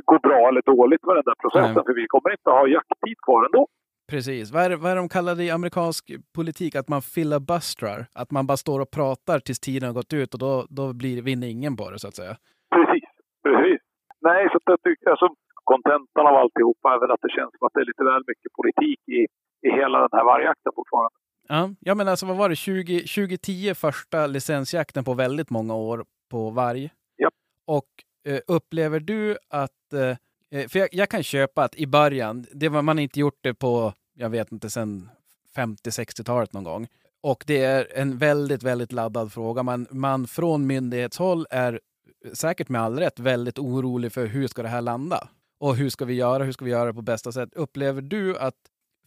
går 0.04 0.18
bra 0.18 0.48
eller 0.48 0.62
dåligt 0.62 1.04
med 1.06 1.16
den 1.16 1.24
där 1.30 1.38
processen 1.42 1.74
Nej. 1.74 1.84
för 1.86 1.94
vi 1.94 2.06
kommer 2.06 2.30
inte 2.30 2.50
ha 2.50 2.66
jakttid 2.66 3.18
kvar 3.26 3.44
ändå. 3.44 3.66
Precis. 4.10 4.52
Vad 4.52 4.62
är, 4.64 4.76
vad 4.76 4.92
är 4.92 4.96
de 4.96 5.08
kallar 5.08 5.34
det 5.34 5.44
i 5.44 5.50
amerikansk 5.50 6.04
politik? 6.36 6.74
Att 6.74 6.88
man 6.88 7.02
filibustrar. 7.02 8.06
Att 8.14 8.30
man 8.30 8.46
bara 8.46 8.56
står 8.56 8.80
och 8.80 8.90
pratar 8.90 9.38
tills 9.38 9.60
tiden 9.60 9.86
har 9.88 9.94
gått 9.94 10.12
ut 10.12 10.34
och 10.34 10.40
då, 10.40 10.66
då 10.68 10.92
blir, 10.92 11.22
vinner 11.22 11.48
ingen 11.48 11.76
på 11.76 11.90
det 11.90 11.98
så 11.98 12.08
att 12.08 12.16
säga. 12.16 12.34
Precis, 12.74 13.08
precis. 13.46 13.80
Nej, 14.20 14.48
så 14.50 14.56
att 14.56 14.62
jag 14.66 14.82
tycker, 14.82 15.10
alltså 15.10 15.28
kontentan 15.64 16.26
av 16.26 16.34
alltihopa 16.42 16.94
är 16.94 17.00
väl 17.00 17.10
att 17.10 17.24
det 17.26 17.32
känns 17.36 17.52
som 17.58 17.66
att 17.66 17.74
det 17.74 17.80
är 17.80 17.90
lite 17.92 18.04
väl 18.04 18.22
mycket 18.26 18.52
politik 18.60 19.00
i, 19.18 19.20
i 19.66 19.70
hela 19.80 19.98
den 19.98 20.08
här 20.12 20.24
vargjakten 20.24 20.72
fortfarande. 20.74 21.16
Ja, 21.48 21.70
ja 21.80 21.94
men 21.94 22.08
alltså 22.08 22.26
vad 22.26 22.36
var 22.36 22.48
det? 22.48 22.56
20, 22.56 22.98
2010 22.98 23.74
första 23.74 24.26
licensjakten 24.26 25.04
på 25.04 25.14
väldigt 25.14 25.50
många 25.50 25.74
år 25.74 26.04
på 26.30 26.50
varg. 26.50 26.90
Japp. 27.22 27.34
Och 27.66 27.90
Eh, 28.24 28.40
upplever 28.46 29.00
du 29.00 29.38
att, 29.48 29.92
eh, 29.92 30.16
eh, 30.60 30.68
för 30.68 30.78
jag, 30.78 30.88
jag 30.92 31.08
kan 31.08 31.22
köpa 31.22 31.64
att 31.64 31.74
i 31.74 31.86
början, 31.86 32.46
det 32.52 32.68
var, 32.68 32.82
man 32.82 32.96
har 32.96 33.02
inte 33.02 33.20
gjort 33.20 33.38
det 33.40 33.54
på, 33.54 33.92
jag 34.14 34.30
vet 34.30 34.52
inte, 34.52 34.70
sen 34.70 35.10
50-60-talet 35.56 36.52
någon 36.52 36.64
gång. 36.64 36.88
Och 37.20 37.44
det 37.46 37.64
är 37.64 37.88
en 37.94 38.18
väldigt, 38.18 38.62
väldigt 38.62 38.92
laddad 38.92 39.32
fråga. 39.32 39.62
Man, 39.62 39.86
man 39.90 40.26
från 40.26 40.66
myndighetshåll 40.66 41.46
är 41.50 41.80
eh, 42.24 42.32
säkert 42.32 42.68
med 42.68 42.80
all 42.80 42.98
rätt 42.98 43.18
väldigt 43.18 43.58
orolig 43.58 44.12
för 44.12 44.26
hur 44.26 44.48
ska 44.48 44.62
det 44.62 44.68
här 44.68 44.80
landa? 44.82 45.28
Och 45.58 45.76
hur 45.76 45.90
ska 45.90 46.04
vi 46.04 46.14
göra? 46.14 46.44
Hur 46.44 46.52
ska 46.52 46.64
vi 46.64 46.70
göra 46.70 46.86
det 46.86 46.94
på 46.94 47.02
bästa 47.02 47.32
sätt? 47.32 47.48
Upplever 47.54 48.02
du 48.02 48.38
att 48.38 48.54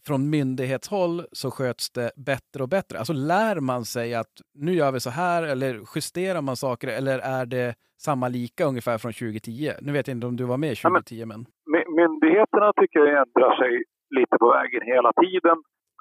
från 0.06 0.30
myndighetshåll 0.30 1.26
så 1.32 1.50
sköts 1.50 1.90
det 1.90 2.12
bättre 2.16 2.62
och 2.62 2.68
bättre? 2.68 2.98
Alltså 2.98 3.12
lär 3.12 3.60
man 3.60 3.84
sig 3.84 4.14
att 4.14 4.40
nu 4.54 4.74
gör 4.74 4.92
vi 4.92 5.00
så 5.00 5.10
här 5.10 5.42
eller 5.42 5.80
justerar 5.94 6.40
man 6.40 6.56
saker 6.56 6.88
eller 6.88 7.18
är 7.18 7.46
det 7.46 7.74
samma 8.06 8.26
lika 8.28 8.62
ungefär 8.70 8.98
från 9.02 9.12
2010? 9.12 9.72
Nu 9.84 9.90
vet 9.92 10.06
jag 10.08 10.14
inte 10.16 10.26
om 10.26 10.36
du 10.36 10.44
var 10.52 10.58
med 10.64 10.74
Ja, 10.84 10.90
men- 10.90 11.02
2010 11.02 11.26
men... 11.32 11.40
My- 11.72 11.88
Myndigheterna 12.00 12.68
tycker 12.80 12.98
jag 13.00 13.14
ändrar 13.24 13.52
sig 13.62 13.72
lite 14.18 14.34
på 14.42 14.46
vägen 14.56 14.82
hela 14.94 15.10
tiden. 15.22 15.56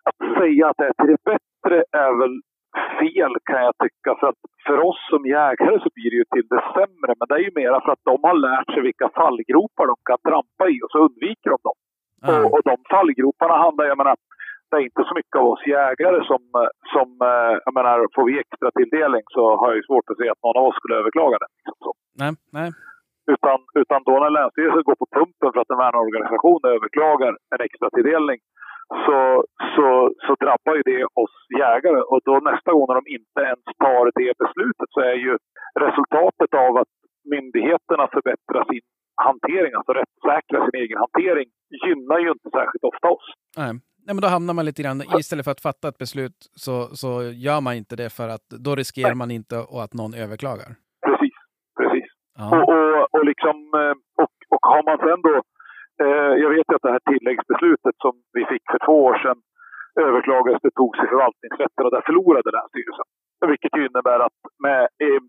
Att 0.09 0.19
säga 0.39 0.63
att 0.69 0.77
det 0.81 0.87
är 0.91 0.95
till 0.99 1.11
det 1.15 1.23
bättre 1.31 1.77
är 2.05 2.11
väl 2.21 2.35
fel 2.99 3.33
kan 3.49 3.59
jag 3.67 3.73
tycka. 3.85 4.09
För 4.19 4.27
att 4.31 4.41
för 4.67 4.77
oss 4.89 5.01
som 5.11 5.21
jägare 5.37 5.75
så 5.83 5.89
blir 5.95 6.09
det 6.11 6.17
ju 6.21 6.27
till 6.35 6.47
det 6.53 6.63
sämre. 6.77 7.11
Men 7.19 7.25
det 7.29 7.35
är 7.39 7.43
ju 7.47 7.53
mera 7.61 7.77
för 7.83 7.91
att 7.95 8.03
de 8.11 8.15
har 8.27 8.37
lärt 8.47 8.69
sig 8.73 8.81
vilka 8.89 9.07
fallgropar 9.19 9.85
de 9.91 9.95
kan 10.09 10.19
trampa 10.29 10.63
i 10.73 10.75
och 10.83 10.91
så 10.93 10.97
undviker 11.07 11.49
de 11.55 11.59
dem. 11.67 11.77
Ja, 12.27 12.33
Och, 12.43 12.47
och 12.55 12.63
de 12.69 12.75
fallgroparna 12.93 13.55
handlar, 13.65 13.85
jag 13.91 13.97
menar, 14.01 14.15
det 14.69 14.77
är 14.77 14.89
inte 14.89 15.03
så 15.09 15.13
mycket 15.19 15.37
av 15.41 15.47
oss 15.53 15.63
jägare 15.77 16.19
som, 16.29 16.41
som 16.93 17.07
eh, 17.31 17.53
jag 17.65 17.73
menar, 17.79 17.97
får 18.15 18.25
vi 18.29 18.39
extra 18.39 18.69
tilldelning 18.79 19.23
så 19.35 19.43
har 19.61 19.67
jag 19.73 19.85
svårt 19.85 20.09
att 20.09 20.19
se 20.21 20.27
att 20.29 20.43
någon 20.43 20.59
av 20.59 20.67
oss 20.69 20.77
skulle 20.79 20.99
överklaga 21.01 21.37
det. 21.43 21.49
Liksom 21.57 21.75
så. 21.85 21.91
nej, 22.21 22.31
nej. 22.57 22.69
Utan, 23.33 23.59
utan 23.81 23.99
då 24.09 24.13
när 24.19 24.35
Länsstyrelsen 24.37 24.87
går 24.89 24.97
på 25.03 25.07
pumpen 25.17 25.49
för 25.53 25.59
att 25.61 25.73
en 25.73 25.83
värnorganisation 25.85 26.61
överklagar 26.75 27.31
en 27.53 27.61
extra 27.67 27.89
tilldelning 27.95 28.39
så, 29.05 29.19
så, 29.75 29.87
så 30.25 30.31
drabbar 30.43 30.73
ju 30.79 30.83
det 30.91 31.03
oss 31.23 31.35
jägare. 31.63 32.01
Och 32.11 32.21
då 32.27 32.33
nästa 32.51 32.69
gång 32.73 32.85
när 32.87 32.99
de 33.01 33.05
inte 33.19 33.39
ens 33.49 33.65
tar 33.85 34.03
det 34.19 34.31
beslutet 34.43 34.89
så 34.95 34.99
är 35.11 35.17
ju 35.25 35.33
resultatet 35.85 36.51
av 36.65 36.71
att 36.81 36.93
myndigheterna 37.35 38.05
förbättrar 38.15 38.63
sin 38.71 38.85
hantering, 39.27 39.73
alltså 39.73 39.91
rättssäkra 40.01 40.57
sin 40.65 40.81
egen 40.83 40.97
hantering, 41.03 41.47
gynnar 41.83 42.19
ju 42.19 42.29
inte 42.35 42.49
särskilt 42.57 42.83
ofta 42.91 43.07
oss. 43.15 43.27
Nej. 43.57 43.71
Nej, 44.07 44.13
men 44.15 44.25
då 44.25 44.29
hamnar 44.35 44.53
man 44.57 44.65
lite 44.69 44.81
grann, 44.83 44.99
istället 45.21 45.45
för 45.45 45.53
att 45.55 45.67
fatta 45.69 45.85
ett 45.87 46.03
beslut 46.05 46.39
så, 46.65 46.75
så 47.01 47.09
gör 47.45 47.61
man 47.65 47.73
inte 47.81 47.95
det 48.01 48.09
för 48.17 48.27
att 48.35 48.47
då 48.67 48.71
riskerar 48.81 49.15
man 49.21 49.31
inte 49.37 49.55
att 49.81 49.93
någon 49.99 50.13
överklagar. 50.23 50.69
Precis, 51.07 51.37
precis. 51.79 52.09
Ja. 52.39 52.45
Och, 52.55 52.65
och, 52.73 53.01
och, 53.15 53.25
liksom, 53.31 53.57
eh, 53.81 53.95
och, 54.23 54.35
och 54.53 54.63
har 54.71 54.83
man 54.87 54.97
sen 55.05 55.21
då... 55.27 55.35
Eh, 56.03 56.33
jag 56.43 56.49
vet 56.55 56.67
ju 56.69 56.75
att 56.75 56.87
det 56.87 56.95
här 56.95 57.05
tilläggsbeslutet 57.11 57.95
som 58.05 58.13
vi 58.37 58.43
fick 58.51 58.63
för 58.71 58.81
två 58.85 58.97
år 59.09 59.15
sedan 59.23 59.39
överklagades, 60.07 60.61
det 60.65 60.77
togs 60.81 60.99
i 61.03 61.11
förvaltningsrätten 61.13 61.85
och 61.85 61.93
där 61.95 62.07
förlorade 62.09 62.49
Länsstyrelsen. 62.55 63.07
Vilket 63.51 63.73
ju 63.77 63.81
innebär 63.87 64.19
att 64.27 64.39
med, 64.65 64.81
eh, 65.05 65.21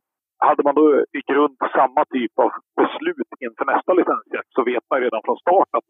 hade 0.48 0.62
man 0.66 0.74
då 0.80 0.86
i 1.18 1.20
grund 1.32 1.56
samma 1.78 2.02
typ 2.16 2.34
av 2.44 2.50
beslut 2.80 3.32
inför 3.46 3.64
nästa 3.72 3.92
licensjakt 3.98 4.52
så 4.56 4.62
vet 4.70 4.84
man 4.90 5.00
redan 5.04 5.22
från 5.26 5.38
start 5.44 5.70
att 5.78 5.88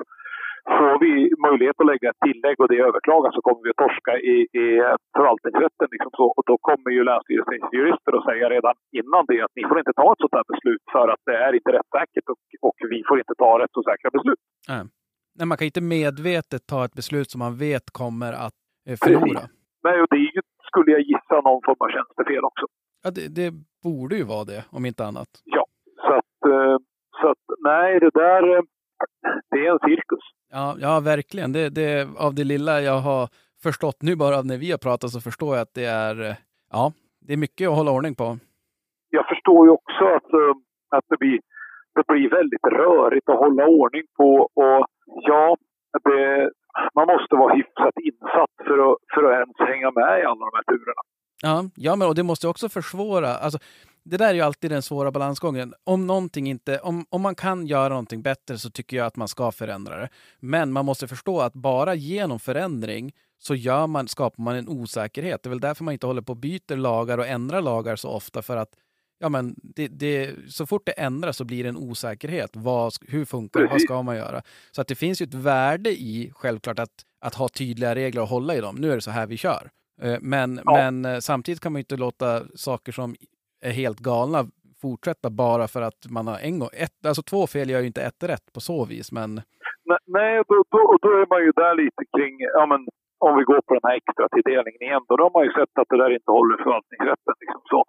får 0.77 0.95
vi 1.05 1.13
möjlighet 1.47 1.81
att 1.81 1.91
lägga 1.93 2.07
ett 2.11 2.25
tillägg 2.27 2.57
och 2.61 2.69
det 2.73 2.79
överklagas 2.89 3.35
så 3.35 3.43
kommer 3.47 3.63
vi 3.65 3.71
att 3.73 3.83
torska 3.85 4.13
i, 4.33 4.37
i 4.63 4.67
förvaltningsrätten. 5.17 5.89
Liksom 5.95 6.11
så. 6.21 6.27
Och 6.37 6.45
då 6.51 6.55
kommer 6.69 6.91
ju 6.97 7.01
Länsstyrelsens 7.05 7.73
jurister 7.79 8.13
att 8.19 8.29
säga 8.31 8.47
redan 8.57 8.75
innan 9.01 9.23
det 9.31 9.41
att 9.47 9.55
ni 9.59 9.63
får 9.69 9.79
inte 9.83 9.97
ta 10.01 10.07
ett 10.13 10.21
sådant 10.23 10.39
här 10.41 10.49
beslut 10.53 10.85
för 10.95 11.07
att 11.13 11.23
det 11.29 11.37
är 11.47 11.53
inte 11.59 11.71
rättssäkert 11.77 12.27
och, 12.33 12.41
och 12.69 12.77
vi 12.93 12.99
får 13.09 13.17
inte 13.23 13.37
ta 13.45 13.51
rätt 13.61 13.73
så 13.77 13.83
säkra 13.91 14.11
beslut. 14.17 14.41
Nej, 15.37 15.47
man 15.51 15.59
kan 15.59 15.71
inte 15.71 15.85
medvetet 15.97 16.63
ta 16.73 16.81
ett 16.87 16.97
beslut 17.01 17.29
som 17.33 17.39
man 17.47 17.55
vet 17.67 17.87
kommer 18.01 18.33
att 18.47 18.59
eh, 18.89 18.97
förlora. 19.05 19.43
Nej, 19.87 19.97
och 20.03 20.09
det 20.13 20.17
är 20.17 20.31
ju, 20.37 20.43
skulle 20.69 20.91
jag 20.97 21.03
gissa, 21.11 21.35
någon 21.49 21.63
form 21.67 21.81
av 21.85 21.91
tjänstefel 21.97 22.45
också. 22.51 22.65
Ja, 23.03 23.09
det, 23.17 23.27
det 23.41 23.49
borde 23.87 24.15
ju 24.21 24.25
vara 24.35 24.45
det, 24.53 24.61
om 24.77 24.83
inte 24.91 25.03
annat. 25.11 25.31
Ja, 25.57 25.65
så 26.05 26.13
att, 26.21 26.39
eh, 26.53 26.77
så 27.21 27.27
att 27.33 27.45
nej, 27.71 28.01
det 28.01 28.11
där, 28.25 28.43
eh, 28.57 28.63
det 29.51 29.67
är 29.67 29.73
en 29.73 29.79
cirkus. 29.79 30.25
Ja, 30.51 30.77
ja 30.81 31.01
verkligen. 31.01 31.53
Det, 31.53 31.69
det, 31.69 32.09
av 32.19 32.35
det 32.35 32.45
lilla 32.45 32.81
jag 32.81 32.99
har 32.99 33.29
förstått 33.63 34.03
nu 34.03 34.17
bara 34.17 34.43
när 34.43 34.59
vi 34.59 34.71
har 34.71 34.79
pratat 34.79 35.11
så 35.11 35.21
förstår 35.21 35.57
jag 35.57 35.63
att 35.63 35.75
det 35.75 35.85
är, 35.85 36.37
ja, 36.73 36.93
det 37.27 37.33
är 37.33 37.37
mycket 37.37 37.69
att 37.69 37.77
hålla 37.77 37.91
ordning 37.91 38.15
på. 38.15 38.39
jag 39.11 39.27
förstår 39.29 39.67
ju 39.67 39.71
också 39.73 40.05
att, 40.17 40.33
eh, 40.33 40.55
att 40.97 41.05
det, 41.09 41.17
blir, 41.17 41.41
det 41.95 42.05
blir 42.09 42.31
väldigt 42.31 42.65
rörigt 42.65 43.29
att 43.29 43.39
hålla 43.39 43.67
ordning 43.67 44.03
på. 44.17 44.31
Och 44.55 44.87
ja, 45.07 45.57
det, 46.05 46.51
man 46.95 47.07
måste 47.07 47.37
vara 47.37 47.55
hyfsat 47.55 47.95
insatt 48.09 48.55
för 48.67 48.79
att, 48.87 48.97
för 49.15 49.23
att 49.25 49.35
ens 49.43 49.59
hänga 49.73 49.91
med 49.91 50.21
i 50.21 50.25
alla 50.25 50.45
de 50.49 50.53
här 50.59 50.67
turerna. 50.73 51.03
Ja, 51.43 51.57
ja 51.77 51.97
men 51.97 52.09
och 52.09 52.15
det 52.15 52.23
måste 52.23 52.49
också 52.49 52.69
försvåra. 52.69 53.29
Alltså, 53.29 53.59
det 54.11 54.17
där 54.17 54.29
är 54.29 54.35
ju 54.35 54.41
alltid 54.41 54.71
den 54.71 54.83
svåra 54.83 55.11
balansgången. 55.11 55.75
Om, 55.85 56.07
någonting 56.07 56.51
inte, 56.51 56.79
om, 56.79 57.07
om 57.09 57.23
man 57.23 57.35
kan 57.35 57.67
göra 57.67 57.89
någonting 57.89 58.23
bättre 58.23 58.59
så 58.59 58.71
tycker 58.71 58.97
jag 58.97 59.07
att 59.07 59.17
man 59.17 59.29
ska 59.29 59.53
förändra 59.53 59.97
det. 60.01 60.09
Men 60.41 60.73
man 60.73 60.85
måste 60.85 61.09
förstå 61.09 61.41
att 61.41 61.53
bara 61.53 61.95
genom 61.95 62.39
förändring 62.41 63.13
så 63.39 63.55
gör 63.55 63.87
man, 63.87 64.09
skapar 64.09 64.43
man 64.43 64.57
en 64.57 64.69
osäkerhet. 64.69 65.43
Det 65.43 65.47
är 65.47 65.51
väl 65.51 65.61
därför 65.61 65.85
man 65.85 65.93
inte 65.93 66.07
håller 66.07 66.23
på 66.23 66.33
och 66.33 66.37
byter 66.37 66.77
lagar 66.77 67.19
och 67.19 67.27
ändrar 67.27 67.63
lagar 67.63 67.97
så 67.97 68.09
ofta. 68.09 68.43
För 68.43 68.57
att 68.57 68.69
ja, 69.19 69.29
men 69.29 69.55
det, 69.63 69.89
det, 69.89 70.31
så 70.49 70.67
fort 70.67 70.83
det 70.87 70.93
ändras 70.93 71.37
så 71.37 71.45
blir 71.45 71.63
det 71.63 71.69
en 71.69 71.77
osäkerhet. 71.77 72.51
Vad, 72.53 72.93
hur 73.09 73.25
funkar 73.25 73.61
det? 73.61 73.67
Vad 73.67 73.81
ska 73.81 74.03
man 74.03 74.17
göra? 74.17 74.43
Så 74.71 74.81
att 74.81 74.89
det 74.89 74.95
finns 74.95 75.23
ju 75.23 75.25
ett 75.25 75.35
värde 75.35 75.91
i, 75.91 76.33
självklart, 76.35 76.79
att, 76.79 76.91
att 77.21 77.35
ha 77.35 77.49
tydliga 77.49 77.95
regler 77.95 78.23
och 78.23 78.29
hålla 78.29 78.55
i 78.55 78.61
dem. 78.61 78.77
Nu 78.77 78.91
är 78.91 78.95
det 78.95 79.01
så 79.01 79.11
här 79.11 79.27
vi 79.27 79.37
kör. 79.37 79.71
Eh, 80.03 80.17
Men, 80.21 80.61
Ja. 80.65 80.73
men 80.91 81.05
eh, 81.05 81.21
samtidigt 81.21 81.61
kan 81.61 81.73
man 81.73 81.79
ju 81.79 81.83
inte 81.83 81.97
låta 81.97 82.43
saker 82.55 82.93
som 82.93 83.17
är 83.61 83.73
helt 83.83 84.01
galna 84.01 84.41
fortsätta 84.83 85.29
bara 85.45 85.67
för 85.75 85.83
att 85.89 86.01
man 86.17 86.25
har 86.31 86.39
en 86.49 86.57
gång... 86.61 86.73
Ett, 86.85 86.99
alltså 87.09 87.23
två 87.31 87.43
fel 87.53 87.71
gör 87.71 87.81
ju 87.83 87.91
inte 87.93 88.09
ett 88.11 88.23
rätt 88.33 88.47
på 88.55 88.61
så 88.71 88.79
vis, 88.93 89.09
men 89.19 89.31
Nej, 89.91 90.03
Nej, 90.19 90.35
då, 90.51 90.57
då, 90.75 90.81
och 90.93 91.01
då 91.05 91.11
är 91.23 91.27
man 91.35 91.41
ju 91.47 91.53
där 91.63 91.75
lite 91.83 92.03
kring, 92.15 92.35
ja 92.59 92.65
men 92.73 92.81
om 93.27 93.33
vi 93.39 93.45
går 93.51 93.61
på 93.67 93.73
den 93.77 93.87
här 93.89 93.97
extra 94.01 94.27
tilldelningen 94.35 94.83
igen, 94.87 95.05
då 95.09 95.23
har 95.25 95.33
man 95.37 95.47
ju 95.47 95.53
sett 95.59 95.75
att 95.81 95.91
det 95.93 96.01
där 96.03 96.13
inte 96.19 96.31
håller 96.39 96.57
förvaltningsrätten. 96.65 97.35
Liksom 97.43 97.63
så. 97.73 97.81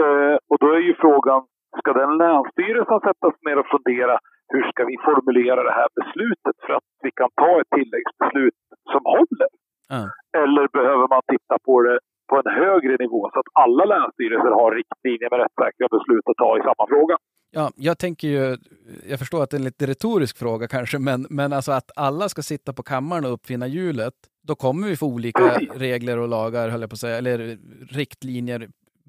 Eh, 0.00 0.36
och 0.50 0.58
då 0.62 0.68
är 0.76 0.82
ju 0.88 0.94
frågan, 1.04 1.40
ska 1.80 1.90
den 2.02 2.12
länsstyrelsen 2.22 3.00
sättas 3.08 3.34
ner 3.46 3.58
och 3.62 3.72
fundera 3.74 4.14
hur 4.52 4.64
ska 4.70 4.80
vi 4.90 4.96
formulera 5.08 5.60
det 5.68 5.76
här 5.80 5.90
beslutet 5.98 6.56
för 6.64 6.72
att 6.78 6.88
vi 7.04 7.10
kan 7.20 7.30
ta 7.42 7.50
ett 7.60 7.72
tilläggsbeslut 7.76 8.60
som 8.92 9.02
håller? 9.14 9.50
Ja. 9.94 10.02
Eller 10.42 10.64
behöver 10.78 11.06
man 11.14 11.22
titta 11.32 11.56
på 11.66 11.74
det 11.86 11.98
på 12.32 12.38
en 12.42 12.54
högre 12.64 12.94
nivå 13.04 13.20
så 13.32 13.38
att 13.42 13.50
alla 13.64 13.84
länsstyrelser 13.94 14.52
har 14.60 14.70
riktlinjer 14.80 15.30
med 15.30 15.38
rättssäkra 15.42 15.86
beslut 15.96 16.26
att 16.30 16.40
ta 16.44 16.50
i 16.58 16.62
samma 16.68 16.84
fråga? 16.94 17.16
Ja, 17.58 17.70
jag 17.88 17.98
tänker 17.98 18.28
ju, 18.28 18.56
jag 19.10 19.18
förstår 19.18 19.42
att 19.42 19.50
det 19.50 19.56
är 19.56 19.62
en 19.64 19.70
lite 19.70 19.86
retorisk 19.86 20.38
fråga 20.38 20.68
kanske, 20.76 20.98
men, 20.98 21.20
men 21.30 21.52
alltså 21.52 21.72
att 21.72 21.90
alla 21.96 22.28
ska 22.28 22.42
sitta 22.42 22.72
på 22.72 22.82
kammaren 22.82 23.24
och 23.24 23.32
uppfinna 23.32 23.66
hjulet, 23.66 24.16
då 24.48 24.54
kommer 24.54 24.84
vi 24.88 24.96
få 24.96 25.06
olika 25.06 25.42
Precis. 25.42 25.80
regler 25.86 26.16
och 26.18 26.28
lagar, 26.28 26.68
höll 26.68 26.80
jag 26.80 26.90
på 26.90 26.98
att 26.98 27.06
säga, 27.06 27.16
eller 27.18 27.38
riktlinjer 28.00 28.60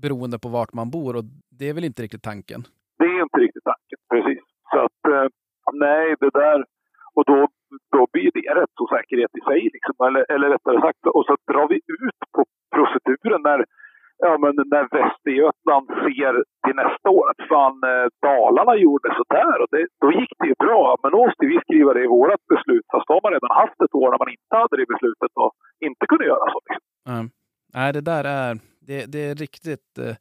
beroende 0.04 0.38
på 0.44 0.50
vart 0.50 0.74
man 0.74 0.92
bor 0.96 1.16
och 1.18 1.26
det 1.60 1.70
är 1.70 1.74
väl 1.74 1.90
inte 1.90 2.04
riktigt 2.04 2.24
tanken. 2.32 2.62
Det 3.00 3.06
är 3.06 3.22
inte 3.28 3.40
riktigt 3.46 3.68
tanken, 3.72 4.00
precis. 4.14 4.44
Så 4.72 4.78
att 4.86 5.02
eh, 5.14 5.28
nej, 5.74 6.16
det 6.20 6.32
där... 6.44 6.60
Och 7.16 7.26
då, 7.32 7.48
då 7.96 8.02
blir 8.14 8.30
det 8.38 8.56
rättsosäkerhet 8.62 9.32
i 9.40 9.42
sig. 9.50 9.62
Liksom. 9.76 9.96
Eller, 10.08 10.24
eller 10.34 10.50
rättare 10.50 10.82
sagt, 10.82 11.02
och 11.18 11.26
så 11.28 11.36
drar 11.52 11.68
vi 11.74 11.76
ut 12.06 12.20
på 12.36 12.42
proceduren 12.78 13.42
när, 13.50 13.60
ja, 14.26 14.32
men 14.44 14.54
när 14.74 14.84
Västergötland 14.98 15.88
ser 16.06 16.34
till 16.64 16.76
nästa 16.84 17.08
år 17.18 17.26
att 17.32 17.42
fan, 17.52 17.78
eh, 17.92 18.06
Dalarna 18.28 18.76
gjorde 18.86 19.08
sådär 19.20 19.56
och 19.62 19.70
det, 19.74 19.84
då 20.04 20.08
gick 20.20 20.34
det 20.40 20.48
ju 20.52 20.56
bra. 20.66 20.86
Men 21.02 21.10
då 21.12 21.18
måste 21.26 21.44
vi 21.52 21.58
skriva 21.66 21.92
det 21.94 22.04
i 22.08 22.14
vårt 22.18 22.44
beslut. 22.54 22.86
Fast 22.92 23.08
då 23.08 23.14
har 23.16 23.24
man 23.26 23.34
redan 23.38 23.54
haft 23.62 23.80
ett 23.86 23.96
år 24.02 24.08
när 24.12 24.20
man 24.24 24.34
inte 24.38 24.54
hade 24.62 24.76
det 24.80 24.88
beslutet 24.94 25.32
och 25.44 25.52
inte 25.88 26.04
kunde 26.10 26.26
göra 26.32 26.46
så. 26.54 26.60
Liksom. 26.68 26.86
Ja. 27.12 27.20
Nej, 27.80 27.90
det 27.94 28.02
där 28.12 28.24
är, 28.40 28.52
det, 28.88 29.00
det 29.14 29.22
är 29.30 29.36
riktigt, 29.36 29.90
eh, 30.06 30.16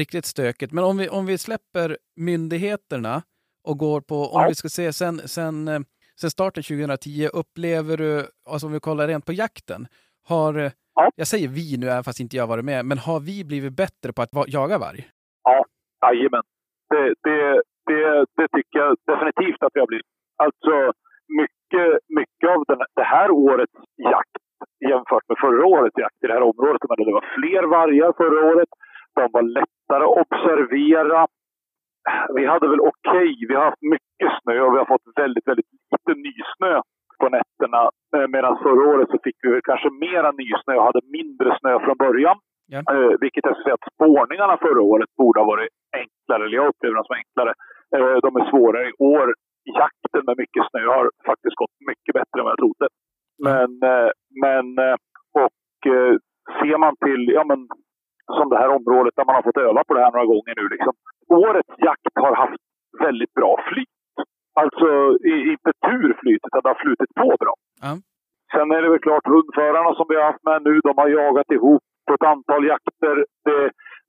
riktigt 0.00 0.24
stökigt. 0.34 0.72
Men 0.72 0.84
om 0.84 0.96
vi, 0.98 1.08
om 1.08 1.26
vi 1.26 1.38
släpper 1.38 1.96
myndigheterna 2.16 3.22
och 3.68 3.78
går 3.78 4.00
på, 4.00 4.14
om 4.14 4.42
Ja. 4.42 4.46
vi 4.48 4.54
ska 4.54 4.68
se 4.68 4.92
sen, 4.92 5.18
sen, 5.18 5.68
eh, 5.68 5.80
sen 6.20 6.30
starten 6.30 6.62
2010, 6.62 7.28
upplever 7.32 7.96
du, 7.96 8.26
alltså 8.50 8.66
om 8.66 8.72
vi 8.72 8.80
kollar 8.80 9.08
rent 9.08 9.26
på 9.26 9.32
jakten, 9.32 9.86
har, 10.28 10.54
eh, 10.58 10.70
Ja. 10.98 11.10
jag 11.20 11.28
säger 11.32 11.48
vi 11.58 11.66
nu 11.80 11.86
även 11.86 12.04
fast 12.08 12.20
inte 12.24 12.36
jag 12.36 12.46
varit 12.52 12.68
med, 12.72 12.80
men 12.90 12.98
har 13.08 13.20
vi 13.28 13.36
blivit 13.50 13.74
bättre 13.82 14.08
på 14.14 14.20
att 14.22 14.52
jaga 14.58 14.78
varg? 14.86 15.00
Jajamän. 16.02 16.46
Det, 16.92 17.06
det, 17.26 17.40
det, 17.88 18.02
det 18.38 18.48
tycker 18.56 18.76
jag 18.82 18.96
definitivt 19.12 19.62
att 19.62 19.74
vi 19.74 19.80
har 19.80 19.90
blivit. 19.92 20.12
Alltså, 20.44 20.72
mycket, 21.40 21.88
mycket 22.20 22.48
av 22.54 22.60
den, 22.68 22.78
det 23.00 23.08
här 23.16 23.30
årets 23.30 23.78
jakt 24.12 24.42
jämfört 24.90 25.26
med 25.28 25.38
förra 25.44 25.66
årets 25.66 25.98
jakt 26.04 26.24
i 26.24 26.26
det 26.26 26.36
här 26.36 26.48
området. 26.50 26.82
Men 26.88 26.96
det 27.06 27.18
var 27.20 27.26
fler 27.38 27.62
vargar 27.76 28.12
förra 28.22 28.40
året. 28.52 28.70
De 29.18 29.24
var 29.36 29.44
lättare 29.58 30.04
att 30.04 30.18
observera. 30.22 31.26
Vi 32.36 32.46
hade 32.46 32.68
väl 32.68 32.80
okej, 32.80 33.28
vi 33.48 33.54
har 33.54 33.64
haft 33.64 33.82
mycket 33.94 34.30
snö 34.38 34.60
och 34.60 34.72
vi 34.74 34.78
har 34.78 34.90
fått 34.94 35.06
väldigt, 35.22 35.46
väldigt 35.48 35.70
lite 35.92 36.12
nysnö 36.26 36.72
på 37.20 37.28
nätterna. 37.36 37.82
Eh, 38.16 38.28
Medan 38.34 38.54
förra 38.66 38.82
året 38.92 39.08
så 39.10 39.18
fick 39.24 39.38
vi 39.42 39.60
kanske 39.70 39.90
mera 40.06 40.30
nysnö 40.40 40.72
och 40.76 40.88
hade 40.88 41.00
mindre 41.18 41.48
snö 41.60 41.72
från 41.84 41.96
början. 42.06 42.38
Ja. 42.74 42.80
Eh, 42.92 43.12
vilket 43.22 43.44
jag 43.44 43.54
skulle 43.54 43.68
säga 43.68 43.78
att 43.80 43.92
spårningarna 43.94 44.56
förra 44.66 44.82
året 44.92 45.10
borde 45.20 45.40
ha 45.40 45.46
varit 45.54 45.72
enklare, 46.02 46.42
eller 46.44 46.56
jag 46.60 46.68
upplever 46.70 46.94
dem 46.96 47.08
som 47.08 47.20
enklare. 47.22 47.52
Eh, 47.96 48.16
de 48.24 48.30
är 48.40 48.50
svårare 48.50 48.88
i 48.90 48.96
år. 49.16 49.26
Jakten 49.80 50.22
med 50.28 50.36
mycket 50.42 50.62
snö 50.70 50.82
har 50.96 51.06
faktiskt 51.30 51.56
gått 51.62 51.76
mycket 51.90 52.12
bättre 52.18 52.36
än 52.38 52.44
vad 52.46 52.54
jag 52.54 52.62
trodde. 52.64 52.86
Men, 53.46 53.70
men 54.44 54.66
och 55.42 55.58
ser 56.58 56.78
man 56.78 56.94
till, 57.04 57.22
ja 57.36 57.44
men 57.50 57.60
som 58.36 58.46
det 58.50 58.58
här 58.62 58.70
området 58.78 59.14
där 59.16 59.24
man 59.24 59.34
har 59.34 59.42
fått 59.48 59.64
öva 59.68 59.80
på 59.84 59.94
det 59.94 60.02
här 60.04 60.12
några 60.12 60.30
gånger 60.32 60.54
nu 60.60 60.68
liksom. 60.74 60.94
Årets 61.46 61.74
jakt 61.86 62.14
har 62.24 62.34
haft 62.42 62.62
väldigt 63.06 63.34
bra 63.38 63.52
flyt. 63.68 63.97
Alltså 64.62 64.88
i- 65.32 65.46
inte 65.52 65.70
tur 65.88 66.10
flyt, 66.20 66.42
utan 66.46 66.60
det 66.62 66.68
har 66.72 66.80
flutit 66.84 67.10
på 67.20 67.28
bra. 67.42 67.54
Ja. 67.86 67.92
Sen 68.52 68.68
är 68.76 68.80
det 68.82 68.90
väl 68.92 69.06
klart 69.08 69.26
hundförarna 69.34 69.90
som 69.94 70.06
vi 70.08 70.16
har 70.16 70.26
haft 70.30 70.44
med 70.50 70.58
nu, 70.68 70.72
de 70.88 70.92
har 71.00 71.08
jagat 71.20 71.50
ihop 71.56 71.82
på 72.06 72.12
ett 72.14 72.26
antal 72.34 72.62
jakter. 72.72 73.16
Det, 73.46 73.58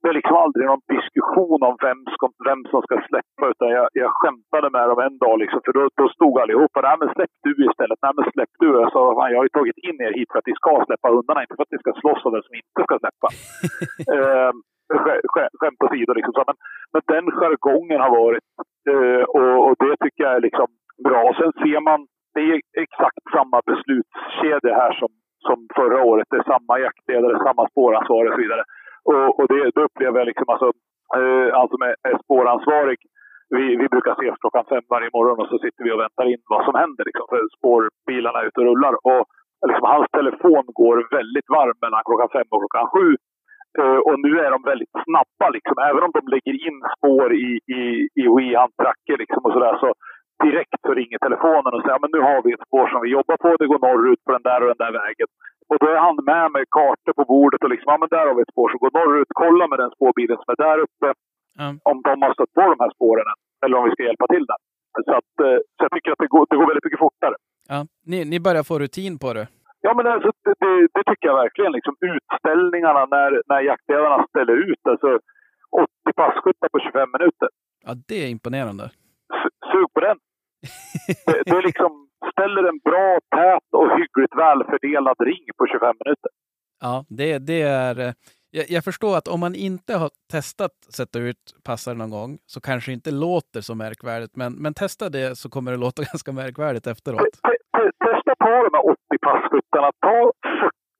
det 0.00 0.08
är 0.10 0.16
liksom 0.18 0.36
aldrig 0.44 0.64
någon 0.66 0.84
diskussion 0.96 1.60
om 1.68 1.74
vem, 1.86 1.98
ska, 2.14 2.24
vem 2.48 2.60
som 2.70 2.80
ska 2.86 2.94
släppa. 3.08 3.44
Utan 3.52 3.68
jag, 3.78 3.86
jag 4.02 4.10
skämtade 4.20 4.68
med 4.76 4.84
dem 4.90 5.00
en 5.06 5.16
dag, 5.24 5.36
liksom, 5.42 5.60
för 5.64 5.72
då, 5.78 5.82
då 6.00 6.06
stod 6.16 6.34
allihopa 6.42 6.78
Nej 6.86 6.96
men 7.00 7.08
släpp 7.14 7.34
du 7.46 7.52
istället. 7.68 7.98
Nej 8.04 8.12
men 8.16 8.24
släpp 8.34 8.52
du. 8.62 8.68
Jag 8.82 8.90
sa 8.94 9.00
fan, 9.16 9.30
jag 9.32 9.38
har 9.40 9.48
ju 9.48 9.54
tagit 9.58 9.78
in 9.88 9.98
er 10.06 10.12
hit 10.18 10.28
för 10.32 10.38
att 10.38 10.50
ni 10.50 10.54
ska 10.60 10.72
släppa 10.88 11.08
hundarna, 11.14 11.42
inte 11.44 11.56
för 11.56 11.64
att 11.66 11.74
ni 11.74 11.78
ska 11.82 11.92
slåss 12.00 12.24
om 12.26 12.32
vem 12.34 12.44
som 12.46 12.54
inte 12.62 12.80
ska 12.86 12.94
släppa. 13.02 13.28
eh, 14.14 14.52
sk- 15.04 15.22
sk- 15.32 15.54
skämt 15.60 15.80
åsido, 15.86 16.12
liksom. 16.18 16.32
så, 16.36 16.42
men, 16.48 16.56
men 16.92 17.02
den 17.12 17.24
jargongen 17.38 18.00
har 18.04 18.12
varit 18.22 18.46
eh, 18.92 19.22
och, 19.38 19.58
och 19.66 19.76
det 19.84 19.94
tycker 20.02 20.24
jag 20.24 20.34
är 20.36 20.40
liksom 20.48 20.68
bra. 21.06 21.20
Och 21.28 21.36
sen 21.40 21.52
ser 21.62 21.80
man, 21.88 22.00
det 22.34 22.40
är 22.40 22.60
exakt 22.86 23.24
samma 23.36 23.58
beslutskedja 23.70 24.72
här 24.82 24.92
som, 25.00 25.10
som 25.46 25.58
förra 25.78 25.98
året. 26.10 26.26
Det 26.30 26.36
är 26.36 26.52
samma 26.54 26.74
jaktledare, 26.78 27.44
samma 27.46 27.68
spåransvarig 27.68 28.28
och 28.30 28.36
så 28.36 28.42
vidare. 28.44 28.64
Och, 29.10 29.38
och 29.38 29.46
det, 29.52 29.70
det 29.74 29.82
upplever 29.88 30.18
jag 30.18 30.26
liksom, 30.26 30.48
alltså, 30.48 30.68
eh, 31.18 31.48
alltså 31.60 31.76
med 31.82 31.94
är 32.08 32.18
spåransvarig. 32.24 33.00
Vi, 33.56 33.64
vi 33.82 33.86
brukar 33.94 34.12
ses 34.12 34.40
klockan 34.40 34.64
fem 34.72 34.84
varje 34.94 35.10
morgon 35.16 35.40
och 35.40 35.50
så 35.52 35.58
sitter 35.58 35.84
vi 35.84 35.92
och 35.92 36.02
väntar 36.06 36.26
in 36.32 36.42
vad 36.52 36.64
som 36.64 36.74
händer. 36.82 37.04
Liksom, 37.04 37.26
för 37.32 37.40
spårbilarna 37.56 38.38
är 38.40 38.46
ute 38.48 38.60
och 38.60 38.68
rullar. 38.70 38.94
Och 39.10 39.24
liksom, 39.68 39.86
hans 39.94 40.08
telefon 40.18 40.64
går 40.80 40.96
väldigt 41.18 41.48
varm 41.56 41.78
mellan 41.84 42.02
klockan 42.08 42.30
fem 42.36 42.48
och 42.50 42.60
klockan 42.62 42.90
sju. 42.94 43.06
Eh, 43.78 44.00
och 44.08 44.16
nu 44.26 44.32
är 44.44 44.50
de 44.54 44.60
väldigt 44.70 44.94
snabba. 45.04 45.46
Liksom. 45.56 45.76
Även 45.88 46.02
om 46.06 46.12
de 46.16 46.22
lägger 46.34 46.54
in 46.66 46.78
spår 46.96 47.28
i, 47.46 47.48
i, 47.78 47.80
i 48.22 48.24
WeHunt-tracker 48.36 49.16
liksom, 49.22 49.40
och 49.46 49.52
sådär, 49.56 49.76
så 49.82 49.88
direkt 50.46 50.80
så 50.86 50.92
ringer 51.00 51.18
telefonen 51.26 51.72
och 51.74 51.80
säger 51.82 51.96
ja, 51.96 52.02
men 52.04 52.12
nu 52.16 52.20
har 52.28 52.38
vi 52.44 52.50
ett 52.52 52.66
spår 52.68 52.86
som 52.92 53.00
vi 53.04 53.08
jobbar 53.18 53.36
på. 53.44 53.48
Det 53.60 53.70
går 53.72 53.80
norrut 53.88 54.22
på 54.24 54.30
den 54.36 54.44
där 54.48 54.60
och 54.62 54.70
den 54.72 54.82
där 54.84 54.92
vägen. 55.02 55.28
Och 55.70 55.78
då 55.82 55.86
är 55.94 56.00
han 56.06 56.16
med 56.30 56.46
med 56.54 56.64
kartor 56.78 57.12
på 57.20 57.24
bordet 57.32 57.60
och 57.64 57.70
liksom, 57.74 57.88
ja 57.92 57.98
men 58.02 58.08
där 58.14 58.24
har 58.28 58.34
vi 58.36 58.42
ett 58.42 58.54
spår 58.54 58.68
som 58.70 58.78
går 58.82 58.92
norrut. 59.00 59.30
Kolla 59.42 59.64
med 59.70 59.78
den 59.82 59.90
spårbilen 59.96 60.36
som 60.40 60.48
är 60.54 60.58
där 60.66 60.78
uppe 60.86 61.08
Ja. 61.62 61.68
om 61.90 61.96
de 62.08 62.14
har 62.24 62.32
stött 62.36 62.52
på 62.58 62.64
de 62.72 62.76
här 62.84 62.90
spåren 62.96 63.26
eller 63.64 63.76
om 63.78 63.84
vi 63.84 63.90
ska 63.94 64.02
hjälpa 64.10 64.26
till 64.34 64.44
där. 64.50 64.60
Så, 65.06 65.12
att, 65.20 65.32
eh, 65.46 65.58
så 65.76 65.80
jag 65.84 65.92
tycker 65.94 66.10
att 66.12 66.18
det 66.24 66.26
går, 66.34 66.46
det 66.50 66.56
går 66.56 66.66
väldigt 66.70 66.84
mycket 66.84 67.04
fortare. 67.06 67.34
Ja. 67.68 67.78
Ni, 68.10 68.18
ni 68.24 68.40
börjar 68.40 68.62
få 68.62 68.78
rutin 68.78 69.18
på 69.18 69.32
det. 69.36 69.46
Ja, 69.80 69.94
men 69.96 70.06
alltså, 70.06 70.30
det, 70.44 70.54
det, 70.64 70.88
det 70.94 71.04
tycker 71.10 71.26
jag 71.28 71.36
verkligen. 71.44 71.72
Liksom, 71.72 71.94
utställningarna 72.12 73.02
när, 73.14 73.30
när 73.50 73.60
jaktledarna 73.60 74.26
ställer 74.28 74.56
ut 74.70 74.82
alltså 74.92 75.08
80 76.06 76.12
passkyttar 76.16 76.68
på 76.72 76.78
25 76.80 77.08
minuter. 77.18 77.48
Ja, 77.86 77.92
det 78.08 78.24
är 78.24 78.28
imponerande. 78.28 78.84
S- 78.84 79.52
Sug 79.72 79.88
på 79.94 80.00
den! 80.00 80.16
Det, 81.26 81.42
det 81.52 81.60
liksom, 81.68 82.08
ställer 82.32 82.62
en 82.68 82.78
bra, 82.78 83.18
tät 83.36 83.68
och 83.72 83.88
hyggligt 83.98 84.34
välfördelad 84.36 85.16
ring 85.20 85.44
på 85.58 85.66
25 85.72 85.94
minuter. 86.04 86.30
Ja, 86.80 87.04
det, 87.08 87.38
det 87.38 87.62
är... 87.62 87.98
eh, 88.00 88.12
Jag, 88.50 88.64
jag 88.68 88.84
förstår 88.84 89.16
att 89.16 89.28
om 89.28 89.40
man 89.40 89.54
inte 89.54 89.92
har 89.96 90.10
testat 90.32 90.70
sätta 90.98 91.18
ut 91.18 91.42
passare 91.64 91.94
någon 91.94 92.10
gång 92.10 92.38
så 92.46 92.60
kanske 92.60 92.90
det 92.90 92.94
inte 92.94 93.10
låter 93.10 93.60
så 93.60 93.74
märkvärdigt, 93.74 94.36
men, 94.36 94.52
men 94.52 94.74
testa 94.74 95.08
det 95.08 95.38
så 95.38 95.50
kommer 95.50 95.70
det 95.72 95.76
låta 95.86 96.02
ganska 96.12 96.32
märkvärdigt 96.32 96.86
efteråt. 96.86 97.20
Te, 97.20 97.48
te, 97.48 97.56
te, 97.78 97.84
testa 98.04 98.19
ta 98.44 98.54
de 98.66 98.70
här 98.76 98.84
80 98.90 98.98
passkyttarna. 99.26 99.90
Ta 100.06 100.32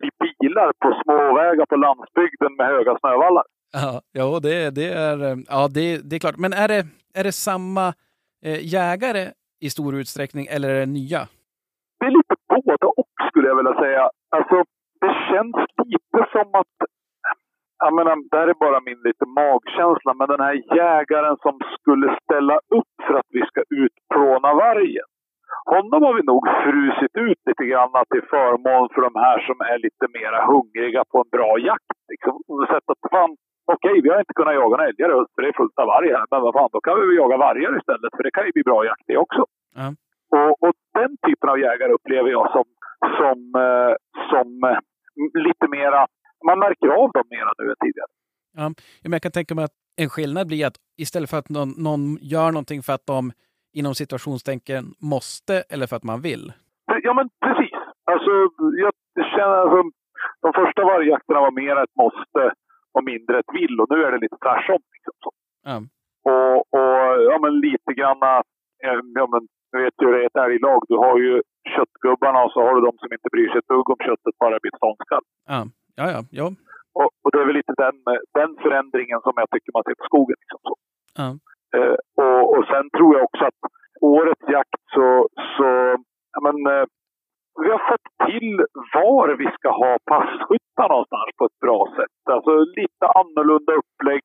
40 0.00 0.10
bilar 0.20 0.72
på 0.82 0.88
småvägar 1.02 1.66
på 1.66 1.76
landsbygden 1.76 2.52
med 2.58 2.66
höga 2.66 2.98
snövallar. 3.00 3.44
Ja, 3.72 4.00
ja 4.12 4.40
det, 4.42 4.70
det, 4.70 4.88
är, 5.08 5.18
eh, 5.24 5.36
ja 5.48 5.68
det, 5.74 6.10
det 6.10 6.16
är 6.16 6.20
klart. 6.20 6.36
Men 6.36 6.52
är 6.52 6.68
det, 6.68 6.86
är 7.14 7.24
det 7.24 7.32
samma 7.32 7.86
eh, 8.44 8.60
jägare 8.76 9.24
i 9.60 9.70
stor 9.70 9.94
utsträckning 10.00 10.46
eller 10.46 10.68
är 10.68 10.80
det 10.80 10.86
nya? 10.86 11.28
det 12.00 12.06
är 12.06 12.10
lite 12.20 12.34
både 12.48 12.86
och 13.00 13.14
skulle 13.28 13.48
jag 13.48 13.56
vilja 13.56 13.76
säga. 13.84 14.10
Alltså, 14.36 14.56
det 15.00 15.12
känns 15.28 15.56
lite 15.92 16.20
som 16.34 16.48
att, 16.60 16.76
jag 17.84 17.94
menar, 17.98 18.14
det 18.30 18.36
här 18.40 18.48
är 18.48 18.64
bara 18.66 18.80
min 18.80 19.00
lite 19.08 19.26
magkänsla, 19.40 20.14
men 20.14 20.28
den 20.28 20.40
här 20.46 20.56
jägaren 20.80 21.36
som 21.44 21.54
skulle 21.76 22.08
ställa 22.22 22.56
upp 22.78 22.94
för 23.06 23.14
att 23.20 23.30
vi 23.36 23.42
ska 23.50 23.60
utplåna 23.82 24.50
vargen. 24.66 25.09
Honom 25.74 26.00
har 26.06 26.14
vi 26.18 26.22
nog 26.32 26.42
frusit 26.62 27.14
ut 27.28 27.40
lite 27.48 27.64
grann 27.70 27.92
till 28.12 28.24
förmån 28.34 28.84
för 28.92 29.00
de 29.08 29.12
här 29.24 29.38
som 29.48 29.56
är 29.72 29.78
lite 29.86 30.06
mera 30.18 30.38
hungriga 30.52 31.02
på 31.10 31.16
en 31.22 31.30
bra 31.36 31.50
jakt. 31.68 31.98
Liksom. 32.12 32.34
Sett 32.72 32.86
att 32.92 33.02
fan, 33.14 33.32
okej, 33.74 33.96
vi 34.02 34.08
har 34.10 34.18
inte 34.24 34.38
kunnat 34.38 34.58
jaga 34.60 34.74
några 34.76 34.88
älgar 34.90 35.08
för 35.32 35.40
det 35.42 35.48
är 35.52 35.60
fullt 35.60 35.78
av 35.82 35.86
varg 35.94 36.08
här, 36.18 36.26
men 36.30 36.40
vad 36.46 36.54
fan, 36.56 36.74
då 36.76 36.80
kan 36.86 36.94
vi 36.98 37.02
väl 37.06 37.20
jaga 37.22 37.36
vargar 37.46 37.72
istället, 37.80 38.12
för 38.16 38.22
det 38.26 38.34
kan 38.36 38.46
ju 38.46 38.52
bli 38.56 38.64
bra 38.70 38.78
jakt 38.90 39.06
det 39.10 39.18
också. 39.26 39.42
Ja. 39.80 39.86
Och, 40.36 40.52
och 40.64 40.74
den 40.98 41.12
typen 41.26 41.48
av 41.52 41.58
jägare 41.66 41.92
upplever 41.98 42.30
jag 42.38 42.46
som, 42.56 42.66
som, 43.18 43.38
eh, 43.64 43.92
som 44.30 44.46
eh, 44.70 44.80
lite 45.46 45.66
mera... 45.78 46.00
Man 46.48 46.58
märker 46.66 46.88
av 47.00 47.08
dem 47.16 47.26
mera 47.36 47.50
nu 47.58 47.64
än 47.72 47.80
tidigare. 47.84 48.12
Ja, 48.58 48.66
men 49.02 49.12
jag 49.16 49.22
kan 49.22 49.32
tänka 49.38 49.54
mig 49.54 49.64
att 49.64 49.76
en 50.02 50.08
skillnad 50.08 50.46
blir 50.46 50.66
att 50.66 50.78
istället 51.04 51.30
för 51.30 51.38
att 51.38 51.48
någon, 51.48 51.70
någon 51.86 52.02
gör 52.20 52.50
någonting 52.52 52.82
för 52.82 52.92
att 52.92 53.06
de 53.06 53.32
inom 53.78 53.94
situationstänken 53.94 54.84
måste 55.12 55.54
eller 55.72 55.86
för 55.86 55.96
att 55.96 56.10
man 56.12 56.20
vill. 56.20 56.52
Ja, 57.02 57.12
men 57.14 57.28
precis. 57.44 57.74
Alltså, 58.12 58.30
jag 58.84 58.92
känner 59.34 59.62
som 59.76 59.92
de 60.44 60.52
första 60.52 60.84
vargjakterna 60.84 61.40
var 61.40 61.50
mer 61.62 61.76
ett 61.84 61.96
måste 62.04 62.42
och 62.94 63.04
mindre 63.04 63.38
ett 63.38 63.52
vill. 63.58 63.80
Och 63.80 63.88
nu 63.90 64.04
är 64.04 64.12
det 64.12 64.18
lite 64.18 64.36
tvärtom. 64.44 64.82
Liksom. 64.94 65.32
Ja. 65.70 65.76
Och, 66.32 66.56
och 66.76 67.00
ja, 67.30 67.38
men 67.42 67.52
lite 67.60 67.92
grann... 67.98 68.22
eh, 68.22 69.00
Ja, 69.18 69.26
men 69.32 69.42
du 69.72 69.76
vet 69.84 69.94
ju 70.00 70.06
hur 70.06 70.14
det 70.14 70.22
är 70.22 70.26
ett 70.26 70.44
älglag. 70.46 70.80
Du 70.88 70.96
har 70.96 71.18
ju 71.18 71.42
köttgubbarna 71.74 72.38
och 72.44 72.52
så 72.52 72.60
har 72.66 72.74
du 72.74 72.80
de 72.80 72.94
som 72.98 73.12
inte 73.16 73.28
bryr 73.32 73.48
sig 73.48 73.58
ett 73.58 73.72
dugg 73.74 73.90
om 73.90 74.00
köttet, 74.08 74.38
bara 74.38 74.58
blir 74.62 74.76
ståndskall. 74.76 75.24
Ja, 75.52 75.60
ja, 76.00 76.06
ja. 76.14 76.20
ja. 76.40 76.46
Och, 77.00 77.10
och 77.22 77.30
det 77.32 77.38
är 77.42 77.46
väl 77.46 77.58
lite 77.60 77.74
den, 77.84 77.96
den 78.38 78.50
förändringen 78.64 79.20
som 79.26 79.32
jag 79.36 79.48
tycker 79.50 79.70
man 79.76 79.84
ser 79.86 79.98
på 80.00 80.04
skogen. 80.10 80.36
Liksom 80.42 80.60
så. 80.68 80.74
Eh, 81.76 81.96
och, 82.24 82.58
och 82.58 82.64
sen 82.64 82.90
tror 82.96 83.14
jag 83.16 83.24
också 83.24 83.44
att 83.44 83.60
årets 84.00 84.48
jakt 84.48 84.82
så, 84.94 85.28
så 85.56 85.96
men, 86.44 86.56
eh, 86.74 86.86
vi 87.62 87.70
har 87.70 87.82
fått 87.90 88.08
till 88.26 88.56
var 88.94 89.28
vi 89.28 89.48
ska 89.58 89.68
ha 89.70 89.98
passkyttar 90.12 90.88
någonstans 90.88 91.30
på 91.38 91.44
ett 91.44 91.60
bra 91.64 91.80
sätt. 91.96 92.18
Alltså 92.34 92.52
lite 92.80 93.06
annorlunda 93.20 93.72
upplägg. 93.72 94.24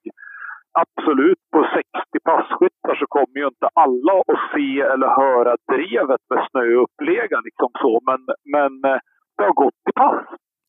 Absolut, 0.83 1.41
på 1.53 1.61
60 1.73 2.19
passkyttar 2.23 2.95
så 2.95 3.05
kommer 3.15 3.37
ju 3.41 3.47
inte 3.47 3.69
alla 3.73 4.13
att 4.19 4.41
se 4.53 4.69
eller 4.93 5.07
höra 5.23 5.55
drevet 5.71 6.21
med 6.29 6.47
snöuppläggar 6.49 7.41
liksom 7.47 7.69
så. 7.81 7.93
Men, 8.09 8.21
men 8.53 8.71
eh, 8.91 8.99
det 9.37 9.43
har 9.43 9.53
gått 9.63 9.81
i 9.89 9.93
pass. 10.01 10.25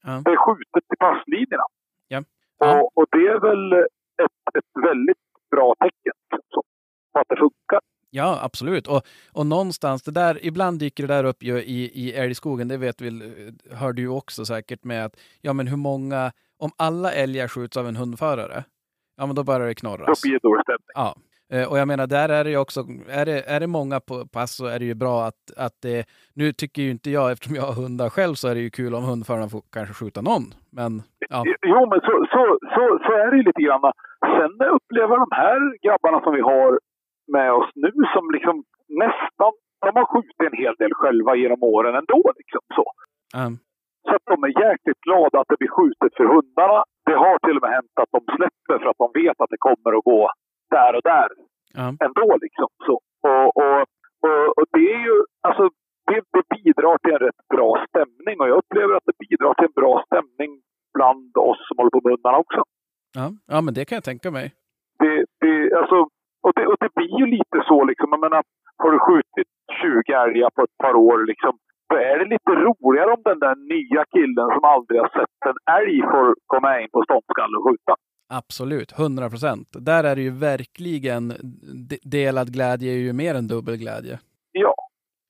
Ja. 0.06 0.14
Det 0.24 0.30
är 0.30 0.44
skjutet 0.44 0.84
till 0.88 1.02
passlinjerna. 1.06 1.66
Ja. 2.08 2.20
Ja. 2.58 2.80
Och, 2.80 2.86
och 2.98 3.06
det 3.10 3.26
är 3.34 3.40
väl 3.48 3.72
ett, 4.24 4.40
ett 4.58 4.72
väldigt 4.88 5.24
bra 5.50 5.74
tecken 5.84 6.16
att 7.20 7.28
det 7.28 7.36
funkar. 7.36 7.80
Ja, 8.10 8.38
absolut. 8.42 8.86
Och, 8.86 9.02
och 9.32 9.46
någonstans, 9.46 10.02
det 10.02 10.10
där, 10.10 10.38
ibland 10.46 10.78
dyker 10.80 11.06
det 11.06 11.14
där 11.14 11.24
upp 11.24 11.42
ju 11.42 11.58
i, 11.58 11.90
i 11.94 12.12
älgskogen, 12.14 12.68
det 12.68 12.76
vet 12.76 13.00
väl, 13.00 13.22
hör 13.72 13.92
du 13.92 14.08
också 14.08 14.44
säkert 14.44 14.84
med 14.84 15.04
att, 15.04 15.16
ja 15.40 15.52
men 15.52 15.66
hur 15.66 15.76
många, 15.76 16.32
om 16.58 16.70
alla 16.78 17.12
älgar 17.12 17.48
skjuts 17.48 17.76
av 17.76 17.88
en 17.88 17.96
hundförare, 17.96 18.64
ja 19.16 19.26
men 19.26 19.36
då 19.36 19.44
börjar 19.44 19.60
det 19.60 19.66
Då 19.68 19.74
knorras. 19.74 20.22
blir 20.22 20.32
det 20.32 20.38
dålig 20.42 20.62
stämning. 20.62 20.86
Ja. 20.94 21.16
Eh, 21.52 21.70
Och 21.70 21.78
jag 21.78 21.88
menar, 21.88 22.06
där 22.06 22.28
är 22.28 22.44
det 22.44 22.50
ju 22.50 22.56
också, 22.58 22.80
är 23.08 23.26
det, 23.26 23.42
är 23.42 23.60
det 23.60 23.66
många 23.66 24.00
på 24.00 24.26
pass 24.26 24.56
så 24.56 24.66
är 24.66 24.78
det 24.78 24.84
ju 24.84 24.94
bra 24.94 25.24
att, 25.24 25.52
att 25.56 25.72
det, 25.82 26.06
nu 26.34 26.52
tycker 26.52 26.82
ju 26.82 26.90
inte 26.90 27.10
jag, 27.10 27.32
eftersom 27.32 27.54
jag 27.56 27.62
har 27.62 27.72
hundar 27.82 28.08
själv, 28.10 28.34
så 28.34 28.48
är 28.48 28.54
det 28.54 28.60
ju 28.60 28.70
kul 28.70 28.94
om 28.94 29.04
hundföraren 29.04 29.50
får 29.50 29.62
kanske 29.72 29.94
skjuta 29.94 30.20
någon. 30.20 30.42
Men 30.70 31.02
ja, 31.28 31.44
Jo, 31.66 31.80
men 31.90 32.00
så, 32.00 32.12
så, 32.32 32.58
så, 32.74 32.98
så 33.06 33.12
är 33.12 33.30
det 33.30 33.36
ju 33.36 33.42
lite 33.42 33.62
grann. 33.62 33.92
Sen 34.38 34.68
upplever 34.76 35.16
de 35.24 35.28
här 35.30 35.58
grabbarna 35.86 36.20
som 36.24 36.34
vi 36.34 36.40
har 36.40 36.80
med 37.28 37.52
oss 37.52 37.70
nu 37.74 37.92
som 38.14 38.24
liksom 38.36 38.56
nästan, 39.04 39.52
de 39.86 39.90
har 39.98 40.06
skjutit 40.12 40.40
en 40.48 40.58
hel 40.62 40.74
del 40.82 40.92
själva 40.94 41.32
genom 41.42 41.62
åren 41.62 41.94
ändå. 41.94 42.20
Liksom, 42.40 42.62
så. 42.76 42.84
ja, 43.36 43.46
så 44.06 44.12
att 44.16 44.26
de 44.32 44.36
är 44.48 44.52
jäkligt 44.66 45.00
glada 45.06 45.36
att 45.40 45.48
det 45.48 45.58
blir 45.62 45.76
skjutet 45.76 46.12
för 46.16 46.26
hundarna. 46.34 46.78
Det 47.08 47.16
har 47.24 47.36
till 47.38 47.56
och 47.56 47.64
med 47.64 47.74
hänt 47.78 47.96
att 48.02 48.12
de 48.16 48.20
släpper 48.36 48.76
för 48.80 48.88
att 48.90 49.02
de 49.04 49.08
vet 49.22 49.38
att 49.40 49.52
det 49.54 49.66
kommer 49.68 49.90
att 49.98 50.04
gå 50.12 50.22
där 50.76 50.92
och 50.98 51.04
där 51.12 51.28
ja, 51.78 51.86
ändå. 52.06 52.28
Liksom. 52.44 52.68
Så. 52.86 52.96
Och, 53.28 53.48
och, 53.62 53.80
och, 54.26 54.46
och 54.58 54.66
det 54.76 54.86
är 54.94 55.02
ju, 55.08 55.16
alltså, 55.48 55.64
det, 56.08 56.20
det 56.34 56.44
bidrar 56.56 56.98
till 56.98 57.16
en 57.16 57.24
rätt 57.28 57.42
bra 57.54 57.70
stämning 57.88 58.36
och 58.40 58.48
jag 58.48 58.58
upplever 58.62 58.94
att 58.94 59.08
det 59.10 59.18
bidrar 59.24 59.54
till 59.54 59.68
en 59.70 59.78
bra 59.82 59.94
stämning 60.06 60.50
bland 60.94 61.36
oss 61.36 61.60
som 61.68 61.76
håller 61.78 61.90
på 61.90 62.00
med 62.04 62.12
hundarna 62.12 62.38
också. 62.38 62.60
ja, 63.18 63.26
ja, 63.52 63.60
men 63.60 63.74
det 63.74 63.84
kan 63.84 63.96
jag 63.96 64.04
tänka 64.04 64.30
mig. 64.30 64.46
Det, 64.98 65.24
det, 65.40 65.54
alltså, 65.80 66.08
och, 66.46 66.52
det, 66.56 66.64
och 66.70 66.78
det 66.80 66.90
blir 66.96 67.14
ju 67.22 67.26
lite 67.36 67.58
så 67.68 67.84
liksom, 67.90 68.08
jag 68.10 68.20
menar, 68.26 68.42
har 68.82 68.90
du 68.92 68.98
skjutit 69.06 69.48
20 69.82 70.12
älgar 70.24 70.50
på 70.56 70.62
ett 70.66 70.78
par 70.82 70.94
år 71.08 71.18
liksom, 71.32 71.52
då 71.90 71.96
är 71.96 72.18
det 72.18 72.28
lite 72.34 72.52
roligare 72.66 73.10
om 73.16 73.22
den 73.30 73.38
där 73.44 73.56
nya 73.74 74.02
killen 74.14 74.48
som 74.54 74.64
aldrig 74.74 75.00
har 75.00 75.10
sett 75.18 75.38
en 75.50 75.58
älg 75.78 75.96
får 76.12 76.26
komma 76.52 76.80
in 76.80 76.88
på 76.92 77.02
ståndskall 77.06 77.56
och 77.56 77.64
skjuta. 77.66 77.92
Absolut, 78.40 78.90
100 78.98 79.30
procent. 79.32 79.68
Där 79.90 80.04
är 80.10 80.14
det 80.16 80.24
ju 80.28 80.34
verkligen, 80.52 81.24
de- 81.90 82.02
delad 82.18 82.48
glädje 82.56 82.88
är 82.96 83.00
ju 83.06 83.12
mer 83.22 83.34
än 83.38 83.46
dubbel 83.54 83.76
glädje. 83.84 84.14
Ja. 84.52 84.74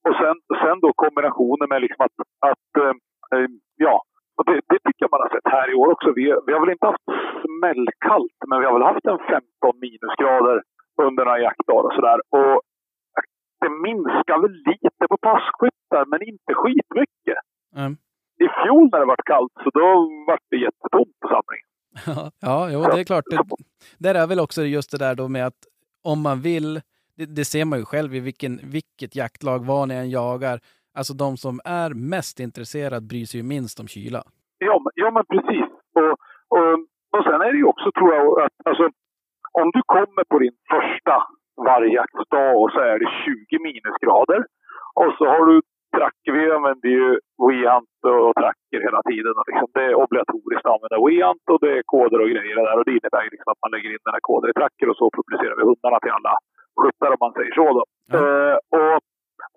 Och 0.08 0.16
sen, 0.22 0.36
sen 0.62 0.76
då 0.84 0.90
kombinationen 1.04 1.68
med 1.72 1.80
liksom 1.84 2.00
att, 2.06 2.16
att 2.50 2.70
eh, 2.82 3.46
ja, 3.86 3.96
och 4.36 4.44
det, 4.48 4.56
det 4.72 4.80
tycker 4.84 5.02
jag 5.04 5.14
man 5.14 5.24
har 5.24 5.32
sett 5.34 5.52
här 5.58 5.68
i 5.72 5.74
år 5.74 5.88
också. 5.94 6.08
Vi, 6.18 6.24
vi 6.46 6.52
har 6.52 6.60
väl 6.64 6.74
inte 6.76 6.90
haft 6.92 7.06
smällkallt, 7.44 8.38
men 8.48 8.56
vi 8.60 8.66
har 8.66 8.74
väl 8.78 8.90
haft 8.90 9.06
en 9.12 9.18
15 9.18 9.40
minusgrader 9.86 10.58
under 11.02 11.24
några 11.24 11.40
jaktdagar 11.40 11.84
och 11.88 11.94
sådär. 11.94 12.20
Och 12.30 12.62
det 13.60 13.70
minskar 13.70 14.38
väl 14.42 14.52
lite 14.52 15.04
på 15.10 15.16
passkyttar, 15.16 16.04
men 16.06 16.22
inte 16.22 16.54
skitmycket. 16.54 17.38
Mm. 17.76 17.92
I 18.44 18.46
fjol 18.60 18.88
när 18.92 19.00
det 19.00 19.06
var 19.06 19.16
kallt, 19.24 19.52
så 19.64 19.70
då 19.70 19.86
var 20.26 20.38
det 20.50 20.56
jättetomt 20.56 21.16
på 21.20 21.28
samlingen. 21.28 21.68
ja, 22.40 22.68
jo, 22.70 22.82
det 22.82 23.00
är 23.00 23.04
klart. 23.04 23.24
Det, 23.30 23.38
där 23.98 24.14
är 24.14 24.26
väl 24.26 24.40
också 24.40 24.62
just 24.62 24.90
det 24.90 24.98
där 24.98 25.14
då 25.14 25.28
med 25.28 25.46
att 25.46 25.60
om 26.04 26.22
man 26.22 26.40
vill, 26.40 26.80
det, 27.16 27.26
det 27.26 27.44
ser 27.44 27.64
man 27.64 27.78
ju 27.78 27.84
själv 27.84 28.14
i 28.14 28.20
vilken, 28.20 28.60
vilket 28.62 29.16
jaktlag, 29.16 29.66
var 29.66 29.86
ni 29.86 29.94
än 29.94 30.10
jagar, 30.10 30.60
alltså 30.98 31.14
de 31.14 31.36
som 31.36 31.60
är 31.64 31.90
mest 31.90 32.40
intresserade 32.40 33.06
bryr 33.06 33.24
sig 33.24 33.40
ju 33.40 33.46
minst 33.46 33.80
om 33.80 33.88
kyla. 33.88 34.22
Ja, 34.58 34.82
ja, 34.94 35.10
men 35.10 35.24
precis. 35.24 35.68
Och, 35.94 36.12
och, 36.56 36.72
och 37.16 37.24
sen 37.24 37.40
är 37.40 37.52
det 37.52 37.58
ju 37.58 37.64
också, 37.64 37.92
tror 37.92 38.14
jag, 38.14 38.40
att 38.44 38.52
alltså, 38.64 38.90
om 39.60 39.66
du 39.76 39.80
kommer 39.94 40.24
på 40.30 40.38
din 40.44 40.56
första 40.72 41.16
vargjaktsdag 41.68 42.50
och 42.60 42.70
så 42.74 42.80
är 42.80 42.98
det 43.02 43.08
20 43.24 43.58
minusgrader 43.68 44.40
och 45.00 45.10
så 45.18 45.24
har 45.32 45.46
du 45.50 45.56
tracker, 45.96 46.32
vi 46.38 46.44
använder 46.56 46.90
ju 46.98 47.08
WeHunt 47.46 48.00
och 48.14 48.34
tracker 48.40 48.80
hela 48.88 49.00
tiden. 49.10 49.32
Och 49.38 49.46
liksom 49.48 49.68
det 49.76 49.84
är 49.90 49.94
obligatoriskt 50.02 50.66
att 50.66 50.74
använda 50.74 51.04
WeHunt 51.06 51.44
och 51.52 51.60
det 51.64 51.72
är 51.78 51.82
koder 51.94 52.18
och 52.22 52.30
grejer 52.34 52.56
där. 52.68 52.78
Och 52.78 52.86
det 52.86 52.96
innebär 52.98 53.34
liksom 53.34 53.50
att 53.52 53.62
man 53.64 53.72
lägger 53.74 53.90
in 53.94 54.04
den 54.06 54.16
här 54.16 54.26
koden 54.28 54.50
i 54.50 54.58
tracker 54.60 54.86
och 54.90 54.98
så 55.00 55.06
publicerar 55.18 55.56
vi 55.58 55.64
hundarna 55.70 55.98
till 56.00 56.16
alla 56.18 56.34
skyttar 56.80 57.14
om 57.14 57.20
man 57.24 57.36
säger 57.38 57.54
så. 57.60 57.66
Då. 57.78 57.82
Ja. 58.12 58.18
Eh, 58.18 58.56
och 58.78 58.98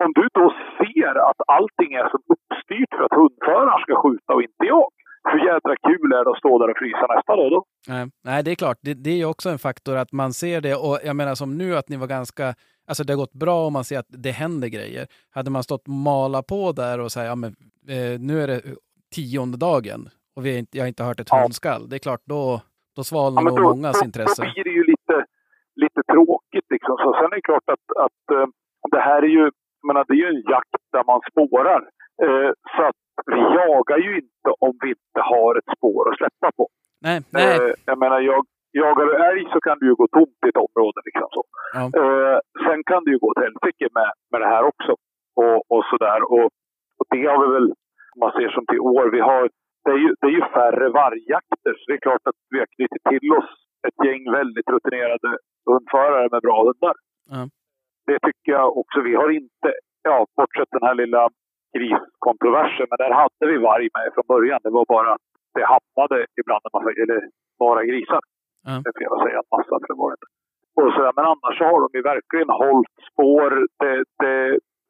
om 0.04 0.10
du 0.20 0.26
då 0.40 0.46
ser 0.80 1.14
att 1.30 1.42
allting 1.58 1.92
är 2.02 2.08
som 2.14 2.22
uppstyrt 2.34 2.92
för 2.96 3.04
att 3.08 3.20
hundföraren 3.22 3.82
ska 3.86 3.94
skjuta 4.04 4.32
och 4.36 4.46
inte 4.48 4.66
jag. 4.76 4.90
Hur 5.24 5.40
jädra 5.46 5.76
kul 5.88 6.12
är 6.14 6.24
det 6.26 6.32
att 6.32 6.38
stå 6.38 6.60
där 6.60 6.70
och 6.72 6.78
frysa 6.78 7.08
nästa 7.16 7.36
dag 7.36 7.52
då? 7.52 7.66
Nej, 7.88 8.08
nej, 8.24 8.44
det 8.44 8.52
är 8.52 8.56
klart. 8.56 8.78
Det, 8.82 8.94
det 8.94 9.22
är 9.22 9.26
också 9.26 9.50
en 9.50 9.60
faktor 9.60 9.96
att 9.98 10.12
man 10.12 10.34
ser 10.34 10.62
det. 10.62 10.76
Och 10.76 11.00
jag 11.04 11.16
menar 11.16 11.36
som 11.36 11.58
nu 11.58 11.76
att 11.78 11.90
ni 11.90 11.98
var 11.98 12.08
ganska... 12.08 12.56
Alltså 12.88 13.04
det 13.04 13.14
har 13.14 13.18
gått 13.18 13.34
bra 13.34 13.66
om 13.68 13.74
man 13.74 13.84
ser 13.84 14.00
att 14.00 14.06
det 14.10 14.32
händer 14.32 14.68
grejer. 14.68 15.08
Hade 15.36 15.52
man 15.52 15.64
stått 15.64 15.82
och 15.88 15.94
mala 15.94 16.42
på 16.44 16.72
där 16.72 17.00
och 17.00 17.12
säga 17.12 17.26
ja, 17.26 17.36
men, 17.36 17.50
eh, 17.90 18.20
nu 18.20 18.42
är 18.44 18.48
det 18.48 18.62
tionde 19.16 19.58
dagen 19.58 20.10
och 20.36 20.46
vi 20.46 20.52
har 20.52 20.60
inte, 20.60 20.78
jag 20.78 20.84
har 20.84 20.88
inte 20.88 21.04
hört 21.04 21.20
ett 21.20 21.28
Ja. 21.32 21.42
hundskall. 21.42 21.90
Det 21.90 21.96
är 21.96 22.00
klart, 22.08 22.22
då, 22.26 22.62
då 22.96 23.04
svalnar 23.04 23.42
Ja, 23.42 23.50
nog 23.50 23.62
mångas 23.62 24.00
då, 24.00 24.06
intresse. 24.06 24.42
Då 24.46 24.52
blir 24.54 24.64
det 24.64 24.70
ju 24.80 24.84
lite, 24.84 25.16
lite 25.76 26.02
tråkigt. 26.14 26.68
Liksom. 26.70 26.96
Så 27.04 27.14
sen 27.14 27.26
är 27.32 27.36
det 27.36 27.42
klart 27.52 27.68
att, 27.76 27.86
att 28.06 28.22
eh, 28.38 28.48
det 28.92 29.02
här 29.10 29.22
är 29.24 29.28
ju, 29.38 29.52
menar, 29.88 30.06
det 30.08 30.14
är 30.14 30.22
ju 30.26 30.30
en 30.36 30.44
jakt 30.54 30.76
där 30.96 31.04
man 31.12 31.20
spårar. 31.32 31.82
Eh, 32.26 32.52
så 32.76 32.82
att 32.90 33.02
vi 33.26 33.40
jagar 33.60 33.98
ju 33.98 34.12
inte 34.16 34.50
om 34.60 34.74
vi 34.84 34.90
inte 34.90 35.22
har 35.34 35.56
ett 35.60 35.78
spår 35.78 36.04
att 36.10 36.18
släppa 36.18 36.52
på. 36.58 36.68
Nej, 37.06 37.18
nej. 37.34 37.58
Eh, 37.58 37.74
jag 37.86 37.98
menar, 38.04 38.20
jag, 38.20 38.46
jagar 38.72 39.06
du 39.06 39.16
älg 39.30 39.44
så 39.54 39.60
kan 39.62 39.78
du 39.80 39.86
ju 39.90 39.96
gå 39.96 40.08
tomt 40.08 40.40
i 40.46 40.50
ett 40.50 40.64
område. 40.68 41.00
Liksom 41.06 41.28
så. 41.36 41.44
Ja. 41.78 41.84
Eh, 42.00 42.38
sen 42.66 42.80
kan 42.90 43.04
det 43.04 43.12
ju 43.12 43.18
gå 43.18 43.28
åt 43.28 43.44
helsike 43.46 43.88
med, 43.98 44.12
med 44.32 44.42
det 44.42 44.50
här 44.54 44.64
också. 44.72 44.92
Och, 45.42 45.58
och 45.74 45.84
sådär. 45.92 46.20
Och, 46.34 46.48
och 47.00 47.08
det 47.10 47.26
har 47.32 47.40
vi 47.44 47.54
väl, 47.54 47.68
om 48.14 48.20
man 48.24 48.32
ser 48.38 48.50
som 48.50 48.66
till 48.66 48.80
år, 48.80 49.06
vi 49.18 49.22
har, 49.30 49.50
det, 49.86 49.92
är 49.92 50.02
ju, 50.06 50.10
det 50.22 50.28
är 50.28 50.36
ju 50.40 50.46
färre 50.58 50.90
vargjakter. 50.90 51.74
Så 51.78 51.84
det 51.88 51.94
är 51.94 52.06
klart 52.08 52.26
att 52.30 52.40
vi 52.54 52.60
har 52.60 52.70
knutit 52.76 53.04
till 53.12 53.30
oss 53.40 53.52
ett 53.88 54.06
gäng 54.06 54.32
väldigt 54.32 54.70
rutinerade 54.70 55.30
hundförare 55.70 56.28
med 56.32 56.42
bra 56.42 56.58
hundar. 56.68 56.96
Ja. 57.34 57.42
Det 58.08 58.20
tycker 58.28 58.52
jag 58.60 58.78
också. 58.78 59.02
Vi 59.02 59.16
har 59.16 59.30
inte, 59.30 59.70
ja, 60.04 60.26
bortsett 60.38 60.72
den 60.72 60.88
här 60.88 60.96
lilla 60.96 61.30
griskontroversen, 61.78 62.88
men 62.90 63.02
där 63.04 63.14
hade 63.22 63.46
vi 63.52 63.58
varg 63.70 63.88
med 63.98 64.08
från 64.14 64.28
början. 64.34 64.60
Det 64.64 64.74
var 64.80 64.86
bara 64.96 65.10
att 65.16 65.26
det 65.56 65.66
hamnade 65.74 66.18
ibland 66.42 66.64
en 66.66 66.74
massa, 66.76 66.90
eller 67.04 67.22
några 67.60 67.82
grisar. 67.90 68.22
Ja. 68.66 68.74
Det 68.84 68.90
är 68.92 68.98
fel 69.00 69.14
att 69.16 69.26
säga 69.26 69.40
en 69.44 69.54
massa, 69.56 69.74
för 69.82 69.88
det 69.92 70.00
var 70.04 70.10
det 70.12 70.18
inte. 70.18 70.30
Och 70.80 70.94
så 70.94 71.00
där. 71.06 71.14
Men 71.18 71.26
annars 71.34 71.56
så 71.58 71.64
har 71.72 71.80
de 71.86 71.90
ju 71.98 72.04
verkligen 72.14 72.50
hållit 72.64 72.98
spår. 73.10 73.50
Det, 73.82 73.96
det, 74.22 74.38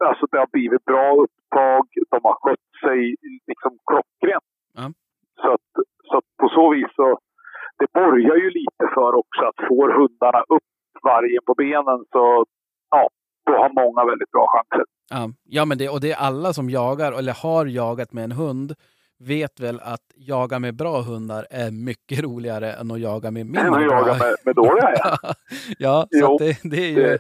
alltså 0.09 0.25
det 0.31 0.39
har 0.43 0.51
blivit 0.57 0.85
bra 0.91 1.05
upptag. 1.23 1.85
De 2.13 2.19
har 2.29 2.37
skött 2.41 2.69
sig 2.85 2.99
liksom 3.49 3.71
klockrent. 3.89 4.49
Ja. 4.79 4.85
Så, 5.41 5.47
att, 5.55 5.69
så 6.07 6.13
att 6.17 6.27
på 6.41 6.47
så 6.57 6.65
vis 6.73 6.91
så 6.95 7.07
det 7.79 7.93
borgar 7.93 8.35
ju 8.43 8.49
lite 8.49 8.85
för 8.95 9.11
också 9.21 9.41
att 9.49 9.67
får 9.67 9.89
hundarna 9.99 10.41
upp 10.55 10.69
vargen 11.03 11.43
på 11.45 11.53
benen 11.53 11.99
så 12.11 12.45
ja, 12.89 13.09
då 13.51 13.57
har 13.57 13.69
många 13.85 14.05
väldigt 14.11 14.31
bra 14.31 14.45
chanser. 14.53 14.85
Ja, 15.09 15.29
ja 15.43 15.65
men 15.65 15.77
det, 15.77 15.89
och 15.89 16.01
det 16.01 16.11
är 16.11 16.17
alla 16.27 16.53
som 16.53 16.69
jagar 16.69 17.11
eller 17.19 17.33
har 17.43 17.65
jagat 17.65 18.13
med 18.13 18.23
en 18.23 18.31
hund 18.31 18.73
vet 19.27 19.59
väl 19.59 19.79
att 19.83 20.05
jaga 20.15 20.59
med 20.59 20.75
bra 20.75 21.01
hundar 21.01 21.45
är 21.49 21.71
mycket 21.71 22.23
roligare 22.27 22.71
än 22.73 22.91
att 22.91 22.99
jaga 22.99 23.31
med 23.31 23.45
Men 23.45 23.63
mindre 23.63 23.69
att 23.85 23.89
bra. 23.89 23.97
jaga 23.99 24.13
med, 24.23 24.35
med 24.45 24.55
dåliga 24.55 24.89
ja. 25.03 25.17
ja, 25.85 26.01
så 26.11 26.17
Jo, 26.21 26.31
att 26.33 26.39
det, 26.39 26.69
det 26.71 26.77
är 26.87 26.89
ju 26.89 27.03
det- 27.03 27.19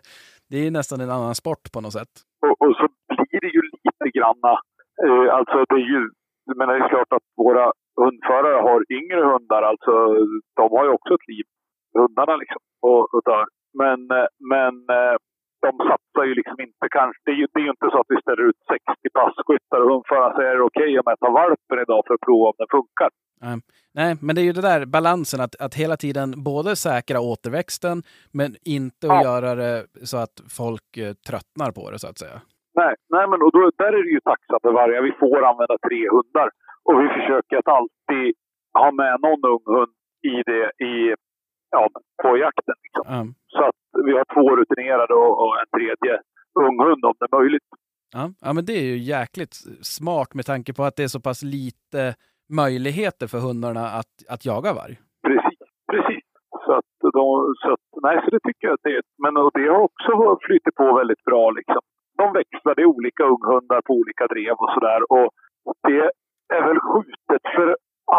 det 0.51 0.57
är 0.67 0.71
nästan 0.71 1.01
en 1.01 1.11
annan 1.17 1.35
sport 1.35 1.63
på 1.73 1.81
något 1.81 1.93
sätt. 1.99 2.13
och, 2.45 2.55
och 2.67 2.73
så 2.79 2.85
blir 3.29 3.39
det 3.45 3.51
ju 3.57 3.61
lite 3.85 4.07
granna, 4.17 4.51
eh, 5.05 5.27
alltså 5.37 5.57
det 5.69 5.75
är 5.83 5.87
ju, 5.95 6.01
menar 6.59 6.73
det 6.73 6.85
är 6.85 6.89
klart 6.95 7.11
att 7.17 7.27
våra 7.45 7.65
hundförare 8.03 8.59
har 8.69 8.79
yngre 8.99 9.21
hundar, 9.31 9.61
alltså 9.71 9.91
de 10.59 10.65
har 10.75 10.83
ju 10.87 10.91
också 10.97 11.11
ett 11.13 11.27
liv, 11.33 11.45
hundarna 11.99 12.35
liksom, 12.43 12.61
och, 12.87 13.01
och 13.13 13.21
dör. 13.29 13.45
Men, 13.81 13.99
eh, 14.19 14.27
men 14.53 14.73
eh, 14.99 15.15
de 15.65 15.71
satsar 15.89 16.23
ju 16.29 16.33
liksom 16.39 16.57
inte 16.67 16.85
kanske... 16.97 17.19
Det 17.25 17.31
är 17.31 17.39
ju, 17.41 17.47
det 17.53 17.59
är 17.59 17.63
ju 17.63 17.73
inte 17.77 17.89
så 17.93 17.97
att 18.01 18.11
vi 18.13 18.21
ställer 18.21 18.43
ut 18.49 18.59
60 18.71 19.09
passkyttar 19.19 19.79
och 19.83 19.89
hundföraren 19.93 20.35
säger 20.35 20.51
är 20.51 20.57
det 20.57 20.63
okej 20.71 20.91
om 20.99 21.03
jag 21.11 21.19
tar 21.19 21.31
valpen 21.43 21.79
idag 21.85 22.01
för 22.07 22.13
att 22.13 22.25
prova 22.27 22.45
om 22.51 22.57
den 22.57 22.67
funkar. 22.77 23.09
Nej, 23.99 24.15
men 24.21 24.35
det 24.35 24.41
är 24.41 24.47
ju 24.51 24.51
det 24.59 24.61
där 24.71 24.85
balansen 24.85 25.41
att, 25.45 25.55
att 25.65 25.75
hela 25.83 25.97
tiden 25.97 26.27
både 26.51 26.75
säkra 26.75 27.19
återväxten 27.31 27.97
men 28.39 28.49
inte 28.77 29.03
att 29.07 29.23
Ja. 29.23 29.23
göra 29.29 29.55
det 29.55 29.75
så 30.11 30.17
att 30.17 30.35
folk 30.59 30.87
eh, 30.97 31.13
tröttnar 31.29 31.71
på 31.77 31.91
det 31.91 31.99
så 31.99 32.07
att 32.11 32.17
säga. 32.23 32.37
Nej, 32.81 32.93
nej 33.15 33.25
men 33.29 33.41
och 33.45 33.51
då, 33.55 33.61
där 33.81 33.93
är 33.99 34.03
det 34.03 34.13
ju 34.17 34.21
tacksamt 34.31 34.61
för 34.61 34.73
varje. 34.81 35.01
Vi 35.01 35.11
får 35.19 35.39
använda 35.51 35.75
tre 35.87 36.01
hundar. 36.15 36.49
Och 36.87 36.95
vi 37.01 37.07
försöker 37.17 37.55
att 37.57 37.67
alltid 37.79 38.27
ha 38.79 38.91
med 39.01 39.15
någon 39.25 39.43
ung 39.53 39.65
hund 39.75 39.93
i 40.33 40.35
det 40.51 40.65
i 40.91 40.95
ja, 41.71 41.87
på 42.23 42.37
jakten. 42.37 42.75
Liksom. 42.83 43.03
Ja. 43.13 43.25
Så 43.47 43.63
att 43.69 44.05
vi 44.05 44.11
har 44.17 44.25
två 44.35 44.55
rutinerade 44.55 45.13
och, 45.13 45.33
och 45.43 45.53
en 45.61 45.69
tredje 45.77 46.13
ung 46.65 46.79
hund 46.85 47.05
om 47.05 47.13
det 47.19 47.25
är 47.31 47.39
möjligt. 47.39 47.69
Ja, 48.13 48.23
ja, 48.41 48.53
men 48.53 48.65
det 48.65 48.73
är 48.73 48.87
ju 48.91 48.97
jäkligt 48.97 49.55
smart 49.97 50.33
med 50.33 50.45
tanke 50.45 50.73
på 50.73 50.83
att 50.83 50.95
det 50.95 51.03
är 51.03 51.13
så 51.17 51.21
pass 51.27 51.43
lite 51.43 52.15
möjligheter 52.63 53.27
för 53.27 53.39
hundarna 53.47 53.83
att, 53.99 54.13
att 54.33 54.45
jaga 54.45 54.71
varg. 54.79 54.95
Precis, 55.27 55.59
precis. 55.91 56.25
Så 56.65 56.71
att, 56.79 56.91
de, 57.17 57.25
så 57.61 57.67
att, 57.73 57.85
nej, 58.05 58.15
så 58.23 58.29
det 58.35 58.41
tycker 58.47 58.67
jag 58.67 58.73
att 58.73 58.85
det 58.87 58.95
är. 58.97 59.01
Men 59.23 59.37
och 59.37 59.51
det 59.53 59.67
har 59.73 59.81
också 59.89 60.11
flyttat 60.47 60.75
på 60.75 60.97
väldigt 60.99 61.23
bra 61.29 61.51
liksom. 61.59 61.81
De 62.17 62.33
växlar, 62.39 62.75
det 62.75 62.81
är 62.81 62.95
olika 62.97 63.23
unghundar 63.33 63.81
på 63.81 63.93
olika 64.01 64.27
drev 64.33 64.55
och 64.63 64.71
sådär. 64.75 65.01
Och 65.15 65.29
det 65.87 66.01
är 66.55 66.61
väl 66.67 66.79
för 66.87 67.03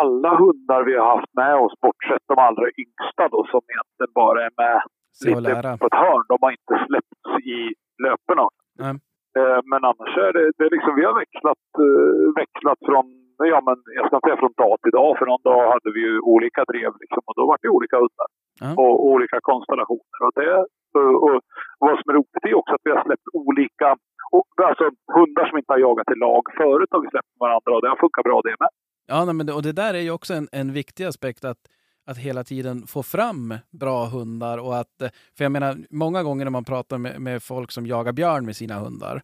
alla 0.01 0.31
hundar 0.43 0.81
vi 0.89 0.95
har 0.97 1.09
haft 1.17 1.33
med 1.43 1.55
oss, 1.65 1.75
bortsett 1.87 2.25
de 2.33 2.37
allra 2.49 2.67
yngsta 2.83 3.23
då, 3.35 3.41
som 3.53 3.63
egentligen 3.73 4.13
bara 4.23 4.39
är 4.47 4.53
med 4.63 4.79
lite 5.27 5.41
lära. 5.41 5.77
på 5.81 5.87
ett 5.91 6.01
hörn. 6.05 6.25
De 6.33 6.37
har 6.45 6.53
inte 6.59 6.75
släppts 6.87 7.31
i 7.57 7.59
löperna. 8.05 8.47
Nej. 8.83 8.95
Eh, 9.39 9.61
Men 9.71 9.81
annars 9.91 10.13
är 10.27 10.33
det, 10.37 10.45
det 10.57 10.65
är 10.69 10.73
liksom, 10.77 10.93
vi 11.01 11.05
har 11.09 11.17
växlat, 11.23 11.65
eh, 11.87 12.27
växlat 12.43 12.81
från, 12.89 13.07
ja 13.55 13.59
men 13.67 13.77
jag 13.99 14.07
ska 14.07 14.15
säga 14.21 14.41
från 14.43 14.55
dag 14.65 14.77
till 14.83 14.97
dag, 15.01 15.11
för 15.19 15.27
någon 15.31 15.45
dag 15.51 15.63
hade 15.75 15.91
vi 15.97 16.01
ju 16.09 16.15
olika 16.35 16.63
drev 16.71 16.93
liksom, 17.03 17.23
och 17.29 17.37
då 17.39 17.43
var 17.51 17.59
det 17.63 17.69
olika 17.79 17.97
hundar. 18.03 18.29
Ja. 18.65 18.71
Och, 18.83 18.95
och 19.03 19.09
olika 19.15 19.39
konstellationer. 19.51 20.19
Och, 20.27 20.35
det, 20.39 20.51
och, 20.99 21.17
och 21.25 21.39
vad 21.85 21.95
som 21.99 22.09
är 22.11 22.17
roligt 22.19 22.45
är 22.49 22.61
också 22.61 22.75
att 22.75 22.87
vi 22.87 22.95
har 22.95 23.03
släppt 23.09 23.29
olika, 23.49 23.89
och, 24.37 24.47
alltså 24.69 24.85
hundar 25.19 25.45
som 25.49 25.59
inte 25.59 25.73
har 25.75 25.85
jagat 25.87 26.15
i 26.15 26.19
lag 26.27 26.43
förut 26.61 26.91
har 26.95 27.01
vi 27.05 27.13
släppt 27.15 27.35
varandra 27.45 27.71
och 27.75 27.83
det 27.83 27.93
har 27.93 28.05
funkat 28.05 28.29
bra 28.29 28.39
det 28.49 28.57
med. 28.63 28.73
Ja, 29.11 29.25
nej, 29.25 29.35
men 29.35 29.47
det, 29.47 29.53
och 29.53 29.63
det 29.63 29.73
där 29.73 29.95
är 29.95 29.99
ju 29.99 30.11
också 30.11 30.35
en, 30.35 30.49
en 30.53 30.73
viktig 30.73 31.05
aspekt 31.05 31.45
att, 31.45 31.59
att 32.07 32.19
hela 32.19 32.45
tiden 32.45 32.87
få 32.87 33.03
fram 33.03 33.55
bra 33.71 34.05
hundar. 34.07 34.59
Och 34.59 34.77
att, 34.77 35.03
eh, 35.03 35.09
för 35.37 35.45
jag 35.45 35.53
menar, 35.53 35.77
många 35.91 36.23
gånger 36.23 36.45
när 36.45 36.51
man 36.51 36.65
pratar 36.65 36.99
med, 36.99 37.21
med 37.21 37.43
folk 37.43 37.71
som 37.71 37.87
jagar 37.87 38.13
björn 38.13 38.47
med 38.47 38.57
sina 38.57 38.79
hundar 38.79 39.23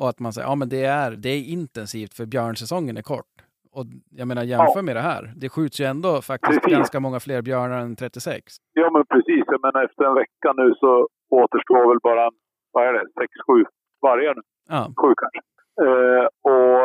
och 0.00 0.08
att 0.08 0.20
man 0.20 0.32
säger 0.32 0.48
ja 0.48 0.66
det 0.66 0.84
är, 0.84 1.10
det 1.10 1.28
är 1.28 1.42
intensivt 1.58 2.14
för 2.14 2.26
björnsäsongen 2.26 2.96
är 2.96 3.02
kort. 3.02 3.34
Och 3.72 3.84
jag 4.10 4.28
menar 4.28 4.42
jämför 4.42 4.82
med 4.82 4.96
det 4.96 5.06
här. 5.12 5.32
Det 5.36 5.48
skjuts 5.48 5.80
ju 5.80 5.84
ändå 5.84 6.22
faktiskt 6.22 6.60
Precis. 6.62 6.76
ganska 6.76 7.00
många 7.00 7.20
fler 7.20 7.42
björnar 7.42 7.80
än 7.80 7.96
36. 7.96 8.56
Ja 8.72 8.90
men 8.90 9.04
precis, 9.06 9.44
jag 9.46 9.60
menar 9.62 9.84
efter 9.84 10.04
en 10.04 10.14
vecka 10.14 10.52
nu 10.56 10.74
så 10.74 11.08
återstår 11.30 11.88
väl 11.88 11.98
bara, 12.02 12.30
vad 12.72 12.86
är 12.88 12.92
det, 12.92 13.06
sex, 13.20 13.30
sju 13.46 13.64
vargar 14.02 14.34
nu. 14.34 14.42
Ja, 14.68 14.82
sju 15.00 15.14
kanske. 15.22 15.40
Eh, 15.86 16.26
och, 16.52 16.80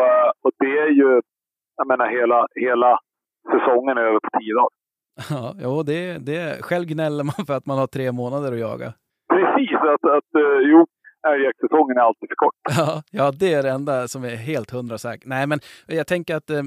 och 0.45 0.51
det 0.59 0.73
är 0.85 0.91
ju, 1.01 1.21
jag 1.79 1.87
menar 1.87 2.07
hela, 2.19 2.47
hela 2.55 2.99
säsongen 3.53 3.97
är 3.97 4.01
över 4.01 4.19
på 4.19 4.29
tio 4.39 4.53
dagar. 4.53 4.79
ja 5.29 5.55
jo, 5.63 5.83
det, 5.83 6.17
det, 6.29 6.63
själv 6.65 6.85
gnäller 6.85 7.23
man 7.23 7.45
för 7.47 7.53
att 7.57 7.65
man 7.65 7.77
har 7.77 7.87
tre 7.87 8.11
månader 8.11 8.51
att 8.51 8.59
jaga. 8.59 8.93
Precis, 9.33 9.79
att, 9.93 10.05
att 10.17 10.35
eh, 10.35 10.59
jo, 10.71 10.85
älgjaktssäsongen 11.27 11.97
är 11.97 12.01
alltid 12.01 12.29
för 12.29 12.35
kort. 12.35 12.55
Ja, 12.77 13.03
ja, 13.11 13.31
det 13.39 13.53
är 13.53 13.63
det 13.63 13.69
enda 13.69 14.07
som 14.07 14.23
är 14.23 14.35
helt 14.35 14.71
hundra 14.71 14.97
säkert. 14.97 15.27
Nej, 15.27 15.47
men 15.47 15.59
jag 15.87 16.07
tänker 16.07 16.35
att 16.35 16.49
eh, 16.49 16.63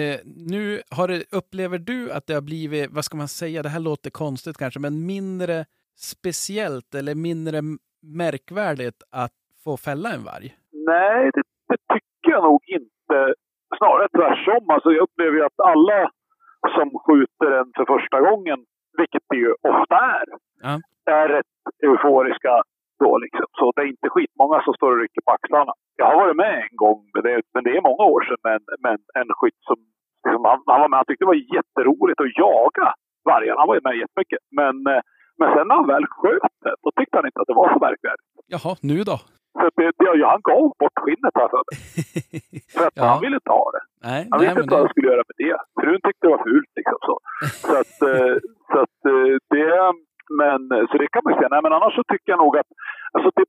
eh, 0.00 0.18
nu 0.48 0.80
har 0.96 1.08
det, 1.08 1.22
upplever 1.32 1.78
du 1.78 2.12
att 2.12 2.26
det 2.26 2.34
har 2.34 2.42
blivit, 2.52 2.90
vad 2.90 3.04
ska 3.04 3.16
man 3.16 3.28
säga, 3.28 3.62
det 3.62 3.68
här 3.68 3.80
låter 3.80 4.10
konstigt 4.10 4.56
kanske, 4.56 4.80
men 4.80 5.06
mindre 5.06 5.64
speciellt 5.96 6.94
eller 6.94 7.14
mindre 7.14 7.60
märkvärdigt 8.02 9.02
att 9.12 9.36
få 9.64 9.76
fälla 9.76 10.12
en 10.12 10.24
varg? 10.24 10.54
Nej, 10.72 11.30
det, 11.34 11.42
det 11.68 11.94
tycker 11.94 12.30
jag 12.30 12.42
nog 12.42 12.62
inte. 12.66 13.34
Snarare 13.78 14.08
tvärtom. 14.16 14.70
Alltså, 14.74 14.90
jag 14.96 15.02
upplever 15.02 15.36
ju 15.38 15.44
att 15.44 15.60
alla 15.72 16.10
som 16.76 16.88
skjuter 17.04 17.50
en 17.60 17.70
för 17.76 17.86
första 17.94 18.18
gången, 18.28 18.58
vilket 18.98 19.22
det 19.30 19.36
ju 19.36 19.52
ofta 19.72 19.96
är, 20.18 20.26
Ja. 20.66 20.74
är 21.20 21.28
rätt 21.28 21.54
euforiska 21.86 22.54
då 23.04 23.18
liksom. 23.24 23.46
Så 23.58 23.72
det 23.76 23.82
är 23.82 23.86
inte 23.94 24.08
skitmånga 24.14 24.58
som 24.64 24.74
står 24.74 24.90
och 24.92 25.00
rycker 25.02 25.22
på 25.26 25.32
axlarna. 25.32 25.72
Jag 25.96 26.06
har 26.06 26.16
varit 26.22 26.36
med 26.36 26.54
en 26.64 26.76
gång, 26.84 26.98
men 27.14 27.22
det, 27.26 27.42
men 27.54 27.66
är 27.66 27.80
många 27.90 28.04
år 28.14 28.20
sedan, 28.28 28.40
med 28.46 28.54
en, 28.58 28.64
med 28.82 28.92
en, 28.96 29.02
en 29.20 29.28
skytt 29.38 29.60
som 29.68 29.76
liksom, 30.24 30.44
han, 30.50 30.58
han 30.72 30.80
var 30.80 30.88
med. 30.88 30.98
Han 30.98 31.06
tyckte 31.08 31.24
det 31.24 31.32
var 31.34 31.54
jätteroligt 31.58 32.20
att 32.20 32.32
jaga 32.46 32.88
vargarna. 33.30 33.60
Han 33.60 33.68
var 33.70 33.74
ju 33.78 33.84
med 33.88 33.96
jättemycket. 34.04 34.40
Men, 34.60 34.74
eh, 34.92 35.00
men 35.38 35.48
sen 35.54 35.64
när 35.68 35.74
han 35.80 35.86
väl 35.94 36.06
sköt 36.20 36.54
det, 36.64 36.74
då 36.82 36.88
tyckte 36.98 37.16
han 37.18 37.26
inte 37.28 37.40
att 37.40 37.50
det 37.50 37.58
var 37.62 37.68
så 37.74 37.78
märkvärdigt. 37.86 38.28
Jaha, 38.54 38.72
nu 38.90 38.96
då? 39.10 39.16
Så 39.60 39.64
det, 39.76 39.86
det, 39.98 40.26
han 40.34 40.42
gav 40.50 40.62
bort 40.82 40.96
skinnet 41.04 41.34
här 41.40 41.48
för 41.54 41.62
mig. 41.68 41.76
För 42.74 42.84
att 42.88 42.96
Ja. 43.00 43.04
han 43.12 43.20
ville 43.24 43.36
inte 43.42 43.54
ha 43.60 43.66
det. 43.76 43.82
Nej, 44.08 44.20
Han 44.30 44.36
nej 44.38 44.46
visste 44.46 44.60
inte 44.62 44.74
vad 44.74 44.82
han 44.84 44.92
skulle 44.92 45.10
göra 45.12 45.24
med 45.30 45.38
det. 45.44 45.56
Frun 45.80 46.00
tyckte 46.06 46.22
det 46.26 46.34
var 46.36 46.44
fult 46.50 46.72
liksom 46.78 46.98
så. 47.08 47.16
Så 47.68 47.72
att, 47.82 47.96
eh, 48.10 48.34
så 48.70 48.76
att 48.84 48.98
eh, 49.14 49.32
det, 49.54 49.70
men, 50.40 50.60
så 50.88 50.94
det 51.02 51.08
kan 51.14 51.22
man 51.24 51.30
ju 51.32 51.38
säga. 51.38 51.52
Nej, 51.54 51.62
men 51.64 51.76
annars 51.76 51.94
så 52.00 52.04
tycker 52.12 52.28
jag 52.32 52.40
nog 52.44 52.54
att, 52.60 52.70
alltså 53.14 53.28
det, 53.36 53.44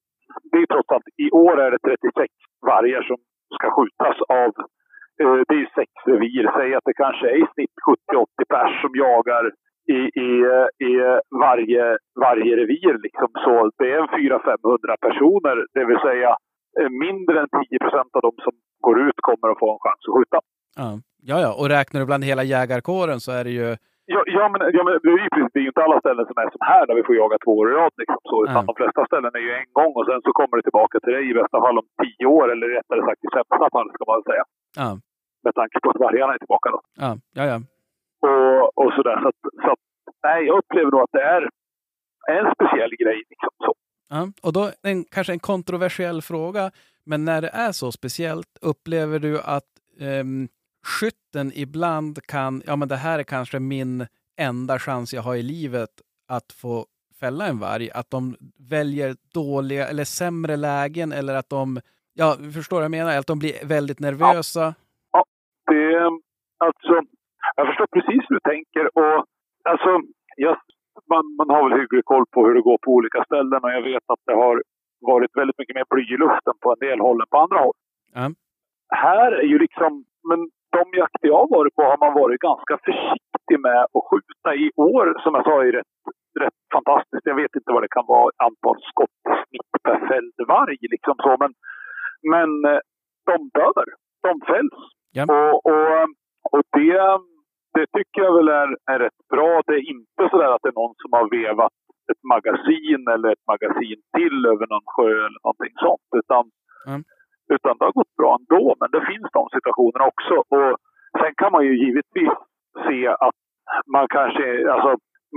det 0.51 0.57
är 0.63 0.67
trots 0.73 0.89
allt, 0.93 1.07
i 1.25 1.29
år 1.45 1.55
är 1.65 1.69
det 1.71 1.79
36 1.79 2.33
vargar 2.71 3.01
som 3.09 3.17
ska 3.57 3.65
skjutas 3.75 4.17
av, 4.41 4.51
eh, 5.21 5.39
det 5.49 5.55
är 5.61 5.67
sex 5.79 5.89
revir. 6.11 6.45
Säg 6.57 6.69
att 6.77 6.87
det 6.89 6.97
kanske 7.03 7.25
är 7.33 7.37
i 7.43 7.45
snitt 7.53 7.75
70-80 7.87 8.51
pers 8.53 8.73
som 8.83 8.91
jagar 9.05 9.43
i, 9.97 9.99
i, 10.27 10.29
i 10.87 10.91
varje, 11.45 11.83
varje 12.25 12.51
revir 12.61 12.95
liksom. 13.05 13.29
Så 13.43 13.53
det 13.79 13.87
är 13.93 13.97
en 14.03 14.07
400-500 14.07 14.95
personer, 15.07 15.55
det 15.73 15.85
vill 15.89 16.01
säga 16.09 16.29
eh, 16.79 16.89
mindre 17.05 17.35
än 17.41 17.49
10 17.69 17.79
procent 17.83 18.11
av 18.17 18.21
de 18.27 18.31
som 18.45 18.53
går 18.85 18.97
ut 19.07 19.19
kommer 19.27 19.47
att 19.51 19.59
få 19.63 19.69
en 19.73 19.83
chans 19.85 20.01
att 20.07 20.15
skjuta. 20.15 20.39
ja. 20.81 20.89
ja, 21.29 21.37
ja, 21.45 21.51
och 21.59 21.67
räknar 21.75 21.97
du 21.99 22.05
bland 22.05 22.23
hela 22.31 22.43
jägarkåren 22.43 23.19
så 23.25 23.31
är 23.39 23.43
det 23.43 23.55
ju, 23.61 23.69
Ja, 24.15 24.21
ja, 24.37 24.45
men, 24.53 24.61
ja, 24.77 24.81
men 24.87 24.93
det 25.03 25.09
är 25.17 25.23
ju 25.27 25.29
precis, 25.35 25.51
det 25.53 25.59
är 25.61 25.65
ju 25.67 25.71
inte 25.73 25.85
alla 25.87 25.99
ställen 26.03 26.25
som 26.29 26.37
är 26.43 26.49
som 26.55 26.63
här 26.71 26.83
där 26.87 26.95
vi 26.99 27.03
får 27.07 27.15
jaga 27.23 27.37
två 27.45 27.53
år 27.59 27.67
i 27.71 27.73
rad. 27.79 27.93
Liksom, 28.01 28.19
så, 28.29 28.35
utan 28.45 28.61
Nej. 28.61 28.67
de 28.69 28.75
flesta 28.81 29.01
ställen 29.09 29.31
är 29.39 29.43
ju 29.47 29.51
en 29.61 29.69
gång 29.79 29.91
och 29.99 30.05
sen 30.09 30.19
så 30.25 30.31
kommer 30.39 30.55
det 30.57 30.65
tillbaka 30.67 30.95
till 30.99 31.13
dig 31.15 31.23
i 31.29 31.33
bästa 31.41 31.57
fall 31.63 31.77
om 31.81 31.87
tio 32.03 32.25
år, 32.37 32.45
eller 32.53 32.67
rättare 32.77 33.01
sagt 33.07 33.21
i 33.27 33.29
sämsta 33.35 33.55
fall 33.75 33.87
ska 33.95 34.03
man 34.11 34.23
säga. 34.29 34.43
ja, 34.81 34.89
Med 35.45 35.53
tanke 35.59 35.75
på 35.83 35.87
att 35.91 35.99
vargarna 36.05 36.33
är 36.35 36.41
tillbaka 36.43 36.67
då. 36.75 36.79
ja, 37.03 37.11
ja, 37.39 37.43
ja. 37.51 37.57
Och, 38.21 38.77
och 38.77 38.93
sådär. 38.93 39.21
Så, 39.21 39.27
att, 39.27 39.35
så 39.63 39.71
att, 39.71 39.79
nej, 40.23 40.45
jag 40.45 40.57
upplever 40.57 40.91
nog 40.91 41.01
att 41.01 41.11
det 41.11 41.23
är 41.23 41.41
en 42.31 42.53
speciell 42.55 42.91
grej. 42.99 43.23
Liksom, 43.29 43.49
så. 43.57 43.73
Ja, 44.09 44.27
och 44.43 44.53
då 44.53 44.71
en, 44.83 45.03
kanske 45.03 45.33
en 45.33 45.39
kontroversiell 45.39 46.21
fråga, 46.21 46.71
men 47.05 47.25
när 47.25 47.41
det 47.41 47.49
är 47.53 47.71
så 47.71 47.91
speciellt, 47.91 48.57
upplever 48.61 49.19
du 49.19 49.41
att 49.41 49.67
um, 50.21 50.47
skytten 50.85 51.51
ibland 51.55 52.25
kan, 52.25 52.61
ja 52.65 52.75
men 52.75 52.87
det 52.87 52.95
här 52.95 53.19
är 53.19 53.23
kanske 53.23 53.59
min 53.59 54.07
enda 54.37 54.79
chans 54.79 55.13
jag 55.13 55.21
har 55.21 55.35
i 55.35 55.41
livet 55.41 55.89
att 56.27 56.51
få 56.51 56.85
fälla 57.19 57.47
en 57.47 57.59
varg, 57.59 57.91
att 57.91 58.09
de 58.09 58.35
väljer 58.69 59.15
dåliga 59.33 59.87
eller 59.87 60.03
sämre 60.03 60.55
lägen 60.55 61.11
eller 61.11 61.35
att 61.35 61.49
de, 61.49 61.79
ja, 62.13 62.35
förstår 62.53 62.77
vad 62.77 62.83
jag 62.83 62.91
menar, 62.91 63.17
att 63.17 63.27
de 63.27 63.39
blir 63.39 63.67
väldigt 63.67 63.99
nervösa. 63.99 64.73
Det, 65.65 66.11
alltså, 66.57 67.01
jag 67.59 67.67
förstår 67.67 67.89
precis 67.97 68.21
hur 68.27 68.35
du 68.39 68.43
tänker. 68.53 68.85
Och, 68.99 69.17
alltså, 69.71 69.91
jag, 70.45 70.55
man, 71.13 71.23
man 71.39 71.49
har 71.53 71.61
väl 71.69 71.79
hygglig 71.79 72.05
koll 72.05 72.25
på 72.33 72.39
hur 72.45 72.55
det 72.55 72.67
går 72.69 72.79
på 72.85 72.91
olika 72.91 73.23
ställen 73.23 73.59
och 73.63 73.73
jag 73.77 73.85
vet 73.91 74.05
att 74.13 74.23
det 74.27 74.37
har 74.43 74.55
varit 75.11 75.37
väldigt 75.39 75.59
mycket 75.59 75.75
mer 75.75 75.87
bly 75.89 76.03
i 76.15 76.17
luften 76.23 76.55
på 76.63 76.67
en 76.73 76.87
del 76.87 76.99
håll 76.99 77.21
än 77.21 77.31
på 77.33 77.37
andra 77.37 77.59
håll. 77.65 77.77
Ja. 78.13 78.25
Här 79.05 79.31
är 79.31 79.49
ju 79.53 79.57
liksom, 79.65 79.91
men 80.29 80.39
de 80.77 80.83
jakter 81.01 81.27
jag 81.33 81.39
har 81.43 81.57
varit 81.57 81.75
på 81.75 81.83
har 81.91 81.99
man 82.05 82.13
varit 82.21 82.39
ganska 82.49 82.75
försiktig 82.87 83.57
med 83.67 83.81
att 83.95 84.05
skjuta 84.09 84.49
i 84.65 84.71
år. 84.75 85.05
Som 85.23 85.35
jag 85.35 85.43
sa 85.43 85.55
är 85.63 85.71
rätt, 85.71 85.95
rätt 86.43 86.59
fantastiskt. 86.75 87.25
Jag 87.31 87.35
vet 87.41 87.55
inte 87.55 87.71
vad 87.75 87.83
det 87.83 87.95
kan 87.97 88.05
vara 88.07 88.31
antal 88.47 88.77
skott 88.89 89.19
snitt 89.47 89.71
per 89.83 90.07
fälld 90.07 90.37
varg 90.47 90.77
liksom 90.95 91.15
så. 91.25 91.31
Men, 91.43 91.51
men 92.33 92.49
eh, 92.73 92.81
de 93.29 93.37
dör. 93.59 93.85
De 94.27 94.33
fälls. 94.51 94.79
Ja. 95.17 95.23
Och, 95.33 95.55
och, 95.71 96.03
och 96.51 96.63
det, 96.77 96.99
det 97.77 97.85
tycker 97.97 98.21
jag 98.25 98.33
väl 98.37 98.47
är, 98.61 98.69
är 98.93 98.99
rätt 98.99 99.21
bra. 99.33 99.61
Det 99.67 99.73
är 99.79 99.85
inte 99.95 100.21
så 100.31 100.37
att 100.53 100.61
det 100.63 100.69
är 100.73 100.79
någon 100.81 100.95
som 101.03 101.11
har 101.17 101.25
vevat 101.39 101.73
ett 102.11 102.23
magasin 102.33 103.01
eller 103.13 103.29
ett 103.35 103.45
magasin 103.53 103.99
till 104.17 104.37
över 104.51 104.65
någon 104.73 104.87
sjö 104.95 105.11
eller 105.25 105.41
någonting 105.45 105.73
sånt. 105.85 106.07
Utan, 106.21 106.43
Mm. 106.87 107.03
utan 107.55 107.77
det 107.77 107.85
har 107.85 107.91
gått 108.01 108.15
bra 108.21 108.31
ändå. 108.39 108.63
Men 108.79 108.89
det 108.95 109.01
finns 109.11 109.27
de 109.37 109.43
situationerna 109.57 110.05
också. 110.13 110.35
Och 110.55 110.69
sen 111.21 111.33
kan 111.41 111.51
man 111.51 111.63
ju 111.67 111.73
givetvis 111.85 112.33
se 112.87 113.07
att 113.07 113.37
man 113.95 114.07
kanske, 114.17 114.45
alltså 114.73 114.91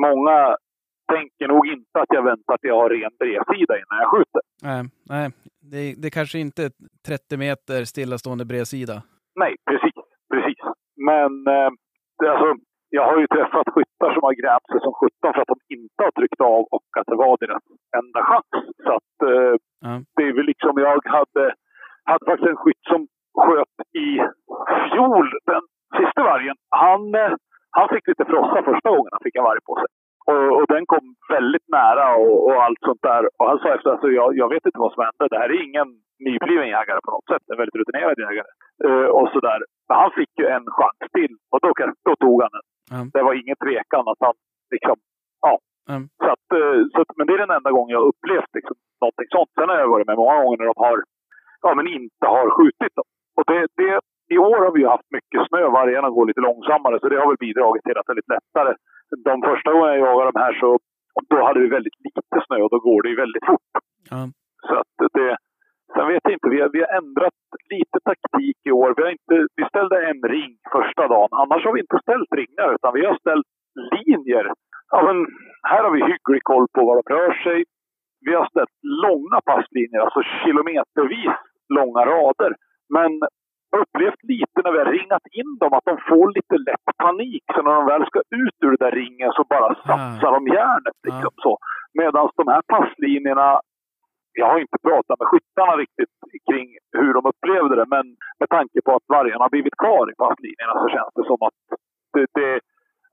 många 0.07 0.57
tänker 1.15 1.49
nog 1.49 1.67
inte 1.67 1.97
att 2.03 2.13
jag 2.17 2.23
väntar 2.25 2.57
till 2.57 2.69
jag 2.69 2.81
har 2.83 2.91
ren 2.91 3.11
bredsida 3.19 3.75
innan 3.83 3.99
jag 4.03 4.11
skjuter. 4.13 4.43
Nej, 4.63 4.83
nej. 5.15 5.27
Det, 5.73 5.95
det 6.03 6.11
kanske 6.11 6.39
inte 6.39 6.63
är 6.65 6.71
30 7.07 7.37
meter 7.37 7.85
stillastående 7.85 8.45
bredsida. 8.45 9.03
Nej, 9.43 9.57
precis. 9.71 9.95
precis. 10.33 10.59
Men 11.11 11.33
eh, 11.57 11.71
alltså, 12.31 12.49
jag 12.91 13.05
har 13.11 13.19
ju 13.19 13.27
träffat 13.27 13.69
skyttar 13.75 14.11
som 14.15 14.23
har 14.29 14.35
grävt 14.43 14.69
sig 14.73 14.81
som 14.81 14.93
17 14.93 15.35
för 15.35 15.41
att 15.43 15.53
de 15.55 15.59
inte 15.77 16.01
har 16.05 16.11
tryckt 16.11 16.41
av 16.41 16.63
och 16.77 16.89
att 16.99 17.07
det 17.13 17.17
var 17.25 17.37
deras 17.45 17.63
enda 18.01 18.21
chans. 18.29 18.51
Så 18.85 18.91
att 18.99 19.15
eh, 19.31 19.55
Ja. 19.85 19.93
det 20.17 20.23
är 20.29 20.33
väl 20.33 20.47
liksom, 20.53 20.73
jag 20.87 21.01
hade, 21.19 21.45
hade 22.11 22.25
faktiskt 22.29 22.51
en 22.51 22.63
skytt 22.63 22.85
som 22.93 23.01
sköt 23.45 23.77
i 24.05 24.09
fjol, 24.93 25.27
den 25.53 25.63
sista 25.99 26.23
vargen. 26.31 26.57
Han, 26.85 27.15
eh, 27.15 27.33
han 27.79 27.89
fick 27.93 28.07
lite 28.09 28.25
frossa 28.25 28.63
första 28.71 28.89
gången 28.91 29.13
han 29.17 29.25
fick 29.27 29.37
en 29.37 29.49
varg 29.51 29.63
på 29.69 29.75
sig. 29.81 29.91
Och, 30.31 30.47
och 30.59 30.67
den 30.75 30.85
kom 30.93 31.05
väldigt 31.37 31.69
nära 31.79 32.07
och, 32.23 32.39
och 32.49 32.59
allt 32.65 32.83
sånt 32.89 33.03
där. 33.11 33.23
Och 33.39 33.47
han 33.49 33.59
sa 33.59 33.69
efter 33.75 33.91
alltså, 33.91 34.09
jag, 34.21 34.29
jag 34.37 34.49
vet 34.55 34.67
inte 34.67 34.79
vad 34.85 34.93
som 34.93 35.05
hände. 35.07 35.29
Det 35.31 35.39
här 35.43 35.51
är 35.55 35.65
ingen 35.69 35.89
nybliven 36.29 36.69
jägare 36.77 37.01
på 37.05 37.11
något 37.11 37.29
sätt. 37.33 37.45
En 37.51 37.61
väldigt 37.61 37.81
rutinerad 37.81 38.19
jägare. 38.27 38.51
Eh, 38.87 39.09
och 39.19 39.29
sådär. 39.35 39.61
Men 39.93 40.01
han 40.05 40.13
fick 40.21 40.33
ju 40.41 40.47
en 40.57 40.67
chans 40.79 41.01
till 41.19 41.35
och 41.53 41.61
då, 41.65 41.69
då 42.09 42.13
tog 42.25 42.37
han 42.45 42.53
den. 42.57 42.67
Ja. 42.93 42.99
Det 43.15 43.23
var 43.27 43.35
ingen 43.43 43.59
tvekan 43.65 44.05
att 44.13 44.23
han 44.27 44.37
liksom, 44.75 44.97
ja. 45.47 45.55
Mm. 45.93 46.05
Så 46.23 46.29
att, 46.35 46.47
eh, 46.59 46.79
så 46.93 46.99
att, 47.03 47.11
men 47.17 47.27
det 47.27 47.35
är 47.37 47.45
den 47.45 47.57
enda 47.59 47.71
gången 47.77 47.97
jag 47.99 48.09
upplevt 48.11 48.53
liksom, 48.59 48.77
någonting 49.03 49.29
sånt. 49.35 49.51
Sen 49.55 49.69
har 49.69 49.77
jag 49.83 49.95
varit 49.95 50.11
med 50.11 50.21
många 50.23 50.37
gånger 50.43 50.59
när 50.59 50.71
de 50.73 50.79
har, 50.87 50.97
ja 51.65 51.71
men 51.79 51.87
inte 51.99 52.25
har 52.35 52.47
skjutit 52.57 52.95
dem. 52.99 53.09
Och 53.37 53.45
det, 53.51 53.61
det, 53.81 53.93
i 54.35 54.39
år 54.51 54.59
har 54.65 54.73
vi 54.79 54.93
haft 54.95 55.11
mycket 55.17 55.41
snö. 55.49 55.61
Vargarna 55.79 56.11
går 56.17 56.27
lite 56.27 56.47
långsammare 56.49 56.97
så 56.99 57.09
det 57.09 57.21
har 57.21 57.29
väl 57.33 57.45
bidragit 57.47 57.85
till 57.85 57.99
att 57.99 58.07
det 58.07 58.13
är 58.17 58.21
lite 58.21 58.37
lättare. 58.39 58.73
De 59.31 59.35
första 59.49 59.69
gångerna 59.73 59.97
jag 59.97 60.07
jagade 60.09 60.31
de 60.33 60.41
här 60.45 60.55
så 60.63 60.69
då 61.33 61.39
hade 61.47 61.61
vi 61.65 61.69
väldigt 61.77 61.99
lite 62.05 62.21
snö 62.47 62.59
och 62.65 62.73
då 62.75 62.79
går 62.89 63.01
det 63.03 63.11
ju 63.13 63.17
väldigt 63.25 63.47
fort. 63.51 63.73
Ja. 64.11 64.21
Så 64.67 64.75
att 64.81 64.95
det, 65.19 65.31
sen 65.95 66.07
vet 66.13 66.25
jag 66.25 66.33
inte, 66.33 66.49
vi 66.55 66.61
har, 66.61 66.69
vi 66.77 66.81
har 66.85 66.93
ändrat 67.01 67.39
lite 67.75 67.99
taktik 68.11 68.59
i 68.69 68.73
år. 68.83 68.95
Vi, 68.97 69.03
har 69.03 69.11
inte, 69.19 69.37
vi 69.57 69.65
ställde 69.73 69.97
en 70.11 70.23
ring 70.35 70.53
första 70.77 71.09
dagen. 71.15 71.29
Annars 71.43 71.65
har 71.65 71.73
vi 71.73 71.81
inte 71.81 71.99
ställt 72.03 72.33
ringar 72.41 72.69
utan 72.75 72.95
vi 72.95 73.05
har 73.07 73.17
ställt 73.25 73.49
linjer. 73.97 74.47
Ja, 74.93 74.99
men 75.09 75.17
här 75.71 75.83
har 75.85 75.93
vi 75.97 76.11
hygglig 76.13 76.43
koll 76.43 76.67
på 76.75 76.81
var 76.85 77.03
de 77.03 77.15
rör 77.15 77.33
sig. 77.47 77.65
Vi 78.27 78.35
har 78.35 78.47
ställt 78.47 78.77
långa 79.07 79.39
passlinjer, 79.51 80.01
alltså 80.01 80.23
kilometervis 80.23 81.37
långa 81.79 82.03
rader. 82.15 82.53
Men 82.97 83.11
upplevt 83.81 84.23
lite 84.33 84.59
när 84.65 84.73
vi 84.73 84.79
har 84.79 84.93
ringat 84.99 85.27
in 85.41 85.51
dem 85.61 85.73
att 85.73 85.89
de 85.91 85.97
får 86.09 86.27
lite 86.39 86.57
lätt 86.69 86.89
panik. 87.05 87.45
Så 87.55 87.63
när 87.63 87.75
de 87.79 87.87
väl 87.87 88.07
ska 88.07 88.21
ut 88.43 88.57
ur 88.65 88.73
den 88.75 88.85
där 88.87 88.97
ringen 89.01 89.33
så 89.33 89.43
bara 89.55 89.69
satsar 89.75 90.33
de 90.37 90.43
järnet. 90.59 90.99
Liksom, 91.07 91.33
så. 91.45 91.53
Medan 92.01 92.29
de 92.37 92.49
här 92.55 92.63
passlinjerna, 92.75 93.61
jag 94.41 94.47
har 94.53 94.59
inte 94.65 94.79
pratat 94.89 95.19
med 95.21 95.29
skyttarna 95.31 95.75
riktigt 95.85 96.15
kring 96.49 96.69
hur 96.99 97.13
de 97.17 97.23
upplevde 97.31 97.75
det, 97.81 97.89
men 97.97 98.07
med 98.41 98.49
tanke 98.57 98.79
på 98.87 98.91
att 98.97 99.07
vargarna 99.17 99.45
har 99.45 99.55
blivit 99.57 99.81
kvar 99.83 100.05
i 100.13 100.15
passlinjerna 100.25 100.75
så 100.83 100.89
känns 100.95 101.15
det 101.19 101.27
som 101.31 101.41
att 101.49 101.61
det, 102.15 102.27
det, 102.39 102.51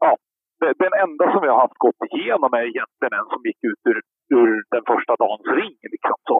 ja, 0.06 0.12
det, 0.60 0.72
den 0.86 0.94
enda 1.06 1.24
som 1.32 1.42
vi 1.44 1.50
har 1.52 1.60
haft 1.66 1.84
gått 1.86 2.02
igenom 2.12 2.50
är 2.60 2.66
egentligen 2.74 3.14
en 3.20 3.30
som 3.34 3.42
gick 3.50 3.62
ut 3.72 3.82
ur, 3.92 4.00
ur 4.38 4.50
den 4.76 4.84
första 4.92 5.14
dagens 5.24 5.48
ring. 5.60 5.78
Liksom, 5.96 6.18
så. 6.30 6.38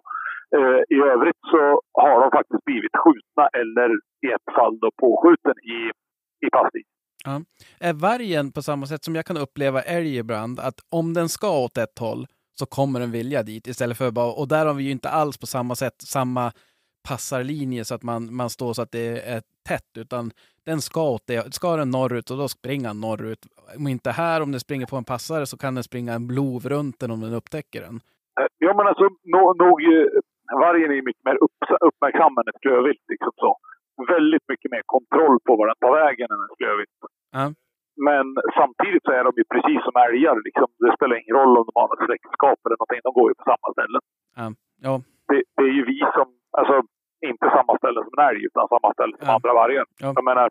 Eh, 0.58 0.82
I 0.96 1.00
övrigt 1.14 1.42
så 1.54 1.64
har 2.04 2.16
de 2.24 2.28
faktiskt 2.38 2.66
blivit 2.70 2.96
skjutna 3.04 3.46
eller 3.62 3.90
i 4.26 4.28
ett 4.36 4.50
fall 4.56 4.76
då 4.84 4.90
påskjuten 5.04 5.58
i, 5.76 5.80
i 6.46 6.50
passlinjen. 6.58 6.96
Är 7.80 7.94
vargen 8.08 8.52
på 8.52 8.62
samma 8.62 8.86
sätt 8.86 9.04
som 9.04 9.16
jag 9.16 9.26
kan 9.26 9.38
uppleva 9.38 9.82
älg 9.82 10.18
ibland, 10.18 10.60
att 10.60 10.80
om 11.00 11.14
den 11.14 11.30
ska 11.30 11.50
åt 11.66 11.78
ett 11.78 12.00
håll 12.00 12.22
så 12.60 12.66
kommer 12.66 13.00
den 13.00 13.12
vilja 13.12 13.44
dit 13.44 13.68
istället 13.68 13.98
för 13.98 14.12
bara, 14.12 14.32
och 14.40 14.48
där 14.48 14.66
har 14.66 14.74
vi 14.74 14.84
ju 14.84 14.92
inte 14.92 15.10
alls 15.10 15.38
på 15.38 15.48
samma 15.48 15.76
sätt 15.76 15.98
samma 16.18 16.52
passarlinje 17.10 17.86
så 17.86 17.96
att 17.96 18.04
man, 18.04 18.36
man 18.36 18.50
står 18.50 18.74
så 18.74 18.82
att 18.82 18.92
det 18.92 19.08
är 19.36 19.42
tätt, 19.70 19.92
utan 19.98 20.32
den 20.66 20.82
ska 20.82 21.02
åt 21.16 21.28
det. 21.28 21.54
Ska 21.54 21.76
den 21.76 21.90
norrut 21.90 22.32
och 22.32 22.38
då 22.38 22.48
springer 22.48 22.88
den 22.88 23.00
norrut. 23.02 23.40
Om 23.78 23.88
inte 23.88 24.12
här, 24.12 24.42
om 24.42 24.52
den 24.52 24.60
springer 24.60 24.86
på 24.86 24.96
en 24.98 25.04
passare 25.14 25.46
så 25.46 25.58
kan 25.58 25.76
den 25.76 25.84
springa 25.84 26.14
en 26.14 26.28
blov 26.28 26.62
runt 26.74 27.00
den 27.00 27.12
om 27.12 27.22
den 27.22 27.34
upptäcker 27.34 27.82
den. 27.82 27.96
Eh, 28.42 28.48
Ja, 28.58 28.72
men 28.78 28.88
alltså 28.88 29.04
nå- 29.36 29.54
nog... 29.64 29.78
eh, 29.94 30.08
Vargen 30.64 30.92
är 30.98 31.02
mycket 31.10 31.26
mer 31.30 31.38
upp, 31.46 31.58
uppmärksam 31.90 32.34
än 32.40 32.48
ett 32.52 32.62
klövvilt. 32.62 33.04
Liksom 33.14 33.32
så. 33.44 33.52
Väldigt 34.16 34.46
mycket 34.52 34.72
mer 34.72 34.82
kontroll 34.96 35.38
på 35.46 35.52
var 35.60 35.66
den 35.68 35.80
tar 35.84 35.94
vägen 36.06 36.28
än 36.34 36.42
ett 36.46 36.58
klövvilt. 36.62 36.98
Ja. 37.38 37.46
Men 38.10 38.26
samtidigt 38.60 39.04
så 39.06 39.12
är 39.20 39.24
de 39.28 39.32
ju 39.42 39.46
precis 39.56 39.80
som 39.88 39.96
älgar. 40.08 40.36
Liksom. 40.48 40.68
Det 40.84 40.92
spelar 40.98 41.16
ingen 41.22 41.36
roll 41.40 41.54
om 41.60 41.66
de 41.70 41.74
har 41.82 41.88
något 41.92 42.06
släktskap 42.10 42.58
eller 42.66 42.78
någonting. 42.80 43.02
De 43.08 43.12
går 43.20 43.28
ju 43.32 43.36
på 43.42 43.46
samma 43.52 43.68
ställen. 43.76 44.02
Ja, 44.86 44.94
Det, 45.30 45.40
det 45.58 45.66
är 45.72 45.76
ju 45.80 45.84
vi 45.94 46.00
som... 46.18 46.28
Alltså, 46.60 46.76
inte 47.32 47.46
samma 47.58 47.74
ställe 47.82 48.00
som 48.06 48.14
en 48.18 48.26
älg, 48.30 48.42
utan 48.50 48.64
samma 48.76 48.90
ställe 48.98 49.14
som 49.20 49.28
Ja. 49.30 49.34
andra 49.38 49.52
vargar. 49.62 49.86
Ja. 50.04 50.10
Jag 50.20 50.26
menar, 50.32 50.48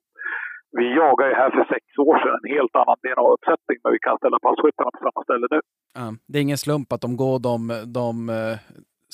vi 0.79 0.85
jagar 1.01 1.27
ju 1.31 1.35
här 1.43 1.51
för 1.57 1.65
sex 1.75 1.85
år 2.09 2.17
sedan 2.23 2.35
en 2.43 2.49
helt 2.57 2.75
annan 2.81 2.97
DNA-uppsättning, 3.05 3.79
men 3.83 3.91
vi 3.97 3.99
kan 4.07 4.17
ställa 4.21 4.39
passkyttarna 4.47 4.91
på 4.95 5.01
samma 5.07 5.21
ställe 5.29 5.47
nu. 5.55 5.61
ja. 5.99 6.07
Det 6.31 6.37
är 6.39 6.43
ingen 6.49 6.63
slump 6.67 6.89
att 6.95 7.01
de 7.07 7.13
går 7.25 7.37
de, 7.49 7.59
de 8.01 8.29
eh, 8.39 8.57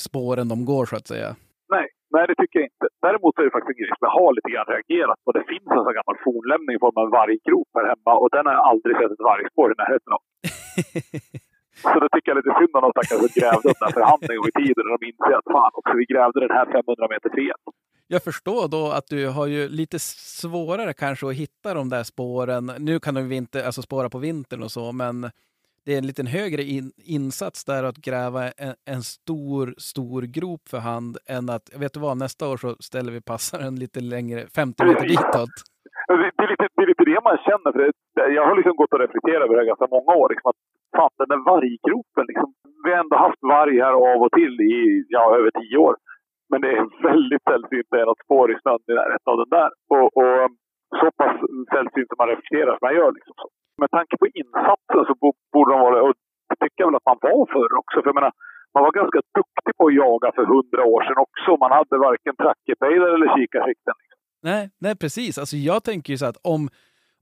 spåren 0.06 0.46
de 0.54 0.58
går 0.72 0.84
så 0.90 0.96
att 0.96 1.06
säga. 1.12 1.30
Nej, 1.74 1.86
nej 2.14 2.24
det 2.28 2.34
tycker 2.40 2.56
jag 2.60 2.66
inte. 2.70 2.73
Däremot 3.06 3.34
är 3.38 3.44
det 3.46 3.56
faktiskt 3.58 3.78
jag 4.06 4.14
har 4.20 4.30
lite 4.36 4.50
grann 4.52 4.68
reagerat 4.74 5.18
på. 5.24 5.28
Det 5.38 5.44
finns 5.52 5.68
en 5.74 5.84
sån 5.86 5.98
gammal 5.98 6.18
fornlämning 6.26 6.74
i 6.76 6.82
form 6.84 6.96
av 7.00 7.04
en 7.06 7.16
varggrop 7.18 7.70
här 7.76 7.86
hemma 7.92 8.12
och 8.22 8.30
den 8.34 8.44
har 8.46 8.54
jag 8.58 8.64
aldrig 8.70 8.92
sett 8.96 9.12
ett 9.14 9.26
vargspår 9.30 9.68
i 9.72 9.76
närheten 9.82 10.10
av. 10.16 10.22
Så 11.92 11.96
det 12.02 12.10
tycker 12.14 12.28
jag 12.30 12.36
lite 12.40 12.54
synd 12.60 12.72
om 12.76 12.82
de 12.86 12.90
stackare 12.94 13.18
som 13.22 13.32
grävde 13.40 13.66
den 13.72 13.82
där 13.84 13.92
för 13.96 14.04
hand 14.10 14.22
en 14.30 14.36
gång 14.38 14.50
i 14.52 14.56
tiden 14.62 14.82
och 14.86 14.92
de 14.96 15.06
inser 15.10 15.34
att 15.40 15.48
fan 15.56 15.72
också, 15.78 15.92
vi 16.02 16.06
grävde 16.12 16.38
den 16.46 16.54
här 16.58 16.66
500 16.66 17.06
meter 17.14 17.30
fel. 17.40 17.60
Jag 18.14 18.22
förstår 18.28 18.64
då 18.76 18.82
att 18.98 19.06
du 19.14 19.20
har 19.36 19.46
ju 19.46 19.62
lite 19.80 19.98
svårare 20.40 20.92
kanske 20.92 21.24
att 21.26 21.40
hitta 21.44 21.74
de 21.74 21.84
där 21.94 22.04
spåren. 22.12 22.64
Nu 22.78 22.94
kan 23.04 23.14
de 23.14 23.20
ju 23.30 23.36
inte 23.36 23.66
alltså 23.66 23.82
spåra 23.82 24.08
på 24.14 24.18
vintern 24.18 24.62
och 24.62 24.72
så, 24.76 24.92
men 24.92 25.16
det 25.84 25.94
är 25.94 25.98
en 25.98 26.06
liten 26.06 26.26
högre 26.26 26.62
in, 26.62 26.88
insats 27.18 27.64
där 27.64 27.82
att 27.84 27.98
gräva 28.08 28.40
en, 28.66 28.74
en 28.94 29.02
stor, 29.16 29.74
stor 29.90 30.22
grop 30.36 30.62
för 30.72 30.80
hand 30.90 31.12
än 31.36 31.44
att, 31.54 31.66
vet 31.82 31.94
du 31.94 32.00
vad, 32.00 32.16
nästa 32.24 32.42
år 32.50 32.56
så 32.56 32.70
ställer 32.88 33.12
vi 33.16 33.20
passaren 33.32 33.74
lite 33.84 34.00
längre, 34.14 34.40
50 34.56 34.84
meter 34.88 35.06
ditåt. 35.14 35.56
Det, 36.08 36.30
det, 36.38 36.44
är 36.46 36.50
lite, 36.54 36.66
det 36.76 36.82
är 36.86 36.90
lite 36.92 37.04
det 37.12 37.20
man 37.28 37.38
känner. 37.48 37.70
För 37.72 37.80
det, 37.84 37.92
jag 38.36 38.44
har 38.48 38.56
liksom 38.56 38.76
gått 38.80 38.92
och 38.94 39.02
reflekterat 39.04 39.44
över 39.44 39.56
det 39.56 39.70
ganska 39.72 39.88
många 39.96 40.12
år. 40.20 40.28
Liksom, 40.32 40.48
att 40.52 40.60
fan, 40.96 41.10
den 41.20 41.30
där 41.32 41.42
varggropen. 41.50 42.24
Liksom, 42.30 42.48
vi 42.84 42.90
har 42.92 43.00
ändå 43.04 43.16
haft 43.26 43.42
varg 43.54 43.76
här 43.84 43.96
av 44.12 44.18
och 44.24 44.32
till 44.38 44.54
i 44.74 45.04
ja, 45.16 45.24
över 45.38 45.50
tio 45.60 45.76
år. 45.86 45.94
Men 46.50 46.58
det 46.62 46.70
är 46.76 46.82
väldigt 47.10 47.44
sällsynt 47.50 47.86
att 47.86 47.94
det 47.96 48.04
är 48.04 48.10
något 48.10 48.24
spår 48.24 48.46
i 48.52 48.56
snön 48.62 48.82
i 48.90 48.94
närheten 49.00 49.32
av 49.32 49.38
den 49.42 49.52
där. 49.58 49.70
Och, 49.94 50.08
och 50.20 50.40
så 51.00 51.06
pass 51.20 51.36
sällsynt 51.74 52.08
som 52.10 52.20
man 52.20 52.32
reflekterar 52.32 52.72
som 52.74 52.84
man 52.86 52.98
gör. 53.00 53.12
Liksom 53.16 53.34
så. 53.42 53.48
Med 53.82 53.90
tanke 53.96 54.14
på 54.22 54.26
insatsen 54.40 55.02
så 55.08 55.14
bo- 55.22 55.40
borde 55.52 55.70
de 55.74 55.80
vara, 55.86 56.02
och 56.06 56.14
det 56.48 56.56
tycker 56.62 56.80
jag 56.82 56.88
väl 56.90 56.96
att 57.00 57.08
man 57.10 57.18
var 57.26 57.46
förr 57.54 57.72
också. 57.82 57.96
För 58.02 58.08
jag 58.10 58.18
menar, 58.20 58.32
man 58.74 58.82
var 58.86 58.92
ganska 59.00 59.20
duktig 59.38 59.72
på 59.78 59.84
att 59.86 59.94
jaga 60.04 60.28
för 60.36 60.44
hundra 60.54 60.82
år 60.94 61.00
sedan 61.06 61.18
också. 61.26 61.50
Man 61.64 61.72
hade 61.78 61.94
varken 62.08 62.34
trackerpejlare 62.42 63.14
eller 63.16 63.28
kikarsikten. 63.36 63.94
Nej, 64.42 64.62
nej, 64.84 64.94
precis. 65.02 65.38
Alltså 65.38 65.56
jag 65.56 65.84
tänker 65.84 66.10
ju 66.12 66.18
så 66.18 66.26
att 66.26 66.36
om, 66.54 66.62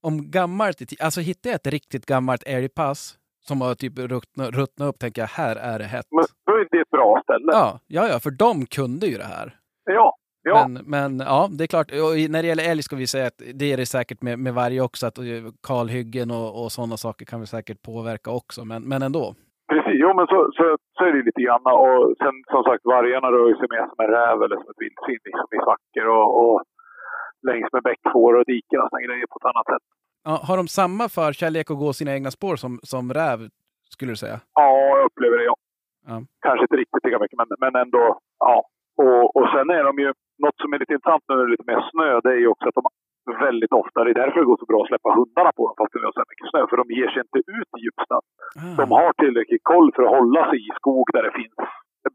om 0.08 0.14
gammalt, 0.30 0.76
alltså 1.06 1.20
hittar 1.20 1.50
jag 1.50 1.54
ett 1.56 1.66
riktigt 1.66 2.06
gammalt 2.06 2.42
älgpass 2.46 3.18
som 3.48 3.60
har 3.60 3.74
typ 3.74 3.98
ruttnat, 3.98 4.48
ruttnat 4.60 4.88
upp, 4.88 4.98
tänker 4.98 5.22
jag 5.22 5.28
här 5.28 5.56
är 5.56 5.78
det 5.78 5.84
hett. 5.84 6.06
Men 6.10 6.24
då 6.46 6.52
är 6.52 6.66
det 6.70 6.80
ett 6.80 6.90
bra 6.90 7.20
ställe. 7.24 7.52
Ja, 7.52 7.78
ja, 7.86 8.08
ja, 8.12 8.18
för 8.20 8.30
de 8.30 8.66
kunde 8.66 9.06
ju 9.06 9.16
det 9.18 9.30
här. 9.36 9.56
Ja, 9.84 10.16
ja. 10.42 10.68
Men, 10.68 10.84
men 10.94 11.10
ja, 11.32 11.48
det 11.58 11.64
är 11.64 11.72
klart. 11.74 11.90
Och 11.90 12.12
när 12.32 12.42
det 12.42 12.48
gäller 12.48 12.70
älg 12.70 12.82
ska 12.82 12.96
vi 12.96 13.06
säga 13.06 13.26
att 13.26 13.42
det 13.60 13.72
är 13.72 13.76
det 13.76 13.86
säkert 13.86 14.22
med, 14.22 14.38
med 14.38 14.54
varje 14.54 14.80
också, 14.80 15.06
att 15.06 15.18
eh, 15.18 15.24
kalhyggen 15.68 16.30
och, 16.30 16.48
och 16.60 16.72
sådana 16.72 16.96
saker 16.96 17.24
kan 17.30 17.40
vi 17.40 17.46
säkert 17.46 17.82
påverka 17.82 18.30
också, 18.30 18.64
men, 18.64 18.82
men 18.90 19.02
ändå. 19.02 19.34
Precis, 19.72 19.96
jo 20.02 20.08
men 20.18 20.26
så, 20.32 20.38
så, 20.56 20.64
så 20.96 21.00
är 21.04 21.12
det 21.12 21.22
lite 21.28 21.42
grann. 21.46 21.64
Och 21.84 22.14
sen 22.22 22.34
som 22.52 22.62
sagt, 22.68 22.82
vargarna 22.84 23.28
rör 23.34 23.54
sig 23.60 23.68
mer 23.74 23.86
som 23.90 23.98
en 24.04 24.10
räv 24.18 24.36
eller 24.44 24.56
som 24.60 24.68
ett 24.72 24.82
vildsvin 24.84 25.22
liksom, 25.28 25.48
i 25.56 25.58
svackor 25.66 26.06
och, 26.18 26.28
och 26.42 26.56
längs 27.48 27.68
med 27.72 27.82
bäckfår 27.82 28.32
och 28.38 28.44
diken 28.52 28.80
och 28.82 28.88
sådana 28.90 29.06
grejer 29.06 29.26
på 29.30 29.38
ett 29.38 29.50
annat 29.52 29.68
sätt. 29.72 29.86
Ja, 30.24 30.34
har 30.48 30.56
de 30.56 30.68
samma 30.68 31.04
förkärlek 31.08 31.70
att 31.70 31.82
gå 31.84 31.92
sina 31.92 32.12
egna 32.16 32.30
spår 32.30 32.56
som, 32.56 32.72
som 32.82 33.04
räv, 33.20 33.38
skulle 33.94 34.12
du 34.12 34.16
säga? 34.16 34.38
Ja, 34.54 34.68
jag 34.98 35.04
upplever 35.06 35.36
det 35.38 35.44
ja. 35.44 35.56
Ja. 36.06 36.16
Kanske 36.46 36.64
inte 36.64 36.76
riktigt 36.76 37.04
lika 37.04 37.18
mycket, 37.18 37.38
men, 37.40 37.48
men 37.64 37.82
ändå. 37.82 38.18
Ja. 38.38 38.64
Och, 39.04 39.36
och 39.36 39.46
sen 39.54 39.66
är 39.78 39.84
de 39.88 39.92
ju, 40.04 40.08
något 40.44 40.58
som 40.62 40.72
är 40.72 40.78
lite 40.78 40.92
intressant 40.96 41.24
nu 41.28 41.34
när 41.34 41.42
det 41.42 41.48
är 41.50 41.56
lite 41.56 41.70
mer 41.72 41.82
snö, 41.90 42.08
det 42.24 42.32
är 42.36 42.40
ju 42.44 42.48
också 42.54 42.68
att 42.68 42.78
de 42.80 42.84
väldigt 43.46 43.72
ofta, 43.72 44.04
det 44.04 44.10
är 44.10 44.20
därför 44.22 44.38
det 44.40 44.50
går 44.50 44.60
så 44.62 44.66
bra 44.72 44.80
att 44.82 44.88
släppa 44.92 45.08
hundarna 45.18 45.50
på 45.56 45.62
dem 45.68 45.74
fast 45.78 45.92
det 45.92 45.98
är 45.98 46.12
så 46.18 46.24
mycket 46.32 46.48
snö, 46.50 46.60
för 46.70 46.76
de 46.80 46.86
ger 46.98 47.08
sig 47.12 47.20
inte 47.26 47.40
ut 47.58 47.70
i 47.78 47.80
djupsnön. 47.84 48.24
Ah, 48.62 48.74
De 48.82 48.86
har 48.98 49.12
tillräckligt 49.22 49.64
koll 49.72 49.88
för 49.94 50.02
att 50.02 50.14
hålla 50.18 50.42
sig 50.50 50.58
i 50.68 50.70
skog 50.80 51.06
där 51.14 51.22
det 51.22 51.32
finns 51.40 51.54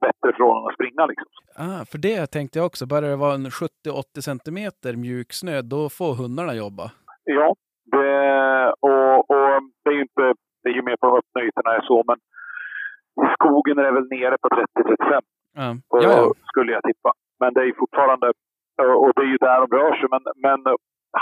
bättre 0.08 0.30
förhållanden 0.38 0.70
att 0.70 0.78
springa 0.80 1.04
liksom. 1.12 1.30
ah, 1.66 1.82
för 1.92 1.98
det 2.08 2.26
tänkte 2.36 2.60
jag 2.60 2.66
också. 2.66 2.84
Börjar 2.92 3.10
det 3.14 3.24
vara 3.26 3.34
en 3.40 3.50
70-80 3.50 4.22
centimeter 4.30 4.92
mjuk 5.06 5.30
snö, 5.42 5.56
då 5.74 5.82
får 5.98 6.12
hundarna 6.22 6.54
jobba. 6.64 6.86
Ja, 7.24 7.48
det, 7.94 8.12
och, 8.88 9.16
och 9.34 9.52
det 9.84 9.90
är 9.92 9.98
ju 10.00 10.02
inte, 10.10 10.24
det 10.62 10.70
är 10.70 10.76
ju 10.80 10.84
mer 10.90 10.98
på 11.02 11.06
de 11.08 11.14
öppna 11.22 11.40
ytorna 11.48 11.72
så, 11.90 12.04
men 12.10 12.18
är 13.88 13.94
väl 13.98 14.08
nere 14.10 14.38
på 14.42 14.48
30-35 14.50 15.22
Och- 15.92 16.04
Ja, 16.04 16.32
skulle 16.52 16.72
jag 16.78 16.84
tippa. 16.90 17.12
Men 17.42 17.50
det 17.54 17.62
är 17.62 17.74
fortfarande, 17.84 18.28
och 19.04 19.12
det 19.16 19.22
är 19.28 19.32
ju 19.36 19.38
där 19.48 19.60
de 19.64 19.68
rör 19.78 19.92
sig. 20.00 20.08
Men, 20.16 20.24
men 20.48 20.60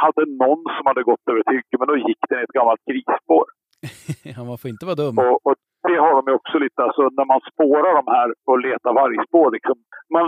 hade 0.04 0.24
någon 0.44 0.62
som 0.76 0.84
hade 0.90 1.04
gått 1.10 1.26
över 1.32 1.44
hygge, 1.52 1.76
men 1.80 1.88
då 1.92 1.96
gick 2.08 2.22
den 2.30 2.40
i 2.40 2.44
ett 2.48 2.58
gammalt 2.60 2.84
grisspår. 2.92 3.46
ja, 4.34 4.40
man 4.50 4.58
får 4.62 4.70
inte 4.74 4.86
vara 4.90 5.00
dum. 5.04 5.16
Och, 5.26 5.38
och 5.48 5.56
det 5.88 5.98
har 6.04 6.12
de 6.18 6.22
ju 6.32 6.36
också 6.42 6.56
lite, 6.66 6.80
alltså 6.88 7.02
när 7.20 7.28
man 7.34 7.42
spårar 7.52 7.94
de 8.00 8.06
här 8.16 8.28
och 8.50 8.58
letar 8.68 8.94
vargspår 9.02 9.48
liksom. 9.56 9.76
Man 10.16 10.26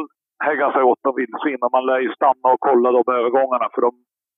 är 0.50 0.56
ganska 0.64 0.82
gott 0.90 1.04
om 1.10 1.16
vildsvin 1.22 1.62
och 1.66 1.72
man 1.78 1.86
lär 1.90 2.00
ju 2.06 2.12
stanna 2.20 2.48
och 2.54 2.62
kolla 2.70 2.88
de 2.98 3.04
övergångarna 3.18 3.68
för 3.74 3.82
de, 3.86 3.92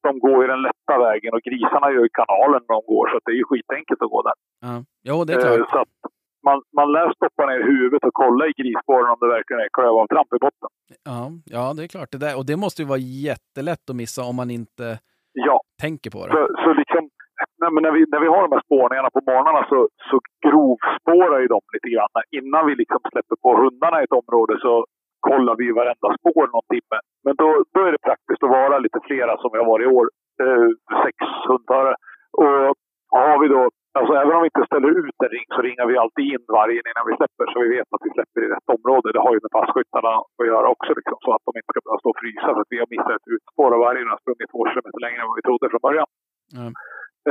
de 0.07 0.11
går 0.25 0.37
ju 0.41 0.47
den 0.53 0.61
lätta 0.67 0.93
vägen 1.07 1.31
och 1.35 1.43
grisarna 1.47 1.87
gör 1.93 2.03
ju 2.07 2.11
kanalen 2.21 2.61
när 2.67 2.73
de 2.79 2.83
går 2.93 3.05
så 3.11 3.15
det 3.25 3.31
är 3.35 3.39
ju 3.43 3.47
skitenkelt 3.51 4.01
att 4.05 4.13
gå 4.15 4.21
där. 4.29 4.37
Ja. 4.67 4.75
Jo, 5.09 5.15
det 5.25 5.33
är 5.33 5.37
Eh, 5.37 5.55
klart. 5.55 5.69
Så 5.73 5.77
att 5.85 5.95
man, 6.47 6.57
man 6.79 6.87
lär 6.95 7.13
stoppa 7.13 7.45
ner 7.45 7.61
huvudet 7.71 8.03
och 8.03 8.13
kolla 8.13 8.43
i 8.47 8.53
grisspåren 8.59 9.09
om 9.13 9.17
det 9.21 9.27
verkligen 9.37 9.61
är 9.65 9.69
klövavtramp 9.77 10.33
i 10.37 10.39
botten. 10.45 10.69
Ja, 11.09 11.21
ja, 11.55 11.73
det 11.75 11.83
är 11.83 11.87
klart. 11.87 12.11
Det 12.11 12.17
där. 12.17 12.37
Och 12.37 12.45
det 12.45 12.57
måste 12.63 12.81
ju 12.81 12.87
vara 12.87 13.03
jättelätt 13.29 13.89
att 13.89 13.95
missa 13.95 14.21
om 14.29 14.35
man 14.35 14.49
inte 14.59 14.99
Ja, 15.47 15.57
tänker 15.81 16.09
på 16.15 16.19
det. 16.25 16.31
Så, 16.35 16.41
så 16.63 16.69
liksom, 16.81 17.03
nej, 17.61 17.69
men 17.73 17.81
när, 17.85 17.93
vi, 17.97 18.01
när 18.13 18.21
vi 18.25 18.29
har 18.33 18.41
de 18.47 18.51
här 18.55 18.65
spårningarna 18.67 19.09
på 19.15 19.21
morgnarna 19.29 19.61
så, 19.71 19.79
så 20.09 20.15
grovspårar 20.45 21.39
ju 21.43 21.47
de 21.55 21.61
lite 21.75 21.89
grann. 21.93 22.13
Innan 22.39 22.65
vi 22.67 22.73
liksom 22.81 22.99
släpper 23.11 23.35
på 23.43 23.49
hundarna 23.61 23.97
i 24.01 24.03
ett 24.03 24.19
område 24.21 24.53
så 24.65 24.73
kollar 25.27 25.55
vi 25.61 25.67
varenda 25.79 26.07
spår 26.19 26.43
någon 26.53 26.67
timme. 26.73 26.97
Men 27.25 27.33
då, 27.41 27.47
då 27.73 27.79
är 27.87 27.91
det 27.91 28.07
praktiskt 28.09 28.43
att 28.43 28.55
vara 28.61 28.79
lite 28.79 28.99
flera 29.07 29.33
som 29.37 29.49
vi 29.53 29.57
har 29.61 29.69
varit 29.73 29.87
i 29.87 29.93
år. 29.99 30.05
Eh, 30.43 30.69
sex 31.03 31.17
hundförare. 31.49 31.95
Och 32.41 32.75
har 33.19 33.37
vi 33.41 33.47
då, 33.55 33.61
alltså 33.97 34.13
även 34.21 34.35
om 34.35 34.43
vi 34.43 34.49
inte 34.51 34.69
ställer 34.71 34.91
ut 35.03 35.17
en 35.25 35.31
ring 35.37 35.47
så 35.55 35.61
ringar 35.67 35.85
vi 35.91 35.95
alltid 36.03 36.25
in 36.33 36.43
vargen 36.59 36.85
innan 36.89 37.07
vi 37.09 37.13
släpper 37.19 37.45
så 37.51 37.55
vi 37.65 37.69
vet 37.77 37.89
att 37.95 38.05
vi 38.07 38.11
släpper 38.17 38.39
i 38.45 38.51
rätt 38.55 38.69
område. 38.77 39.07
Det 39.15 39.23
har 39.25 39.33
ju 39.35 39.41
med 39.45 39.55
passkyttarna 39.59 40.11
att 40.39 40.49
göra 40.53 40.67
också 40.75 40.91
liksom, 40.99 41.17
så 41.25 41.29
att 41.35 41.43
de 41.47 41.51
inte 41.59 41.71
ska 41.71 41.79
behöva 41.85 42.01
stå 42.03 42.09
och 42.13 42.21
frysa 42.23 42.49
för 42.53 42.61
att 42.63 42.73
vi 42.73 42.81
har 42.81 42.89
missat 42.95 43.17
ett 43.19 43.31
utspår 43.35 43.69
och 43.75 43.83
vargen 43.87 44.11
har 44.13 44.19
sprungit 44.23 44.51
två 44.53 44.61
kilometer 44.69 45.01
längre 45.05 45.19
än 45.21 45.29
vad 45.29 45.39
vi 45.39 45.45
trodde 45.47 45.65
från 45.71 45.85
början. 45.87 46.09
Ja. 46.57 46.67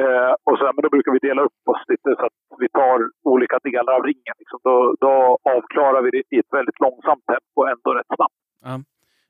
Eh, 0.00 0.32
och 0.48 0.56
så, 0.58 0.64
men 0.74 0.82
då 0.84 0.90
brukar 0.94 1.12
vi 1.16 1.20
dela 1.28 1.42
upp 1.48 1.62
oss 1.72 1.82
lite 1.92 2.08
så 2.18 2.24
att 2.28 2.38
vi 2.64 2.68
tar 2.80 2.98
olika 3.34 3.56
delar 3.68 3.92
av 3.98 4.02
ringen. 4.10 4.36
Liksom. 4.42 4.58
Då, 4.68 4.74
då 5.04 5.12
avklarar 5.56 6.00
vi 6.04 6.10
det 6.16 6.22
i 6.36 6.38
ett 6.42 6.52
väldigt 6.58 6.80
långsamt 6.86 7.24
tempo 7.32 7.58
ändå 7.72 7.88
rätt 7.98 8.10
snabbt. 8.16 8.38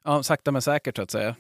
Ja, 0.07 0.13
sakta 0.31 0.49
men 0.53 0.63
säkert 0.71 0.97
så 0.97 1.03
att 1.03 1.15
säga. 1.17 1.33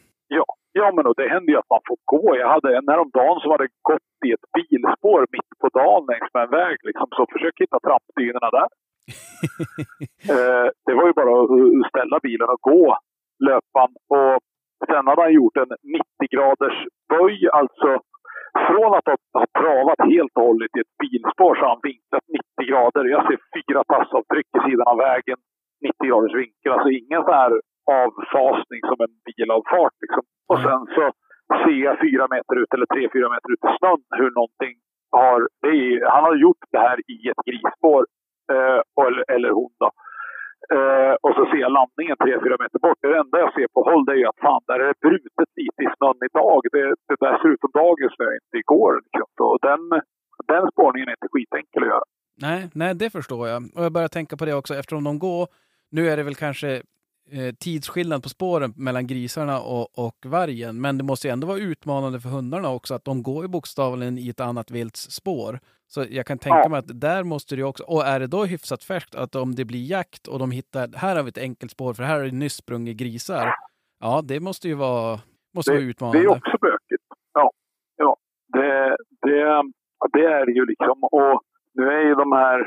Ja, 0.79 0.87
men 0.97 1.07
och 1.07 1.19
det 1.21 1.29
händer 1.35 1.51
ju 1.53 1.59
att 1.59 1.75
man 1.75 1.87
får 1.89 1.99
gå. 2.15 2.25
Jag 2.43 2.49
hade 2.55 2.69
en 2.77 2.89
häromdagen 2.93 3.41
som 3.41 3.51
hade 3.55 3.69
gått 3.91 4.13
i 4.27 4.31
ett 4.37 4.47
bilspår 4.57 5.21
mitt 5.35 5.53
på 5.63 5.69
dagen 5.81 6.03
längs 6.11 6.31
med 6.35 6.43
en 6.45 6.57
väg. 6.61 6.77
Liksom. 6.89 7.07
Så 7.17 7.23
försök 7.33 7.57
hitta 7.63 7.79
trampdynorna 7.87 8.51
där. 8.59 8.71
Eh, 10.35 10.67
det 10.87 10.95
var 10.99 11.07
ju 11.07 11.13
bara 11.21 11.33
att 11.41 11.91
ställa 11.93 12.17
bilen 12.29 12.49
och 12.55 12.63
gå 12.71 12.85
löpan. 13.49 13.91
Och 14.17 14.37
sen 14.91 15.07
hade 15.07 15.23
han 15.23 15.39
gjort 15.41 15.57
en 15.57 15.73
90 15.83 16.35
graders 16.35 16.79
böj, 17.13 17.39
alltså 17.61 17.89
från 18.67 18.91
att 18.99 19.09
ha, 19.11 19.17
travat 19.61 20.01
helt 20.15 20.35
och 20.37 20.47
hållet 20.49 20.77
i 20.77 20.81
ett 20.81 20.95
bilspår 21.03 21.55
så 21.55 21.63
har 21.63 21.73
han 21.75 21.87
vinklat 21.91 22.27
90 22.59 22.71
grader. 22.71 23.05
Jag 23.15 23.23
ser 23.27 23.39
fyra 23.57 23.81
passavtryck 23.93 24.49
i 24.59 24.61
sidan 24.67 24.87
av 24.93 24.99
vägen, 25.09 25.39
90 25.83 26.09
graders 26.09 26.35
vinkel. 26.43 26.73
Alltså 26.73 26.91
ingen 27.01 27.23
så 27.29 27.33
här 27.41 27.53
avfasning 28.03 28.83
som 28.91 28.99
en 29.07 29.15
bilavfart. 29.27 29.97
Liksom. 30.05 30.25
Och 30.51 30.59
sen 30.67 30.83
så 30.95 31.05
ser 31.63 31.79
jag 31.87 32.01
fyra 32.07 32.25
meter 32.35 32.55
ut, 32.63 32.75
eller 32.75 32.89
tre, 32.95 33.03
fyra 33.15 33.29
meter 33.35 33.49
ut 33.55 33.65
i 33.69 33.71
snön 33.79 34.03
hur 34.21 34.31
någonting 34.39 34.75
har... 35.19 35.39
Är, 35.73 36.11
han 36.15 36.25
har 36.29 36.37
gjort 36.45 36.63
det 36.75 36.83
här 36.89 36.99
i 37.15 37.17
ett 37.31 37.43
grisspår, 37.49 38.03
eh, 38.53 38.81
eller, 39.07 39.25
eller 39.35 39.51
hon 39.59 39.73
då. 39.85 39.91
Eh, 40.77 41.15
och 41.25 41.35
så 41.37 41.43
ser 41.51 41.61
jag 41.65 41.73
landningen 41.81 42.17
tre, 42.23 42.33
fyra 42.45 42.57
meter 42.63 42.79
bort. 42.85 42.99
Det 43.03 43.19
enda 43.23 43.37
jag 43.45 43.53
ser 43.57 43.69
på 43.75 43.81
håll 43.89 44.05
det 44.05 44.13
är 44.13 44.21
ju 44.23 44.29
att 44.33 44.45
fan, 44.47 44.63
där 44.67 44.81
är 44.81 44.89
det 44.93 45.01
brutet 45.07 45.51
lite 45.61 45.81
i 45.87 45.89
snön 45.97 46.21
idag. 46.29 46.61
Det, 46.75 46.85
det 47.09 47.19
där 47.25 47.35
ser 47.39 47.49
ut 47.53 47.63
som 47.65 47.73
dagens 47.83 48.15
snö, 48.17 48.29
inte 48.43 48.57
igår. 48.65 48.93
Liksom. 49.05 49.29
Så 49.39 49.47
den, 49.69 49.83
den 50.53 50.65
spårningen 50.73 51.09
är 51.09 51.17
inte 51.19 51.33
skitenkel 51.33 51.83
att 51.83 51.93
göra. 51.95 52.07
Nej, 52.47 52.61
nej, 52.75 52.95
det 52.95 53.11
förstår 53.11 53.49
jag. 53.49 53.59
Och 53.77 53.85
jag 53.85 53.93
börjar 53.93 54.09
tänka 54.09 54.37
på 54.37 54.45
det 54.45 54.55
också 54.55 54.75
eftersom 54.75 55.05
de 55.05 55.19
går, 55.19 55.45
nu 55.97 56.03
är 56.11 56.17
det 56.17 56.23
väl 56.23 56.35
kanske 56.47 56.83
eh, 57.33 57.55
tidsskillnad 57.55 58.23
på 58.23 58.29
spåren 58.29 58.73
mellan 58.77 59.07
grisarna 59.07 59.61
och, 59.61 59.99
och 59.99 60.17
vargen, 60.27 60.81
men 60.81 60.99
det 60.99 61.05
måste 61.05 61.29
ju 61.29 61.33
ändå 61.33 61.47
vara 61.47 61.59
utmanande 61.59 62.21
för 62.21 62.29
hundarna 62.29 62.71
också 62.71 62.95
att 62.95 63.05
de 63.05 63.23
går 63.23 63.43
ju 63.45 63.49
bokstavligen 63.49 64.19
i 64.19 64.29
ett 64.29 64.41
annat 64.41 64.71
vilts 64.71 65.11
spår. 65.11 65.61
Så 65.87 66.05
jag 66.11 66.27
kan 66.27 66.39
tänka 66.39 66.59
Ja. 66.59 66.69
mig 66.69 66.79
att 66.79 67.01
där 67.01 67.23
måste 67.25 67.55
det 67.55 67.59
ju 67.59 67.65
också, 67.65 67.85
och 67.85 68.07
är 68.07 68.21
det 68.21 68.27
då 68.27 68.45
hyfsat 68.45 68.85
färskt 68.85 69.15
att 69.15 69.35
om 69.35 69.55
det 69.55 69.65
blir 69.65 69.91
jakt 69.91 70.27
och 70.27 70.39
de 70.39 70.51
hittar, 70.51 70.89
här 70.97 71.17
har 71.17 71.23
vi 71.23 71.29
ett 71.29 71.39
enkelt 71.39 71.73
spår 71.73 71.95
för 71.95 72.03
här 72.03 72.19
har 72.19 72.25
det 72.25 72.31
nyss 72.33 72.55
sprungit 72.55 72.97
grisar. 72.97 73.55
Ja, 74.01 74.23
det 74.25 74.41
måste 74.41 74.69
ju 74.69 74.75
vara, 74.75 75.21
måste 75.55 75.71
vara 75.71 75.81
Det 75.81 75.87
utmanande. 75.87 76.19
är 76.23 76.29
också 76.29 76.57
bökigt. 76.61 77.05
Ja, 77.35 77.51
ja. 77.97 78.17
Det, 78.53 78.97
det, 79.23 79.63
det 80.13 80.25
är 80.27 80.47
det 80.47 80.53
ju 80.53 80.67
liksom. 80.67 81.05
Och 81.05 81.43
nu 81.75 81.83
är 81.89 82.01
ju 82.09 82.15
de 82.15 82.33
här 82.33 82.65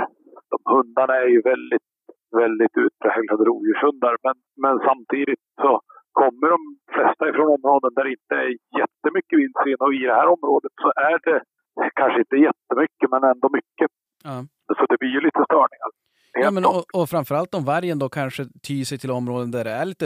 de 0.49 0.57
hundarna 0.75 1.13
är 1.15 1.27
ju 1.27 1.41
väldigt, 1.41 1.81
väldigt 2.43 2.75
utpräglade 2.85 3.43
rovdjurshundar. 3.49 4.15
Men, 4.25 4.35
men 4.63 4.75
samtidigt 4.87 5.43
så 5.63 5.71
kommer 6.19 6.47
de 6.55 6.59
flesta 6.95 7.23
ifrån 7.29 7.49
områden 7.57 7.91
där 7.95 8.03
det 8.03 8.13
inte 8.19 8.35
är 8.43 8.49
jättemycket 8.81 9.39
vildsvin. 9.39 9.79
Och 9.85 9.93
i 9.93 10.03
det 10.09 10.19
här 10.21 10.29
området 10.35 10.73
så 10.83 10.89
är 11.11 11.17
det 11.27 11.37
kanske 11.99 12.19
inte 12.19 12.37
jättemycket, 12.49 13.07
men 13.13 13.23
ändå 13.33 13.47
mycket. 13.59 13.89
Ja. 14.23 14.37
Så 14.77 14.83
det 14.91 14.97
blir 15.01 15.13
ju 15.17 15.21
lite 15.27 15.43
störningar. 15.49 15.91
Ja, 16.43 16.51
men, 16.51 16.63
och, 16.65 16.83
och 16.97 17.09
framförallt 17.13 17.53
om 17.53 17.65
vargen 17.73 17.99
då 17.99 18.09
kanske 18.09 18.43
tyr 18.67 18.83
sig 18.83 18.97
till 18.97 19.11
områden 19.11 19.51
där 19.51 19.63
det 19.63 19.71
är 19.81 19.85
lite, 19.85 20.05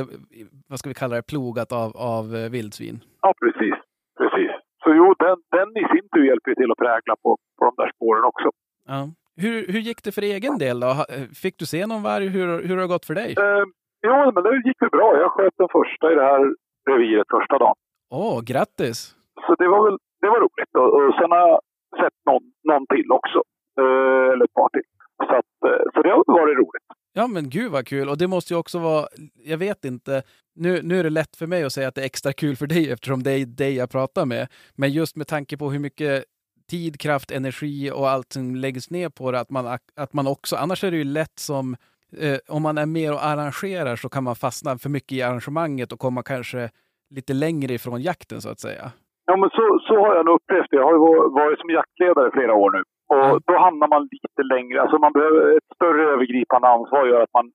vad 0.70 0.80
ska 0.80 0.90
vi 0.90 1.02
kalla 1.02 1.16
det, 1.16 1.28
plogat 1.32 1.72
av, 1.72 1.90
av 2.16 2.24
eh, 2.36 2.50
vildsvin. 2.56 2.98
Ja, 3.22 3.34
precis. 3.42 3.78
precis. 4.20 4.52
Så 4.84 4.90
jo, 5.00 5.06
den, 5.26 5.38
den 5.58 5.70
i 5.84 5.86
sin 5.94 6.08
tur 6.14 6.26
hjälper 6.30 6.50
ju 6.52 6.56
till 6.56 6.72
att 6.72 6.84
prägla 6.86 7.16
på, 7.24 7.30
på 7.58 7.62
de 7.70 7.74
där 7.82 7.92
spåren 7.96 8.24
också. 8.32 8.50
Ja. 8.88 9.02
Hur, 9.38 9.68
hur 9.74 9.80
gick 9.80 10.04
det 10.04 10.12
för 10.12 10.22
egen 10.22 10.58
del 10.58 10.80
då? 10.80 10.88
Ha- 10.88 11.06
Fick 11.42 11.60
du 11.60 11.66
se 11.66 11.86
någon 11.86 12.04
varg? 12.04 12.28
Hur, 12.28 12.48
hur 12.68 12.76
har 12.76 12.82
det 12.82 12.88
gått 12.88 13.06
för 13.06 13.16
dig? 13.16 13.32
Eh, 13.40 13.64
jo, 14.08 14.32
men 14.34 14.44
det 14.44 14.68
gick 14.68 14.82
väl 14.82 14.90
bra. 14.90 15.18
Jag 15.22 15.32
sköt 15.32 15.54
den 15.58 15.68
första 15.78 16.12
i 16.12 16.16
det 16.16 16.24
här 16.32 16.42
reviret 16.90 17.28
första 17.38 17.58
dagen. 17.58 17.76
Åh, 18.14 18.42
grattis! 18.42 19.16
Så 19.48 19.56
det 19.56 19.68
var 19.68 19.84
väl 19.90 19.98
det 20.22 20.28
var 20.30 20.40
roligt. 20.40 20.72
Och, 20.80 20.90
och 20.98 21.14
sen 21.20 21.32
har 21.32 21.38
jag 21.50 21.60
sett 22.02 22.18
någon, 22.26 22.44
någon 22.64 22.86
till 22.88 23.12
också. 23.12 23.40
Eh, 23.82 24.32
eller 24.34 24.46
ett 24.46 24.54
par 24.54 24.70
till. 24.70 24.88
Så, 25.28 25.34
att, 25.42 25.56
eh, 25.72 25.84
så 25.94 26.02
det 26.02 26.10
har 26.10 26.24
varit 26.42 26.58
roligt. 26.58 26.86
Ja, 27.14 27.28
men 27.28 27.50
gud 27.50 27.72
vad 27.72 27.88
kul! 27.88 28.10
Och 28.10 28.18
det 28.18 28.28
måste 28.28 28.54
ju 28.54 28.60
också 28.60 28.80
vara, 28.80 29.08
jag 29.46 29.58
vet 29.58 29.86
inte, 29.86 30.24
nu, 30.56 30.82
nu 30.84 31.00
är 31.00 31.04
det 31.04 31.10
lätt 31.10 31.36
för 31.36 31.48
mig 31.48 31.64
att 31.64 31.72
säga 31.74 31.88
att 31.88 31.96
det 31.96 32.02
är 32.02 32.06
extra 32.06 32.34
kul 32.34 32.56
för 32.56 32.68
dig 32.68 32.92
eftersom 32.92 33.24
det 33.24 33.32
är 33.32 33.46
dig 33.46 33.76
jag 33.76 33.90
pratar 33.92 34.26
med. 34.26 34.48
Men 34.76 34.90
just 34.92 35.16
med 35.16 35.28
tanke 35.28 35.58
på 35.58 35.70
hur 35.72 35.80
mycket 35.80 36.24
tid, 36.72 37.00
kraft, 37.00 37.32
energi 37.32 37.92
och 37.92 38.10
allt 38.10 38.34
som 38.34 38.56
läggs 38.56 38.92
ner 38.92 39.10
på 39.10 39.32
det, 39.32 39.40
att 39.40 39.50
man, 39.50 39.66
att 40.04 40.14
man 40.14 40.28
också, 40.28 40.56
annars 40.56 40.84
är 40.84 40.92
det 40.92 40.98
ju 40.98 41.04
lätt 41.04 41.40
som, 41.40 41.76
eh, 42.24 42.38
om 42.56 42.62
man 42.64 42.78
är 42.78 42.86
med 42.86 43.12
och 43.14 43.26
arrangerar 43.26 43.96
så 43.96 44.10
kan 44.10 44.24
man 44.24 44.36
fastna 44.36 44.78
för 44.78 44.90
mycket 44.90 45.12
i 45.12 45.22
arrangemanget 45.22 45.92
och 45.94 46.00
komma 46.00 46.22
kanske 46.24 46.70
lite 47.16 47.34
längre 47.34 47.74
ifrån 47.74 48.02
jakten 48.02 48.42
så 48.42 48.50
att 48.50 48.60
säga. 48.60 48.86
Ja, 49.30 49.34
men 49.42 49.50
så, 49.58 49.64
så 49.88 49.94
har 50.04 50.16
jag 50.16 50.26
nog 50.26 50.36
upplevt 50.40 50.70
det. 50.72 50.78
Jag 50.82 50.88
har 50.90 50.96
ju 50.98 51.04
va- 51.08 51.30
varit 51.42 51.60
som 51.60 51.70
jaktledare 51.70 52.28
i 52.30 52.32
flera 52.38 52.54
år 52.64 52.72
nu. 52.78 52.82
Och 53.14 53.26
Mm. 53.30 53.40
då 53.50 53.54
hamnar 53.66 53.88
man 53.94 54.02
lite 54.16 54.44
längre. 54.54 54.82
Alltså 54.82 54.98
man 55.06 55.14
behöver 55.18 55.42
ett 55.58 55.70
större 55.76 56.04
övergripande 56.14 56.68
ansvar 56.76 57.06
gör 57.12 57.22
att 57.22 57.34
man 57.40 57.48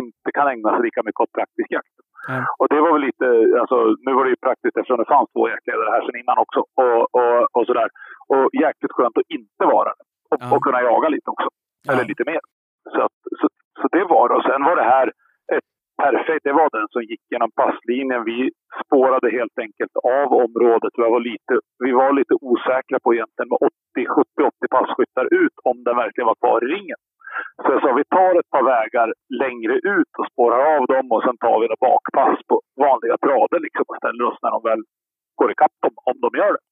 inte 0.00 0.28
kan 0.36 0.48
ägna 0.52 0.68
sig 0.72 0.82
lika 0.88 1.02
mycket 1.06 1.20
åt 1.24 1.32
praktisk 1.38 1.68
jakt. 1.76 1.94
Mm. 2.30 2.44
Och 2.60 2.66
det 2.72 2.80
var 2.84 2.92
väl 2.96 3.06
lite, 3.08 3.26
alltså 3.60 3.76
nu 4.06 4.10
var 4.16 4.24
det 4.24 4.34
ju 4.34 4.40
praktiskt 4.46 4.76
eftersom 4.76 5.00
det 5.02 5.12
fanns 5.14 5.28
två 5.34 5.42
jaktledare 5.54 5.88
här 5.94 6.02
sedan 6.04 6.20
innan 6.22 6.38
också. 6.44 6.60
Och, 6.82 7.00
och, 7.18 7.38
och 7.56 7.64
sådär. 7.68 7.88
Och 8.34 8.46
jäkligt 8.64 8.92
skönt 8.96 9.18
att 9.18 9.30
inte 9.38 9.64
vara 9.74 9.90
det. 9.98 10.04
Och, 10.30 10.40
Ja. 10.42 10.56
och 10.56 10.62
kunna 10.66 10.80
jaga 10.90 11.08
lite 11.08 11.28
också. 11.34 11.48
Ja. 11.86 11.92
Eller 11.92 12.04
lite 12.12 12.24
mer. 12.30 12.40
Så, 12.94 13.00
att, 13.06 13.18
så, 13.40 13.46
så 13.80 13.88
det 13.96 14.04
var 14.14 14.24
det. 14.28 14.34
Och 14.38 14.46
sen 14.50 14.62
var 14.68 14.76
det 14.76 14.88
här 14.96 15.06
ett 15.56 15.68
perfekt. 16.02 16.44
Det 16.44 16.52
var 16.52 16.68
den 16.78 16.88
som 16.94 17.02
gick 17.10 17.22
genom 17.32 17.50
passlinjen. 17.62 18.24
Vi 18.24 18.38
spårade 18.84 19.30
helt 19.38 19.58
enkelt 19.64 19.94
av 20.20 20.28
området. 20.44 20.92
Vi 20.96 21.02
var 21.16 21.20
lite, 21.30 21.54
vi 21.84 21.92
var 22.00 22.12
lite 22.20 22.34
osäkra 22.48 22.98
på 23.04 23.08
egentligen 23.14 23.48
med 23.52 23.58
80, 23.60 23.70
70, 24.16 24.42
80 24.42 24.68
passkyttar 24.76 25.26
ut 25.42 25.56
om 25.70 25.76
den 25.86 25.96
verkligen 26.02 26.26
var 26.32 26.38
kvar 26.44 26.58
i 26.64 26.68
ringen. 26.76 27.00
Så 27.62 27.68
jag 27.72 27.80
sa 27.82 27.88
vi 27.92 28.04
tar 28.16 28.32
ett 28.40 28.50
par 28.54 28.64
vägar 28.74 29.08
längre 29.44 29.74
ut 29.96 30.12
och 30.18 30.26
spårar 30.32 30.60
av 30.76 30.82
dem 30.92 31.06
och 31.14 31.22
sen 31.24 31.36
tar 31.44 31.56
vi 31.60 31.64
ett 31.66 31.84
bakpass 31.88 32.38
på 32.48 32.54
vanliga 32.86 33.16
trader 33.26 33.58
liksom 33.66 33.84
och 33.90 33.96
ställer 34.00 34.24
oss 34.28 34.38
när 34.42 34.50
de 34.56 34.60
väl 34.70 34.82
går 35.38 35.50
ikapp 35.54 35.76
dem, 35.84 35.94
om 36.10 36.16
de 36.24 36.28
gör 36.40 36.52
det. 36.56 36.62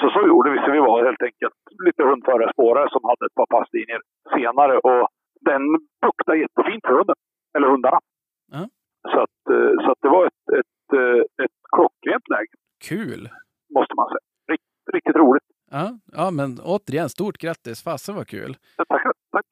Så 0.00 0.06
så 0.14 0.20
gjorde 0.30 0.50
vi. 0.52 0.56
Så 0.64 0.70
vi 0.76 0.78
var 0.88 1.04
helt 1.08 1.22
enkelt 1.30 1.58
lite 1.86 2.02
hundförare 2.10 2.52
spårare 2.52 2.88
som 2.94 3.02
hade 3.10 3.24
ett 3.26 3.38
par 3.40 3.50
passlinjer 3.54 4.00
senare 4.36 4.74
och 4.88 5.08
den 5.50 5.62
buktade 6.04 6.38
jättefint 6.38 6.84
för 6.86 6.94
hunden. 6.98 7.18
Eller 7.54 7.68
hundarna. 7.68 8.00
Ja. 8.52 8.62
Så, 9.12 9.18
att, 9.26 9.40
eh, 9.54 9.72
så 9.84 9.88
att 9.92 10.02
det 10.04 10.08
var 10.08 10.26
ett, 10.26 10.44
ett, 10.60 10.98
eh, 11.00 11.44
ett 11.44 11.56
klockrent 11.74 12.28
läge, 12.28 12.54
Kul! 12.88 13.28
måste 13.74 13.94
man 13.94 14.06
säga. 14.08 14.26
Riktigt, 14.52 14.94
riktigt 14.94 15.16
roligt. 15.16 15.48
Ja, 15.70 15.98
ja, 16.12 16.30
men 16.30 16.58
återigen, 16.64 17.08
stort 17.08 17.38
grattis! 17.38 17.82
Fasen 17.84 18.14
vad 18.16 18.28
kul! 18.28 18.56
Ja, 18.76 18.84
Tackar. 18.84 19.12
Tack. 19.32 19.46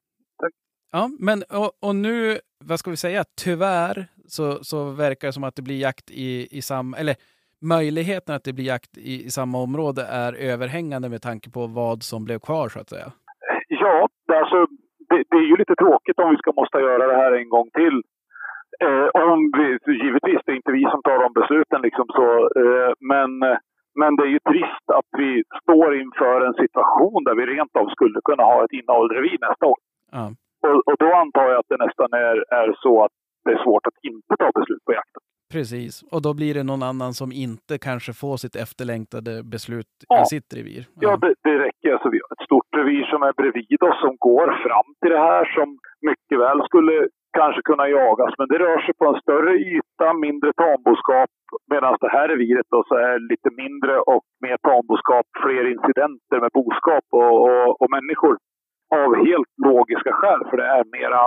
Ja, 0.92 1.10
men 1.20 1.42
och, 1.42 1.88
och 1.88 1.96
nu, 1.96 2.38
vad 2.64 2.78
ska 2.78 2.90
vi 2.90 2.96
säga, 2.96 3.24
tyvärr 3.44 4.06
så, 4.26 4.64
så 4.64 4.90
verkar 4.90 5.28
det 5.28 5.32
som 5.32 5.44
att 5.44 5.56
det 5.56 5.62
blir 5.62 5.80
jakt 5.80 6.10
i, 6.10 6.58
i 6.58 6.62
samma, 6.62 6.96
eller 6.96 7.16
möjligheten 7.62 8.34
att 8.34 8.44
det 8.44 8.52
blir 8.52 8.64
jakt 8.64 8.98
i, 8.98 9.24
i 9.26 9.30
samma 9.30 9.58
område 9.58 10.02
är 10.02 10.32
överhängande 10.52 11.08
med 11.08 11.22
tanke 11.22 11.50
på 11.50 11.66
vad 11.66 12.02
som 12.02 12.24
blev 12.24 12.38
kvar 12.38 12.68
så 12.68 12.80
att 12.80 12.88
säga. 12.88 13.12
Ja, 13.68 14.08
alltså, 14.32 14.66
det, 15.08 15.24
det 15.30 15.36
är 15.36 15.48
ju 15.52 15.56
lite 15.56 15.74
tråkigt 15.74 16.18
om 16.18 16.30
vi 16.30 16.36
ska 16.36 16.52
måste 16.52 16.78
göra 16.78 17.06
det 17.06 17.16
här 17.22 17.32
en 17.32 17.48
gång 17.48 17.68
till. 17.70 18.02
Eh, 18.86 19.08
om 19.24 19.38
vi, 19.58 19.66
givetvis, 20.04 20.40
det 20.44 20.52
är 20.52 20.56
inte 20.56 20.72
vi 20.72 20.84
som 20.92 21.02
tar 21.02 21.18
de 21.24 21.32
besluten 21.40 21.80
liksom 21.82 22.06
så, 22.18 22.28
eh, 22.60 22.92
men, 23.12 23.30
men 24.00 24.16
det 24.16 24.24
är 24.28 24.32
ju 24.36 24.42
trist 24.50 24.86
att 24.98 25.08
vi 25.18 25.42
står 25.62 26.00
inför 26.02 26.40
en 26.46 26.54
situation 26.64 27.24
där 27.24 27.34
vi 27.34 27.46
rent 27.46 27.76
av 27.76 27.86
skulle 27.88 28.20
kunna 28.24 28.42
ha 28.42 28.64
ett 28.64 28.72
innehållrevir 28.72 29.38
nästa 29.48 29.66
år. 29.66 29.78
Ja. 30.12 30.24
Och, 30.66 30.78
och 30.88 30.96
då 30.98 31.08
antar 31.22 31.46
jag 31.50 31.58
att 31.58 31.72
det 31.72 31.84
nästan 31.86 32.10
är, 32.12 32.36
är 32.62 32.68
så 32.84 33.04
att 33.04 33.14
det 33.44 33.52
är 33.52 33.62
svårt 33.64 33.86
att 33.86 33.98
inte 34.02 34.32
ta 34.42 34.50
beslut 34.58 34.84
på 34.84 34.92
jakten. 34.92 35.07
Precis, 35.54 35.92
och 36.12 36.20
då 36.26 36.30
blir 36.38 36.52
det 36.54 36.64
någon 36.70 36.82
annan 36.90 37.12
som 37.20 37.30
inte 37.46 37.74
kanske 37.88 38.12
får 38.22 38.36
sitt 38.44 38.56
efterlängtade 38.64 39.32
beslut 39.54 39.92
Ja. 40.08 40.22
i 40.22 40.26
sitt 40.34 40.50
revir. 40.56 40.82
Ja, 41.04 41.12
det, 41.22 41.34
det 41.46 41.56
räcker. 41.64 41.88
Alltså, 41.94 42.08
vi 42.14 42.20
har 42.24 42.30
ett 42.36 42.46
stort 42.48 42.70
revir 42.78 43.04
som 43.12 43.20
är 43.28 43.32
bredvid 43.40 43.80
oss 43.88 44.00
som 44.04 44.14
går 44.28 44.48
fram 44.64 44.88
till 45.00 45.12
det 45.16 45.22
här 45.30 45.44
som 45.56 45.68
mycket 46.10 46.36
väl 46.44 46.60
skulle 46.68 46.94
kanske 47.40 47.60
kunna 47.70 47.86
jagas. 47.88 48.32
Men 48.38 48.48
det 48.50 48.58
rör 48.64 48.78
sig 48.86 48.94
på 49.00 49.04
en 49.10 49.20
större 49.24 49.52
yta, 49.72 50.06
mindre 50.26 50.50
tamboskap. 50.62 51.30
Medan 51.72 51.92
det 52.04 52.12
här 52.16 52.28
reviret 52.32 52.66
då 52.74 52.80
så 52.88 52.94
är 53.08 53.14
lite 53.32 53.50
mindre 53.62 53.94
och 54.12 54.24
mer 54.46 54.56
tamboskap, 54.68 55.26
fler 55.44 55.64
incidenter 55.74 56.38
med 56.44 56.52
boskap 56.58 57.04
och, 57.20 57.34
och, 57.48 57.66
och 57.82 57.90
människor. 57.96 58.34
Av 59.00 59.10
helt 59.26 59.52
logiska 59.68 60.12
skäl, 60.18 60.40
för 60.48 60.56
det 60.60 60.68
är 60.76 60.84
mera 60.98 61.20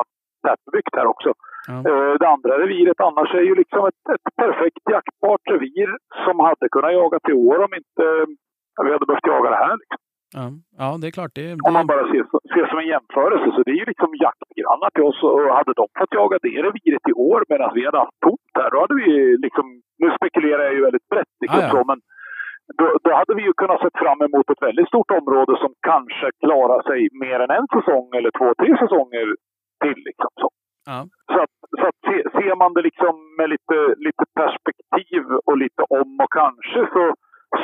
tätbebyggt 0.45 0.93
här 0.99 1.07
också. 1.13 1.29
Ja. 1.67 1.77
Eh, 1.89 2.13
Det 2.21 2.27
andra 2.35 2.53
reviret 2.63 2.99
annars 3.07 3.29
är 3.33 3.45
ju 3.49 3.55
liksom 3.55 3.81
ett, 3.89 4.03
ett 4.15 4.35
perfekt 4.43 4.83
jaktbart 4.91 5.43
revir 5.53 5.89
som 6.25 6.39
hade 6.39 6.65
kunnat 6.71 6.93
jaga 6.93 7.17
till 7.19 7.33
år 7.33 7.57
om 7.65 7.73
inte 7.81 8.03
ja, 8.75 8.79
vi 8.85 8.91
hade 8.91 9.05
behövt 9.05 9.27
jaga 9.35 9.49
det 9.49 9.63
här. 9.65 9.75
Liksom. 9.81 9.99
Ja, 10.39 10.45
ja 10.81 10.87
det 11.01 11.07
är 11.09 11.15
klart. 11.19 11.33
Det, 11.39 11.45
Om 11.67 11.73
man 11.77 11.87
det, 11.87 11.93
bara 11.93 12.05
ser, 12.11 12.23
ser 12.53 12.65
som 12.69 12.79
en 12.83 12.91
jämförelse. 12.95 13.47
Så 13.55 13.59
det 13.65 13.71
är 13.75 13.79
ju 13.83 13.87
liksom 13.93 14.09
jaktgrannar 14.25 14.89
till 14.95 15.07
oss. 15.09 15.19
Och 15.23 15.55
hade 15.59 15.73
de 15.81 15.85
fått 15.99 16.13
jaga 16.21 16.37
det 16.47 16.55
reviret 16.67 17.05
i 17.11 17.13
år 17.31 17.39
medan 17.51 17.69
vi 17.77 17.81
hade 17.85 18.03
haft 18.05 18.19
tomt 18.25 18.53
här, 18.59 18.69
då 18.73 18.77
hade 18.83 18.95
vi 19.01 19.07
liksom... 19.45 19.65
Nu 20.01 20.07
spekulerar 20.19 20.63
jag 20.67 20.73
ju 20.77 20.81
väldigt 20.87 21.09
brett, 21.13 21.33
liksom 21.41 21.59
Ja, 21.61 21.67
ja. 21.67 21.73
så, 21.75 21.81
men 21.91 21.99
då, 22.79 22.85
då 23.05 23.11
hade 23.19 23.33
vi 23.37 23.43
ju 23.49 23.53
kunnat 23.61 23.81
sett 23.81 23.97
fram 24.03 24.21
emot 24.27 24.47
ett 24.49 24.65
väldigt 24.67 24.87
stort 24.91 25.11
område 25.19 25.53
som 25.63 25.71
kanske 25.91 26.27
klarar 26.45 26.81
sig 26.89 26.99
mer 27.23 27.39
än 27.45 27.51
en 27.59 27.67
säsong 27.75 28.07
eller 28.17 28.31
två, 28.37 28.47
tre 28.61 28.71
säsonger 28.81 29.27
till. 29.83 29.99
Liksom, 30.09 30.31
så 30.41 30.49
ja. 30.89 30.99
Så 31.33 31.39
att, 31.45 31.55
så 31.79 31.85
att 31.89 31.99
se, 32.07 32.17
ser 32.37 32.55
man 32.55 32.73
det 32.73 32.81
liksom 32.81 33.13
med 33.37 33.49
lite, 33.49 33.77
lite 34.07 34.25
perspektiv 34.41 35.23
och 35.45 35.57
lite 35.57 35.83
om 35.99 36.11
och 36.23 36.33
kanske 36.41 36.79
så, 36.93 37.05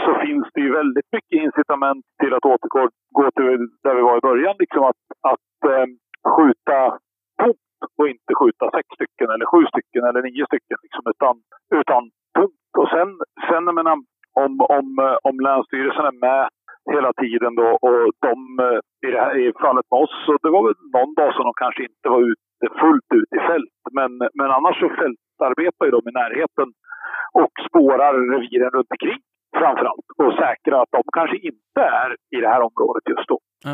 så 0.03 0.11
finns 0.25 0.47
det 0.53 0.61
ju 0.61 0.71
väldigt 0.71 1.09
mycket 1.11 1.37
incitament 1.45 2.05
till 2.21 2.33
att 2.33 2.45
återgå 2.45 2.89
gå 3.19 3.31
till 3.31 3.61
där 3.83 3.95
vi 3.95 4.01
var 4.01 4.17
i 4.17 4.27
början. 4.29 4.55
Liksom 4.59 4.83
att 4.83 5.01
att 5.31 5.71
eh, 5.71 5.87
skjuta 6.35 6.79
tomt 7.41 7.79
och 7.97 8.07
inte 8.13 8.31
skjuta 8.39 8.65
sex 8.75 8.85
stycken 8.97 9.29
eller 9.33 9.45
sju 9.51 9.61
stycken 9.71 10.03
eller 10.09 10.21
nio 10.27 10.45
stycken. 10.49 10.77
Liksom, 10.85 11.03
utan, 11.13 11.35
utan 11.81 12.01
tomt. 12.37 12.71
Och 12.81 12.89
sen, 12.95 13.09
sen 13.47 13.63
jag 13.69 13.75
menar, 13.75 13.95
om, 14.43 14.53
om, 14.77 14.87
eh, 15.05 15.17
om 15.27 15.35
Länsstyrelsen 15.45 16.05
är 16.11 16.17
med 16.27 16.43
hela 16.93 17.11
tiden 17.21 17.55
då 17.61 17.69
och 17.87 18.03
de 18.27 18.37
eh, 18.67 18.79
i 19.07 19.11
det 19.13 19.21
här 19.25 19.35
i 19.43 19.53
fallet 19.65 19.85
med 19.91 19.99
oss, 20.03 20.15
så 20.25 20.31
det 20.43 20.51
var 20.55 20.63
väl 20.67 20.77
någon 20.95 21.13
dag 21.19 21.31
som 21.33 21.43
de 21.49 21.53
kanske 21.63 21.81
inte 21.89 22.07
var 22.15 22.21
ute 22.31 22.46
fullt 22.81 23.09
ut 23.19 23.31
i 23.37 23.39
fält. 23.49 23.77
Men, 23.97 24.11
men 24.39 24.49
annars 24.57 24.75
så 24.79 24.89
fältarbetar 25.01 25.83
ju 25.85 25.91
de 25.97 26.01
i 26.09 26.13
närheten 26.21 26.67
och 27.41 27.53
spårar 27.67 28.13
reviren 28.33 28.71
runt 28.75 28.91
omkring 28.95 29.21
framför 29.59 29.85
allt 29.91 30.07
och 30.23 30.33
säkrar 30.43 30.77
att 30.81 30.93
de 30.97 31.01
kanske 31.17 31.37
inte 31.49 31.81
är 32.03 32.09
i 32.35 32.37
det 32.43 32.49
här 32.53 32.61
området 32.69 33.03
just 33.11 33.27
då. 33.33 33.39
Ja. 33.67 33.73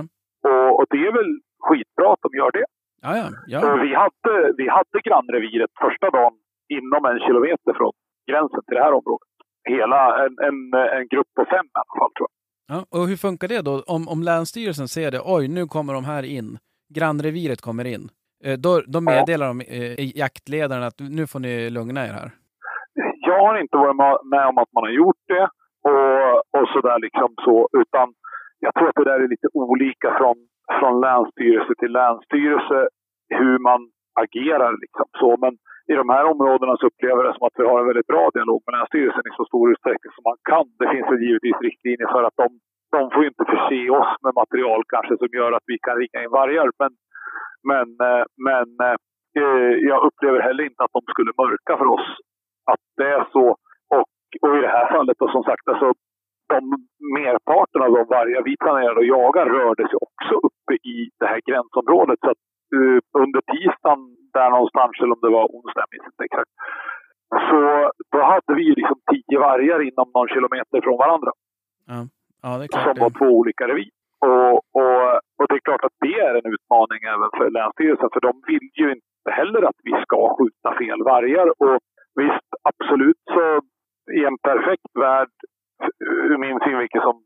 Och, 0.50 0.70
och 0.80 0.86
det 0.90 1.02
är 1.08 1.14
väl 1.20 1.32
skitbra 1.66 2.08
att 2.14 2.24
de 2.26 2.30
gör 2.40 2.52
det. 2.60 2.66
ja, 3.06 3.12
ja, 3.22 3.28
ja. 3.54 3.60
Vi, 3.86 3.92
hade, 4.04 4.34
vi 4.58 4.66
hade 4.78 4.98
grannreviret 5.08 5.72
första 5.86 6.08
dagen 6.18 6.34
inom 6.78 7.02
en 7.12 7.20
kilometer 7.26 7.74
från 7.80 7.94
gränsen 8.32 8.62
till 8.66 8.76
det 8.78 8.84
här 8.84 8.94
området. 9.00 9.30
Hela 9.70 10.26
en, 10.26 10.34
en, 10.48 10.58
en 10.98 11.08
grupp 11.08 11.30
på 11.36 11.46
fem 11.54 11.66
i 11.66 11.78
alla 11.82 11.96
fall 12.00 12.12
tror 12.18 12.28
jag. 12.30 12.34
ja. 12.74 13.00
Och 13.00 13.08
hur 13.08 13.18
funkar 13.18 13.48
det 13.48 13.62
då? 13.62 13.84
Om, 13.96 14.08
om 14.08 14.24
Länsstyrelsen 14.24 14.88
ser 14.88 15.12
det, 15.12 15.22
oj, 15.26 15.48
nu 15.48 15.66
kommer 15.66 15.94
de 15.94 16.06
här 16.06 16.24
in, 16.24 16.58
grannreviret 16.96 17.62
kommer 17.62 17.86
in, 17.86 18.10
då, 18.66 18.82
då 18.94 19.00
meddelar 19.02 19.48
de 19.48 19.62
eh, 19.62 20.18
jaktledaren 20.24 20.84
att 20.84 21.00
nu 21.18 21.28
får 21.28 21.40
ni 21.40 21.70
lugna 21.70 22.02
er 22.08 22.14
här. 22.20 22.30
Jag 23.30 23.40
har 23.48 23.56
inte 23.64 23.78
varit 23.78 24.26
med 24.34 24.46
om 24.52 24.58
att 24.58 24.74
man 24.76 24.84
har 24.84 24.96
gjort 25.02 25.24
det 25.28 25.48
och, 25.90 26.36
och 26.58 26.68
sådär 26.74 27.00
liksom 27.00 27.30
så. 27.46 27.70
Utan 27.82 28.14
jag 28.60 28.74
tror 28.74 28.88
att 28.90 29.00
det 29.02 29.10
där 29.12 29.20
är 29.26 29.28
lite 29.36 29.48
olika 29.54 30.10
från, 30.20 30.38
från 30.80 31.02
länsstyrelse 31.02 31.74
till 31.80 31.92
länsstyrelse 31.92 32.80
hur 33.40 33.56
man 33.60 33.80
agerar 34.24 34.72
liksom 34.84 35.08
så. 35.22 35.32
Men 35.44 35.54
i 35.92 35.94
de 36.02 36.10
här 36.16 36.26
områdena 36.34 36.74
så 36.78 36.88
upplever 36.88 37.20
jag 37.20 37.28
det 37.30 37.38
som 37.38 37.48
att 37.48 37.60
vi 37.60 37.66
har 37.72 37.80
en 37.80 37.90
väldigt 37.92 38.12
bra 38.14 38.26
dialog 38.38 38.60
med 38.66 38.74
Länsstyrelsen 38.76 39.28
i 39.30 39.34
så 39.38 39.46
stor 39.52 39.66
utsträckning 39.72 40.12
som 40.16 40.26
man 40.30 40.40
kan. 40.52 40.66
Det 40.80 40.90
finns 40.94 41.08
väl 41.12 41.26
givetvis 41.28 41.60
riktlinjer 41.68 42.10
för 42.16 42.24
att 42.28 42.38
de, 42.42 42.48
de 42.96 43.02
får 43.12 43.22
ju 43.24 43.30
inte 43.34 43.52
förse 43.56 43.84
oss 44.00 44.12
med 44.24 44.34
material 44.42 44.82
kanske 44.94 45.14
som 45.22 45.32
gör 45.40 45.52
att 45.58 45.68
vi 45.72 45.78
kan 45.86 45.96
ringa 46.02 46.20
in 46.24 46.36
vargar. 46.40 46.70
Men, 46.82 46.92
men, 47.72 47.88
eh, 48.10 48.24
men 48.48 48.68
eh, 49.42 49.72
jag 49.90 50.00
upplever 50.08 50.40
heller 50.48 50.64
inte 50.64 50.84
att 50.84 50.96
de 50.98 51.02
skulle 51.14 51.32
mörka 51.44 51.74
för 51.78 51.88
oss 51.96 52.08
att 52.72 52.84
det 52.98 53.10
är 53.18 53.24
så. 53.36 53.46
Och, 53.96 54.08
och 54.44 54.58
i 54.58 54.62
det 54.62 54.74
här 54.78 54.88
fallet 54.96 55.18
då 55.20 55.28
som 55.32 55.44
sagt, 55.44 55.68
alltså, 55.68 55.88
de 56.54 56.60
merparten 57.18 57.82
av 57.86 57.92
de 57.98 58.04
vargar 58.18 58.42
vi 58.50 58.56
planerade 58.64 59.00
att 59.00 59.14
jaga 59.18 59.42
rörde 59.46 59.84
sig 59.88 59.98
också 60.08 60.34
uppe 60.48 60.74
i 60.94 61.10
det 61.20 61.28
här 61.32 61.42
gränsområdet. 61.50 62.20
Så 62.26 62.30
att, 62.34 62.44
eh, 62.76 63.00
under 63.24 63.42
tisdagen 63.52 64.02
där 64.38 64.50
någonstans, 64.50 64.92
eller 65.02 65.14
om 65.18 65.24
det 65.26 65.30
var 65.40 65.46
onsdag, 65.58 65.82
jag 65.86 65.92
minns 65.94 66.10
inte 66.14 66.24
exakt. 66.30 66.52
Så 67.50 67.60
då 68.14 68.20
hade 68.32 68.54
vi 68.60 68.66
liksom 68.80 68.98
tio 69.12 69.40
vargar 69.40 69.80
inom 69.90 70.08
någon 70.16 70.28
kilometer 70.36 70.82
från 70.86 70.98
varandra 71.04 71.32
Ja, 71.92 72.00
ja 72.44 72.50
det 72.58 72.64
är 72.64 72.68
som 72.72 72.82
klart. 72.84 73.00
var 73.04 73.10
Det. 73.10 73.18
två 73.20 73.26
olika 73.40 73.64
revir. 73.68 73.90
Och, 74.28 74.54
och, 74.80 75.02
och 75.38 75.46
det 75.50 75.56
är 75.60 75.68
klart 75.68 75.86
att 75.88 75.98
det 76.06 76.16
är 76.28 76.34
en 76.40 76.48
utmaning 76.54 77.02
även 77.14 77.32
för 77.38 77.48
Länsstyrelsen, 77.58 78.10
för 78.14 78.22
de 78.28 78.34
vill 78.52 78.68
ju 78.82 78.88
inte 78.96 79.30
heller 79.40 79.62
att 79.70 79.80
vi 79.90 79.94
ska 80.06 80.20
skjuta 80.38 80.70
fel 80.80 81.00
vargar. 81.12 81.48
Och 81.64 81.78
visst, 82.22 82.50
absolut 82.72 83.24
så 83.36 83.46
i 84.20 84.22
en 84.30 84.38
perfekt 84.50 84.92
värld, 85.06 85.34
ur 86.30 86.38
min 86.46 86.60
synvinkel 86.66 87.02
som, 87.08 87.18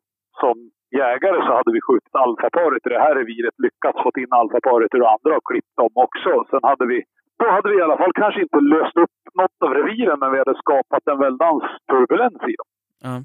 som 0.41 0.55
jägare, 1.01 1.39
så 1.45 1.51
hade 1.57 1.71
vi 1.75 1.81
skjutit 1.87 2.15
alfaparet 2.25 2.85
i 2.85 2.89
det 2.89 3.03
här 3.05 3.15
reviret, 3.15 3.55
lyckats 3.65 3.99
få 4.03 4.11
in 4.23 4.33
alfaparet 4.41 4.95
ur 4.97 5.05
andra 5.13 5.37
och 5.37 5.47
klippt 5.49 5.75
dem 5.81 5.93
också. 6.05 6.31
Sen 6.51 6.63
hade 6.71 6.85
vi 6.93 6.99
då 7.39 7.45
hade 7.55 7.69
vi 7.69 7.77
i 7.77 7.81
alla 7.81 7.97
fall 7.97 8.13
kanske 8.13 8.41
inte 8.41 8.59
löst 8.59 8.97
upp 8.97 9.17
något 9.39 9.57
av 9.65 9.71
reviren, 9.79 10.19
men 10.19 10.31
vi 10.31 10.37
hade 10.37 10.55
skapat 10.63 11.03
en 11.11 11.19
väldans 11.19 11.63
turbulens 11.89 12.43
i 12.51 12.55
dem. 12.59 12.69
Ja. 13.07 13.15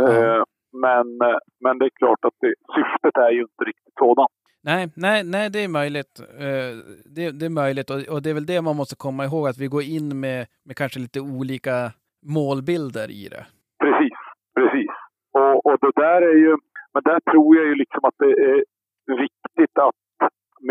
Eh, 0.00 0.42
Men, 0.72 1.20
eh, 1.28 1.38
men 1.60 1.78
det 1.78 1.84
är 1.84 1.90
klart 1.90 2.24
att 2.24 2.34
det, 2.40 2.54
syftet 2.74 3.16
är 3.16 3.30
ju 3.30 3.40
inte 3.40 3.64
riktigt 3.64 3.94
sådant. 3.98 4.30
Nej, 4.64 4.88
nej, 4.96 5.24
nej, 5.24 5.50
det 5.50 5.64
är 5.64 5.68
möjligt. 5.68 6.20
Eh, 6.46 6.72
Det, 7.16 7.30
det 7.38 7.46
är 7.46 7.50
möjligt 7.62 7.90
och, 7.90 8.00
och 8.14 8.22
det 8.22 8.30
är 8.30 8.34
väl 8.34 8.46
det 8.46 8.62
man 8.62 8.76
måste 8.76 8.96
komma 8.96 9.24
ihåg, 9.24 9.48
att 9.48 9.58
vi 9.58 9.66
går 9.66 9.82
in 9.82 10.20
med, 10.20 10.46
med 10.66 10.76
kanske 10.76 10.98
lite 11.00 11.20
olika 11.20 11.76
målbilder 12.36 13.08
i 13.10 13.28
det. 13.34 13.44
Precis, 13.84 14.18
precis. 14.58 14.92
Och, 15.38 15.66
och 15.66 15.76
det 15.84 15.92
där 16.04 16.22
är 16.32 16.38
ju, 16.46 16.52
men 16.94 17.02
där 17.10 17.20
tror 17.30 17.56
jag 17.56 17.66
ju 17.66 17.74
liksom 17.74 18.00
att 18.08 18.18
det 18.18 18.32
är 18.50 18.58
viktigt 19.24 19.78
att 19.86 20.00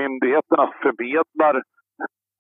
myndigheterna 0.02 0.66
förmedlar, 0.84 1.64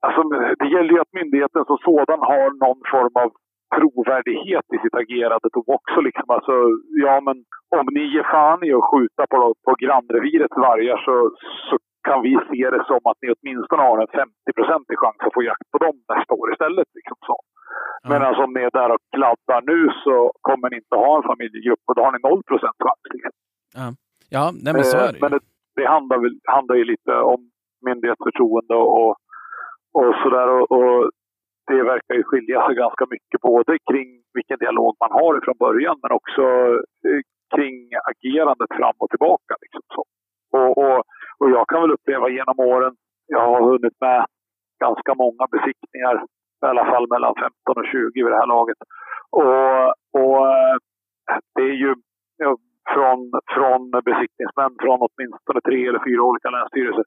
alltså 0.05 0.21
det 0.61 0.69
gäller 0.75 0.91
ju 0.95 0.99
att 1.01 1.13
myndigheten 1.21 1.63
som 1.65 1.77
sådan 1.77 2.19
har 2.31 2.47
någon 2.65 2.81
form 2.93 3.15
av 3.23 3.29
trovärdighet 3.75 4.67
i 4.75 4.77
sitt 4.83 4.97
agerande. 5.03 5.47
De 5.53 5.63
också 5.77 5.97
liksom, 6.07 6.29
alltså, 6.35 6.55
ja 7.05 7.15
men 7.27 7.37
om 7.79 7.85
ni 7.95 8.03
ger 8.13 8.27
fan 8.35 8.61
i 8.67 8.71
att 8.73 8.89
skjuta 8.89 9.23
på, 9.33 9.39
på 9.65 9.71
grannrevirets 9.83 10.57
vargar 10.65 10.97
så, 11.07 11.15
så 11.67 11.75
kan 12.07 12.19
vi 12.25 12.33
se 12.49 12.61
det 12.75 12.83
som 12.89 13.01
att 13.09 13.19
ni 13.21 13.27
åtminstone 13.35 13.81
har 13.89 13.97
en 14.03 14.13
50-procentig 14.21 14.97
chans 15.01 15.21
att 15.25 15.35
få 15.37 15.41
jakt 15.49 15.67
på 15.73 15.77
dem 15.85 15.95
nästa 16.13 16.33
år 16.39 16.47
istället. 16.53 16.87
Liksom 16.97 17.17
så. 17.29 17.37
Ja. 18.03 18.09
Medan 18.11 18.43
om 18.43 18.53
ni 18.53 18.61
är 18.69 18.73
där 18.79 18.91
och 18.95 19.03
kladdar 19.15 19.61
nu 19.71 19.79
så 20.03 20.15
kommer 20.47 20.69
ni 20.69 20.75
inte 20.81 20.95
ha 21.03 21.11
en 21.17 21.27
familjegrupp 21.29 21.83
och 21.87 21.95
då 21.95 22.01
har 22.05 22.11
ni 22.11 22.19
0 22.23 22.43
procent 22.49 22.77
chans. 22.85 23.03
Liksom. 23.13 23.33
Ja, 24.35 24.45
nej 24.63 24.73
men 24.73 24.83
så 24.83 24.97
Eh, 24.97 25.03
är 25.03 25.11
det 25.11 25.17
ju. 25.17 25.21
Men 25.23 25.31
det, 25.31 25.39
det 25.75 25.87
handlar, 25.95 26.17
väl, 26.23 26.35
handlar 26.55 26.75
ju 26.75 26.85
lite 26.93 27.13
om 27.33 27.39
myndighetsförtroende 27.87 28.75
och, 28.75 29.11
och 29.99 30.11
sådär. 30.23 30.47
Och, 30.55 30.65
och 30.77 31.11
det 31.71 31.83
verkar 31.83 32.15
ju 32.15 32.23
skilja 32.23 32.67
sig 32.67 32.75
ganska 32.83 33.05
mycket 33.09 33.41
både 33.41 33.71
kring 33.89 34.09
vilken 34.33 34.57
dialog 34.57 34.95
man 35.03 35.11
har 35.11 35.33
från 35.45 35.57
början 35.65 35.97
men 36.03 36.11
också 36.19 36.43
eh, 37.07 37.21
kring 37.55 37.75
agerandet 38.11 38.71
fram 38.79 38.97
och 38.99 39.09
tillbaka. 39.09 39.53
Liksom 39.63 39.81
så. 39.95 40.03
Och, 40.57 40.71
och, 40.83 40.97
och 41.39 41.49
jag 41.55 41.65
kan 41.67 41.81
väl 41.81 41.91
uppleva 41.91 42.29
genom 42.29 42.59
åren, 42.59 42.93
jag 43.27 43.45
har 43.51 43.61
hunnit 43.71 43.97
med 44.01 44.25
ganska 44.85 45.11
många 45.23 45.45
besiktningar, 45.55 46.15
i 46.63 46.65
alla 46.65 46.85
fall 46.85 47.05
mellan 47.09 47.33
15 47.35 47.81
och 47.81 47.89
20 47.91 48.23
vid 48.23 48.31
det 48.33 48.41
här 48.41 48.53
laget. 48.55 48.79
Och, 49.41 49.83
och 50.21 50.37
eh, 50.55 50.75
det 51.55 51.65
är 51.73 51.77
ju 51.85 51.95
från, 52.93 53.19
från 53.55 53.81
besiktningsmän 54.09 54.73
från 54.83 54.99
åtminstone 55.07 55.61
tre 55.61 55.87
eller 55.87 56.03
fyra 56.07 56.21
olika 56.29 56.49
länsstyrelser. 56.49 57.05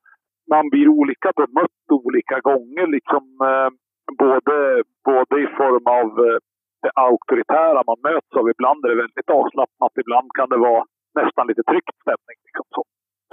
Man 0.55 0.65
blir 0.73 0.89
olika 0.89 1.31
bemött 1.37 1.87
olika 1.91 2.41
gånger, 2.41 2.87
liksom 2.97 3.25
eh, 3.51 3.71
både, 4.19 4.83
både 5.05 5.35
i 5.45 5.47
form 5.61 5.87
av 6.01 6.09
eh, 6.27 6.39
det 6.83 6.93
auktoritära 6.95 7.81
man 7.91 8.01
möts 8.09 8.33
av. 8.39 8.45
Ibland 8.55 8.85
är 8.85 8.89
det 8.89 9.03
väldigt 9.05 9.31
avslappnat, 9.31 9.93
ibland 10.05 10.29
kan 10.39 10.49
det 10.49 10.61
vara 10.69 10.85
nästan 11.21 11.47
lite 11.47 11.63
tryckt 11.71 11.97
stämning. 12.05 12.39
Liksom 12.47 12.67
så. 12.77 12.83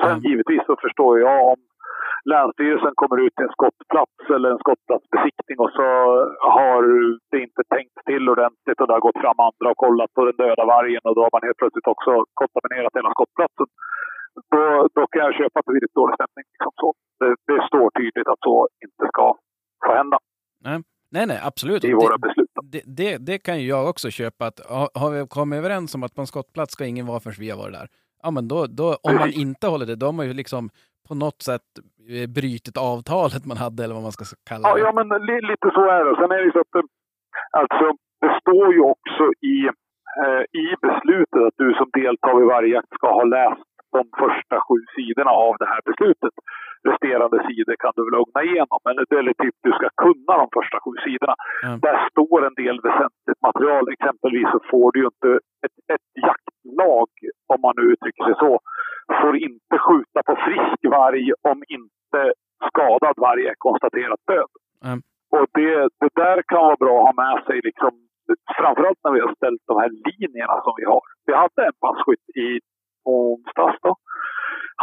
Sen 0.01 0.11
Mm. 0.17 0.23
givetvis 0.27 0.63
så 0.65 0.75
förstår 0.85 1.19
jag 1.19 1.37
om 1.53 1.59
Länsstyrelsen 2.31 2.93
kommer 3.01 3.17
ut 3.25 3.35
till 3.35 3.45
en 3.49 3.57
skottplats 3.57 4.17
eller 4.35 4.49
en 4.51 4.63
skottplatsbesiktning 4.65 5.57
och 5.63 5.71
så 5.79 5.87
har 6.57 6.81
det 7.31 7.39
inte 7.47 7.63
tänkt 7.75 7.97
till 8.09 8.29
ordentligt 8.33 8.79
och 8.81 8.87
det 8.87 8.93
har 8.97 9.07
gått 9.07 9.21
fram 9.23 9.39
andra 9.49 9.67
och 9.71 9.81
kollat 9.85 10.13
på 10.13 10.21
den 10.25 10.37
döda 10.43 10.65
vargen 10.75 11.03
och 11.07 11.15
då 11.15 11.21
har 11.25 11.33
man 11.35 11.47
helt 11.47 11.61
plötsligt 11.61 11.91
också 11.93 12.11
kontaminerat 12.41 12.97
hela 12.99 13.11
skottplatsen. 13.15 13.67
Då, 14.53 14.63
då 14.97 15.03
kan 15.11 15.21
jag 15.25 15.33
köpa 15.41 15.57
lite 15.77 15.89
dålig 15.99 16.15
stämning. 16.19 16.45
Liksom 16.53 16.73
så. 16.81 16.89
Det, 17.19 17.29
det 17.49 17.59
står 17.69 17.87
tydligt 17.99 18.29
att 18.33 18.43
så 18.49 18.55
inte 18.85 19.03
ska 19.13 19.25
få 19.85 19.89
hända 19.99 20.17
Nej, 21.11 21.25
nej, 21.27 21.39
absolut. 21.43 21.83
i 21.83 21.93
våra 21.93 22.17
det, 22.17 22.27
beslut. 22.27 22.49
det, 22.71 22.81
det, 22.85 23.17
det 23.17 23.37
kan 23.37 23.59
ju 23.61 23.67
jag 23.67 23.89
också 23.89 24.09
köpa. 24.09 24.45
Att, 24.45 24.59
har, 25.01 25.11
vi 25.11 25.27
kommit 25.27 25.57
överens 25.57 25.95
om 25.95 26.03
att 26.03 26.15
på 26.15 26.21
en 26.21 26.27
skottplats 26.27 26.73
ska 26.73 26.85
ingen 26.85 27.05
vara 27.05 27.19
förrän 27.19 27.35
vi 27.39 27.49
har 27.49 27.57
varit 27.57 27.73
där. 27.73 27.87
Ja, 28.23 28.31
men 28.31 28.47
då, 28.47 28.65
då, 28.67 28.97
om 29.03 29.15
man 29.15 29.29
inte 29.29 29.67
håller 29.67 29.85
det, 29.85 29.95
då 29.95 30.05
har 30.05 30.13
man 30.13 30.27
ju 30.27 30.33
liksom 30.33 30.69
på 31.07 31.15
något 31.15 31.41
sätt 31.41 31.67
eh, 32.09 32.27
brytit 32.37 32.77
avtalet 32.77 33.45
man 33.45 33.57
hade, 33.57 33.83
eller 33.83 33.95
vad 33.99 34.03
man 34.03 34.11
ska 34.17 34.25
kalla 34.49 34.63
Ja, 34.69 34.73
det. 34.75 34.81
ja 34.81 34.91
men 34.99 35.07
li, 35.27 35.35
lite 35.51 35.67
så 35.77 35.83
är 35.97 36.01
det. 36.05 36.15
Sen 36.15 36.31
är 36.31 36.37
det 36.37 36.47
ju 36.49 36.51
så 36.57 36.59
att 36.65 36.75
eh, 36.75 36.81
alltså, 37.61 37.85
det 38.23 38.31
står 38.41 38.73
ju 38.75 38.81
också 38.93 39.23
i, 39.53 39.57
eh, 40.21 40.43
i 40.63 40.65
beslutet 40.87 41.41
att 41.47 41.57
du 41.63 41.67
som 41.79 41.89
deltar 42.01 42.33
vid 42.39 42.47
varje 42.55 42.73
jakt 42.75 42.93
ska 42.99 43.07
ha 43.19 43.23
läst 43.23 43.67
de 43.97 44.03
första 44.23 44.55
sju 44.65 44.77
sidorna 44.95 45.31
av 45.47 45.53
det 45.61 45.69
här 45.73 45.81
beslutet. 45.89 46.33
Resterande 46.89 47.37
sidor 47.47 47.75
kan 47.83 47.93
du 47.95 48.01
väl 48.05 48.15
lugna 48.17 48.41
igenom, 48.49 48.79
eller, 48.89 49.03
eller 49.19 49.33
typ 49.43 49.55
du 49.67 49.71
ska 49.79 49.87
kunna 50.05 50.33
de 50.41 50.47
första 50.57 50.77
sju 50.83 50.93
sidorna. 51.05 51.35
Mm. 51.65 51.79
Där 51.85 51.97
står 52.11 52.37
en 52.47 52.57
del 52.63 52.77
väsentligt 52.87 53.41
material. 53.49 53.83
Exempelvis 53.95 54.47
så 54.53 54.59
får 54.71 54.87
du 54.91 54.97
ju 55.01 55.07
inte 55.13 55.31
ett, 55.65 55.77
ett 55.93 56.07
jaktlag, 56.27 57.09
om 57.53 57.59
man 57.65 57.73
nu 57.77 57.83
uttrycker 57.93 58.23
sig 58.23 58.35
så, 58.43 58.51
får 59.21 59.33
inte 59.49 59.75
skjuta 59.85 60.19
på 60.29 60.33
frisk 60.45 60.79
varg 60.97 61.25
om 61.51 61.59
inte 61.77 62.21
skadad 62.67 63.15
varg 63.25 63.43
är 63.51 63.55
konstaterat 63.67 64.21
död. 64.31 64.51
Mm. 64.85 64.99
Och 65.35 65.47
det, 65.57 65.73
det 66.01 66.11
där 66.23 66.37
kan 66.51 66.61
vara 66.69 66.83
bra 66.83 66.95
att 66.99 67.09
ha 67.09 67.15
med 67.25 67.37
sig, 67.47 67.57
liksom, 67.69 67.91
framförallt 68.59 69.01
när 69.03 69.13
vi 69.15 69.19
har 69.25 69.33
ställt 69.35 69.63
de 69.67 69.75
här 69.81 69.91
linjerna 70.07 70.55
som 70.65 70.73
vi 70.79 70.85
har. 70.91 71.01
Vi 71.27 71.33
hade 71.33 71.61
en 71.69 71.77
passkytt 71.85 72.27
i 72.45 72.49
onsdags 73.05 73.79
då. 73.81 73.95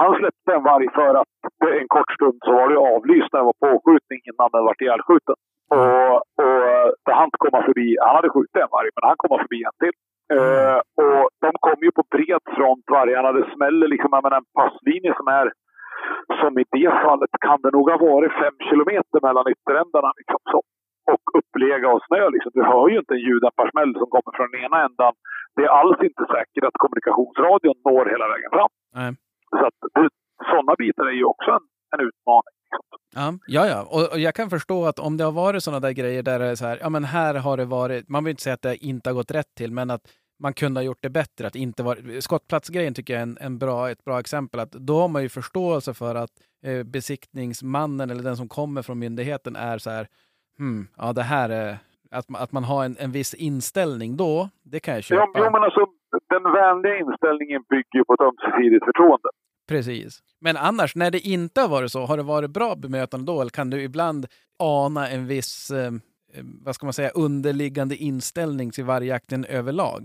Han 0.00 0.12
släppte 0.18 0.50
en 0.56 0.68
varg 0.70 0.88
för 0.98 1.12
att 1.20 1.32
en 1.80 1.88
kort 1.96 2.12
stund 2.16 2.38
så 2.44 2.52
var 2.58 2.68
det 2.68 2.78
avlyst 2.94 3.30
när 3.32 3.40
det 3.40 3.50
var 3.50 3.62
påskjutning 3.66 4.20
innan 4.30 4.52
den 4.52 4.64
vart 4.68 4.82
ihjälskjuten. 4.84 5.38
Och, 5.78 6.14
och 6.42 6.62
det 7.04 7.14
han 7.20 7.30
komma 7.44 7.60
förbi, 7.68 7.88
han 8.04 8.16
hade 8.16 8.34
skjutit 8.34 8.62
en 8.64 8.74
varg, 8.76 8.90
men 8.94 9.08
han 9.08 9.18
kom 9.20 9.38
förbi 9.44 9.60
en 9.68 9.78
till. 9.82 9.96
Uh, 10.36 10.78
och 11.04 11.22
de 11.44 11.50
kom 11.66 11.78
ju 11.86 11.90
på 11.98 12.04
bred 12.14 12.42
front 12.56 12.84
vargarna. 12.96 13.32
Det 13.32 13.54
smäller 13.54 13.88
liksom, 13.88 14.10
jag 14.12 14.24
menar, 14.24 14.40
en 14.42 14.52
passlinje 14.60 15.12
som 15.18 15.28
är 15.40 15.46
som 16.40 16.52
i 16.62 16.64
det 16.76 16.90
fallet 17.04 17.30
kan 17.46 17.58
det 17.62 17.70
nog 17.76 17.90
ha 17.90 17.98
varit 18.10 18.32
fem 18.42 18.56
kilometer 18.68 19.18
mellan 19.26 19.50
ytterändarna. 19.52 20.10
Liksom, 20.20 20.40
så. 20.52 20.60
Och 21.12 21.24
upplega 21.38 21.88
och 21.94 22.02
snö. 22.06 22.22
Liksom. 22.34 22.50
Du 22.54 22.62
hör 22.72 22.88
ju 22.88 22.98
inte 22.98 23.14
en 23.14 23.26
ljuddämparsmäll 23.26 23.92
som 24.00 24.08
kommer 24.14 24.32
från 24.36 24.50
den 24.50 24.60
ena 24.66 24.78
ändan. 24.86 25.12
Det 25.56 25.62
är 25.64 25.72
alls 25.80 26.00
inte 26.08 26.24
säkert 26.34 26.64
att 26.68 26.82
kommunikationsradion 26.82 27.78
når 27.88 28.04
hela 28.12 28.26
vägen 28.32 28.50
fram. 28.56 28.72
Nej. 28.98 29.10
Så 29.50 29.66
att 29.66 29.78
sådana 30.50 30.74
bitar 30.78 31.06
är 31.06 31.12
ju 31.12 31.24
också 31.24 31.50
en, 31.50 31.64
en 31.94 32.00
utmaning. 32.08 32.54
Liksom. 32.62 32.98
Ja, 33.14 33.32
ja, 33.46 33.66
ja. 33.66 33.80
Och, 33.82 34.12
och 34.12 34.18
jag 34.18 34.34
kan 34.34 34.50
förstå 34.50 34.86
att 34.86 34.98
om 34.98 35.16
det 35.16 35.24
har 35.24 35.32
varit 35.32 35.62
sådana 35.62 35.80
där 35.80 35.92
grejer 35.92 36.22
där 36.22 36.38
det 36.38 36.44
är 36.44 36.54
så 36.54 36.66
här, 36.66 36.78
ja 36.80 36.88
men 36.88 37.04
här 37.04 37.34
har 37.34 37.56
det 37.56 37.64
varit, 37.64 38.08
man 38.08 38.24
vill 38.24 38.30
inte 38.30 38.42
säga 38.42 38.54
att 38.54 38.62
det 38.62 38.76
inte 38.76 39.10
har 39.10 39.14
gått 39.14 39.30
rätt 39.30 39.54
till, 39.56 39.72
men 39.72 39.90
att 39.90 40.02
man 40.42 40.54
kunde 40.54 40.80
ha 40.80 40.84
gjort 40.84 41.02
det 41.02 41.10
bättre. 41.10 41.46
Att 41.46 41.56
inte 41.56 41.82
var, 41.82 42.20
skottplatsgrejen 42.20 42.94
tycker 42.94 43.12
jag 43.12 43.18
är 43.18 43.22
en, 43.22 43.38
en 43.40 43.58
bra, 43.58 43.90
ett 43.90 44.04
bra 44.04 44.20
exempel. 44.20 44.60
Att 44.60 44.72
då 44.72 45.00
har 45.00 45.08
man 45.08 45.22
ju 45.22 45.28
förståelse 45.28 45.94
för 45.94 46.14
att 46.14 46.30
eh, 46.64 46.82
besiktningsmannen 46.84 48.10
eller 48.10 48.22
den 48.22 48.36
som 48.36 48.48
kommer 48.48 48.82
från 48.82 48.98
myndigheten 48.98 49.56
är 49.56 49.78
så 49.78 49.90
här, 49.90 50.06
hmm, 50.58 50.86
ja 50.96 51.12
det 51.12 51.22
här 51.22 51.48
är, 51.50 51.78
att, 52.10 52.26
att 52.42 52.52
man 52.52 52.64
har 52.64 52.84
en, 52.84 52.96
en 52.98 53.12
viss 53.12 53.34
inställning 53.34 54.16
då, 54.16 54.48
det 54.62 54.80
kan 54.80 54.94
jag 54.94 55.04
köpa. 55.04 55.24
Jo, 55.34 55.44
jo, 55.44 55.50
men 55.52 55.62
alltså, 55.62 55.86
den 56.28 56.42
vänliga 56.42 56.96
inställningen 56.98 57.62
bygger 57.68 58.04
på 58.04 58.12
ett 58.14 58.20
ömsesidigt 58.20 58.84
förtroende. 58.84 59.28
Precis. 59.68 60.22
Men 60.40 60.56
annars, 60.56 60.96
när 60.96 61.10
det 61.10 61.18
inte 61.18 61.60
har 61.60 61.68
varit 61.68 61.90
så, 61.92 62.00
har 62.06 62.16
det 62.16 62.22
varit 62.22 62.50
bra 62.50 62.74
bemötande 62.76 63.26
då? 63.32 63.40
Eller 63.40 63.50
kan 63.50 63.70
du 63.70 63.82
ibland 63.82 64.26
ana 64.58 65.08
en 65.08 65.26
viss, 65.26 65.70
eh, 65.70 65.92
eh, 66.34 66.44
vad 66.64 66.74
ska 66.74 66.86
man 66.86 66.92
säga, 66.92 67.10
underliggande 67.26 67.96
inställning 67.96 68.70
till 68.70 68.84
vargjakten 68.84 69.44
överlag? 69.44 70.02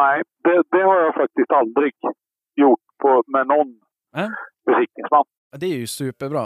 Nej, 0.00 0.22
det, 0.44 0.62
det 0.70 0.82
har 0.82 0.96
jag 1.04 1.14
faktiskt 1.14 1.50
aldrig 1.50 1.92
gjort 2.56 2.86
på, 3.02 3.22
med 3.26 3.46
någon 3.46 3.70
Nej. 4.16 4.28
besiktningsman. 4.66 5.24
Ja, 5.50 5.58
Det 5.60 5.66
är 5.66 5.78
ju 5.84 5.86
superbra. 5.86 6.44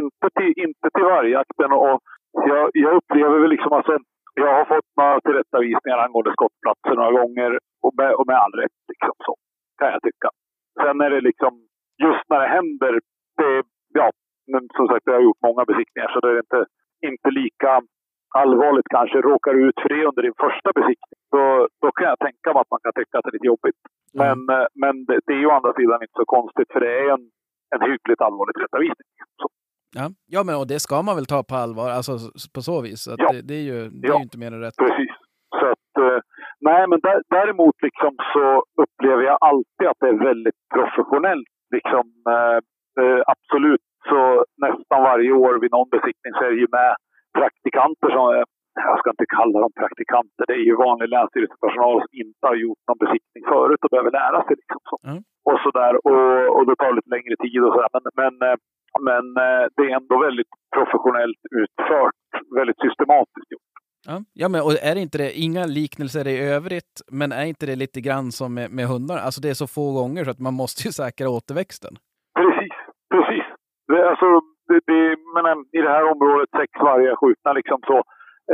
Inte 0.00 0.26
till, 0.38 0.52
inte 0.66 0.86
till 0.94 1.06
vargjakten. 1.14 1.72
Och 1.72 2.00
jag, 2.50 2.70
jag 2.72 2.92
upplever 2.96 3.38
väl 3.42 3.50
liksom 3.50 3.72
alltså, 3.72 3.92
jag 4.34 4.52
har 4.58 4.64
fått 4.74 4.90
några 4.96 5.20
tillrättavisningar 5.20 5.98
angående 5.98 6.32
skottplatser 6.36 6.94
några 7.00 7.12
gånger 7.20 7.50
och 7.86 7.94
med, 7.98 8.10
och 8.18 8.26
med 8.26 8.36
all 8.36 8.54
rätt. 8.62 8.78
Liksom 8.88 9.14
så, 9.26 9.34
kan 9.78 9.88
jag 9.94 10.02
tycka. 10.08 10.28
Sen 10.82 11.00
är 11.06 11.10
det 11.10 11.20
liksom, 11.30 11.52
just 12.06 12.24
när 12.30 12.40
det 12.40 12.50
händer, 12.58 12.92
det, 13.40 13.62
ja, 14.00 14.10
men 14.52 14.62
som 14.76 14.86
sagt 14.88 15.06
jag 15.06 15.14
har 15.18 15.26
gjort 15.28 15.46
många 15.48 15.64
besiktningar 15.70 16.08
så 16.12 16.20
det 16.20 16.28
är 16.32 16.38
inte, 16.46 16.60
inte 17.10 17.30
lika 17.42 17.72
allvarligt 18.42 18.88
kanske. 18.96 19.16
Råkar 19.20 19.52
du 19.54 19.60
ut 19.68 19.80
för 19.82 19.88
det 19.88 20.04
under 20.10 20.22
din 20.22 20.38
första 20.44 20.70
besiktning, 20.78 21.20
då, 21.34 21.68
då 21.82 21.88
kan 21.92 22.06
jag 22.12 22.18
tänka 22.26 22.48
mig 22.52 22.60
att 22.60 22.70
man 22.74 22.82
kan 22.84 22.92
tycka 23.00 23.14
att 23.18 23.24
det 23.24 23.30
är 23.30 23.38
lite 23.38 23.52
jobbigt. 23.54 23.80
Men, 24.22 24.38
eh, 24.56 24.66
men 24.82 24.94
det, 25.08 25.16
det 25.26 25.32
är 25.36 25.40
ju 25.44 25.46
å 25.46 25.56
andra 25.58 25.72
sidan 25.80 26.02
inte 26.04 26.18
så 26.22 26.24
konstigt 26.36 26.68
för 26.72 26.80
det 26.80 26.92
är 27.00 27.06
en, 27.16 27.24
en 27.74 27.82
hyggligt 27.90 28.20
allvarlig 28.26 28.54
tillrättavisning. 28.54 29.08
Ja, 29.98 30.06
ja 30.34 30.40
men 30.46 30.54
och 30.60 30.66
det 30.72 30.80
ska 30.86 31.02
man 31.02 31.16
väl 31.18 31.26
ta 31.34 31.40
på 31.50 31.54
allvar, 31.64 31.88
alltså 31.98 32.12
på 32.54 32.60
så 32.70 32.76
vis. 32.86 33.08
Att 33.08 33.20
Ja. 33.24 33.28
det, 33.32 33.42
det 33.48 33.54
är 33.62 33.66
ju, 33.72 33.78
det 34.00 34.06
är 34.06 34.12
Ja. 34.12 34.16
ju 34.18 34.22
inte 34.28 34.38
mer 34.42 34.52
än 34.54 34.60
rätt. 34.66 34.76
Precis. 34.86 35.12
Så 35.58 35.64
att, 35.74 35.90
eh, 36.06 36.18
nej, 36.68 36.82
men 36.90 36.98
där, 37.06 37.18
däremot 37.38 37.76
liksom 37.86 38.12
så 38.32 38.44
upplever 38.82 39.22
jag 39.30 39.38
alltid 39.50 39.86
att 39.90 40.00
det 40.00 40.08
är 40.08 40.18
väldigt 40.30 40.60
professionellt. 40.74 41.51
Liksom, 41.76 42.04
eh, 42.34 42.58
eh, 43.00 43.20
absolut, 43.34 43.86
så 44.08 44.44
nästan 44.66 45.02
varje 45.10 45.32
år 45.32 45.54
vid 45.62 45.72
någon 45.76 45.90
besiktning 45.96 46.32
så 46.34 46.40
är 46.44 46.50
det 46.54 46.62
ju 46.64 46.70
med 46.80 46.92
praktikanter 47.38 48.08
som 48.16 48.24
är, 48.36 48.44
jag 48.90 48.98
ska 48.98 49.10
inte 49.10 49.34
kalla 49.38 49.56
dem 49.60 49.72
praktikanter, 49.82 50.42
det 50.48 50.56
är 50.60 50.66
ju 50.70 50.84
vanlig 50.86 51.08
länsstyrelsepersonal 51.08 51.96
som 52.04 52.14
inte 52.24 52.44
har 52.50 52.58
gjort 52.64 52.82
någon 52.88 53.02
besiktning 53.04 53.42
förut 53.52 53.84
och 53.84 53.92
behöver 53.94 54.12
lära 54.20 54.38
sig. 54.44 54.54
Liksom 54.60 54.80
så. 54.90 54.96
Mm. 55.08 55.20
Och 55.50 55.58
så 55.62 55.70
där, 55.80 55.94
och, 56.08 56.30
och 56.56 56.64
det 56.66 56.76
tar 56.76 56.92
lite 56.98 57.14
längre 57.16 57.36
tid 57.44 57.60
och 57.64 57.72
sådär. 57.74 57.90
Men, 57.96 58.04
men, 58.20 58.34
eh, 58.48 58.56
men 59.08 59.24
eh, 59.46 59.64
det 59.76 59.82
är 59.88 59.96
ändå 60.00 60.16
väldigt 60.26 60.52
professionellt 60.76 61.42
utfört, 61.62 62.24
väldigt 62.58 62.80
systematiskt 62.84 63.50
gjort. 63.54 63.71
Ja, 64.10 64.16
ja 64.40 64.48
men 64.48 64.60
och 64.66 64.72
är 64.90 64.94
det 64.94 65.00
inte 65.06 65.18
det, 65.18 65.30
inga 65.46 65.64
liknelser 65.78 66.24
i 66.34 66.36
övrigt, 66.56 66.94
men 67.20 67.32
är 67.32 67.46
inte 67.52 67.66
det 67.66 67.76
lite 67.84 68.00
grann 68.00 68.32
som 68.38 68.54
med, 68.54 68.68
med 68.76 68.86
hundar? 68.92 69.18
Alltså 69.26 69.40
det 69.40 69.50
är 69.54 69.58
så 69.62 69.68
få 69.76 69.86
gånger 69.98 70.24
så 70.24 70.30
att 70.30 70.46
man 70.48 70.56
måste 70.62 70.80
ju 70.88 70.92
säkra 71.02 71.26
återväxten. 71.36 71.94
Precis, 72.40 72.74
precis. 73.14 73.46
Det, 73.90 74.00
alltså, 74.10 74.28
det, 74.68 74.78
det, 74.90 75.00
men 75.34 75.44
I 75.78 75.80
det 75.86 75.92
här 75.96 76.04
området, 76.12 76.48
sex 76.60 76.70
vargar 76.86 77.16
skjutna, 77.20 77.50
liksom 77.60 77.78
så, 77.90 77.98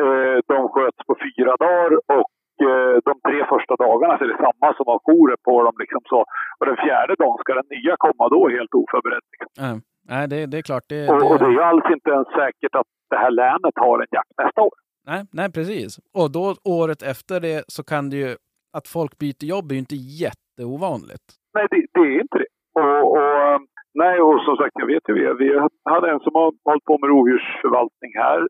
eh, 0.00 0.36
de 0.52 0.58
sköts 0.74 1.00
på 1.08 1.14
fyra 1.26 1.52
dagar 1.64 1.90
och 2.18 2.32
eh, 2.68 2.94
de 3.08 3.12
tre 3.26 3.38
första 3.52 3.74
dagarna 3.84 4.12
så 4.18 4.24
är 4.24 4.28
det 4.32 4.44
samma 4.46 4.68
som 4.78 4.86
har 4.92 5.00
jourer 5.06 5.38
på 5.48 5.54
dem. 5.66 5.74
Liksom 5.82 6.02
så. 6.12 6.20
Och 6.58 6.66
den 6.70 6.78
fjärde 6.84 7.14
dagen 7.22 7.38
ska 7.40 7.50
den 7.60 7.70
nya 7.76 7.94
komma 8.04 8.24
då 8.34 8.40
helt 8.56 8.74
oförberedd. 8.82 9.24
Liksom. 9.32 9.50
Ja. 9.64 9.72
Nej, 10.12 10.24
det, 10.32 10.38
det 10.50 10.58
är 10.58 10.66
klart. 10.70 10.86
Det, 10.92 11.00
Och, 11.12 11.30
och 11.30 11.38
det 11.38 11.44
är 11.44 11.48
det, 11.48 11.58
ju 11.58 11.62
alls 11.70 11.86
inte 11.96 12.10
ens 12.16 12.28
säkert 12.40 12.74
att 12.80 12.90
det 13.12 13.18
här 13.24 13.32
länet 13.42 13.76
har 13.84 13.96
en 14.04 14.12
jakt 14.18 14.34
nästa 14.42 14.60
år. 14.68 14.76
Nej, 15.10 15.20
nej, 15.38 15.48
precis. 15.56 15.90
Och 16.20 16.28
då 16.36 16.44
året 16.80 17.00
efter 17.12 17.36
det 17.40 17.58
så 17.74 17.82
kan 17.92 18.04
det 18.10 18.16
ju, 18.24 18.30
att 18.76 18.86
folk 18.96 19.12
byter 19.22 19.44
jobb 19.54 19.66
är 19.70 19.74
ju 19.74 19.84
inte 19.86 20.00
jätteovanligt. 20.24 21.26
Nej, 21.54 21.66
det, 21.70 21.80
det 21.94 22.00
är 22.00 22.20
inte 22.26 22.38
det. 22.42 22.50
Och, 22.80 23.00
och, 23.16 23.60
nej, 24.02 24.14
och 24.20 24.36
som 24.46 24.56
sagt, 24.56 24.74
jag 24.82 24.90
vet 24.92 25.04
ju, 25.08 25.12
vi, 25.20 25.24
vi 25.42 25.48
hade 25.92 26.10
en 26.12 26.20
som 26.20 26.34
har 26.34 26.48
hållit 26.68 26.84
på 26.90 26.94
med 27.00 27.08
rovdjursförvaltning 27.12 28.12
här. 28.24 28.40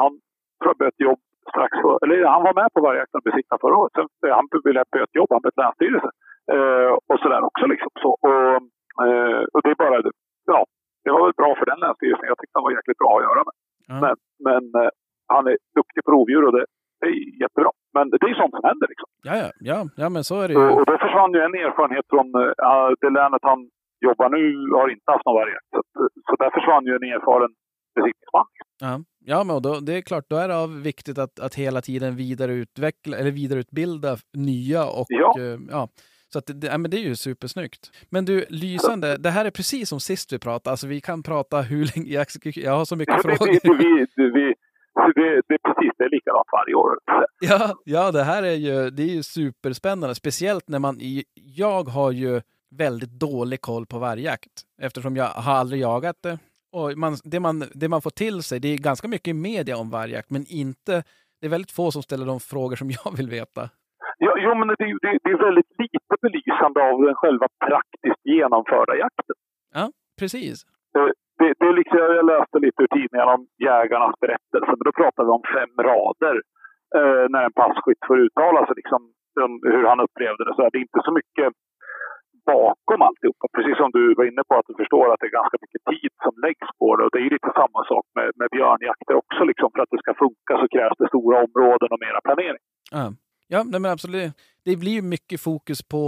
Han 0.00 0.12
bytte 0.78 1.02
jobb 1.08 1.20
strax 1.50 1.72
för, 1.82 1.94
eller 2.02 2.16
han 2.34 2.42
var 2.48 2.54
med 2.60 2.68
på 2.74 2.80
vargjakten 2.86 3.18
och 3.18 3.28
besiktade 3.30 3.60
förra 3.64 3.76
året. 3.80 3.92
Sen, 3.96 4.08
eh, 4.26 4.34
han 4.38 4.46
ville 4.64 4.82
byta 4.92 5.18
jobb, 5.18 5.30
han 5.34 5.44
bytte 5.46 5.62
länsstyrelse. 5.62 6.10
Eh, 6.54 6.90
och 7.10 7.18
sådär 7.22 7.42
också 7.48 7.64
liksom. 7.72 7.90
Så, 8.02 8.10
och, 8.26 8.54
eh, 9.06 9.42
och 9.54 9.60
det 9.62 9.70
är 9.74 9.82
bara, 9.84 9.96
ja, 10.52 10.60
det 11.04 11.10
var 11.14 11.22
väl 11.24 11.40
bra 11.40 11.50
för 11.58 11.66
den 11.70 11.80
länsstyrelsen. 11.84 12.30
Jag 12.30 12.38
tyckte 12.38 12.56
han 12.58 12.66
var 12.68 12.76
jäkligt 12.78 13.00
bra 13.02 13.12
han 15.34 15.46
är 15.46 15.56
duktig 15.78 16.00
på 16.04 16.10
rovdjur 16.10 16.44
och 16.46 16.54
det, 16.56 16.64
det 17.00 17.06
är 17.06 17.42
jättebra. 17.42 17.70
Men 17.96 18.04
det 18.10 18.16
är 18.30 18.34
sånt 18.42 18.54
som 18.56 18.64
händer. 18.70 18.86
Liksom. 18.92 19.08
Ja, 19.28 19.34
ja, 19.42 19.48
ja, 19.70 19.78
ja, 20.02 20.08
men 20.14 20.24
så 20.24 20.36
är 20.42 20.48
det 20.48 20.54
ju. 20.54 20.60
Och, 20.60 20.80
och 20.80 21.00
försvann 21.04 21.32
ju 21.36 21.40
en 21.46 21.58
erfarenhet 21.66 22.06
från 22.12 22.26
äh, 22.70 22.88
det 23.02 23.10
länet 23.18 23.42
han 23.50 23.60
jobbar 24.08 24.28
nu, 24.36 24.42
har 24.78 24.88
inte 24.96 25.10
haft 25.12 25.26
någon 25.26 25.34
vargjakt. 25.40 25.68
Så, 25.74 25.80
så 26.28 26.32
där 26.42 26.50
försvann 26.56 26.86
ju 26.88 26.92
en 26.98 27.08
erfaren 27.14 27.52
besiktningsman. 27.94 28.46
Ja, 28.80 29.00
ja 29.32 29.44
men 29.44 29.62
då, 29.62 29.80
det 29.86 29.92
är 29.98 30.00
klart, 30.00 30.24
då 30.28 30.36
är 30.36 30.48
det 30.48 30.82
viktigt 30.90 31.18
att, 31.18 31.40
att 31.40 31.54
hela 31.54 31.80
tiden 31.80 32.16
vidareutveckla 32.16 33.16
eller 33.18 33.30
vidareutbilda 33.30 34.16
nya 34.36 34.84
och 34.98 35.06
ja. 35.08 35.34
Eh, 35.38 35.58
ja. 35.70 35.88
Så 36.32 36.38
att, 36.38 36.46
det, 36.46 36.66
ja, 36.66 36.78
men 36.78 36.90
det 36.90 36.96
är 36.96 37.06
ju 37.08 37.16
supersnyggt. 37.16 37.90
Men 38.10 38.24
du, 38.24 38.44
lysande. 38.48 39.16
Det 39.16 39.30
här 39.30 39.44
är 39.44 39.50
precis 39.50 39.88
som 39.88 40.00
sist 40.00 40.32
vi 40.32 40.38
pratade. 40.38 40.70
Alltså, 40.70 40.86
vi 40.86 41.00
kan 41.00 41.22
prata 41.22 41.60
hur 41.60 41.84
länge... 41.96 42.10
Jag, 42.10 42.26
jag 42.42 42.72
har 42.72 42.84
så 42.84 42.96
mycket 42.96 43.14
ja, 43.14 43.22
frågor. 43.22 43.78
Vi, 43.78 44.06
vi, 44.16 44.30
vi, 44.30 44.54
det, 45.14 45.42
det 45.48 45.54
är 45.54 45.58
precis 45.74 45.92
det 45.98 46.04
är 46.04 46.10
likadant 46.10 46.46
varje 46.52 46.74
år. 46.74 46.98
Ja, 47.40 47.74
ja, 47.84 48.10
det 48.12 48.22
här 48.22 48.42
är 48.42 48.52
ju, 48.54 48.90
det 48.90 49.02
är 49.02 49.14
ju 49.14 49.22
superspännande. 49.22 50.14
Speciellt 50.14 50.68
när 50.68 50.78
man... 50.78 51.00
i- 51.00 51.24
Jag 51.34 51.82
har 51.88 52.12
ju 52.12 52.40
väldigt 52.70 53.10
dålig 53.10 53.60
koll 53.60 53.86
på 53.86 53.98
vargjakt 53.98 54.52
eftersom 54.82 55.16
jag 55.16 55.24
har 55.26 55.52
aldrig 55.54 55.80
jagat 55.82 56.16
det. 56.22 56.38
Och 56.72 56.98
man, 56.98 57.12
det, 57.24 57.40
man, 57.40 57.64
det 57.74 57.88
man 57.88 58.02
får 58.02 58.10
till 58.10 58.42
sig, 58.42 58.60
det 58.60 58.68
är 58.68 58.78
ganska 58.78 59.08
mycket 59.08 59.28
i 59.28 59.34
media 59.34 59.76
om 59.76 59.90
vargjakt, 59.90 60.30
men 60.30 60.44
inte... 60.48 61.02
Det 61.40 61.46
är 61.46 61.50
väldigt 61.50 61.70
få 61.72 61.90
som 61.90 62.02
ställer 62.02 62.26
de 62.26 62.40
frågor 62.40 62.76
som 62.76 62.90
jag 63.04 63.16
vill 63.16 63.28
veta. 63.30 63.70
Ja, 64.18 64.32
jo, 64.38 64.54
men 64.54 64.68
det, 64.68 64.74
det, 64.78 65.18
det 65.24 65.30
är 65.30 65.44
väldigt 65.44 65.70
lite 65.78 66.14
belysande 66.22 66.80
av 66.92 67.02
den 67.02 67.14
själva 67.14 67.46
praktiskt 67.66 68.20
genomförda 68.24 68.94
jakten. 68.96 69.36
Precis. 70.18 70.66
Det, 71.38 71.50
det 71.60 71.66
är 71.70 71.76
liksom, 71.80 71.98
jag 71.98 72.30
läste 72.34 72.56
lite 72.66 72.82
ur 72.82 72.92
tidningen 72.96 73.28
om 73.34 73.42
jägarnas 73.68 74.16
berättelse, 74.24 74.70
men 74.78 74.86
då 74.88 74.92
pratar 75.00 75.22
vi 75.24 75.30
om 75.38 75.46
fem 75.56 75.74
rader 75.90 76.36
eh, 76.98 77.24
när 77.32 77.42
en 77.44 77.58
passkytt 77.62 78.02
får 78.08 78.18
uttala 78.26 78.60
sig 78.66 78.74
liksom, 78.80 79.00
om 79.46 79.52
hur 79.72 79.84
han 79.90 80.00
upplevde 80.06 80.42
det. 80.44 80.54
Så 80.54 80.62
är 80.66 80.70
det 80.74 80.84
inte 80.86 81.00
så 81.06 81.12
mycket 81.18 81.48
bakom 82.54 83.00
alltihopa. 83.08 83.44
Precis 83.56 83.76
som 83.80 83.90
du 83.98 84.02
var 84.18 84.24
inne 84.30 84.42
på, 84.48 84.54
att 84.56 84.68
du 84.70 84.74
förstår 84.82 85.04
att 85.08 85.20
det 85.20 85.28
är 85.30 85.40
ganska 85.40 85.58
mycket 85.64 85.82
tid 85.92 86.12
som 86.24 86.34
läggs 86.44 86.68
på 86.80 86.88
det. 86.96 87.02
Och 87.04 87.12
det 87.12 87.18
är 87.22 87.26
ju 87.28 87.34
lite 87.36 87.52
samma 87.60 87.80
sak 87.92 88.06
med, 88.16 88.28
med 88.40 88.48
björnjakter 88.56 89.14
också. 89.22 89.40
Liksom. 89.50 89.68
För 89.72 89.80
att 89.82 89.92
det 89.92 90.02
ska 90.04 90.12
funka 90.24 90.52
så 90.60 90.66
krävs 90.74 90.98
det 91.02 91.08
stora 91.12 91.36
områden 91.46 91.88
och 91.94 92.02
mera 92.06 92.20
planering. 92.26 92.62
Ja, 92.96 93.06
ja 93.54 93.60
nej, 93.70 93.80
men 93.82 93.90
absolut. 93.96 94.32
Det 94.66 94.74
blir 94.82 94.94
ju 94.98 95.04
mycket 95.16 95.40
fokus 95.48 95.80
på, 95.94 96.04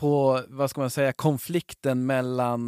på, 0.00 0.12
vad 0.58 0.70
ska 0.70 0.80
man 0.80 0.96
säga, 0.98 1.12
konflikten 1.28 1.98
mellan 2.12 2.60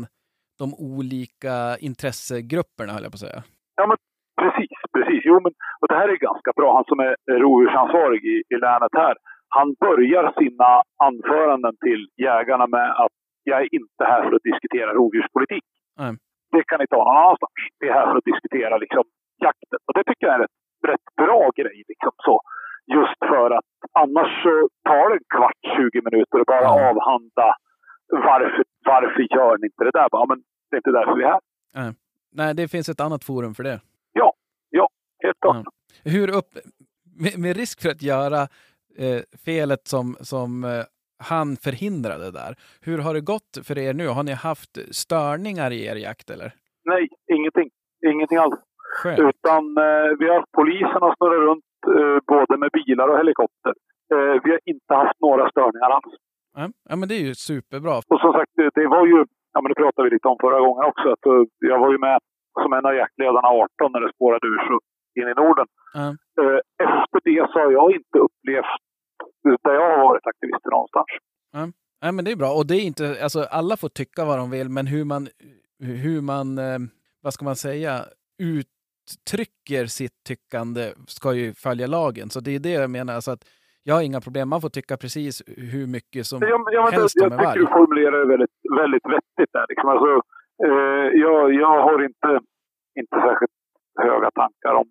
de 0.63 0.67
olika 0.95 1.55
intressegrupperna, 1.89 2.91
höll 2.93 3.07
jag 3.07 3.13
på 3.15 3.21
att 3.21 3.27
säga. 3.29 3.41
Ja, 3.79 3.85
men 3.91 3.99
precis, 4.43 4.77
precis. 4.97 5.23
Jo, 5.29 5.37
men 5.45 5.53
och 5.81 5.89
det 5.91 5.99
här 6.01 6.09
är 6.15 6.27
ganska 6.29 6.51
bra. 6.59 6.69
Han 6.79 6.89
som 6.91 6.99
är 7.09 7.15
rovdjursansvarig 7.43 8.23
i, 8.35 8.37
i 8.55 8.57
länet 8.67 8.95
här, 9.05 9.15
han 9.59 9.69
börjar 9.87 10.25
sina 10.41 10.71
anföranden 11.09 11.75
till 11.85 12.03
jägarna 12.27 12.67
med 12.77 12.89
att 13.05 13.15
jag 13.51 13.59
är 13.65 13.69
inte 13.81 14.03
här 14.11 14.21
för 14.25 14.33
att 14.37 14.49
diskutera 14.51 14.91
rovdjurspolitik. 14.99 15.67
Nej. 16.01 16.13
Det 16.55 16.63
kan 16.69 16.79
ni 16.81 16.87
ta 16.87 16.97
någon 16.97 17.17
annanstans. 17.17 17.53
Det 17.81 17.87
är 17.89 17.95
här 17.99 18.09
för 18.11 18.19
att 18.21 18.31
diskutera 18.33 18.75
liksom, 18.85 19.05
jakten. 19.47 19.81
Och 19.87 19.95
det 19.97 20.05
tycker 20.05 20.27
jag 20.27 20.35
är 20.39 20.47
en 20.49 20.55
rätt, 20.91 21.07
bra 21.23 21.43
grej. 21.61 21.79
Liksom, 21.93 22.13
så. 22.27 22.37
Just 22.97 23.21
för 23.31 23.51
att 23.59 23.71
annars 24.03 24.31
så 24.43 24.55
tar 24.89 25.07
det 25.11 25.17
en 25.21 25.29
kvart, 25.37 25.61
20 25.77 26.01
minuter 26.09 26.37
att 26.41 26.53
bara 26.55 26.69
avhandla 26.91 27.49
varför, 28.11 28.65
varför 28.85 29.37
gör 29.37 29.59
ni 29.59 29.67
inte 29.67 29.85
det 29.85 29.91
där? 29.91 30.09
Bara, 30.11 30.27
men 30.27 30.39
det 30.71 30.77
är 30.77 30.79
inte 30.79 30.91
därför 30.91 31.17
vi 31.17 31.25
är 31.25 31.29
här. 31.29 31.95
Nej, 32.33 32.55
det 32.55 32.69
finns 32.69 32.89
ett 32.89 33.01
annat 33.01 33.25
forum 33.25 33.55
för 33.55 33.63
det. 33.63 33.81
Helt 35.23 35.41
klart. 35.41 35.57
Ja. 35.65 36.11
Hur 36.11 36.29
upp, 36.39 36.51
med, 37.23 37.39
med 37.39 37.57
risk 37.57 37.83
för 37.83 37.89
att 37.89 38.03
göra 38.03 38.41
eh, 39.05 39.21
felet 39.45 39.89
som, 39.89 40.17
som 40.21 40.65
eh, 40.65 40.85
han 41.19 41.57
förhindrade 41.57 42.31
där. 42.31 42.53
Hur 42.81 42.99
har 42.99 43.15
det 43.15 43.21
gått 43.21 43.53
för 43.67 43.79
er 43.79 43.95
nu? 43.95 44.07
Har 44.09 44.23
ni 44.23 44.33
haft 44.33 44.95
störningar 44.95 45.71
i 45.71 45.87
er 45.87 45.97
jakt 45.97 46.31
eller? 46.31 46.53
Nej, 46.85 47.09
ingenting. 47.37 47.71
Ingenting 48.13 48.39
alls. 48.39 48.61
Skönt. 49.03 49.19
Utan 49.19 49.63
eh, 49.87 50.09
vi 50.19 50.29
har 50.29 50.35
haft 50.35 50.53
poliserna 50.53 51.15
snurra 51.17 51.39
runt 51.49 51.65
eh, 51.97 52.19
både 52.27 52.57
med 52.57 52.71
bilar 52.79 53.09
och 53.09 53.19
helikopter. 53.19 53.75
Eh, 54.15 54.35
vi 54.45 54.51
har 54.51 54.61
inte 54.65 54.95
haft 54.95 55.21
några 55.21 55.51
störningar 55.51 55.91
alls. 55.91 56.15
Ja, 56.89 56.97
men 56.97 57.09
det 57.09 57.15
är 57.15 57.25
ju 57.31 57.35
superbra. 57.35 57.95
Och 58.13 58.21
som 58.25 58.33
sagt, 58.33 58.53
det, 58.75 58.87
var 58.87 59.07
ju, 59.07 59.19
ja 59.55 59.59
men 59.61 59.69
det 59.73 59.79
pratade 59.83 60.05
vi 60.09 60.15
lite 60.15 60.29
om 60.29 60.39
förra 60.41 60.61
gången 60.61 60.85
också, 60.91 61.07
att 61.15 61.27
eh, 61.27 61.43
jag 61.59 61.79
var 61.79 61.91
ju 61.93 61.99
med 61.99 62.19
som 62.63 62.73
en 62.73 62.87
av 62.87 62.95
jaktledarna 62.95 63.49
18 63.49 63.93
när 63.93 64.01
det 64.01 64.13
spårade 64.17 64.47
ur 64.47 64.61
så 64.69 64.77
in 65.21 65.29
i 65.33 65.35
Norden. 65.43 65.67
Eh, 66.41 66.59
efter 66.87 67.21
det 67.25 67.53
så 67.53 67.59
har 67.59 67.73
jag 67.73 67.89
inte 67.99 68.19
upplevt 68.27 68.81
där 69.65 69.75
jag 69.75 69.91
har 69.91 70.05
varit 70.09 70.27
aktivister 70.27 70.71
någonstans. 70.71 71.07
Ja, 72.01 72.13
men 72.13 72.25
det 72.25 72.33
är 72.33 72.37
bra. 72.37 72.53
Och 72.53 72.67
det 72.67 72.77
är 72.77 72.85
inte, 72.87 73.23
alltså 73.23 73.41
alla 73.43 73.77
får 73.77 73.89
tycka 73.89 74.25
vad 74.25 74.39
de 74.39 74.51
vill, 74.51 74.69
men 74.69 74.87
hur 74.87 75.05
man, 75.05 75.29
hur 75.79 76.21
man, 76.21 76.59
eh, 76.59 76.79
vad 77.23 77.35
ska 77.35 77.45
man 77.45 77.57
säga, 77.57 78.05
uttrycker 78.43 79.87
sitt 79.87 80.25
tyckande 80.29 80.93
ska 81.07 81.33
ju 81.33 81.55
följa 81.55 81.87
lagen. 81.87 82.31
Så 82.31 82.41
det 82.41 82.55
är 82.55 82.59
det 82.59 82.71
jag 82.71 82.91
menar. 82.91 83.15
Alltså 83.15 83.31
att 83.31 83.45
jag 83.83 83.95
har 83.95 84.03
inga 84.03 84.21
problem. 84.21 84.49
Man 84.49 84.61
får 84.61 84.69
tycka 84.69 84.97
precis 84.97 85.43
hur 85.73 85.87
mycket 85.97 86.27
som 86.27 86.39
Ja, 86.43 86.59
men- 86.59 86.73
ja, 86.77 86.83
men 86.85 86.93
helst 86.93 87.17
jag, 87.17 87.27
om 87.27 87.33
jag 87.33 87.33
en 87.33 87.39
tycker 87.39 87.47
varg. 87.49 87.59
du 87.61 87.67
formulerar 87.79 88.19
det 88.23 88.29
väldigt, 88.35 88.57
väldigt 88.81 89.07
vettigt 89.15 89.53
där. 89.57 89.67
Liksom. 89.69 89.89
Alltså, 89.95 90.11
eh, 90.67 91.07
jag, 91.25 91.55
jag 91.63 91.75
har 91.89 91.99
inte, 92.09 92.31
inte 93.01 93.17
särskilt 93.27 93.57
höga 94.07 94.31
tankar 94.41 94.75
om, 94.83 94.89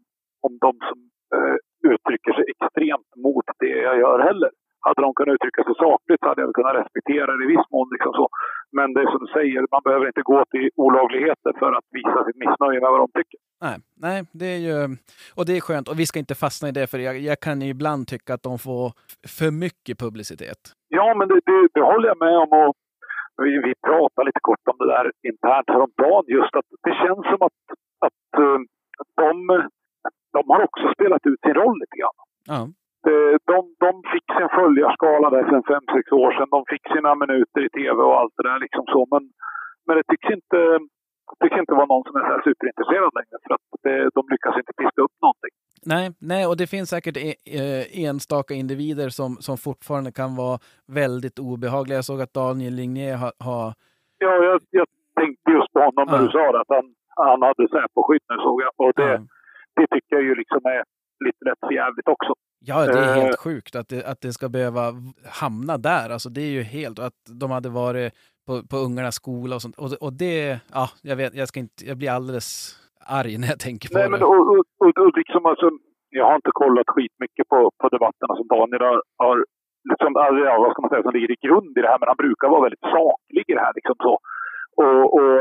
om 0.48 0.54
de 0.66 0.72
som 0.90 1.00
eh, 1.36 1.56
uttrycker 1.94 2.34
sig 2.38 2.46
extremt 2.54 3.12
mot 3.26 3.46
det 3.60 3.76
jag 3.90 3.98
gör 4.04 4.20
heller. 4.20 4.52
Hade 4.86 5.02
de 5.06 5.10
kunnat 5.18 5.36
uttrycka 5.36 5.62
sig 5.64 5.76
sakligt 5.86 6.24
hade 6.28 6.42
jag 6.42 6.54
kunnat 6.60 6.76
respektera 6.82 7.30
det 7.38 7.44
i 7.48 7.52
viss 7.56 7.68
mån. 7.74 7.88
Liksom 7.96 8.14
så. 8.20 8.26
Men 8.78 8.88
det 8.94 9.00
är 9.02 9.08
som 9.12 9.22
du 9.26 9.30
säger, 9.38 9.60
man 9.76 9.86
behöver 9.88 10.06
inte 10.12 10.22
gå 10.32 10.40
till 10.54 10.70
olagligheter 10.86 11.52
för 11.62 11.72
att 11.78 11.88
visa 11.98 12.20
sitt 12.26 12.40
missnöje 12.44 12.80
med 12.84 12.90
vad 12.94 13.02
de 13.04 13.10
tycker. 13.20 13.40
Nej, 13.66 13.78
nej, 14.06 14.18
det 14.40 14.50
är 14.56 14.62
ju... 14.68 14.78
Och 15.38 15.46
det 15.48 15.54
är 15.58 15.62
skönt. 15.68 15.88
Och 15.92 16.00
vi 16.00 16.06
ska 16.06 16.20
inte 16.20 16.36
fastna 16.46 16.66
i 16.70 16.72
det, 16.72 16.88
för 16.92 17.00
jag, 17.08 17.16
jag 17.30 17.40
kan 17.40 17.62
ju 17.62 17.70
ibland 17.78 18.08
tycka 18.08 18.34
att 18.34 18.44
de 18.50 18.56
får 18.68 18.86
för 19.38 19.52
mycket 19.66 20.00
publicitet. 20.04 20.62
Ja, 20.98 21.08
men 21.18 21.28
det, 21.28 21.40
det, 21.50 21.60
det 21.74 21.84
håller 21.92 22.08
jag 22.08 22.20
med 22.28 22.38
om. 22.44 22.52
Och 22.64 22.76
vi, 23.44 23.52
vi 23.68 23.74
pratade 23.88 24.26
lite 24.26 24.40
kort 24.50 24.66
om 24.72 24.78
det 24.82 24.88
där 24.96 25.06
internt 25.32 25.68
häromdagen. 25.76 26.24
Just 26.28 26.56
att 26.60 26.68
det 26.88 26.94
känns 27.04 27.24
som 27.32 27.40
att, 27.48 27.60
att 28.06 28.40
eh, 28.44 28.60
de, 29.22 29.34
de 30.36 30.42
har 30.54 30.62
också 30.64 30.86
spelat 30.96 31.26
ut 31.26 31.42
sin 31.46 31.54
roll 31.54 31.78
lite 31.80 31.98
grann. 32.02 32.18
Ja, 32.52 32.62
De, 33.52 33.58
de 33.86 33.92
fick 34.14 34.28
sin 34.38 34.50
följarskala 34.60 35.30
där 35.30 35.44
för 35.50 35.62
fem 35.74 35.86
sex 35.96 36.06
år 36.12 36.32
sedan. 36.32 36.50
De 36.58 36.62
fick 36.72 36.84
sina 36.96 37.12
minuter 37.16 37.62
i 37.68 37.70
tv 37.70 37.98
och 38.08 38.16
allt 38.20 38.34
det 38.38 38.44
där. 38.50 38.60
Liksom 38.60 38.84
så. 38.94 39.08
Men, 39.14 39.24
men 39.86 39.94
det 39.98 40.04
tycks 40.12 40.30
inte, 40.38 40.60
tycks 41.44 41.58
inte 41.64 41.74
vara 41.80 41.86
någon 41.94 42.04
som 42.08 42.16
är 42.16 42.24
så 42.28 42.32
här 42.36 42.42
superintresserad 42.50 43.12
längre. 43.20 43.36
För 43.46 43.54
att 43.56 43.68
det, 43.86 44.10
de 44.18 44.22
lyckas 44.34 44.56
inte 44.62 44.74
piska 44.80 45.02
upp 45.06 45.16
någonting. 45.26 45.54
nej, 45.94 46.06
nej, 46.32 46.44
och 46.50 46.58
det 46.58 46.68
finns 46.68 46.90
säkert 46.90 47.18
e, 47.18 47.30
eh, 47.60 47.84
enstaka 48.06 48.54
individer 48.54 49.10
som, 49.10 49.32
som 49.48 49.56
fortfarande 49.68 50.12
kan 50.20 50.32
vara 50.44 50.58
väldigt 51.02 51.38
obehagliga. 51.40 51.98
Jag 51.98 52.06
såg 52.12 52.22
att 52.22 52.34
Daniel 52.34 52.74
Ligné 52.80 53.12
har... 53.22 53.32
har 53.48 53.66
Ja, 54.26 54.32
jag, 54.48 54.60
jag 54.80 54.88
tänkte 55.20 55.52
just 55.58 55.72
på 55.74 55.80
honom 55.88 56.06
när 56.08 56.18
Ja. 56.20 56.24
du 56.26 56.30
sa 56.38 56.46
det. 56.54 56.60
Att 56.64 56.74
han, 56.78 56.88
han 57.28 57.42
hade 57.48 57.64
Säpo-skydd 57.74 58.26
nu 58.30 58.36
såg 58.46 58.58
jag. 58.66 58.72
Och 58.84 58.94
det, 59.00 59.12
ja. 59.14 59.20
det 59.78 59.88
tycker 59.94 60.12
jag 60.16 60.24
ju 60.30 60.36
liksom 60.42 60.62
är 60.76 60.84
lite 61.26 61.42
lätt 61.48 61.60
för 61.68 61.74
jävligt 61.82 62.08
också. 62.16 62.34
Ja, 62.60 62.86
det 62.86 63.00
är 63.00 63.18
Eh. 63.18 63.24
helt 63.24 63.40
sjukt 63.40 63.76
att 63.76 63.90
det, 63.90 64.06
att 64.12 64.22
det 64.22 64.34
ska 64.34 64.50
behöva 64.50 64.94
hamna 65.42 65.78
där. 65.78 66.10
Alltså 66.10 66.30
det 66.30 66.42
är 66.42 66.52
ju 66.60 66.64
helt... 66.64 67.00
och 67.00 67.06
Att 67.06 67.22
de 67.42 67.52
hade 67.52 67.70
varit 67.70 68.14
på, 68.48 68.54
på 68.72 68.78
ungarnas 68.78 69.16
skola 69.16 69.56
och 69.56 69.62
sånt. 69.62 69.78
Och, 69.84 69.90
och 70.06 70.14
det... 70.14 70.60
Ja, 70.74 70.86
jag 71.02 71.16
vet, 71.16 71.34
jag 71.36 71.48
ska 71.48 71.60
inte... 71.60 71.86
Jag 71.90 71.98
blir 71.98 72.12
alldeles 72.12 72.48
arg 73.20 73.38
när 73.38 73.48
jag 73.48 73.60
tänker 73.60 73.90
på 73.90 73.98
Nej, 73.98 74.04
det. 74.04 74.12
men 74.14 74.24
och, 74.24 74.40
och, 74.52 74.64
och, 74.84 74.98
och 75.06 75.18
liksom 75.22 75.46
alltså, 75.46 75.68
jag 76.10 76.26
har 76.30 76.36
inte 76.36 76.52
kollat 76.54 76.88
skitmycket 76.94 77.46
på, 77.52 77.72
på 77.82 77.90
debatterna 77.96 78.34
som 78.40 78.48
Daniel 78.56 78.82
har, 78.90 78.98
har 79.24 79.38
liksom, 79.90 80.10
alltså, 80.16 80.40
ja, 80.50 80.56
vad 80.64 80.72
ska 80.72 80.82
man 80.82 80.90
säga, 80.92 81.04
som 81.04 81.14
ligger 81.18 81.32
i 81.32 81.40
grund 81.48 81.74
i 81.78 81.82
det 81.82 81.88
här. 81.92 82.00
Men 82.00 82.10
han 82.12 82.22
brukar 82.26 82.48
vara 82.54 82.62
väldigt 82.66 82.88
saklig 82.98 83.44
i 83.52 83.54
det 83.58 83.64
här. 83.66 83.74
Liksom 83.80 83.96
så. 84.06 84.14
Och, 84.84 85.04
och 85.18 85.34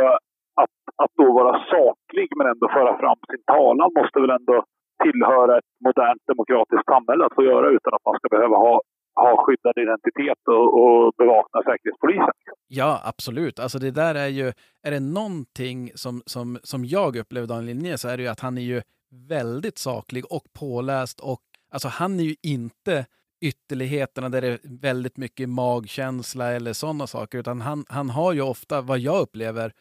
att, 0.62 0.74
att 1.03 1.12
då 1.20 1.27
vara 1.40 1.55
saklig 1.74 2.28
men 2.39 2.47
ändå 2.53 2.66
föra 2.78 2.93
fram 3.03 3.19
sin 3.31 3.43
talan 3.55 3.90
måste 3.99 4.19
väl 4.20 4.36
ändå 4.40 4.57
tillhöra 5.05 5.59
ett 5.59 5.70
modernt 5.87 6.23
demokratiskt 6.27 6.87
samhälle 6.95 7.23
att 7.27 7.35
få 7.35 7.43
göra 7.53 7.66
utan 7.77 7.95
att 7.95 8.05
man 8.05 8.19
ska 8.19 8.29
behöva 8.37 8.57
ha, 8.57 8.75
ha 9.23 9.45
skyddad 9.45 9.77
identitet 9.87 10.43
och, 10.57 10.66
och 10.81 11.12
bevakna 11.19 11.62
Säkerhetspolisen. 11.62 12.35
Ja, 12.69 13.01
absolut. 13.05 13.59
Alltså 13.59 13.79
det 13.79 13.91
där 13.91 14.15
är 14.15 14.27
ju... 14.27 14.47
Är 14.87 14.91
det 14.91 15.01
någonting 15.01 15.91
som, 15.95 16.23
som, 16.27 16.59
som 16.62 16.85
jag 16.85 17.16
upplever 17.16 17.47
Daniel 17.47 17.66
Linné 17.66 17.99
så 17.99 18.09
är 18.09 18.16
det 18.16 18.23
ju 18.23 18.29
att 18.29 18.41
han 18.41 18.59
är 18.59 18.62
ju 18.62 18.83
väldigt 19.29 19.79
saklig 19.79 20.25
och 20.33 20.47
påläst 20.61 21.20
och 21.20 21.43
alltså 21.73 21.89
han 21.89 22.20
är 22.20 22.25
ju 22.25 22.35
inte 22.43 23.07
ytterligheterna 23.41 24.29
där 24.29 24.41
det 24.41 24.49
är 24.49 24.59
väldigt 24.81 25.16
mycket 25.16 25.49
magkänsla 25.49 26.53
eller 26.53 26.73
sådana 26.73 27.07
saker 27.07 27.39
utan 27.39 27.61
han, 27.61 27.85
han 27.89 28.11
har 28.11 28.33
ju 28.33 28.43
ofta, 28.43 28.81
vad 28.81 28.99
jag 28.99 29.20
upplever, 29.20 29.73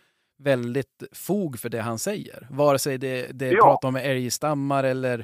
väldigt 0.43 0.97
fog 1.27 1.59
för 1.61 1.69
det 1.69 1.81
han 1.81 1.97
säger. 1.97 2.39
Vare 2.61 2.77
sig 2.80 2.97
det, 2.97 3.39
det 3.39 3.49
Ja. 3.51 3.64
pratar 3.64 3.88
om 3.88 3.95
älgstammar 3.95 4.84
eller 4.84 5.18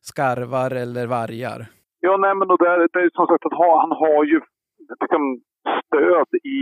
skarvar 0.00 0.70
eller 0.70 1.06
vargar. 1.06 1.60
Ja, 2.00 2.16
nej, 2.16 2.34
men 2.34 2.50
och 2.50 2.58
där, 2.58 2.78
det 2.92 3.00
är 3.06 3.10
som 3.12 3.26
sagt 3.26 3.46
att 3.46 3.60
ha, 3.64 3.80
han 3.80 3.92
har 4.04 4.24
ju 4.24 4.40
liksom, 5.02 5.22
stöd 5.84 6.30
i 6.56 6.58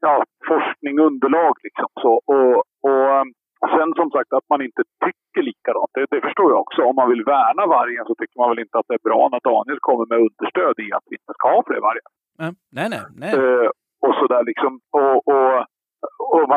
ja, 0.00 0.24
forskning, 0.48 0.94
underlag 1.08 1.54
liksom 1.66 1.88
så. 2.02 2.12
Och, 2.34 2.56
och 2.88 3.68
sen 3.76 3.88
som 4.00 4.08
sagt 4.10 4.32
att 4.32 4.48
man 4.52 4.62
inte 4.68 4.82
tycker 5.06 5.42
likadant. 5.50 5.90
Det, 5.94 6.06
det 6.14 6.20
förstår 6.26 6.48
jag 6.52 6.60
också. 6.60 6.80
Om 6.90 6.96
man 7.00 7.08
vill 7.12 7.24
värna 7.24 7.62
vargen 7.66 8.04
så 8.08 8.14
tycker 8.14 8.36
man 8.40 8.50
väl 8.52 8.64
inte 8.64 8.78
att 8.78 8.88
det 8.88 8.98
är 9.00 9.08
bra 9.10 9.20
när 9.32 9.40
Daniel 9.50 9.80
kommer 9.88 10.06
med 10.10 10.18
understöd 10.26 10.74
i 10.86 10.88
att 10.96 11.06
vi 11.10 11.14
inte 11.20 11.32
ska 11.38 11.44
ha 11.54 11.62
fler 11.68 11.80
vargar. 11.88 12.08
Nej, 12.40 12.52
nej, 12.76 12.88
nej. 12.94 13.02
nej. 13.22 13.32
Eh, 13.38 13.68
och 14.06 14.14
sådär 14.20 14.42
liksom. 14.50 14.72
Och, 14.98 15.16
och 15.32 15.54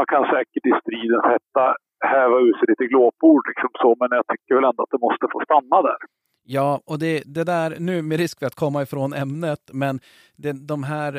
man 0.01 0.05
kan 0.13 0.23
säkert 0.35 0.65
i 0.71 0.73
stridens 0.81 1.25
hetta 1.33 1.65
häva 2.13 2.37
ur 2.45 2.53
sig 2.57 2.65
lite 2.67 2.85
glåpord 2.93 3.43
liksom 3.47 3.69
så, 3.81 3.95
men 3.99 4.09
jag 4.11 4.25
tycker 4.27 4.55
väl 4.55 4.69
ändå 4.69 4.83
att 4.83 4.93
det 4.95 5.05
måste 5.07 5.25
få 5.33 5.41
stanna 5.47 5.81
där. 5.81 6.01
Ja, 6.43 6.79
och 6.89 6.99
det, 6.99 7.23
det 7.35 7.43
där, 7.43 7.69
nu 7.79 8.01
med 8.01 8.17
risk 8.19 8.39
för 8.39 8.45
att 8.45 8.61
komma 8.63 8.81
ifrån 8.81 9.13
ämnet, 9.13 9.63
men 9.73 9.99
det, 10.37 10.67
de 10.67 10.83
här, 10.83 11.11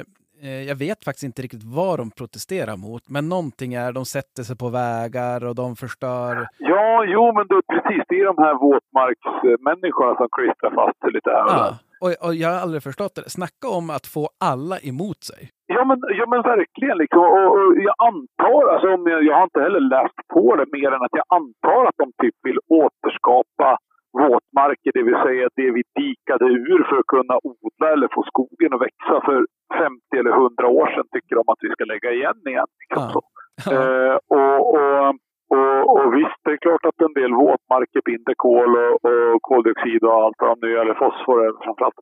eh, 0.43 0.63
jag 0.71 0.77
vet 0.87 1.05
faktiskt 1.05 1.29
inte 1.31 1.43
riktigt 1.43 1.65
vad 1.65 1.99
de 1.99 2.11
protesterar 2.11 2.77
mot, 2.77 3.09
men 3.09 3.29
någonting 3.29 3.75
är, 3.75 3.93
de 3.93 4.05
sätter 4.05 4.43
sig 4.43 4.57
på 4.57 4.69
vägar 4.69 5.45
och 5.49 5.55
de 5.55 5.77
förstör. 5.77 6.49
Ja, 6.59 7.05
jo, 7.15 7.25
men 7.37 7.47
det 7.49 7.61
precis. 7.75 8.03
Det 8.09 8.17
är 8.21 8.27
de 8.35 8.39
här 8.45 8.55
våtmarksmänniskorna 8.55 10.13
som 10.17 10.29
klistrar 10.37 10.71
fast 10.79 10.99
sig 11.01 11.13
lite 11.13 11.31
här 11.31 11.45
och 11.45 11.51
där. 11.51 11.57
Ja, 11.57 11.79
och, 12.03 12.27
och 12.27 12.35
jag 12.35 12.49
har 12.49 12.61
aldrig 12.61 12.83
förstått 12.83 13.15
det. 13.15 13.31
Snacka 13.31 13.69
om 13.69 13.91
att 13.91 14.07
få 14.07 14.29
alla 14.41 14.79
emot 14.79 15.25
sig. 15.25 15.51
Ja 15.75 15.85
men, 15.89 15.99
ja, 16.19 16.27
men 16.33 16.43
verkligen. 16.43 16.99
Liksom. 16.99 17.21
Och, 17.21 17.49
och 17.57 17.69
jag 17.89 17.97
antar, 18.11 18.63
alltså, 18.73 18.89
om 18.97 19.03
jag, 19.13 19.23
jag 19.29 19.35
har 19.37 19.45
inte 19.51 19.65
heller 19.67 19.85
läst 19.95 20.19
på 20.35 20.57
det 20.57 20.67
mer 20.77 20.91
än 20.93 21.03
att 21.07 21.19
jag 21.21 21.29
antar 21.41 21.83
att 21.89 21.99
de 22.03 22.07
typ 22.23 22.37
vill 22.43 22.59
återskapa 22.83 23.69
våtmarker, 24.21 24.91
det 24.95 25.03
vill 25.09 25.21
säga 25.27 25.49
det 25.61 25.71
vi 25.77 25.83
dikade 26.03 26.45
ur 26.45 26.81
för 26.89 26.97
att 26.99 27.13
kunna 27.17 27.37
odla 27.51 27.87
eller 27.93 28.09
få 28.15 28.23
skogen 28.31 28.75
att 28.75 28.85
växa 28.87 29.17
för 29.29 29.39
50 29.79 30.19
eller 30.21 30.31
100 30.31 30.69
år 30.69 30.87
sedan 30.87 31.09
tycker 31.15 31.35
de 31.37 31.45
att 31.53 31.63
vi 31.65 31.71
ska 31.71 31.85
lägga 31.85 32.11
igen 32.19 32.41
igen. 32.51 32.71
Liksom 32.81 33.23
Ja. 33.67 33.73
Eh, 33.73 34.19
och, 34.39 34.61
och, 34.75 35.15
och, 35.57 35.81
och 35.97 36.15
visst, 36.15 36.41
det 36.45 36.53
är 36.53 36.57
klart 36.67 36.85
att 36.85 37.01
en 37.01 37.15
del 37.21 37.33
våtmarker 37.33 38.01
binder 38.05 38.35
kol 38.37 38.77
och, 38.77 39.05
och 39.05 39.43
koldioxid 39.43 40.03
och 40.05 40.15
allt 40.23 40.37
vad 40.39 40.51
de 40.51 40.67
nu 40.67 40.79
eller 40.79 40.95
fosfor 40.95 41.65
framförallt. 41.65 42.01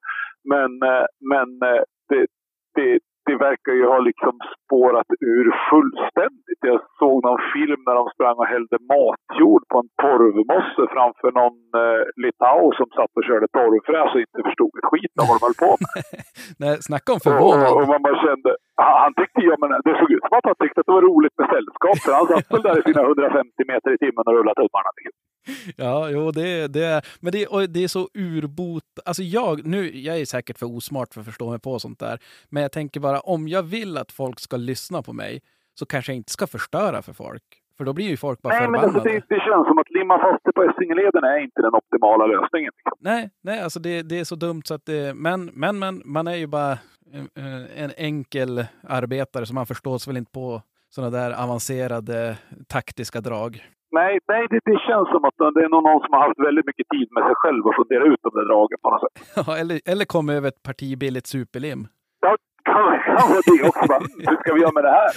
Men, 0.53 0.71
eh, 0.91 1.07
men 1.31 1.49
eh, 1.71 1.83
det, 2.09 2.27
det, 2.75 2.99
det 3.31 3.39
verkar 3.51 3.73
ju 3.81 3.85
ha 3.93 3.99
liksom 4.11 4.35
spårat 4.61 5.11
ur 5.35 5.47
fullständigt. 5.71 6.61
Jag 6.71 6.81
såg 7.01 7.17
någon 7.27 7.43
film 7.55 7.81
när 7.87 7.95
de 8.01 8.05
sprang 8.15 8.37
och 8.43 8.51
hällde 8.55 8.77
matjord 8.93 9.63
på 9.71 9.77
en 9.83 9.91
torvmosse 10.03 10.85
framför 10.95 11.31
någon 11.41 11.59
eh, 11.83 12.03
litau 12.23 12.63
som 12.79 12.89
satt 12.97 13.13
och 13.19 13.27
körde 13.29 13.47
torvfräs 13.57 14.11
och 14.15 14.23
inte 14.27 14.41
förstod 14.49 14.73
ett 14.79 14.89
skit 14.91 15.15
av 15.21 15.25
vad 15.29 15.37
de 15.37 15.43
höll 15.47 15.59
på 15.65 15.71
med. 15.83 15.93
nej, 16.63 16.75
snacka 16.89 17.09
om 17.13 17.19
Och, 17.19 17.21
och 17.21 17.27
förvånad. 17.29 17.89
man 17.95 18.03
bara 18.07 18.19
kände, 18.29 18.51
han, 18.85 18.95
han 19.05 19.13
tyckte, 19.21 19.39
ja, 19.49 19.55
men 19.63 19.71
det 19.87 19.95
såg 20.01 20.11
ut 20.17 20.25
som 20.27 20.35
att 20.39 20.49
han 20.51 20.59
tyckte 20.63 20.79
att 20.81 20.89
det 20.89 20.97
var 20.99 21.07
roligt 21.11 21.37
med 21.41 21.49
sällskap. 21.55 21.97
För 22.05 22.13
han 22.19 22.27
satt 22.33 22.49
väl 22.53 22.63
där 22.69 22.77
i 22.81 22.83
sina 22.89 23.03
150 23.03 23.71
meter 23.73 23.91
i 23.97 23.99
timmen 24.05 24.25
och 24.29 24.35
rullade 24.37 24.59
tummarna. 24.61 24.91
Liksom. 24.99 25.20
Ja, 25.77 26.11
jo, 26.11 26.31
det, 26.31 26.67
det 26.69 26.85
är, 26.85 27.07
men 27.21 27.33
det, 27.33 27.47
och 27.47 27.71
det 27.71 27.85
är 27.85 27.89
så 27.89 28.09
urbot. 28.15 28.85
Alltså 29.05 29.23
jag, 29.23 29.67
nu, 29.67 29.99
jag 29.99 30.21
är 30.21 30.25
säkert 30.25 30.59
för 30.59 30.67
osmart 30.77 31.15
för 31.15 31.21
att 31.21 31.27
förstå 31.27 31.51
mig 31.51 31.61
på 31.61 31.79
sånt 31.79 31.99
där, 31.99 32.19
men 32.49 32.63
jag 32.63 32.73
tänker 32.73 33.01
bara 33.01 33.21
om 33.21 33.49
jag 33.49 33.63
vill 33.63 33.97
att 33.99 34.13
folk 34.13 34.41
ska 34.41 34.57
lyssna 34.57 35.03
på 35.03 35.13
mig 35.13 35.43
så 35.75 35.87
kanske 35.87 36.13
jag 36.13 36.17
inte 36.17 36.33
ska 36.33 36.47
förstöra 36.47 37.03
för 37.03 37.13
folk. 37.13 37.43
För 37.79 37.85
då 37.85 37.93
blir 37.93 38.09
ju 38.09 38.17
folk 38.17 38.43
bara 38.43 38.55
Nej, 38.55 38.61
men 38.61 38.81
förbannade. 38.81 39.11
alltså, 39.11 39.27
det, 39.29 39.35
det 39.35 39.41
känns 39.41 39.67
som 39.67 39.79
att 39.79 39.91
limma 39.91 40.19
fast 40.19 40.45
det 40.45 40.53
på 40.53 40.63
Essingeleden 40.63 41.25
är 41.25 41.39
inte 41.39 41.63
den 41.63 41.75
optimala 41.75 42.27
lösningen. 42.27 42.73
Liksom. 42.77 42.99
Nej, 42.99 43.31
nej, 43.43 43.61
alltså 43.61 43.81
det, 43.81 44.03
det 44.03 44.19
är 44.19 44.25
så 44.25 44.35
dumt 44.35 44.63
så 44.65 44.75
att 44.75 44.87
det... 44.87 45.15
Men, 45.17 45.51
men, 45.55 45.79
men 45.79 46.03
man 46.05 46.27
är 46.27 46.35
ju 46.35 46.47
bara 46.47 46.73
eh, 46.73 47.83
en 47.85 47.91
enkel 47.97 48.65
arbetare 48.89 49.47
så 49.47 49.55
man 49.55 49.67
förstås 49.67 50.09
väl 50.09 50.17
inte 50.17 50.33
på 50.33 50.63
sådana 50.91 51.19
där 51.19 51.43
avancerade 51.45 52.37
taktiska 52.69 53.21
drag. 53.21 53.65
Nej, 53.93 54.19
nej 54.33 54.43
det, 54.51 54.61
det 54.71 54.79
känns 54.89 55.09
som 55.15 55.23
att 55.29 55.37
det 55.57 55.63
är 55.67 55.69
någon 55.77 56.01
som 56.05 56.13
har 56.15 56.23
haft 56.27 56.41
väldigt 56.49 56.67
mycket 56.71 56.89
tid 56.95 57.09
med 57.15 57.23
sig 57.29 57.35
själv 57.43 57.63
att 57.69 57.77
fundera 57.81 58.05
ut 58.13 58.21
de 58.27 58.31
där 58.39 58.47
dragen 58.51 58.79
på 58.83 58.89
något 58.91 59.03
sätt. 59.05 59.17
Ja, 59.47 59.57
eller, 59.61 59.81
eller 59.93 60.05
kom 60.05 60.29
över 60.29 60.49
ett 60.49 60.63
parti 60.63 60.99
billigt 60.99 61.27
superlim. 61.27 61.81
Ja, 62.21 62.37
kan, 62.65 62.83
vara 62.85 63.41
det 63.47 63.69
också. 63.69 63.87
Bara, 63.89 63.99
"Mm, 63.99 64.11
hur 64.29 64.37
ska 64.43 64.55
vi 64.55 64.61
göra 64.61 64.73
med 64.73 64.85
det 64.85 64.91
här? 65.01 65.11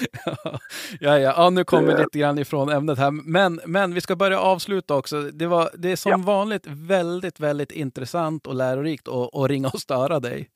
ja, 1.00 1.20
ja, 1.20 1.34
ja, 1.38 1.50
nu 1.50 1.64
kommer 1.64 1.88
vi 1.88 1.98
lite 2.04 2.20
grann 2.20 2.40
ifrån 2.40 2.70
ämnet 2.70 2.98
här. 3.00 3.12
Men, 3.12 3.60
men 3.66 3.94
vi 3.94 4.02
ska 4.02 4.16
börja 4.16 4.40
avsluta 4.40 4.96
också. 4.96 5.22
Det, 5.22 5.48
var, 5.48 5.70
det 5.78 5.92
är 5.92 5.96
som 5.96 6.12
Ja. 6.12 6.18
vanligt 6.26 6.68
väldigt, 6.68 7.40
väldigt 7.40 7.72
intressant 7.72 8.48
och 8.48 8.56
lärorikt 8.56 9.08
att, 9.08 9.36
att 9.36 9.50
ringa 9.50 9.68
och 9.68 9.80
störa 9.80 10.20
dig. 10.20 10.48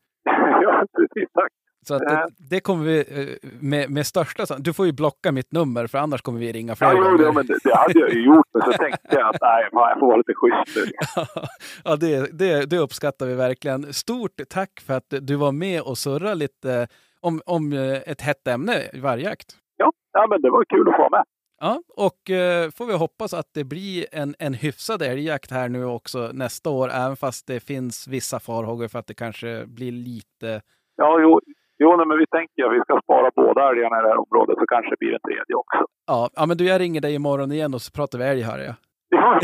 Ja. 1.90 2.00
Så 2.00 2.04
att 2.04 2.10
det, 2.10 2.14
Ja. 2.14 2.28
det 2.38 2.60
kommer 2.60 2.86
vi 2.86 3.00
eh, 3.00 3.50
med, 3.60 3.90
med 3.92 4.08
största 4.08 4.58
Du 4.58 4.74
får 4.74 4.86
ju 4.86 4.92
blocka 4.92 5.32
mitt 5.32 5.52
nummer 5.52 5.88
för 5.88 5.98
annars 5.98 6.22
kommer 6.22 6.40
vi 6.40 6.52
ringa 6.52 6.72
Ja, 6.72 6.76
flera 6.76 6.94
jo, 6.94 7.04
gånger. 7.04 7.24
ja, 7.24 7.32
men 7.32 7.46
det, 7.46 7.58
det 7.64 7.76
hade 7.76 8.00
jag 8.00 8.14
ju 8.14 8.26
gjort, 8.26 8.48
men 8.54 8.62
så 8.64 8.72
tänkte 8.72 9.08
jag 9.16 9.36
att 9.36 9.42
nej, 9.42 9.64
jag 9.74 10.00
får 10.00 10.08
vara 10.08 10.18
lite 10.18 10.34
schysst 10.36 10.96
ja, 11.84 11.96
det, 11.96 12.38
det, 12.40 12.66
det 12.70 12.78
uppskattar 12.78 13.26
vi 13.26 13.34
verkligen. 13.36 13.94
Stort 13.94 14.42
tack 14.50 14.80
för 14.86 14.94
att 14.94 15.14
du 15.22 15.36
var 15.36 15.52
med 15.52 15.82
och 15.82 15.98
surra 15.98 16.34
lite 16.34 16.88
om, 17.22 17.42
om 17.46 17.74
eh, 17.74 17.80
ett 18.06 18.22
hett 18.22 18.48
ämne, 18.48 18.74
vargjakt. 18.94 19.48
Ja, 19.78 19.92
ja, 20.14 20.28
men 20.30 20.42
det 20.42 20.50
var 20.50 20.66
kul 20.66 20.90
att 20.90 20.96
få 20.96 21.02
vara 21.02 21.10
med. 21.10 21.24
Ja, 21.60 21.82
och 21.96 22.30
eh, 22.30 22.70
får 22.72 22.86
vi 22.86 22.94
hoppas 22.94 23.34
att 23.34 23.50
det 23.54 23.64
blir 23.64 24.06
en, 24.12 24.36
en 24.40 24.54
hyfsad 24.54 25.02
älgjakt 25.02 25.52
här 25.52 25.70
nu 25.70 25.86
också 25.86 26.30
nästa 26.34 26.70
år, 26.70 26.90
även 26.90 27.16
fast 27.18 27.48
det 27.48 27.60
finns 27.60 28.08
vissa 28.08 28.40
farhågor 28.40 28.88
för 28.88 29.00
att 29.00 29.08
det 29.08 29.14
kanske 29.14 29.66
blir 29.66 29.92
lite... 29.92 30.62
Ja, 30.96 31.20
jo, 31.22 31.42
jo 31.80 31.98
men 31.98 32.18
vi 32.18 32.28
tänker 32.38 32.64
att 32.66 32.74
vi 32.78 32.82
ska 32.82 33.00
spara 33.04 33.32
båda 33.36 33.70
älgarna 33.70 34.00
i 34.00 34.02
det 34.02 34.08
här 34.08 34.24
området, 34.26 34.56
så 34.60 34.66
kanske 34.66 34.90
det 34.92 35.00
blir 35.00 35.14
en 35.14 35.26
tredje 35.28 35.56
också. 35.56 35.82
Ja, 36.08 36.30
ja 36.36 36.46
men 36.46 36.58
du, 36.58 36.64
jag 36.66 36.82
ringer 36.82 37.02
dig 37.02 37.14
imorgon 37.16 37.52
igen 37.52 37.74
och 37.74 37.82
så 37.82 37.92
pratar 37.92 38.20
vi 38.20 38.26
älg, 38.26 38.42
hör 38.42 38.60
jag. 38.60 38.76
Ja, 39.10 39.40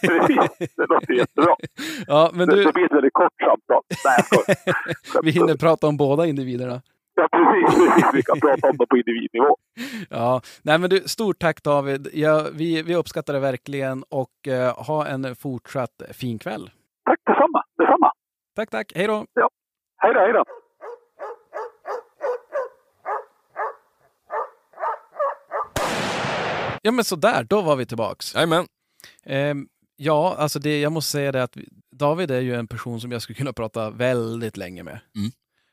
precis. 0.00 0.74
Det 0.76 0.86
låter 0.88 1.14
jättebra. 1.14 1.54
Ja, 2.06 2.30
men 2.34 2.48
du, 2.48 2.64
det 2.64 2.72
blir 2.72 2.84
ett 2.84 2.92
väldigt 2.92 3.12
kort 3.12 3.32
samtal. 3.40 3.82
Nej, 4.04 4.44
jag 5.14 5.22
vi 5.24 5.30
hinner 5.30 5.56
prata 5.56 5.86
om 5.86 5.96
båda 5.96 6.26
individerna. 6.26 6.82
Ja, 7.16 7.28
precis. 7.32 8.14
Vi 8.14 8.22
kan 8.22 8.40
prata 8.40 8.68
om 8.68 8.76
det 8.76 8.86
på 8.86 8.96
individnivå. 8.96 9.56
Ja, 10.10 10.40
nej 10.62 10.78
men 10.78 10.90
du, 10.90 11.00
stort 11.00 11.38
tack 11.38 11.62
David. 11.62 12.08
Ja, 12.12 12.46
vi, 12.52 12.82
vi 12.82 12.96
uppskattar 12.96 13.32
det 13.32 13.40
verkligen 13.40 14.04
och 14.10 14.48
eh, 14.48 14.86
ha 14.86 15.06
en 15.06 15.36
fortsatt 15.36 16.02
fin 16.12 16.38
kväll. 16.38 16.70
Tack 17.04 17.20
detsamma. 17.26 17.62
Detsamma. 17.78 18.12
Tack, 18.56 18.70
tack. 18.70 18.92
Hej 18.94 19.06
då! 19.06 19.24
Hej 20.02 20.14
då, 20.14 20.20
hej 20.20 20.32
då. 20.32 20.44
Ja, 26.86 26.90
men 26.90 27.04
så 27.04 27.16
där, 27.16 27.44
då 27.44 27.62
var 27.62 27.76
vi 27.76 27.86
tillbaks. 27.86 28.34
Jajamän. 28.34 28.66
Ehm, 29.26 29.68
ja, 29.96 30.34
alltså 30.38 30.58
det, 30.58 30.80
jag 30.80 30.92
måste 30.92 31.10
säga 31.10 31.32
det 31.32 31.42
att 31.42 31.56
vi- 31.56 31.68
David 31.96 32.30
är 32.30 32.40
ju 32.40 32.54
en 32.54 32.66
person 32.66 33.00
som 33.00 33.12
jag 33.12 33.22
skulle 33.22 33.36
kunna 33.36 33.52
prata 33.52 33.90
väldigt 33.90 34.56
länge 34.56 34.82
med. 34.82 35.00
Mm. 35.16 35.30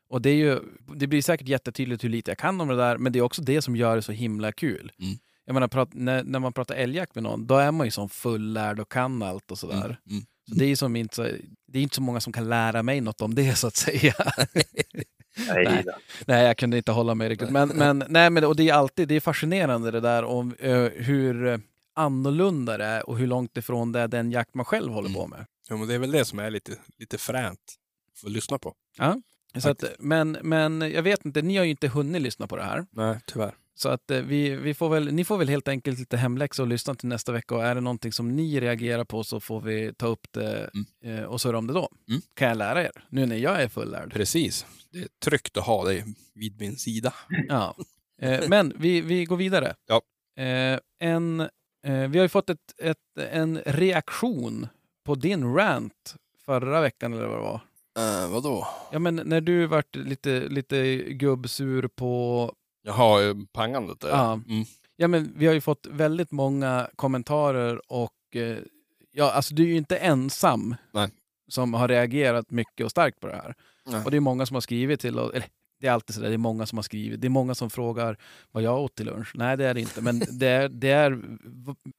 Och 0.10 0.22
det, 0.22 0.30
är 0.30 0.36
ju, 0.36 0.60
det 0.96 1.08
blir 1.08 1.22
säkert 1.22 1.48
jättetydligt 1.48 2.04
hur 2.04 2.10
lite 2.10 2.32
jag 2.32 2.38
kan 2.38 2.62
om 2.62 2.68
det 2.68 2.76
där, 2.76 2.98
men 2.98 3.12
det 3.14 3.20
är 3.20 3.24
också 3.24 3.42
det 3.42 3.62
som 3.62 3.76
gör 3.76 3.96
det 3.96 4.02
så 4.02 4.12
himla 4.12 4.52
kul. 4.52 4.92
Mm. 5.00 5.16
Jag 5.46 5.54
menar, 5.54 5.68
prat, 5.68 5.90
när, 5.94 6.24
när 6.24 6.40
man 6.40 6.54
pratar 6.54 6.76
älgjakt 6.76 7.16
med 7.16 7.24
någon, 7.24 7.48
då 7.48 7.56
är 7.58 7.72
man 7.72 7.88
ju 7.88 7.92
som 7.92 8.10
fullärd 8.10 8.80
och 8.80 8.92
kan 8.92 9.24
allt 9.24 9.52
och 9.52 9.58
sådär. 9.60 9.86
Mm. 9.86 9.96
Mm. 10.10 10.24
Så 10.50 10.56
det 10.56 10.66
är 10.66 10.76
som 10.76 10.96
inte 10.96 11.38
det 11.68 11.80
är 11.80 11.84
inte 11.84 11.96
så 11.96 12.02
många 12.02 12.20
som 12.22 12.34
kan 12.34 12.50
lära 12.50 12.84
mig 12.84 13.02
något 13.02 13.22
om 13.22 13.36
det 13.36 13.56
så 13.56 13.68
att 13.68 13.76
säga. 13.76 14.14
Nej. 15.48 15.86
Nej, 16.26 16.45
jag 16.45 16.58
kunde 16.58 16.78
inte 16.78 16.91
hålla 16.91 17.16
mig 17.16 17.30
riktigt. 17.30 17.49
Men, 17.49 17.70
men, 17.70 18.03
nej, 18.10 18.30
men 18.30 18.44
och 18.44 18.56
det 18.56 18.70
är 18.70 18.74
alltid 18.74 19.08
det 19.08 19.16
är 19.16 19.20
fascinerande 19.20 19.91
det 19.91 19.99
där 19.99 20.24
om 20.24 20.56
eh, 20.60 20.84
hur 20.84 21.62
annorlunda 21.95 22.78
det 22.78 22.86
är 22.86 23.10
och 23.10 23.18
hur 23.18 23.28
långt 23.28 23.58
ifrån 23.58 23.91
det 23.91 23.99
är 23.99 24.08
den 24.08 24.32
jakt 24.32 24.53
man 24.53 24.66
själv 24.66 24.94
håller 24.94 25.10
på 25.10 25.28
med. 25.28 25.45
Ja, 25.70 25.78
men 25.78 25.88
det 25.88 25.94
är 25.94 25.99
väl 25.99 26.12
det 26.12 26.26
som 26.26 26.40
är 26.40 26.49
lite, 26.49 26.72
lite 26.98 27.18
fränt 27.18 27.76
att 28.26 28.32
lyssna 28.32 28.58
på. 28.58 28.74
Så 29.58 29.70
att, 29.70 29.84
men, 29.99 30.38
men 30.41 30.82
jag 30.82 31.03
vet 31.03 31.26
inte, 31.26 31.41
ni 31.41 31.58
har 31.58 31.64
ju 31.64 31.72
inte 31.72 31.88
hunnit 31.88 32.22
lyssna 32.22 32.48
på 32.48 32.58
det 32.58 32.64
här. 32.64 32.86
Nej, 32.91 33.20
tyvärr. 33.26 33.53
Så 33.73 33.89
att 33.89 34.11
eh, 34.11 34.22
vi, 34.22 34.56
vi 34.56 34.73
får 34.73 34.89
väl, 34.89 35.14
ni 35.14 35.26
får 35.26 35.38
väl 35.38 35.49
helt 35.49 35.68
enkelt 35.68 35.99
lite 35.99 36.18
hemläxa 36.18 36.61
och 36.61 36.68
lyssna 36.68 36.95
till 36.95 37.10
nästa 37.10 37.31
vecka. 37.31 37.56
Och 37.56 37.65
är 37.65 37.76
det 37.76 37.81
någonting 37.81 38.11
som 38.11 38.35
ni 38.35 38.60
reagerar 38.60 39.03
på 39.03 39.23
så 39.23 39.39
får 39.39 39.61
vi 39.61 39.93
ta 39.93 40.07
upp 40.07 40.27
det 40.31 40.69
eh, 41.03 41.23
och 41.23 41.41
surra 41.41 41.57
om 41.57 41.68
det 41.68 41.73
då. 41.73 41.89
Mm. 42.10 42.22
Kan 42.34 42.48
jag 42.48 42.57
lära 42.57 42.84
er, 42.84 42.91
nu 43.10 43.26
när 43.26 43.35
jag 43.35 43.61
är 43.61 43.68
fullärd. 43.68 44.14
Precis. 44.14 44.65
Det 44.91 44.99
är 44.99 45.07
tryggt 45.23 45.57
att 45.57 45.65
ha 45.65 45.85
dig 45.85 46.06
vid 46.35 46.60
min 46.60 46.76
sida. 46.76 47.14
Ja. 47.48 47.76
Eh, 48.22 48.39
men 48.48 48.73
vi, 48.77 49.02
vi 49.02 49.26
går 49.26 49.38
vidare. 49.38 49.76
Ja. 49.88 50.02
En, 50.99 51.49
vi 51.84 52.18
har 52.18 52.22
ju 52.22 52.30
fått 52.30 52.49
ett, 52.49 52.73
ett, 52.77 52.98
en 53.31 53.61
reaktion 53.65 54.68
på 55.03 55.15
din 55.15 55.53
rant 55.53 56.15
förra 56.45 56.81
veckan 56.81 57.14
eller 57.14 57.27
vad 57.27 57.38
det 57.38 57.43
var. 57.43 57.61
Uh, 57.99 58.31
vadå? 58.31 58.68
Ja, 58.91 58.99
men 58.99 59.15
när 59.15 59.41
du 59.41 59.65
vart 59.65 59.95
lite, 59.95 60.39
lite 60.39 60.95
gubbsur 60.95 61.88
på... 61.88 62.53
Jaha, 62.84 63.24
eh, 63.30 63.36
pangandet 63.53 63.99
där. 63.99 64.10
Ja. 64.10 64.34
Mm. 64.34 64.66
Ja, 64.95 65.08
men 65.08 65.34
vi 65.36 65.45
har 65.48 65.53
ju 65.53 65.62
fått 65.62 65.88
väldigt 65.91 66.32
många 66.32 66.90
kommentarer 66.95 67.91
och... 67.91 68.36
Eh, 68.36 68.58
ja, 69.12 69.32
alltså 69.32 69.53
du 69.56 69.64
är 69.64 69.68
ju 69.68 69.76
inte 69.78 69.98
ensam. 69.98 70.76
Nej. 70.91 71.10
som 71.48 71.74
har 71.74 71.88
reagerat 71.88 72.52
mycket 72.52 72.84
och 72.86 72.91
starkt 72.91 73.20
på 73.20 73.28
det 73.28 73.36
här. 73.36 73.56
Nej. 73.86 74.06
Och 74.06 74.12
det 74.12 74.18
är 74.18 74.22
många 74.22 74.45
som 74.45 74.56
har 74.56 74.62
skrivit 74.62 74.99
till 74.99 75.20
oss, 75.20 75.32
eller 75.34 75.48
det 75.80 75.88
är 75.88 75.91
alltid 75.91 76.16
så 76.16 76.22
där, 76.22 76.28
det 76.28 76.34
är 76.36 76.38
många 76.38 76.66
som 76.66 76.78
har 76.78 76.84
skrivit. 76.84 77.22
Det 77.22 77.28
är 77.28 77.30
många 77.30 77.56
som 77.56 77.70
frågar 77.70 78.18
vad 78.52 78.64
jag 78.64 78.80
åt 78.80 78.95
till 78.95 79.06
lunch. 79.06 79.32
Nej, 79.36 79.58
det 79.58 79.66
är 79.66 79.74
det 79.74 79.82
inte. 79.82 80.02
Men 80.02 80.20
det 80.40 80.48
är, 80.48 80.70
det 80.70 80.90
är 80.91 81.22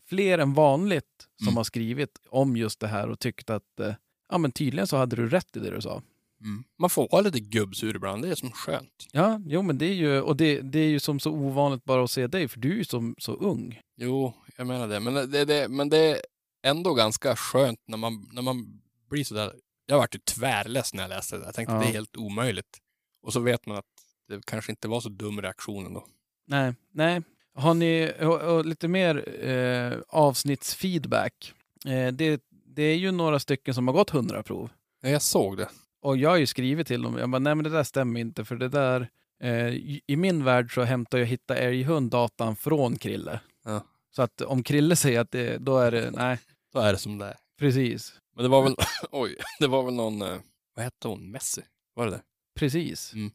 fler 0.08 0.38
än 0.38 0.54
vanligt 0.54 1.04
som 1.38 1.48
Mm. 1.48 1.56
har 1.56 1.64
skrivit 1.64 2.10
om 2.28 2.56
just 2.56 2.80
det 2.80 2.86
här 2.86 3.08
och 3.10 3.18
tyckt 3.18 3.50
att 3.50 3.80
eh, 3.80 3.94
ja, 4.30 4.38
men 4.38 4.52
tydligen 4.52 4.86
så 4.86 4.96
hade 4.96 5.16
du 5.16 5.28
rätt 5.28 5.56
i 5.56 5.60
det 5.60 5.70
du 5.70 5.80
sa. 5.80 6.02
Mm. 6.42 6.64
Man 6.78 6.90
får 6.90 7.08
vara 7.12 7.22
lite 7.22 7.40
gubbsur 7.40 7.96
ibland, 7.96 8.22
det 8.22 8.28
är 8.28 8.34
som 8.34 8.50
skönt. 8.50 9.06
Ja, 9.12 9.40
jo 9.46 9.62
men 9.62 9.78
det 9.78 9.86
är 9.86 9.94
ju, 9.94 10.20
och 10.20 10.36
det, 10.36 10.60
det 10.60 10.78
är 10.78 10.88
ju 10.88 11.00
som 11.00 11.20
så 11.20 11.30
ovanligt 11.30 11.84
bara 11.84 12.04
att 12.04 12.10
se 12.10 12.26
dig, 12.26 12.48
för 12.48 12.60
du 12.60 12.72
är 12.72 12.76
ju 12.76 12.84
som, 12.84 13.14
så 13.18 13.32
ung. 13.34 13.80
Jo, 13.96 14.34
jag 14.56 14.66
menar 14.66 14.88
det. 14.88 15.00
Men 15.00 15.14
det, 15.30 15.44
det, 15.44 15.68
men 15.68 15.88
det 15.88 15.98
är 15.98 16.20
ändå 16.66 16.94
ganska 16.94 17.36
skönt 17.36 17.80
när 17.86 17.96
man, 17.96 18.28
när 18.32 18.42
man 18.42 18.80
blir 19.10 19.24
sådär. 19.24 19.52
Jag 19.86 19.96
vart 19.98 20.14
ju 20.14 20.18
tvärless 20.18 20.94
när 20.94 21.02
jag 21.02 21.08
läste 21.08 21.36
det. 21.38 21.44
Jag 21.44 21.54
tänkte 21.54 21.74
Ja. 21.74 21.80
det 21.80 21.86
är 21.86 21.92
helt 21.92 22.16
omöjligt. 22.16 22.78
Och 23.22 23.32
så 23.32 23.40
vet 23.40 23.66
man 23.66 23.76
att 23.76 23.84
det 24.28 24.46
kanske 24.46 24.72
inte 24.72 24.88
var 24.88 25.00
så 25.00 25.08
dum 25.08 25.42
reaktion 25.42 25.86
ändå. 25.86 26.06
Nej, 26.46 26.74
nej. 26.92 27.22
Har 27.54 27.74
ni 27.74 28.12
och, 28.20 28.40
och 28.40 28.66
lite 28.66 28.88
mer 28.88 29.44
eh, 29.48 29.98
avsnittsfeedback? 30.08 31.52
Eh, 31.86 32.12
det, 32.12 32.42
det 32.66 32.82
är 32.82 32.96
ju 32.96 33.10
några 33.10 33.38
stycken 33.38 33.74
som 33.74 33.88
har 33.88 33.94
gått 33.94 34.14
100 34.14 34.42
prov. 34.42 34.70
Ja, 35.02 35.08
jag 35.08 35.22
såg 35.22 35.56
det. 35.56 35.68
Och 36.02 36.16
jag 36.16 36.30
har 36.30 36.36
ju 36.36 36.46
skrivit 36.46 36.86
till 36.86 37.02
dem, 37.02 37.18
jag 37.18 37.30
bara, 37.30 37.38
nej 37.38 37.54
men 37.54 37.64
det 37.64 37.70
där 37.70 37.82
stämmer 37.84 38.20
inte 38.20 38.44
för 38.44 38.56
det 38.56 38.68
där, 38.68 39.08
eh, 39.42 39.68
i 40.06 40.16
min 40.16 40.44
värld 40.44 40.74
så 40.74 40.82
hämtar 40.82 41.18
jag 41.18 41.26
Hitta 41.26 41.56
älghund 41.56 42.10
datan 42.10 42.56
från 42.56 42.96
Krille. 42.98 43.40
Ja. 43.64 43.84
Så 44.10 44.22
att 44.22 44.40
om 44.40 44.62
Krille 44.62 44.96
säger 44.96 45.20
att 45.20 45.30
det, 45.30 45.58
då 45.58 45.78
är 45.78 45.90
det, 45.90 46.10
nej, 46.10 46.38
Då 46.72 46.78
är 46.80 46.92
det 46.92 46.98
som 46.98 47.18
det 47.18 47.26
är. 47.26 47.36
precis, 47.58 48.14
Men 48.36 48.42
det 48.42 48.48
var 48.48 48.62
väl, 48.62 48.74
oj, 49.10 49.36
det 49.60 49.66
var 49.66 49.82
väl 49.82 49.94
någon, 49.94 50.22
eh, 50.22 50.36
vad 50.74 50.84
hette 50.84 51.08
hon, 51.08 51.30
Messi? 51.30 51.62
Var 51.94 52.04
det 52.04 52.10
det? 52.10 52.22
precis. 52.58 53.12
Mm. 53.14 53.30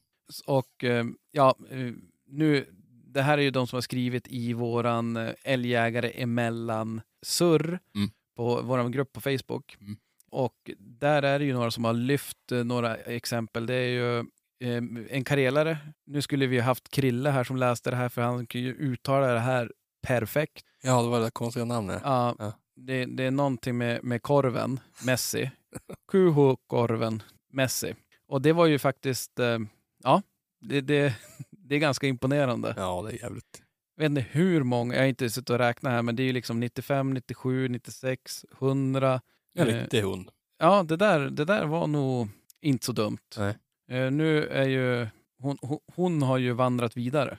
Och 0.46 0.84
eh, 0.84 1.06
ja, 1.32 1.56
eh, 1.70 1.92
nu, 2.28 2.66
det 3.06 3.22
här 3.22 3.38
är 3.38 3.42
ju 3.42 3.52
de 3.52 3.68
som 3.68 3.78
har 3.78 3.82
skrivit 3.82 4.28
i 4.28 4.54
våran 4.54 5.30
älgjägare 5.44 6.10
emellan 6.10 7.02
surr 7.26 7.80
Mm. 7.96 8.10
på 8.36 8.62
vår 8.62 8.90
grupp 8.90 9.14
på 9.14 9.22
Facebook. 9.22 9.78
Mm. 9.82 9.98
Och 10.32 10.72
där 10.80 11.24
är 11.24 11.40
det 11.40 11.46
ju 11.46 11.54
några 11.54 11.72
som 11.72 11.84
har 11.84 11.94
lyft 11.94 12.52
eh, 12.52 12.64
några 12.64 12.96
exempel. 12.96 13.66
Det 13.66 13.76
är 13.76 13.88
ju 13.88 14.20
eh, 14.64 14.84
en 15.10 15.24
karelare. 15.24 15.78
Nu 16.06 16.22
skulle 16.22 16.48
vi 16.48 16.60
haft 16.60 16.90
Krille 16.90 17.30
här 17.30 17.44
som 17.44 17.58
läste 17.58 17.90
det 17.90 17.96
här 17.96 18.10
för 18.10 18.22
han 18.22 18.48
kan 18.48 18.62
ju 18.62 18.74
uttala 18.74 19.28
det 19.28 19.40
här 19.40 19.72
perfekt. 20.08 20.66
Ja, 20.84 21.02
det 21.02 21.08
var 21.10 21.20
det 21.20 21.32
konstiga 21.32 21.66
namnet. 21.66 22.02
Ja, 22.04 22.36
Ja. 22.40 22.54
Det, 22.80 23.06
det 23.06 23.24
är 23.24 23.32
någonting 23.32 23.78
med, 23.78 24.04
med 24.04 24.22
korven, 24.22 24.80
Messi. 25.06 25.52
QH-korven, 26.12 27.24
Messi. 27.54 27.96
Och 28.28 28.42
det 28.42 28.54
var 28.54 28.66
ju 28.66 28.80
faktiskt, 28.80 29.40
eh, 29.40 29.60
ja, 30.04 30.22
det, 30.62 30.82
det, 30.82 31.16
det 31.52 31.76
är 31.76 31.80
ganska 31.80 32.08
imponerande. 32.08 32.74
Ja, 32.78 33.02
det 33.02 33.18
är 33.18 33.22
jävligt. 33.22 33.64
Jag 33.96 34.04
vet 34.04 34.10
inte 34.10 34.22
hur 34.32 34.64
många, 34.64 34.96
jag 34.96 35.02
har 35.02 35.08
inte 35.08 35.30
suttit 35.30 35.50
och 35.50 35.58
räknat 35.58 35.94
här, 35.94 36.02
men 36.02 36.16
det 36.16 36.24
är 36.24 36.26
ju 36.26 36.34
liksom 36.34 36.60
95, 36.60 37.14
97, 37.14 37.68
96, 37.68 38.46
100. 38.62 39.22
En 39.58 39.68
Eh, 39.68 39.82
riktig 39.82 40.02
hund. 40.02 40.30
Ja, 40.60 40.84
det 40.84 40.98
där, 40.98 41.20
det 41.20 41.46
där 41.46 41.66
var 41.66 41.88
nog 41.88 42.28
inte 42.62 42.86
så 42.86 42.92
dumt. 42.92 43.18
Nej. 43.38 43.58
Eh, 43.92 44.12
nu 44.12 44.48
är 44.48 44.68
ju, 44.68 45.08
hon, 45.40 45.58
hon, 45.96 46.22
har 46.22 46.38
ju 46.38 46.54
vandrat 46.54 46.98
vidare. 46.98 47.38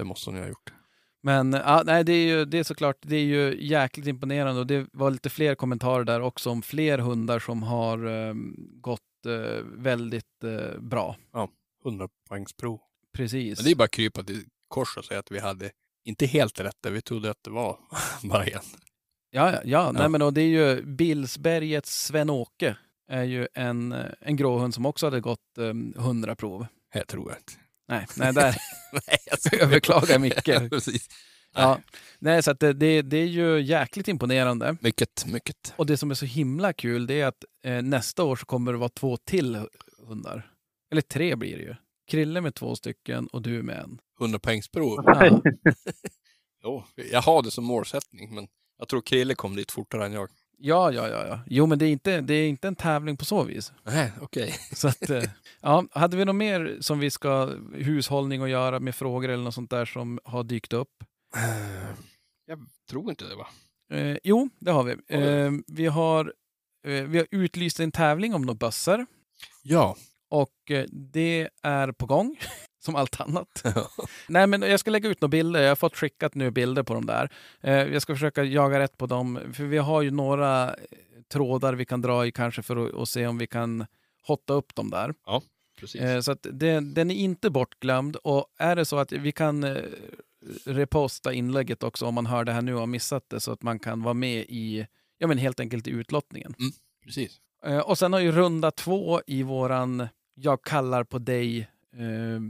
Det 0.00 0.04
måste 0.04 0.30
hon 0.30 0.36
ju 0.36 0.42
ha 0.42 0.48
gjort. 0.48 0.72
Men 1.22 1.52
ja, 1.52 1.82
nej, 1.86 2.04
det 2.04 2.12
är 2.12 2.26
ju 2.26 2.44
det 2.44 2.58
är 2.58 2.64
såklart, 2.64 2.96
det 3.00 3.16
är 3.16 3.24
ju 3.24 3.66
jäkligt 3.66 4.06
imponerande 4.06 4.60
och 4.60 4.66
det 4.66 4.86
var 4.92 5.10
lite 5.10 5.30
fler 5.30 5.54
kommentarer 5.54 6.04
där 6.04 6.20
också 6.20 6.50
om 6.50 6.62
fler 6.62 6.98
hundar 6.98 7.38
som 7.38 7.62
har 7.62 8.28
eh, 8.28 8.34
gått 8.80 9.26
eh, 9.26 9.64
väldigt 9.64 10.44
eh, 10.44 10.80
bra. 10.80 11.16
100 11.84 12.08
poängsprov. 12.28 12.80
Precis. 13.12 13.58
Men 13.58 13.64
det 13.64 13.70
är 13.70 13.74
bara 13.74 13.84
att 13.84 13.90
krypa 13.90 14.22
till 14.22 14.44
kors 14.68 14.96
och 14.96 15.04
säga 15.04 15.20
att 15.20 15.30
vi 15.30 15.38
hade 15.38 15.70
inte 16.04 16.26
helt 16.26 16.60
rätt 16.60 16.76
där. 16.80 16.90
Vi 16.90 17.02
trodde 17.02 17.30
att 17.30 17.42
det 17.44 17.50
var 17.50 17.78
bara 18.22 18.44
en. 18.44 18.60
Ja, 19.30 19.52
ja, 19.52 19.60
ja. 19.64 19.92
Nej, 19.92 20.02
Ja. 20.02 20.08
men 20.08 20.22
och 20.22 20.32
det 20.32 20.40
är 20.42 20.46
ju 20.76 20.82
Billsbergets 20.82 22.04
Sven-Åke 22.06 22.76
är 23.08 23.22
ju 23.24 23.48
en, 23.54 23.92
eh, 23.92 24.04
en 24.20 24.36
gråhund 24.36 24.74
som 24.74 24.86
också 24.86 25.06
hade 25.06 25.20
gått 25.20 25.58
eh, 25.58 26.02
100 26.02 26.36
prov. 26.36 26.66
Jag 26.94 27.06
tror 27.06 27.30
inte. 27.38 27.52
Nej, 27.88 28.06
nej 28.16 28.32
där 28.34 28.56
Nej, 28.92 29.18
jag 29.52 29.60
överklagar 29.60 30.18
mycket. 30.18 30.70
Precis. 30.70 31.08
Ja. 31.54 31.80
Nej, 32.18 32.42
så 32.42 32.52
det, 32.52 32.72
det, 32.72 33.02
det 33.02 33.16
är 33.16 33.26
ju 33.26 33.60
jäkligt 33.60 34.08
imponerande. 34.08 34.76
Mycket, 34.80 35.26
mycket. 35.26 35.74
Och 35.76 35.86
det 35.86 35.96
som 35.96 36.10
är 36.10 36.14
så 36.14 36.26
himla 36.26 36.72
kul 36.72 37.06
det 37.06 37.20
är 37.20 37.26
att 37.26 37.44
eh, 37.64 37.82
nästa 37.82 38.24
år 38.24 38.36
så 38.36 38.46
kommer 38.46 38.72
det 38.72 38.78
vara 38.78 38.88
två 38.88 39.16
till 39.16 39.66
hundar. 40.06 40.50
Eller 40.90 41.02
tre 41.02 41.36
blir 41.36 41.56
det 41.56 41.62
ju. 41.62 41.74
Krille 42.10 42.40
med 42.40 42.54
två 42.54 42.76
stycken 42.76 43.26
och 43.26 43.42
du 43.42 43.62
med 43.62 43.78
en. 43.78 43.98
100 44.20 44.38
poängsprov. 44.38 45.02
Ja, 45.06 45.40
Jo, 46.64 46.84
jag 47.12 47.22
har 47.22 47.42
det 47.42 47.50
som 47.50 47.64
målsättning, 47.64 48.34
men 48.34 48.48
jag 48.80 48.88
tror 48.88 49.00
Krille 49.00 49.34
kom 49.34 49.56
dit 49.56 49.70
fortare 49.72 50.06
än 50.06 50.12
jag. 50.12 50.28
ja, 50.58 50.92
ja. 50.92 51.08
ja, 51.08 51.26
ja. 51.26 51.40
Jo, 51.46 51.66
men 51.66 51.78
det 51.78 51.86
är, 51.86 51.90
inte, 51.90 52.20
det 52.20 52.34
är 52.34 52.48
inte 52.48 52.68
en 52.68 52.76
tävling 52.76 53.16
på 53.16 53.24
så 53.24 53.42
vis. 53.42 53.72
Nej, 53.84 54.12
okej. 54.20 54.54
Så 54.72 54.88
att, 54.88 55.10
eh, 55.10 55.22
ja, 55.60 55.84
hade 55.92 56.16
vi 56.16 56.24
något 56.24 56.36
mer 56.36 56.76
som 56.80 56.98
vi 56.98 57.10
ska 57.10 57.50
hushållning 57.74 58.42
att 58.42 58.50
göra 58.50 58.80
med 58.80 58.94
frågor 58.94 59.28
eller 59.28 59.44
något 59.44 59.54
sånt 59.54 59.70
där 59.70 59.84
som 59.84 60.18
har 60.24 60.44
dykt 60.44 60.72
upp? 60.72 61.04
Eh, 61.36 61.94
Jag 62.46 62.58
tror 62.90 63.10
inte 63.10 63.24
det 63.24 63.34
va? 63.36 63.48
Eh, 63.92 64.16
jo, 64.24 64.48
det 64.58 64.70
har 64.70 64.82
vi. 64.84 64.96
vi? 65.08 65.14
Eh, 65.14 65.50
vi, 65.66 65.86
har, 65.86 66.32
eh, 66.86 66.92
vi 67.04 67.18
har 67.18 67.26
utlyst 67.30 67.80
en 67.80 67.92
tävling 67.92 68.34
om 68.34 68.42
några 68.42 68.54
bössor 68.58 69.06
Ja. 69.62 69.96
och 70.30 70.70
eh, 70.70 70.84
det 70.90 71.48
är 71.62 71.92
på 71.92 72.06
gång, 72.06 72.36
som 72.80 72.96
allt 72.96 73.20
annat. 73.20 73.64
Nej, 74.28 74.46
men 74.46 74.62
jag 74.62 74.80
ska 74.80 74.90
lägga 74.90 75.08
ut 75.08 75.20
några 75.20 75.30
bilder. 75.30 75.60
Jag 75.60 75.70
har 75.70 75.76
fått 75.76 75.96
skickat 75.96 76.34
nu 76.34 76.50
bilder 76.50 76.82
på 76.82 76.94
dem 76.94 77.06
där. 77.06 77.30
Eh, 77.60 77.74
jag 77.74 78.02
ska 78.02 78.14
försöka 78.14 78.44
jaga 78.44 78.78
rätt 78.78 78.96
på 78.96 79.06
dem, 79.06 79.40
för 79.52 79.64
vi 79.64 79.78
har 79.78 80.02
ju 80.02 80.10
några 80.10 80.68
eh, 80.68 80.74
trådar 81.32 81.74
vi 81.74 81.84
kan 81.84 82.00
dra 82.00 82.26
i 82.26 82.32
kanske 82.32 82.62
för 82.62 83.02
att 83.02 83.08
se 83.08 83.26
om 83.26 83.38
vi 83.38 83.46
kan 83.46 83.86
hotta 84.22 84.52
upp 84.54 84.74
dem 84.74 84.90
där. 84.90 85.14
Precis. 85.80 86.00
Eh, 86.00 86.20
så 86.20 86.32
att 86.32 86.46
det, 86.52 86.80
den 86.80 87.10
är 87.10 87.14
inte 87.14 87.50
bortglömd 87.50 88.16
och 88.16 88.46
är 88.58 88.76
det 88.76 88.84
så 88.84 88.98
att 88.98 89.12
vi 89.12 89.32
kan 89.32 89.76
reposta 90.64 91.32
inlägget 91.32 91.82
också 91.82 92.06
om 92.06 92.14
man 92.14 92.26
hör 92.26 92.44
det 92.44 92.52
här 92.52 92.62
nu 92.62 92.74
och 92.74 92.80
har 92.80 92.86
missat 92.86 93.24
det 93.28 93.40
så 93.40 93.52
att 93.52 93.62
man 93.62 93.78
kan 93.78 94.02
vara 94.02 94.14
med 94.14 94.44
i, 94.48 94.86
ja 95.18 95.26
men 95.26 95.38
helt 95.38 95.60
enkelt 95.60 95.86
i 95.86 95.90
utlottningen. 95.90 96.54
Precis. 97.04 97.40
Eh, 97.66 97.78
och 97.78 97.98
sen 97.98 98.12
har 98.12 98.20
ju 98.20 98.32
runda 98.32 98.70
två 98.70 99.20
i 99.26 99.42
våran 99.42 100.08
Jag 100.34 100.62
kallar 100.64 101.04
på 101.04 101.18
dig 101.18 101.70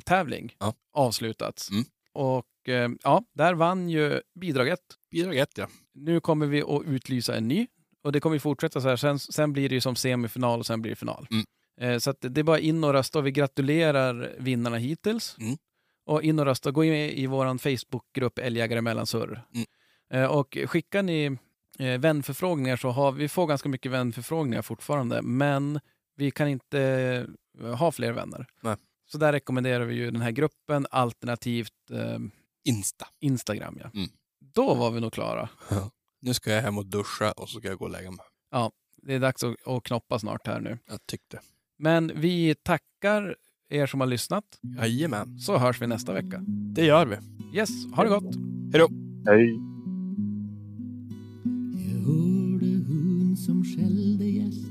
tävling 0.04 0.56
Ja. 0.58 0.74
avslutats. 0.92 1.70
Mm. 1.70 1.84
Och 2.12 2.68
eh, 2.68 2.90
ja, 3.02 3.24
där 3.34 3.54
vann 3.54 3.90
ju 3.90 4.20
bidrag 4.40 4.68
ett. 4.68 4.80
Bidrag 5.10 5.36
ett 5.36 5.58
ja. 5.58 5.68
Nu 5.94 6.20
kommer 6.20 6.46
vi 6.46 6.62
att 6.62 6.82
utlysa 6.86 7.36
en 7.36 7.48
ny 7.48 7.66
och 8.02 8.12
det 8.12 8.20
kommer 8.20 8.38
fortsätta 8.38 8.80
så 8.80 8.88
här. 8.88 8.96
Sen, 8.96 9.18
sen 9.18 9.52
blir 9.52 9.68
det 9.68 9.74
ju 9.74 9.80
som 9.80 9.96
semifinal 9.96 10.58
och 10.58 10.66
sen 10.66 10.82
blir 10.82 10.90
det 10.92 10.96
final. 10.96 11.26
Mm. 11.30 11.44
Eh, 11.80 11.98
så 11.98 12.14
det 12.20 12.40
är 12.40 12.44
bara 12.44 12.58
in 12.58 12.84
och 12.84 12.92
rösta 12.92 13.18
och 13.18 13.26
vi 13.26 13.30
gratulerar 13.30 14.34
vinnarna 14.38 14.76
hittills. 14.76 15.36
Mm. 15.40 15.56
Och 16.06 16.22
in 16.22 16.38
och 16.38 16.44
rösta, 16.44 16.70
gå 16.70 16.84
in 16.84 16.92
i 16.94 17.26
vår 17.26 17.58
Facebookgrupp 17.58 18.38
Älgjägare 18.38 18.80
Mellansurr. 18.80 19.44
Mm. 19.54 19.66
Eh, 20.12 20.30
och 20.30 20.58
skickar 20.66 21.02
ni 21.02 21.38
eh, 21.78 22.00
vänförfrågningar 22.00 22.76
så 22.76 22.90
har 22.90 23.12
vi 23.12 23.28
får 23.28 23.46
ganska 23.46 23.68
mycket 23.68 23.92
vänförfrågningar 23.92 24.62
fortfarande, 24.62 25.22
men 25.22 25.80
vi 26.16 26.30
kan 26.30 26.48
inte 26.48 27.26
ha 27.76 27.92
fler 27.92 28.12
vänner. 28.12 28.46
Nej. 28.60 28.76
Så 29.12 29.18
där 29.18 29.32
rekommenderar 29.32 29.84
vi 29.84 29.94
ju 29.94 30.10
den 30.10 30.20
här 30.22 30.30
gruppen 30.30 30.86
alternativt 30.90 31.90
eh, 31.90 32.18
Insta. 32.64 33.06
Instagram. 33.20 33.78
Ja. 33.80 33.90
Mm. 33.94 34.08
Då 34.54 34.74
var 34.74 34.90
vi 34.90 35.00
nog 35.00 35.12
klara. 35.12 35.48
Nu 36.22 36.34
ska 36.34 36.52
jag 36.52 36.62
hem 36.62 36.78
och 36.78 36.86
duscha 36.86 37.32
och 37.32 37.48
så 37.48 37.58
ska 37.58 37.68
jag 37.68 37.78
gå 37.78 37.84
och 37.84 37.90
lägga 37.90 38.10
mig. 38.10 38.24
Det 39.02 39.14
är 39.14 39.20
dags 39.20 39.44
att, 39.44 39.66
att 39.66 39.82
knoppa 39.82 40.18
snart 40.18 40.46
här 40.46 40.60
nu. 40.60 40.78
Jag 40.88 41.06
tyckte. 41.06 41.40
Men 41.78 42.12
vi 42.14 42.54
tackar 42.62 43.36
er 43.68 43.86
som 43.86 44.00
har 44.00 44.06
lyssnat, 44.06 44.44
Jajamän. 44.78 45.38
så 45.38 45.58
hörs 45.58 45.82
vi 45.82 45.86
nästa 45.86 46.12
vecka. 46.12 46.44
Det 46.74 46.84
gör 46.84 47.06
vi. 47.06 47.16
Yes, 47.58 47.70
ha 47.94 48.02
det 48.02 48.08
gott! 48.08 48.34
Hej. 49.26 49.50
Jag 51.92 52.00
hörde 52.00 52.66
hund 52.66 53.38
som 53.38 53.64
skällde 53.64 54.24
gäst 54.24 54.66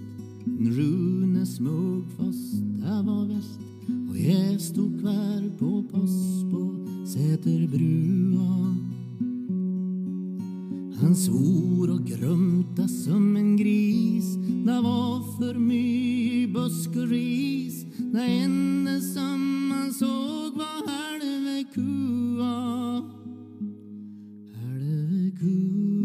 En 0.46 0.72
Rune 0.72 1.46
Smugfoss, 1.46 2.52
där 2.60 3.04
var 3.04 3.26
väst 3.36 3.69
och 4.10 4.18
jag 4.18 4.62
stod 4.62 5.00
kvar 5.00 5.58
på 5.58 5.84
post 5.84 6.52
på 6.52 6.88
Säterbrua 7.06 8.76
Han 11.02 11.16
svor 11.16 11.90
och 11.90 12.08
grumta 12.08 12.88
som 12.88 13.36
en 13.36 13.58
gris. 13.58 14.36
Det 14.66 14.82
var 14.82 15.38
för 15.38 15.60
mycket 15.60 16.54
busk 16.54 16.90
och 16.90 17.08
ris. 17.10 17.86
Det 17.98 18.22
enda 18.22 19.02
som 19.02 19.72
han 19.72 19.94
såg 19.94 20.54
var 20.58 20.88
halve 20.88 21.64
kua. 21.74 23.04
Halve 24.54 25.32
kua. 25.40 25.99